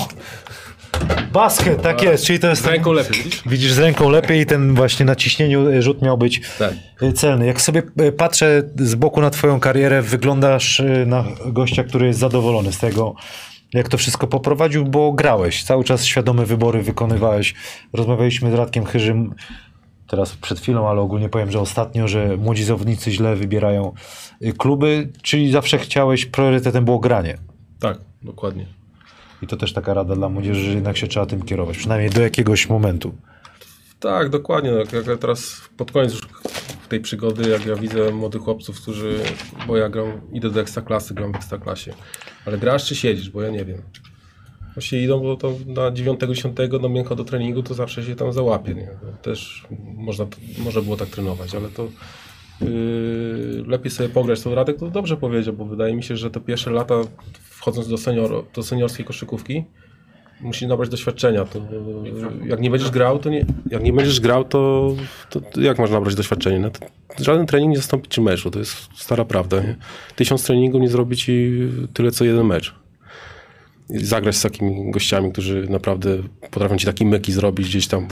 Basket, 1.32 1.82
tak 1.82 2.02
jest, 2.02 2.24
czyli 2.24 2.38
to 2.38 2.48
jest 2.48 2.62
Z 2.62 2.66
ręką 2.66 2.92
lepiej, 2.92 3.22
widzisz? 3.22 3.42
Widzisz, 3.46 3.72
z 3.72 3.78
ręką 3.78 4.08
lepiej 4.08 4.40
i 4.40 4.46
ten 4.46 4.74
właśnie 4.74 5.06
na 5.06 5.16
ciśnieniu 5.16 5.70
e, 5.70 5.82
rzut 5.82 6.02
miał 6.02 6.18
być 6.18 6.40
Tak. 6.58 6.72
e, 7.02 7.12
celny. 7.12 7.46
Jak 7.46 7.60
sobie 7.60 7.82
e, 7.98 8.12
patrzę 8.12 8.62
z 8.76 8.94
boku 8.94 9.20
na 9.20 9.30
twoją 9.30 9.60
karierę, 9.60 10.02
wyglądasz 10.02 10.82
na 11.06 11.24
gościa, 11.46 11.84
który 11.84 12.06
jest 12.06 12.18
zadowolony 12.18 12.72
z 12.72 12.78
tego, 12.78 13.14
jak 13.72 13.88
to 13.88 13.98
wszystko 13.98 14.26
poprowadził, 14.26 14.84
bo 14.84 15.12
grałeś. 15.12 15.64
Cały 15.64 15.84
czas 15.84 16.04
świadome 16.04 16.46
wybory 16.46 16.82
wykonywałeś. 16.82 17.54
Rozmawialiśmy 17.92 18.50
z 18.50 18.54
Radkiem 18.54 18.84
Chyżym 18.84 19.34
teraz 20.06 20.36
przed 20.36 20.60
chwilą, 20.60 20.88
ale 20.88 21.00
ogólnie 21.00 21.28
powiem, 21.28 21.50
że 21.50 21.60
ostatnio, 21.60 22.08
że 22.08 22.36
młodzi 22.36 22.64
zawodnicy 22.64 23.12
źle 23.12 23.36
wybierają 23.36 23.92
e, 24.40 24.52
kluby, 24.52 25.08
czyli 25.22 25.52
zawsze 25.52 25.78
chciałeś, 25.78 26.26
priorytetem 26.26 26.84
było 26.84 26.98
granie. 26.98 27.38
Tak, 27.80 27.98
dokładnie. 28.22 28.66
I 29.42 29.46
to 29.46 29.56
też 29.56 29.72
taka 29.72 29.94
rada 29.94 30.14
dla 30.16 30.28
młodzieży, 30.28 30.60
że 30.60 30.70
jednak 30.70 30.96
się 30.96 31.06
trzeba 31.06 31.26
tym 31.26 31.42
kierować, 31.42 31.78
przynajmniej 31.78 32.10
do 32.10 32.20
jakiegoś 32.20 32.68
momentu. 32.68 33.14
Tak, 34.00 34.28
dokładnie. 34.28 34.70
Jak, 34.70 34.92
jak 34.92 35.06
ja 35.06 35.16
teraz 35.16 35.60
pod 35.76 35.92
koniec 35.92 36.12
już 36.12 36.22
tej 36.88 37.00
przygody, 37.00 37.50
jak 37.50 37.66
ja 37.66 37.76
widzę 37.76 38.12
młodych 38.12 38.42
chłopców, 38.42 38.80
którzy, 38.80 39.20
bo 39.66 39.76
ja 39.76 39.88
gram, 39.88 40.20
idę 40.32 40.50
do 40.50 40.60
ekstraklasy, 40.60 41.14
gram 41.14 41.32
w 41.32 41.36
ekstraklasie. 41.36 41.94
Ale 42.46 42.58
grasz 42.58 42.84
czy 42.86 42.96
siedzisz, 42.96 43.30
bo 43.30 43.42
ja 43.42 43.50
nie 43.50 43.64
wiem. 43.64 43.82
Właśnie 44.74 45.02
idą, 45.02 45.20
bo 45.20 45.36
to 45.36 45.52
na 45.66 45.90
9-10 45.90 46.80
do 46.80 46.88
miękko 46.88 47.16
do 47.16 47.24
treningu, 47.24 47.62
to 47.62 47.74
zawsze 47.74 48.04
się 48.04 48.16
tam 48.16 48.32
załapie. 48.32 48.74
Nie? 48.74 48.88
No 49.02 49.12
Też 49.22 49.64
można, 49.96 50.26
można 50.58 50.80
było 50.82 50.96
tak 50.96 51.08
trenować, 51.08 51.54
ale 51.54 51.68
to 51.68 51.88
yy, 52.60 53.64
lepiej 53.66 53.90
sobie 53.90 54.08
pograć. 54.08 54.42
To 54.42 54.54
Radek 54.54 54.78
to 54.78 54.90
dobrze 54.90 55.16
powiedział, 55.16 55.54
bo 55.54 55.64
wydaje 55.64 55.96
mi 55.96 56.02
się, 56.02 56.16
że 56.16 56.30
te 56.30 56.40
pierwsze 56.40 56.70
lata 56.70 56.94
wchodząc 57.40 57.88
do, 57.88 57.98
senior, 57.98 58.44
do 58.54 58.62
seniorskiej 58.62 59.06
koszykówki, 59.06 59.64
musisz 60.40 60.68
nabrać 60.68 60.88
doświadczenia. 60.88 61.44
To, 61.44 61.58
e, 61.58 62.48
jak 62.48 62.60
nie 62.60 62.70
będziesz 62.70 62.90
grał, 62.90 63.18
to 63.18 63.30
nie, 63.30 63.44
jak 63.70 63.82
nie 63.82 63.92
będziesz 63.92 64.20
grał, 64.20 64.44
to, 64.44 64.94
to, 65.30 65.40
to 65.40 65.60
jak 65.60 65.78
można 65.78 65.96
nabrać 65.96 66.14
doświadczenie? 66.14 66.58
No, 66.58 66.70
żaden 67.20 67.46
trening 67.46 67.70
nie 67.70 67.76
zastąpi 67.76 68.08
ci 68.08 68.20
meczu, 68.20 68.50
to 68.50 68.58
jest 68.58 68.88
stara 68.94 69.24
prawda. 69.24 69.60
Nie? 69.60 69.76
Tysiąc 70.16 70.44
treningów 70.44 70.80
nie 70.80 70.88
zrobi 70.88 71.16
ci 71.16 71.52
tyle, 71.92 72.10
co 72.10 72.24
jeden 72.24 72.46
mecz. 72.46 72.83
Zagrać 73.90 74.36
z 74.36 74.42
takimi 74.42 74.90
gościami, 74.90 75.32
którzy 75.32 75.66
naprawdę 75.70 76.18
potrafią 76.50 76.76
ci 76.76 76.86
takie 76.86 77.04
myki 77.04 77.32
zrobić 77.32 77.68
gdzieś 77.68 77.86
tam, 77.86 78.08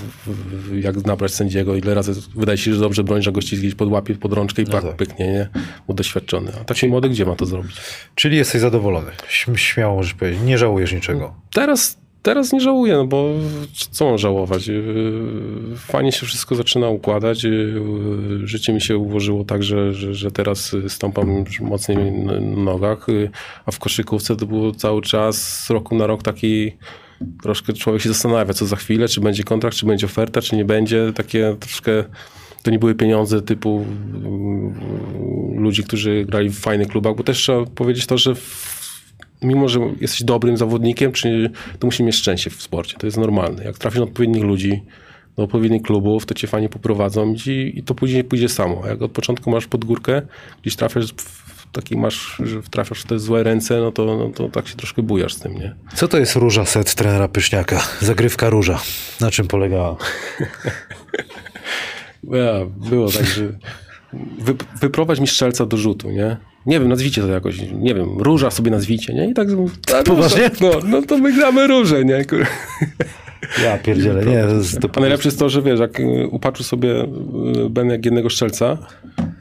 jak 0.80 1.06
nabrać 1.06 1.34
sędziego, 1.34 1.76
ile 1.76 1.94
razy 1.94 2.12
wydaje 2.36 2.58
się, 2.58 2.74
że 2.74 2.80
dobrze 2.80 3.04
bronisz, 3.04 3.28
a 3.28 3.30
gości 3.30 3.56
gdzieś 3.56 3.74
podłapie 3.74 4.14
pod 4.14 4.32
rączkę 4.32 4.62
i 4.62 4.66
pak, 4.66 4.84
tak. 4.84 4.96
pyknie, 4.96 5.26
nie? 5.32 5.48
Bo 5.88 5.94
doświadczony. 5.94 6.52
A 6.60 6.64
taki 6.64 6.88
młody 6.88 7.08
gdzie 7.08 7.26
ma 7.26 7.36
to 7.36 7.46
zrobić? 7.46 7.76
Czyli 8.14 8.36
jesteś 8.36 8.60
zadowolony. 8.60 9.10
Śm- 9.28 9.56
Śmiało 9.56 9.96
możesz 9.96 10.14
powiedzieć. 10.14 10.42
Nie 10.44 10.58
żałujesz 10.58 10.92
niczego. 10.92 11.34
Teraz, 11.52 12.01
teraz 12.22 12.52
nie 12.52 12.60
żałuję, 12.60 12.94
no 12.94 13.06
bo 13.06 13.28
co 13.90 14.04
mam 14.04 14.18
żałować? 14.18 14.66
Yy, 14.66 14.82
Fajnie 15.76 16.12
się 16.12 16.26
wszystko 16.26 16.54
zaczyna 16.54 16.88
układać. 16.88 17.44
Yy, 17.44 17.80
Życie 18.44 18.72
mi 18.72 18.80
się 18.80 18.96
ułożyło 18.96 19.44
tak, 19.44 19.62
że, 19.62 19.92
że, 19.92 20.14
że 20.14 20.30
teraz 20.30 20.76
stąpam 20.88 21.44
mocniej 21.60 22.12
na 22.12 22.40
nogach, 22.40 23.06
a 23.66 23.70
w 23.70 23.78
koszykówce 23.78 24.36
to 24.36 24.46
było 24.46 24.72
cały 24.72 25.02
czas 25.02 25.64
z 25.64 25.70
roku 25.70 25.94
na 25.94 26.06
rok 26.06 26.22
taki 26.22 26.72
troszkę 27.42 27.72
człowiek 27.72 28.02
się 28.02 28.08
zastanawia, 28.08 28.54
co 28.54 28.66
za 28.66 28.76
chwilę, 28.76 29.08
czy 29.08 29.20
będzie 29.20 29.44
kontrakt, 29.44 29.76
czy 29.76 29.86
będzie 29.86 30.06
oferta, 30.06 30.42
czy 30.42 30.56
nie 30.56 30.64
będzie. 30.64 31.12
Takie 31.14 31.56
troszkę 31.60 32.04
to 32.62 32.70
nie 32.70 32.78
były 32.78 32.94
pieniądze 32.94 33.42
typu 33.42 33.86
ludzi, 35.56 35.84
którzy 35.84 36.24
grali 36.24 36.50
w 36.50 36.58
fajnych 36.58 36.88
klubach, 36.88 37.16
bo 37.16 37.22
też 37.22 37.38
trzeba 37.38 37.66
powiedzieć 37.66 38.06
to, 38.06 38.18
że 38.18 38.34
mimo, 39.42 39.68
że 39.68 39.80
jesteś 40.00 40.22
dobrym 40.22 40.56
zawodnikiem, 40.56 41.12
czy 41.12 41.50
to 41.78 41.86
musi 41.86 42.04
mieć 42.04 42.16
szczęście 42.16 42.50
w 42.50 42.62
sporcie. 42.62 42.96
To 42.98 43.06
jest 43.06 43.18
normalne. 43.18 43.64
Jak 43.64 43.78
trafisz 43.78 43.98
na 43.98 44.04
odpowiednich 44.04 44.44
ludzi, 44.44 44.82
do 45.36 45.42
odpowiednich 45.42 45.82
klubów, 45.82 46.26
to 46.26 46.34
cię 46.34 46.46
fajnie 46.46 46.68
poprowadzą 46.68 47.34
i, 47.46 47.72
i 47.74 47.82
to 47.82 47.94
później 47.94 48.24
pójdzie 48.24 48.48
samo. 48.48 48.86
Jak 48.86 49.02
od 49.02 49.12
początku 49.12 49.50
masz 49.50 49.66
pod 49.66 49.84
górkę, 49.84 50.22
gdzieś 50.62 50.76
trafiasz 50.76 51.12
w 51.16 51.52
taki 51.72 51.96
masz, 51.96 52.36
że 52.44 52.62
trafiasz 52.62 53.00
w 53.00 53.06
te 53.06 53.18
złe 53.18 53.42
ręce, 53.42 53.80
no 53.80 53.92
to, 53.92 54.04
no 54.04 54.28
to 54.28 54.48
tak 54.48 54.68
się 54.68 54.76
troszkę 54.76 55.02
bujasz 55.02 55.34
z 55.34 55.40
tym, 55.40 55.54
nie? 55.54 55.74
Co 55.94 56.08
to 56.08 56.18
jest 56.18 56.36
róża 56.36 56.64
set 56.64 56.94
trenera 56.94 57.28
Pyszniaka? 57.28 57.82
Zagrywka 58.00 58.50
róża. 58.50 58.80
Na 59.20 59.30
czym 59.30 59.48
polegała? 59.48 59.96
Ja, 62.24 62.66
było 62.88 63.10
tak, 63.10 63.26
że 63.26 63.52
wy, 64.38 64.54
wyprowadź 64.80 65.20
mi 65.20 65.26
strzelca 65.26 65.66
do 65.66 65.76
rzutu, 65.76 66.10
nie? 66.10 66.36
Nie 66.66 66.80
wiem, 66.80 66.88
nazwijcie 66.88 67.22
to 67.22 67.28
jakoś, 67.28 67.58
nie 67.72 67.94
wiem, 67.94 68.18
róża 68.18 68.50
sobie 68.50 68.70
nazwijcie, 68.70 69.14
nie? 69.14 69.30
I 69.30 69.34
tak, 69.34 69.48
ta 69.86 70.02
Poważnie? 70.02 70.48
róża, 70.48 70.62
No, 70.62 70.88
no 70.88 71.02
to 71.02 71.18
my 71.18 71.32
gramy 71.32 71.66
różę, 71.66 72.04
nie? 72.04 72.24
Kur- 72.24 72.46
Ja 73.64 73.78
pierdzielę. 73.78 74.24
Nie, 74.24 74.42
to 74.42 74.54
jest, 74.54 74.80
to 74.80 74.88
A 74.96 75.00
najlepsze 75.00 75.28
jest 75.28 75.38
to, 75.38 75.48
że 75.48 75.62
wiesz, 75.62 75.80
jak 75.80 76.00
y, 76.00 76.28
upatrzył 76.30 76.64
sobie 76.64 77.02
y, 77.02 77.06
Ben 77.70 77.90
jak 77.90 78.04
jednego 78.04 78.30
strzelca 78.30 78.78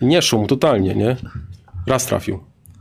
nie 0.02 0.22
szum 0.22 0.48
totalnie, 0.48 0.96
nie? 0.96 1.16
Raz 1.88 2.06
trafił, 2.06 2.40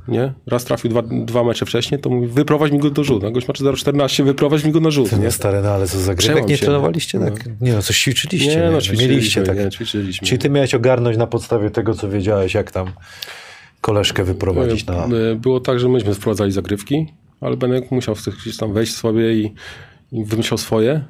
nie? 0.09 0.33
Raz 0.47 0.65
trafił 0.65 0.91
dwa, 0.91 1.03
dwa 1.03 1.45
mecze 1.45 1.67
wcześniej, 1.67 2.01
to 2.01 2.11
mówi, 2.11 2.27
wyprowadź 2.27 2.73
mi 2.73 2.79
go 2.79 2.91
do 2.91 3.05
rzutu. 3.05 3.27
A 3.27 3.31
Gość 3.31 3.49
ma 3.49 3.55
4,14, 3.55 4.25
wyprowadź 4.25 4.65
mi 4.65 4.73
go 4.73 4.81
na 4.81 4.91
rzut, 4.91 5.11
to 5.11 5.17
nie? 5.17 5.23
nie 5.23 5.31
stare, 5.31 5.63
no 5.63 5.69
ale 5.69 5.87
co 5.87 5.99
zagrywek 5.99 6.19
Przełam 6.19 6.49
nie 6.49 6.57
się, 6.57 6.65
trenowaliście? 6.67 7.19
no. 7.19 7.31
Tak? 7.31 7.45
Nie 7.61 7.73
no, 7.73 7.83
coś 7.83 7.99
ćwiczyliście. 8.01 8.57
Nie, 8.57 8.63
nie? 8.63 8.71
no 8.71 8.81
ćwiczyliśmy, 8.81 9.09
Mieliście 9.09 9.43
tak. 9.43 9.59
nie, 9.59 9.71
ćwiczyliśmy. 9.71 10.29
Czyli 10.29 10.39
ty 10.39 10.51
miałeś 10.51 10.75
ogarnąć 10.75 11.17
na 11.17 11.27
podstawie 11.27 11.71
tego, 11.71 11.95
co 11.95 12.09
wiedziałeś, 12.09 12.55
jak 12.55 12.71
tam 12.71 12.87
koleżkę 13.81 14.25
wyprowadzić 14.25 14.87
na... 14.87 15.07
Y, 15.33 15.37
Było 15.37 15.61
tak, 15.61 15.81
że 15.81 15.89
myśmy 15.89 16.15
wprowadzali 16.15 16.53
zagrywki, 16.53 17.07
ale 17.41 17.57
Benek 17.57 17.91
musiał 17.91 18.15
w 18.15 18.25
tych 18.25 18.37
gdzieś 18.37 18.57
tam 18.57 18.73
wejść 18.73 18.95
sobie 18.95 19.35
i, 19.35 19.55
i 20.13 20.25
wymyślał 20.25 20.59
swoje. 20.59 21.05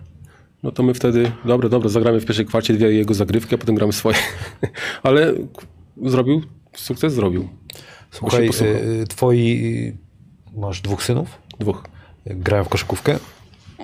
No 0.62 0.70
to 0.72 0.82
my 0.82 0.94
wtedy, 0.94 1.32
dobra, 1.44 1.68
dobra, 1.68 1.88
zagramy 1.88 2.20
w 2.20 2.24
pierwszej 2.24 2.46
kwarcie 2.46 2.74
dwie 2.74 2.92
jego 2.92 3.14
zagrywki, 3.14 3.54
a 3.54 3.58
potem 3.58 3.74
gramy 3.74 3.92
swoje. 3.92 4.16
ale 5.02 5.34
zrobił, 6.04 6.42
sukces 6.76 7.12
zrobił. 7.12 7.48
Słuchaj, 8.10 8.46
posłuchał. 8.46 8.76
y, 8.76 9.06
twoi... 9.06 9.92
Masz 10.56 10.80
dwóch 10.80 11.02
synów? 11.02 11.38
Dwóch. 11.58 11.84
Grają 12.26 12.64
w 12.64 12.68
koszykówkę? 12.68 13.18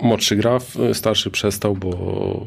Młodszy 0.02 0.36
gra, 0.36 0.58
starszy 0.92 1.30
przestał, 1.30 1.74
bo, 1.74 2.46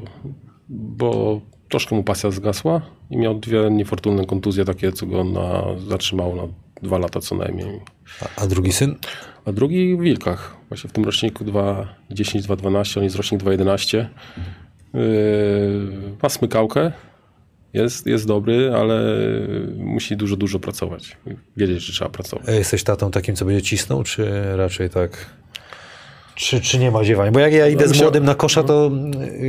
bo 0.69 1.41
troszkę 1.69 1.95
mu 1.95 2.03
pasja 2.03 2.31
zgasła 2.31 2.81
i 3.09 3.17
miał 3.17 3.39
dwie 3.39 3.69
niefortunne 3.71 4.25
kontuzje 4.25 4.65
takie, 4.65 4.91
co 4.91 5.05
go 5.05 5.23
na, 5.23 5.63
zatrzymało 5.87 6.35
na 6.35 6.43
dwa 6.83 6.97
lata 6.97 7.19
co 7.19 7.35
najmniej. 7.35 7.79
A, 8.21 8.41
a 8.41 8.47
drugi 8.47 8.71
syn? 8.71 8.95
A 9.45 9.51
drugi 9.51 9.95
w 9.95 10.01
Wilkach. 10.01 10.55
Właśnie 10.69 10.89
w 10.89 10.93
tym 10.93 11.05
roczniku 11.05 11.45
2.10, 11.45 11.85
2.12, 12.41 12.97
on 12.97 13.03
jest 13.03 13.15
rocznik 13.15 13.41
2.11. 13.41 14.05
Yy, 14.93 14.99
ma 16.23 16.29
smykałkę. 16.29 16.91
Jest, 17.73 18.07
jest 18.07 18.27
dobry, 18.27 18.71
ale 18.75 19.17
musi 19.77 20.17
dużo, 20.17 20.35
dużo 20.35 20.59
pracować. 20.59 21.17
Wiedzieć, 21.57 21.83
że 21.85 21.93
trzeba 21.93 22.09
pracować. 22.09 22.49
A 22.49 22.51
Jesteś 22.51 22.83
tatą 22.83 23.11
takim, 23.11 23.35
co 23.35 23.45
będzie 23.45 23.61
cisnął, 23.61 24.03
czy 24.03 24.31
raczej 24.55 24.89
tak... 24.89 25.25
Czy, 26.35 26.61
czy 26.61 26.79
nie 26.79 26.91
ma 26.91 27.03
ziewań? 27.03 27.31
Bo 27.31 27.39
jak 27.39 27.53
ja 27.53 27.67
idę 27.67 27.87
z 27.87 27.89
myślę- 27.89 28.03
młodym 28.03 28.25
na 28.25 28.35
kosza, 28.35 28.63
to 28.63 28.91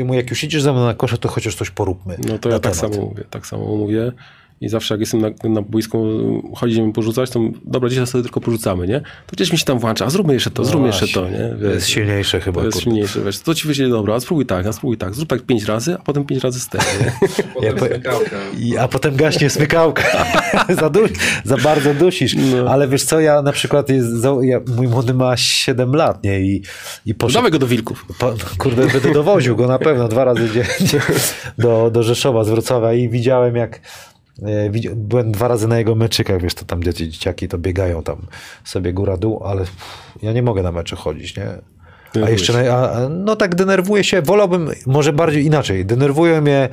mu 0.05 0.14
jak 0.14 0.30
już 0.30 0.44
idziesz 0.44 0.62
ze 0.62 0.72
mną 0.72 0.84
na 0.84 0.94
kosza, 0.94 1.16
to 1.16 1.28
chociaż 1.28 1.55
coś 1.55 1.70
poróbmy. 1.70 2.16
No 2.28 2.38
to 2.38 2.48
ja 2.48 2.59
tak 2.59 2.76
temat. 2.76 2.94
samo 2.94 3.06
mówię, 3.06 3.24
tak 3.30 3.47
samo 3.47 3.76
mówię. 3.76 4.12
I 4.62 4.68
zawsze 4.68 4.94
jak 4.94 5.00
jestem 5.00 5.20
na, 5.20 5.28
na 5.44 5.62
boisku, 5.62 6.06
chodzi 6.56 6.82
mi 6.82 6.92
porzucać, 6.92 7.30
to 7.30 7.40
dobra, 7.64 7.88
dzisiaj 7.88 8.06
sobie 8.06 8.22
tylko 8.22 8.40
porzucamy, 8.40 8.86
nie? 8.88 9.00
To 9.00 9.32
gdzieś 9.32 9.52
mi 9.52 9.58
się 9.58 9.64
tam 9.64 9.78
włącza, 9.78 10.04
a 10.04 10.10
zróbmy 10.10 10.34
jeszcze 10.34 10.50
to, 10.50 10.64
zróbmy 10.64 10.86
jeszcze 10.86 11.08
to, 11.08 11.20
No 11.22 11.28
Właśnie. 11.28 11.44
nie? 11.48 11.54
To 11.64 11.66
jest 11.70 11.88
silniejsze 11.88 12.40
chyba. 12.40 12.60
to 12.60 12.66
jest 12.66 12.74
kurde. 12.78 12.84
silniejsze, 12.90 13.20
wiesz, 13.24 13.38
to 13.40 13.54
ci 13.54 13.66
wyjdzie 13.66 13.88
dobra, 13.88 14.14
a 14.14 14.20
spróbuj 14.20 14.46
tak, 14.46 14.66
a 14.66 14.72
spróbuj 14.72 14.96
tak, 14.96 15.14
zrób 15.14 15.28
tak 15.28 15.42
pięć 15.42 15.64
razy, 15.64 15.94
a 15.94 16.02
potem 16.02 16.24
pięć 16.24 16.44
razy 16.44 16.60
z 16.60 16.68
tego, 16.68 16.84
Ja 17.62 17.72
po- 17.72 17.86
a 18.80 18.88
potem 18.88 19.16
gaśnie 19.16 19.50
smykałka. 19.50 20.26
za, 20.80 20.90
du- 20.90 21.00
za 21.44 21.56
bardzo 21.56 21.94
dusisz. 21.94 22.34
No. 22.36 22.70
Ale 22.70 22.88
wiesz 22.88 23.04
co, 23.04 23.20
ja 23.20 23.42
na 23.42 23.52
przykład, 23.52 23.88
jest, 23.88 24.08
za- 24.08 24.36
ja, 24.42 24.60
mój 24.76 24.88
młody 24.88 25.14
ma 25.14 25.36
7 25.36 25.92
lat, 25.96 26.24
nie? 26.24 26.40
I, 26.40 26.62
i 27.06 27.14
poszedł, 27.14 27.38
Dawaj 27.38 27.50
go 27.50 27.58
do 27.58 27.66
wilków. 27.66 28.04
po, 28.18 28.34
kurde, 28.58 28.86
będę 28.86 29.12
dowoził 29.12 29.56
go 29.56 29.66
na 29.66 29.78
pewno 29.78 30.08
dwa 30.08 30.24
razy 30.24 30.48
dziennie 30.48 31.02
do, 31.58 31.90
do 31.90 32.02
Rzeszowa 32.02 32.44
z 32.44 32.48
Wrocławia 32.48 32.92
i 32.92 33.08
widziałem 33.08 33.56
jak 33.56 33.80
byłem 34.94 35.32
dwa 35.32 35.48
razy 35.48 35.68
na 35.68 35.78
jego 35.78 35.94
meczykach, 35.94 36.42
wiesz, 36.42 36.54
to 36.54 36.64
tam 36.64 36.82
dzieci, 36.82 37.08
dzieciaki 37.08 37.48
to 37.48 37.58
biegają 37.58 38.02
tam 38.02 38.26
sobie 38.64 38.92
góra-dół, 38.92 39.44
ale 39.44 39.60
pff, 39.60 40.12
ja 40.22 40.32
nie 40.32 40.42
mogę 40.42 40.62
na 40.62 40.72
mecze 40.72 40.96
chodzić, 40.96 41.36
nie? 41.36 41.46
A 42.24 42.30
jeszcze, 42.30 42.74
a, 42.74 43.08
no 43.08 43.36
tak 43.36 43.54
denerwuję 43.54 44.04
się, 44.04 44.22
wolałbym, 44.22 44.70
może 44.86 45.12
bardziej 45.12 45.44
inaczej, 45.44 45.86
denerwują 45.86 46.40
mnie 46.40 46.68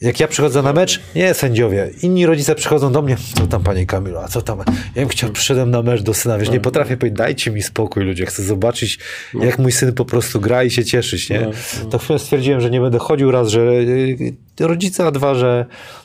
jak 0.00 0.20
ja 0.20 0.28
przychodzę 0.28 0.62
na 0.62 0.72
mecz, 0.72 1.00
nie 1.14 1.34
sędziowie, 1.34 1.90
inni 2.02 2.26
rodzice 2.26 2.54
przychodzą 2.54 2.92
do 2.92 3.02
mnie, 3.02 3.16
co 3.34 3.46
tam 3.46 3.62
panie 3.62 3.86
Kamilu, 3.86 4.18
a 4.18 4.28
co 4.28 4.42
tam? 4.42 4.58
Ja 4.58 4.64
bym 4.94 5.08
chciał, 5.08 5.30
przyszedłem 5.30 5.70
na 5.70 5.82
mecz 5.82 6.02
do 6.02 6.14
syna, 6.14 6.38
wiesz, 6.38 6.50
nie 6.50 6.60
potrafię 6.60 6.96
powiedzieć, 6.96 7.18
dajcie 7.18 7.50
mi 7.50 7.62
spokój 7.62 8.04
ludzie, 8.04 8.26
chcę 8.26 8.42
zobaczyć, 8.42 8.98
jak 9.34 9.58
mój 9.58 9.72
syn 9.72 9.92
po 9.92 10.04
prostu 10.04 10.40
gra 10.40 10.64
i 10.64 10.70
się 10.70 10.84
cieszyć, 10.84 11.30
nie? 11.30 11.40
No, 11.40 11.90
To 11.90 11.98
chwilę 11.98 12.18
stwierdziłem, 12.18 12.60
że 12.60 12.70
nie 12.70 12.80
będę 12.80 12.98
chodził 12.98 13.30
raz, 13.30 13.48
że 13.48 13.60
y, 13.60 14.34
rodzice, 14.60 15.06
a 15.06 15.10
dwa, 15.10 15.34
że 15.34 15.66
e, 15.70 16.03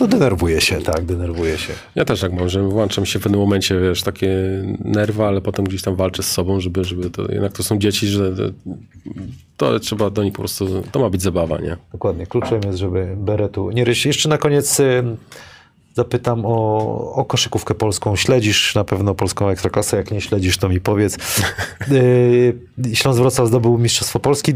no 0.00 0.06
denerwuje 0.06 0.60
się, 0.60 0.76
tak, 0.76 1.04
denerwuje 1.04 1.58
się. 1.58 1.72
Ja 1.94 2.04
też 2.04 2.20
tak 2.20 2.32
mam, 2.32 2.48
że 2.48 2.62
włączam 2.62 3.06
się 3.06 3.18
w 3.18 3.22
pewnym 3.22 3.40
momencie, 3.40 3.80
wiesz, 3.80 4.02
takie 4.02 4.28
nerwy, 4.84 5.24
ale 5.24 5.40
potem 5.40 5.64
gdzieś 5.64 5.82
tam 5.82 5.96
walczę 5.96 6.22
z 6.22 6.30
sobą, 6.30 6.60
żeby, 6.60 6.84
żeby 6.84 7.10
to, 7.10 7.32
jednak 7.32 7.52
to 7.52 7.62
są 7.62 7.78
dzieci, 7.78 8.06
że 8.06 8.32
to, 9.56 9.80
trzeba 9.80 10.10
do 10.10 10.24
nich 10.24 10.32
po 10.32 10.38
prostu, 10.38 10.82
to 10.92 11.00
ma 11.00 11.10
być 11.10 11.22
zabawa, 11.22 11.58
nie? 11.58 11.76
Dokładnie, 11.92 12.26
kluczem 12.26 12.60
jest, 12.66 12.78
żeby 12.78 13.14
beretu 13.16 13.70
nie 13.70 13.84
ryć. 13.84 14.06
Jeszcze 14.06 14.28
na 14.28 14.38
koniec 14.38 14.78
zapytam 15.94 16.42
o, 16.46 17.14
o 17.14 17.24
koszykówkę 17.24 17.74
polską. 17.74 18.16
Śledzisz 18.16 18.74
na 18.74 18.84
pewno 18.84 19.14
polską 19.14 19.48
ekstraklasę, 19.48 19.96
jak 19.96 20.10
nie 20.10 20.20
śledzisz, 20.20 20.58
to 20.58 20.68
mi 20.68 20.80
powiedz. 20.80 21.18
Y, 21.92 22.54
Śląsk 22.94 23.20
Wrocław 23.20 23.48
zdobył 23.48 23.78
Mistrzostwo 23.78 24.20
Polski. 24.20 24.54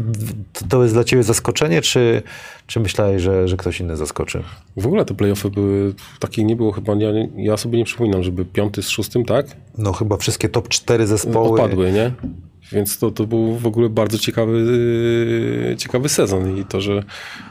To- 0.69 0.83
jest 0.83 0.95
dla 0.95 1.03
ciebie 1.03 1.23
zaskoczenie, 1.23 1.81
czy, 1.81 2.23
czy 2.67 2.79
myślałeś, 2.79 3.21
że, 3.21 3.47
że 3.47 3.57
ktoś 3.57 3.79
inny 3.79 3.97
zaskoczy? 3.97 4.43
W 4.77 4.85
ogóle 4.85 5.05
te 5.05 5.13
playoffy 5.13 5.49
były, 5.49 5.93
takich 6.19 6.45
nie 6.45 6.55
było 6.55 6.71
chyba, 6.71 6.95
ja, 6.95 7.09
ja 7.35 7.57
sobie 7.57 7.77
nie 7.77 7.85
przypominam, 7.85 8.23
żeby 8.23 8.45
piąty 8.45 8.83
z 8.83 8.89
szóstym, 8.89 9.25
tak? 9.25 9.45
No 9.77 9.93
chyba 9.93 10.17
wszystkie 10.17 10.49
top 10.49 10.69
4 10.69 11.07
zespoły. 11.07 11.49
Odpadły, 11.49 11.91
nie? 11.91 12.11
Więc 12.71 12.97
to, 12.97 13.11
to 13.11 13.27
był 13.27 13.55
w 13.55 13.65
ogóle 13.65 13.89
bardzo 13.89 14.17
ciekawy, 14.17 14.59
yy, 15.69 15.75
ciekawy 15.77 16.09
sezon 16.09 16.57
i 16.57 16.65
to, 16.65 16.81
że 16.81 17.03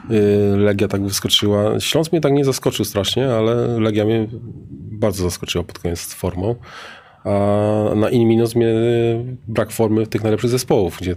yy, 0.09 0.57
Legia 0.57 0.87
tak 0.87 1.03
wyskoczyła. 1.03 1.79
Śląsk 1.79 2.11
mnie 2.11 2.21
tak 2.21 2.33
nie 2.33 2.45
zaskoczył 2.45 2.85
strasznie, 2.85 3.33
ale 3.33 3.79
Legia 3.79 4.05
mnie 4.05 4.27
bardzo 4.91 5.23
zaskoczyła 5.23 5.63
pod 5.63 5.79
koniec 5.79 6.13
formą. 6.13 6.55
A 7.23 7.29
na 7.95 8.09
in 8.09 8.27
minus 8.27 8.55
mnie 8.55 8.73
brak 9.47 9.71
formy 9.71 10.07
tych 10.07 10.23
najlepszych 10.23 10.49
zespołów, 10.49 10.97
gdzie 11.01 11.15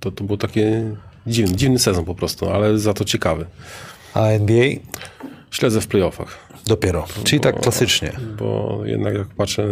to, 0.00 0.10
to 0.10 0.24
był 0.24 0.36
taki 0.36 0.60
dziwny, 1.26 1.56
dziwny 1.56 1.78
sezon 1.78 2.04
po 2.04 2.14
prostu, 2.14 2.50
ale 2.50 2.78
za 2.78 2.94
to 2.94 3.04
ciekawy. 3.04 3.46
A 4.14 4.26
NBA 4.26 4.66
Śledzę 5.54 5.80
w 5.80 5.86
playoffach. 5.86 6.38
Dopiero. 6.66 7.06
Czyli 7.24 7.40
tak 7.40 7.60
klasycznie. 7.60 8.12
Bo 8.38 8.80
jednak 8.84 9.14
jak 9.14 9.26
patrzę... 9.26 9.66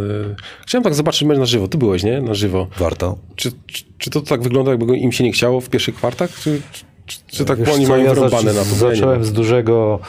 Chciałem 0.67 0.85
tak 0.85 0.95
zobaczyć 0.95 1.23
mecz 1.23 1.39
na 1.39 1.47
żywo. 1.47 1.69
Ty 1.69 1.79
byłeś, 1.79 2.03
nie? 2.03 2.21
Na 2.21 2.35
żywo. 2.35 2.67
Warto. 2.79 3.19
Czy, 3.37 3.53
czy, 3.67 3.85
czy 3.99 4.11
to 4.11 4.21
tak 4.21 4.43
wygląda, 4.43 4.71
jakby 4.71 4.97
im 4.97 5.13
się 5.13 5.25
nie 5.25 5.33
chciało 5.33 5.61
w 5.61 5.69
pierwszych 5.69 5.95
kwartach? 5.95 6.31
Czy, 6.41 6.61
czy, 7.07 7.19
czy 7.27 7.45
tak 7.45 7.59
Wiesz 7.59 7.69
oni 7.69 7.87
co, 7.87 7.91
mają 7.93 8.05
ja 8.05 8.15
zac- 8.15 8.45
na 8.45 8.53
to? 8.53 8.65
Zacząłem 8.65 9.25
z 9.25 9.33
dużego, 9.33 10.01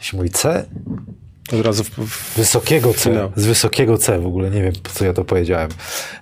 się 0.00 0.16
mówi 0.16 0.30
C? 0.30 0.66
Od 1.52 1.66
razu 1.66 1.84
w, 1.84 1.90
w, 1.90 2.36
Wysokiego 2.36 2.94
C. 2.94 2.98
Finał. 3.10 3.32
Z 3.36 3.46
wysokiego 3.46 3.98
C 3.98 4.18
w 4.20 4.26
ogóle. 4.26 4.50
Nie 4.50 4.62
wiem, 4.62 4.72
po 4.82 4.90
co 4.90 5.04
ja 5.04 5.12
to 5.12 5.24
powiedziałem. 5.24 5.68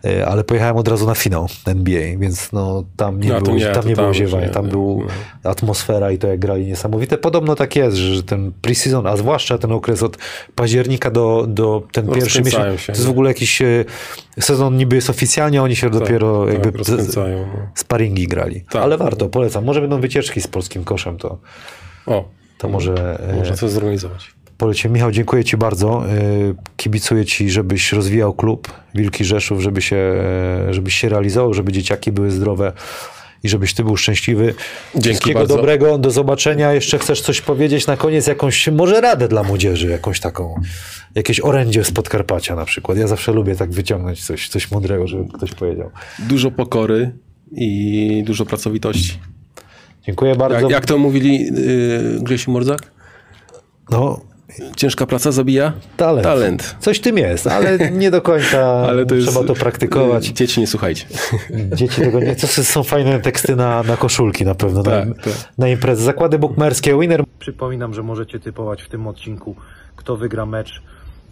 E, 0.05 0.27
Ale 0.27 0.45
pojechałem 0.45 0.77
od 0.77 0.89
razu 0.89 1.07
na 1.07 1.15
finał 1.15 1.47
NBA, 1.67 2.03
więc 2.19 2.53
no, 2.53 2.85
tam 2.97 3.21
nie 3.21 3.29
No, 3.29 3.41
było, 3.41 3.57
nie, 3.57 3.67
tam 3.67 3.89
nie 3.89 3.97
było 3.97 4.15
ziewania. 4.15 4.49
Tam 4.49 4.65
nie, 4.65 4.71
był 4.71 5.03
atmosfera 5.45 6.11
i 6.11 6.19
to, 6.19 6.29
jak 6.29 6.39
grali 6.41 6.67
niesamowite. 6.67 7.19
Podobno 7.19 7.55
tak 7.55 7.77
jest, 7.77 7.97
że 7.97 8.23
ten 8.23 8.53
preseason, 8.63 9.07
a 9.07 9.17
zwłaszcza 9.17 9.59
ten 9.59 9.73
okres 9.73 10.03
od 10.03 10.17
października 10.55 11.11
do, 11.11 11.45
do 11.49 11.83
ten 11.93 12.07
pierwszy 12.07 12.39
Rozkręcają 12.39 12.73
miesiąc, 12.73 12.81
się, 12.81 12.87
to 12.93 12.99
jest 12.99 13.07
w 13.07 13.11
ogóle 13.11 13.31
jakiś 13.31 13.63
e, 13.63 13.85
sezon 14.41 14.77
niby 14.77 14.97
jest 14.97 15.11
oficjalnie, 15.11 15.63
oni 15.63 15.77
się 15.77 15.91
dopiero 15.91 16.45
tak, 16.47 16.55
jakby 16.55 16.85
z- 16.85 16.89
rozkręcają, 16.89 17.39
no. 17.39 17.69
sparingi 17.75 18.27
grali. 18.29 18.61
Tak. 18.61 18.83
Ale 18.83 18.99
warto, 18.99 19.29
polecam. 19.29 19.65
Może 19.65 19.81
będą 19.81 20.01
wycieczki 20.01 20.41
z 20.41 20.47
polskim 20.47 20.85
koszem, 20.85 21.19
to, 21.19 21.39
O, 22.07 22.25
to 22.59 22.69
może... 22.69 23.19
e, 23.31 23.37
można 23.37 23.57
coś 23.57 23.71
zorganizować. 23.71 24.33
Polecie. 24.63 24.89
Michał, 24.89 25.11
dziękuję 25.11 25.45
Ci 25.45 25.57
bardzo. 25.57 26.05
Y, 26.13 26.55
Kibicuję 26.77 27.25
Ci, 27.25 27.51
żebyś 27.51 27.93
rozwijał 27.93 28.35
klub 28.35 28.73
Wilki 28.95 29.25
Rzeszów, 29.25 29.61
żeby 29.61 29.83
się, 29.83 29.97
e, 29.97 30.75
żebyś 30.75 30.95
się 30.95 31.09
realizował, 31.09 31.55
żeby 31.55 31.73
dzieciaki 31.73 32.13
były 32.13 32.31
zdrowe 32.31 32.73
i 33.43 33.49
żebyś 33.49 33.75
Ty 33.75 33.85
był 33.85 33.97
szczęśliwy. 33.97 34.55
Dzięki 34.95 35.09
Wszystkiego 35.09 35.39
bardzo. 35.39 35.57
dobrego, 35.57 35.99
do 35.99 36.11
zobaczenia. 36.11 36.73
Jeszcze 36.73 36.99
chcesz 36.99 37.21
coś 37.21 37.41
powiedzieć 37.41 37.87
na 37.87 37.97
koniec? 37.97 38.27
Jakąś, 38.27 38.69
może 38.69 39.01
radę 39.01 39.29
dla 39.29 39.43
młodzieży, 39.43 39.89
jakąś 39.91 40.21
taką, 40.21 40.55
jakieś 41.15 41.41
orędzie 41.41 41.85
z 41.85 41.93
Podkarpacia 41.93 42.57
na 42.57 42.65
przykład. 42.65 42.99
Ja 42.99 43.07
zawsze 43.07 43.33
lubię 43.33 43.57
tak 43.57 43.71
wyciągnąć 43.71 44.25
coś, 44.25 44.49
coś 44.49 44.71
mądrego, 44.71 45.07
żeby 45.07 45.33
ktoś 45.33 45.53
powiedział. 45.53 45.91
Dużo 46.19 46.51
pokory 46.51 47.13
i 47.53 48.23
dużo 48.27 48.47
pracowitości. 48.47 49.19
Dziękuję 50.07 50.35
bardzo. 50.35 50.61
Jak, 50.61 50.71
jak 50.71 50.87
to 50.87 50.99
mówili 50.99 51.45
yy, 51.45 52.19
Grzesiu 52.21 52.51
Mordzak? 52.51 52.93
No, 53.91 54.32
Ciężka 54.77 55.07
praca 55.07 55.33
zabija? 55.33 55.73
talent. 55.97 56.25
Talent. 56.25 56.77
Coś 56.81 57.01
tym 57.01 57.19
jest, 57.19 57.47
ale 57.47 57.91
nie 57.91 58.11
do 58.11 58.23
końca 58.23 58.63
Ale 58.89 59.07
to 59.07 59.15
jest, 59.15 59.29
trzeba 59.29 59.47
to 59.47 59.55
praktykować. 59.55 60.27
Dzieci 60.27 60.61
nie 60.61 60.67
słuchajcie. 60.67 61.07
Dzieci 61.77 62.01
tego 62.01 62.21
nie. 62.21 62.37
To 62.37 62.47
są 62.47 62.83
fajne 62.83 63.21
teksty 63.21 63.57
na, 63.57 63.83
na 63.83 63.97
koszulki 63.97 64.45
na 64.45 64.55
pewno. 64.55 64.83
Tak, 64.83 65.09
na, 65.09 65.15
tak. 65.15 65.33
na 65.59 65.69
imprezy. 65.69 66.05
Zakłady 66.05 66.39
bukmerskie 66.39 66.99
Winner. 67.01 67.25
Przypominam, 67.39 67.95
że 67.95 68.03
możecie 68.03 68.41
typować 68.41 68.83
w 68.83 68.89
tym 68.89 69.07
odcinku, 69.07 69.57
kto 69.97 70.17
wygra 70.17 70.47
mecz 70.47 70.83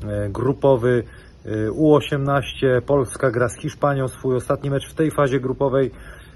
e, 0.03 0.29
grupowy 0.29 1.05
e, 1.47 1.51
U18. 1.69 2.81
Polska 2.87 3.31
gra 3.31 3.49
z 3.49 3.57
Hiszpanią 3.57 4.09
swój 4.09 4.37
ostatni 4.37 4.71
mecz 4.71 4.91
w 4.91 4.95
tej 4.95 5.11
fazie 5.11 5.41
grupowej. 5.41 5.91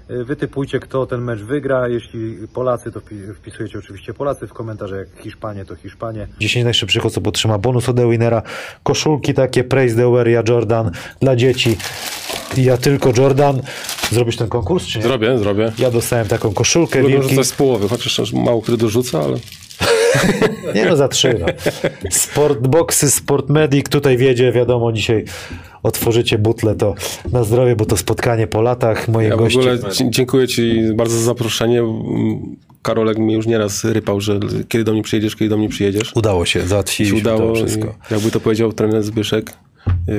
E, 0.09 0.23
Wytypujcie, 0.23 0.79
kto 0.79 1.05
ten 1.05 1.21
mecz 1.21 1.39
wygra. 1.39 1.87
Jeśli 1.87 2.37
Polacy, 2.53 2.91
to 2.91 2.99
wpi- 2.99 3.33
wpisujecie 3.33 3.79
oczywiście 3.79 4.13
Polacy 4.13 4.47
w 4.47 4.53
komentarze. 4.53 4.97
Jak 4.97 5.07
Hiszpanie, 5.23 5.65
to 5.65 5.75
Hiszpanie. 5.75 6.27
10 6.39 6.63
najszybszych 6.63 7.05
osób 7.05 7.27
otrzyma 7.27 7.57
bonus 7.57 7.89
od 7.89 7.99
Winera. 7.99 8.41
Koszulki 8.83 9.33
takie, 9.33 9.63
Praise 9.63 9.95
the 9.95 10.11
Wear, 10.11 10.27
ja 10.27 10.43
Jordan 10.49 10.91
dla 11.19 11.35
dzieci. 11.35 11.77
Ja 12.57 12.77
tylko 12.77 13.11
Jordan. 13.17 13.61
Zrobisz 14.11 14.37
ten 14.37 14.47
konkurs, 14.47 14.85
czy 14.85 14.97
nie? 14.97 15.03
Zrobię, 15.03 15.37
zrobię. 15.37 15.71
Ja 15.79 15.91
dostałem 15.91 16.27
taką 16.27 16.53
koszulkę 16.53 17.03
wilki. 17.03 17.29
rzucać 17.29 17.47
z 17.47 17.53
połowy, 17.53 17.89
chociaż 17.89 18.33
mało 18.33 18.61
który 18.61 18.77
dorzuca, 18.77 19.19
ale 19.19 19.37
Nie 20.75 20.85
no, 20.85 20.95
za 20.95 21.07
trzy. 21.07 21.35
No. 21.39 21.45
Sportboxy, 22.11 23.11
Sportmedic 23.11 23.89
tutaj 23.89 24.17
wiedzie, 24.17 24.51
wiadomo, 24.51 24.91
dzisiaj 24.91 25.25
otworzycie 25.85 26.37
butlę, 26.37 26.75
to 26.75 26.95
na 27.31 27.43
zdrowie, 27.43 27.75
bo 27.75 27.85
to 27.85 27.97
spotkanie 27.97 28.47
po 28.47 28.61
latach. 28.61 29.07
Moje 29.07 29.27
ja 29.27 29.35
w 29.35 29.39
goście. 29.39 29.59
ogóle 29.59 29.77
dzie- 29.77 30.09
dziękuję 30.09 30.47
Ci 30.47 30.81
bardzo 30.95 31.15
za 31.17 31.23
zaproszenie. 31.23 31.81
Karolek 32.81 33.17
mnie 33.17 33.35
już 33.35 33.47
nieraz 33.47 33.83
rypał, 33.85 34.21
że 34.21 34.39
kiedy 34.69 34.83
do 34.83 34.93
mnie 34.93 35.03
przyjedziesz, 35.03 35.35
kiedy 35.35 35.49
do 35.49 35.57
mnie 35.57 35.69
przyjedziesz. 35.69 36.15
Udało 36.15 36.45
się, 36.45 36.61
się 36.61 36.67
załatwiliśmy 36.67 37.17
udało. 37.19 37.39
to 37.39 37.55
wszystko. 37.55 37.95
Jakby 38.11 38.31
to 38.31 38.39
powiedział 38.39 38.73
trener 38.73 39.03
Zbyszek, 39.03 39.53
yy, 40.07 40.15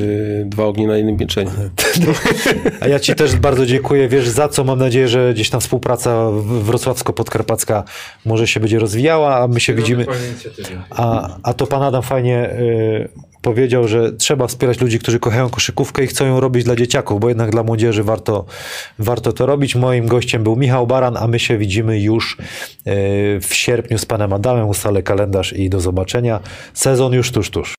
dwa 0.47 0.65
ognie 0.65 0.87
na 0.87 0.97
jednym 0.97 1.17
pieczeniu. 1.17 1.51
A 2.81 2.89
ja 2.89 3.01
Ci 3.01 3.15
też 3.15 3.37
bardzo 3.37 3.67
dziękuję, 3.67 4.09
wiesz 4.09 4.29
za 4.29 4.49
co, 4.49 4.65
mam 4.65 4.79
nadzieję, 4.79 5.09
że 5.09 5.33
gdzieś 5.35 5.51
tam 5.51 5.61
współpraca 5.61 6.31
w- 6.31 6.65
wrocławsko-podkarpacka 6.71 7.83
może 8.25 8.47
się 8.47 8.61
będzie 8.61 8.79
rozwijała, 8.79 9.37
a 9.37 9.49
my 9.49 9.61
się 9.61 9.75
widzimy. 9.75 10.07
A, 10.91 11.37
a 11.43 11.55
to 11.55 11.67
pan 11.67 11.83
Adam 11.83 12.03
fajnie 12.03 12.51
y, 12.51 13.09
powiedział, 13.47 13.89
że 13.89 14.13
trzeba 14.13 14.47
wspierać 14.47 14.81
ludzi, 14.81 14.99
którzy 14.99 15.19
kochają 15.19 15.51
koszykówkę 15.51 16.05
i 16.05 16.07
chcą 16.07 16.27
ją 16.27 16.41
robić 16.41 16.65
dla 16.65 16.77
dzieciaków, 16.77 17.21
bo 17.21 17.29
jednak 17.29 17.51
dla 17.51 17.63
młodzieży 17.63 18.03
warto, 18.03 18.45
warto 18.99 19.33
to 19.33 19.47
robić. 19.47 19.75
Moim 19.75 20.07
gościem 20.07 20.43
był 20.43 20.57
Michał 20.57 20.87
Baran, 20.87 21.17
a 21.17 21.27
my 21.27 21.39
się 21.39 21.59
widzimy 21.59 22.01
już 22.01 22.33
y, 22.33 22.41
w 23.41 23.49
sierpniu 23.51 23.99
z 23.99 24.07
panem 24.07 24.33
Adamem. 24.33 24.69
Ustalę 24.69 25.03
kalendarz 25.03 25.53
i 25.53 25.71
do 25.71 25.81
zobaczenia. 25.81 26.41
Sezon 26.75 27.13
już 27.13 27.33
tuż, 27.33 27.51
tuż. 27.51 27.75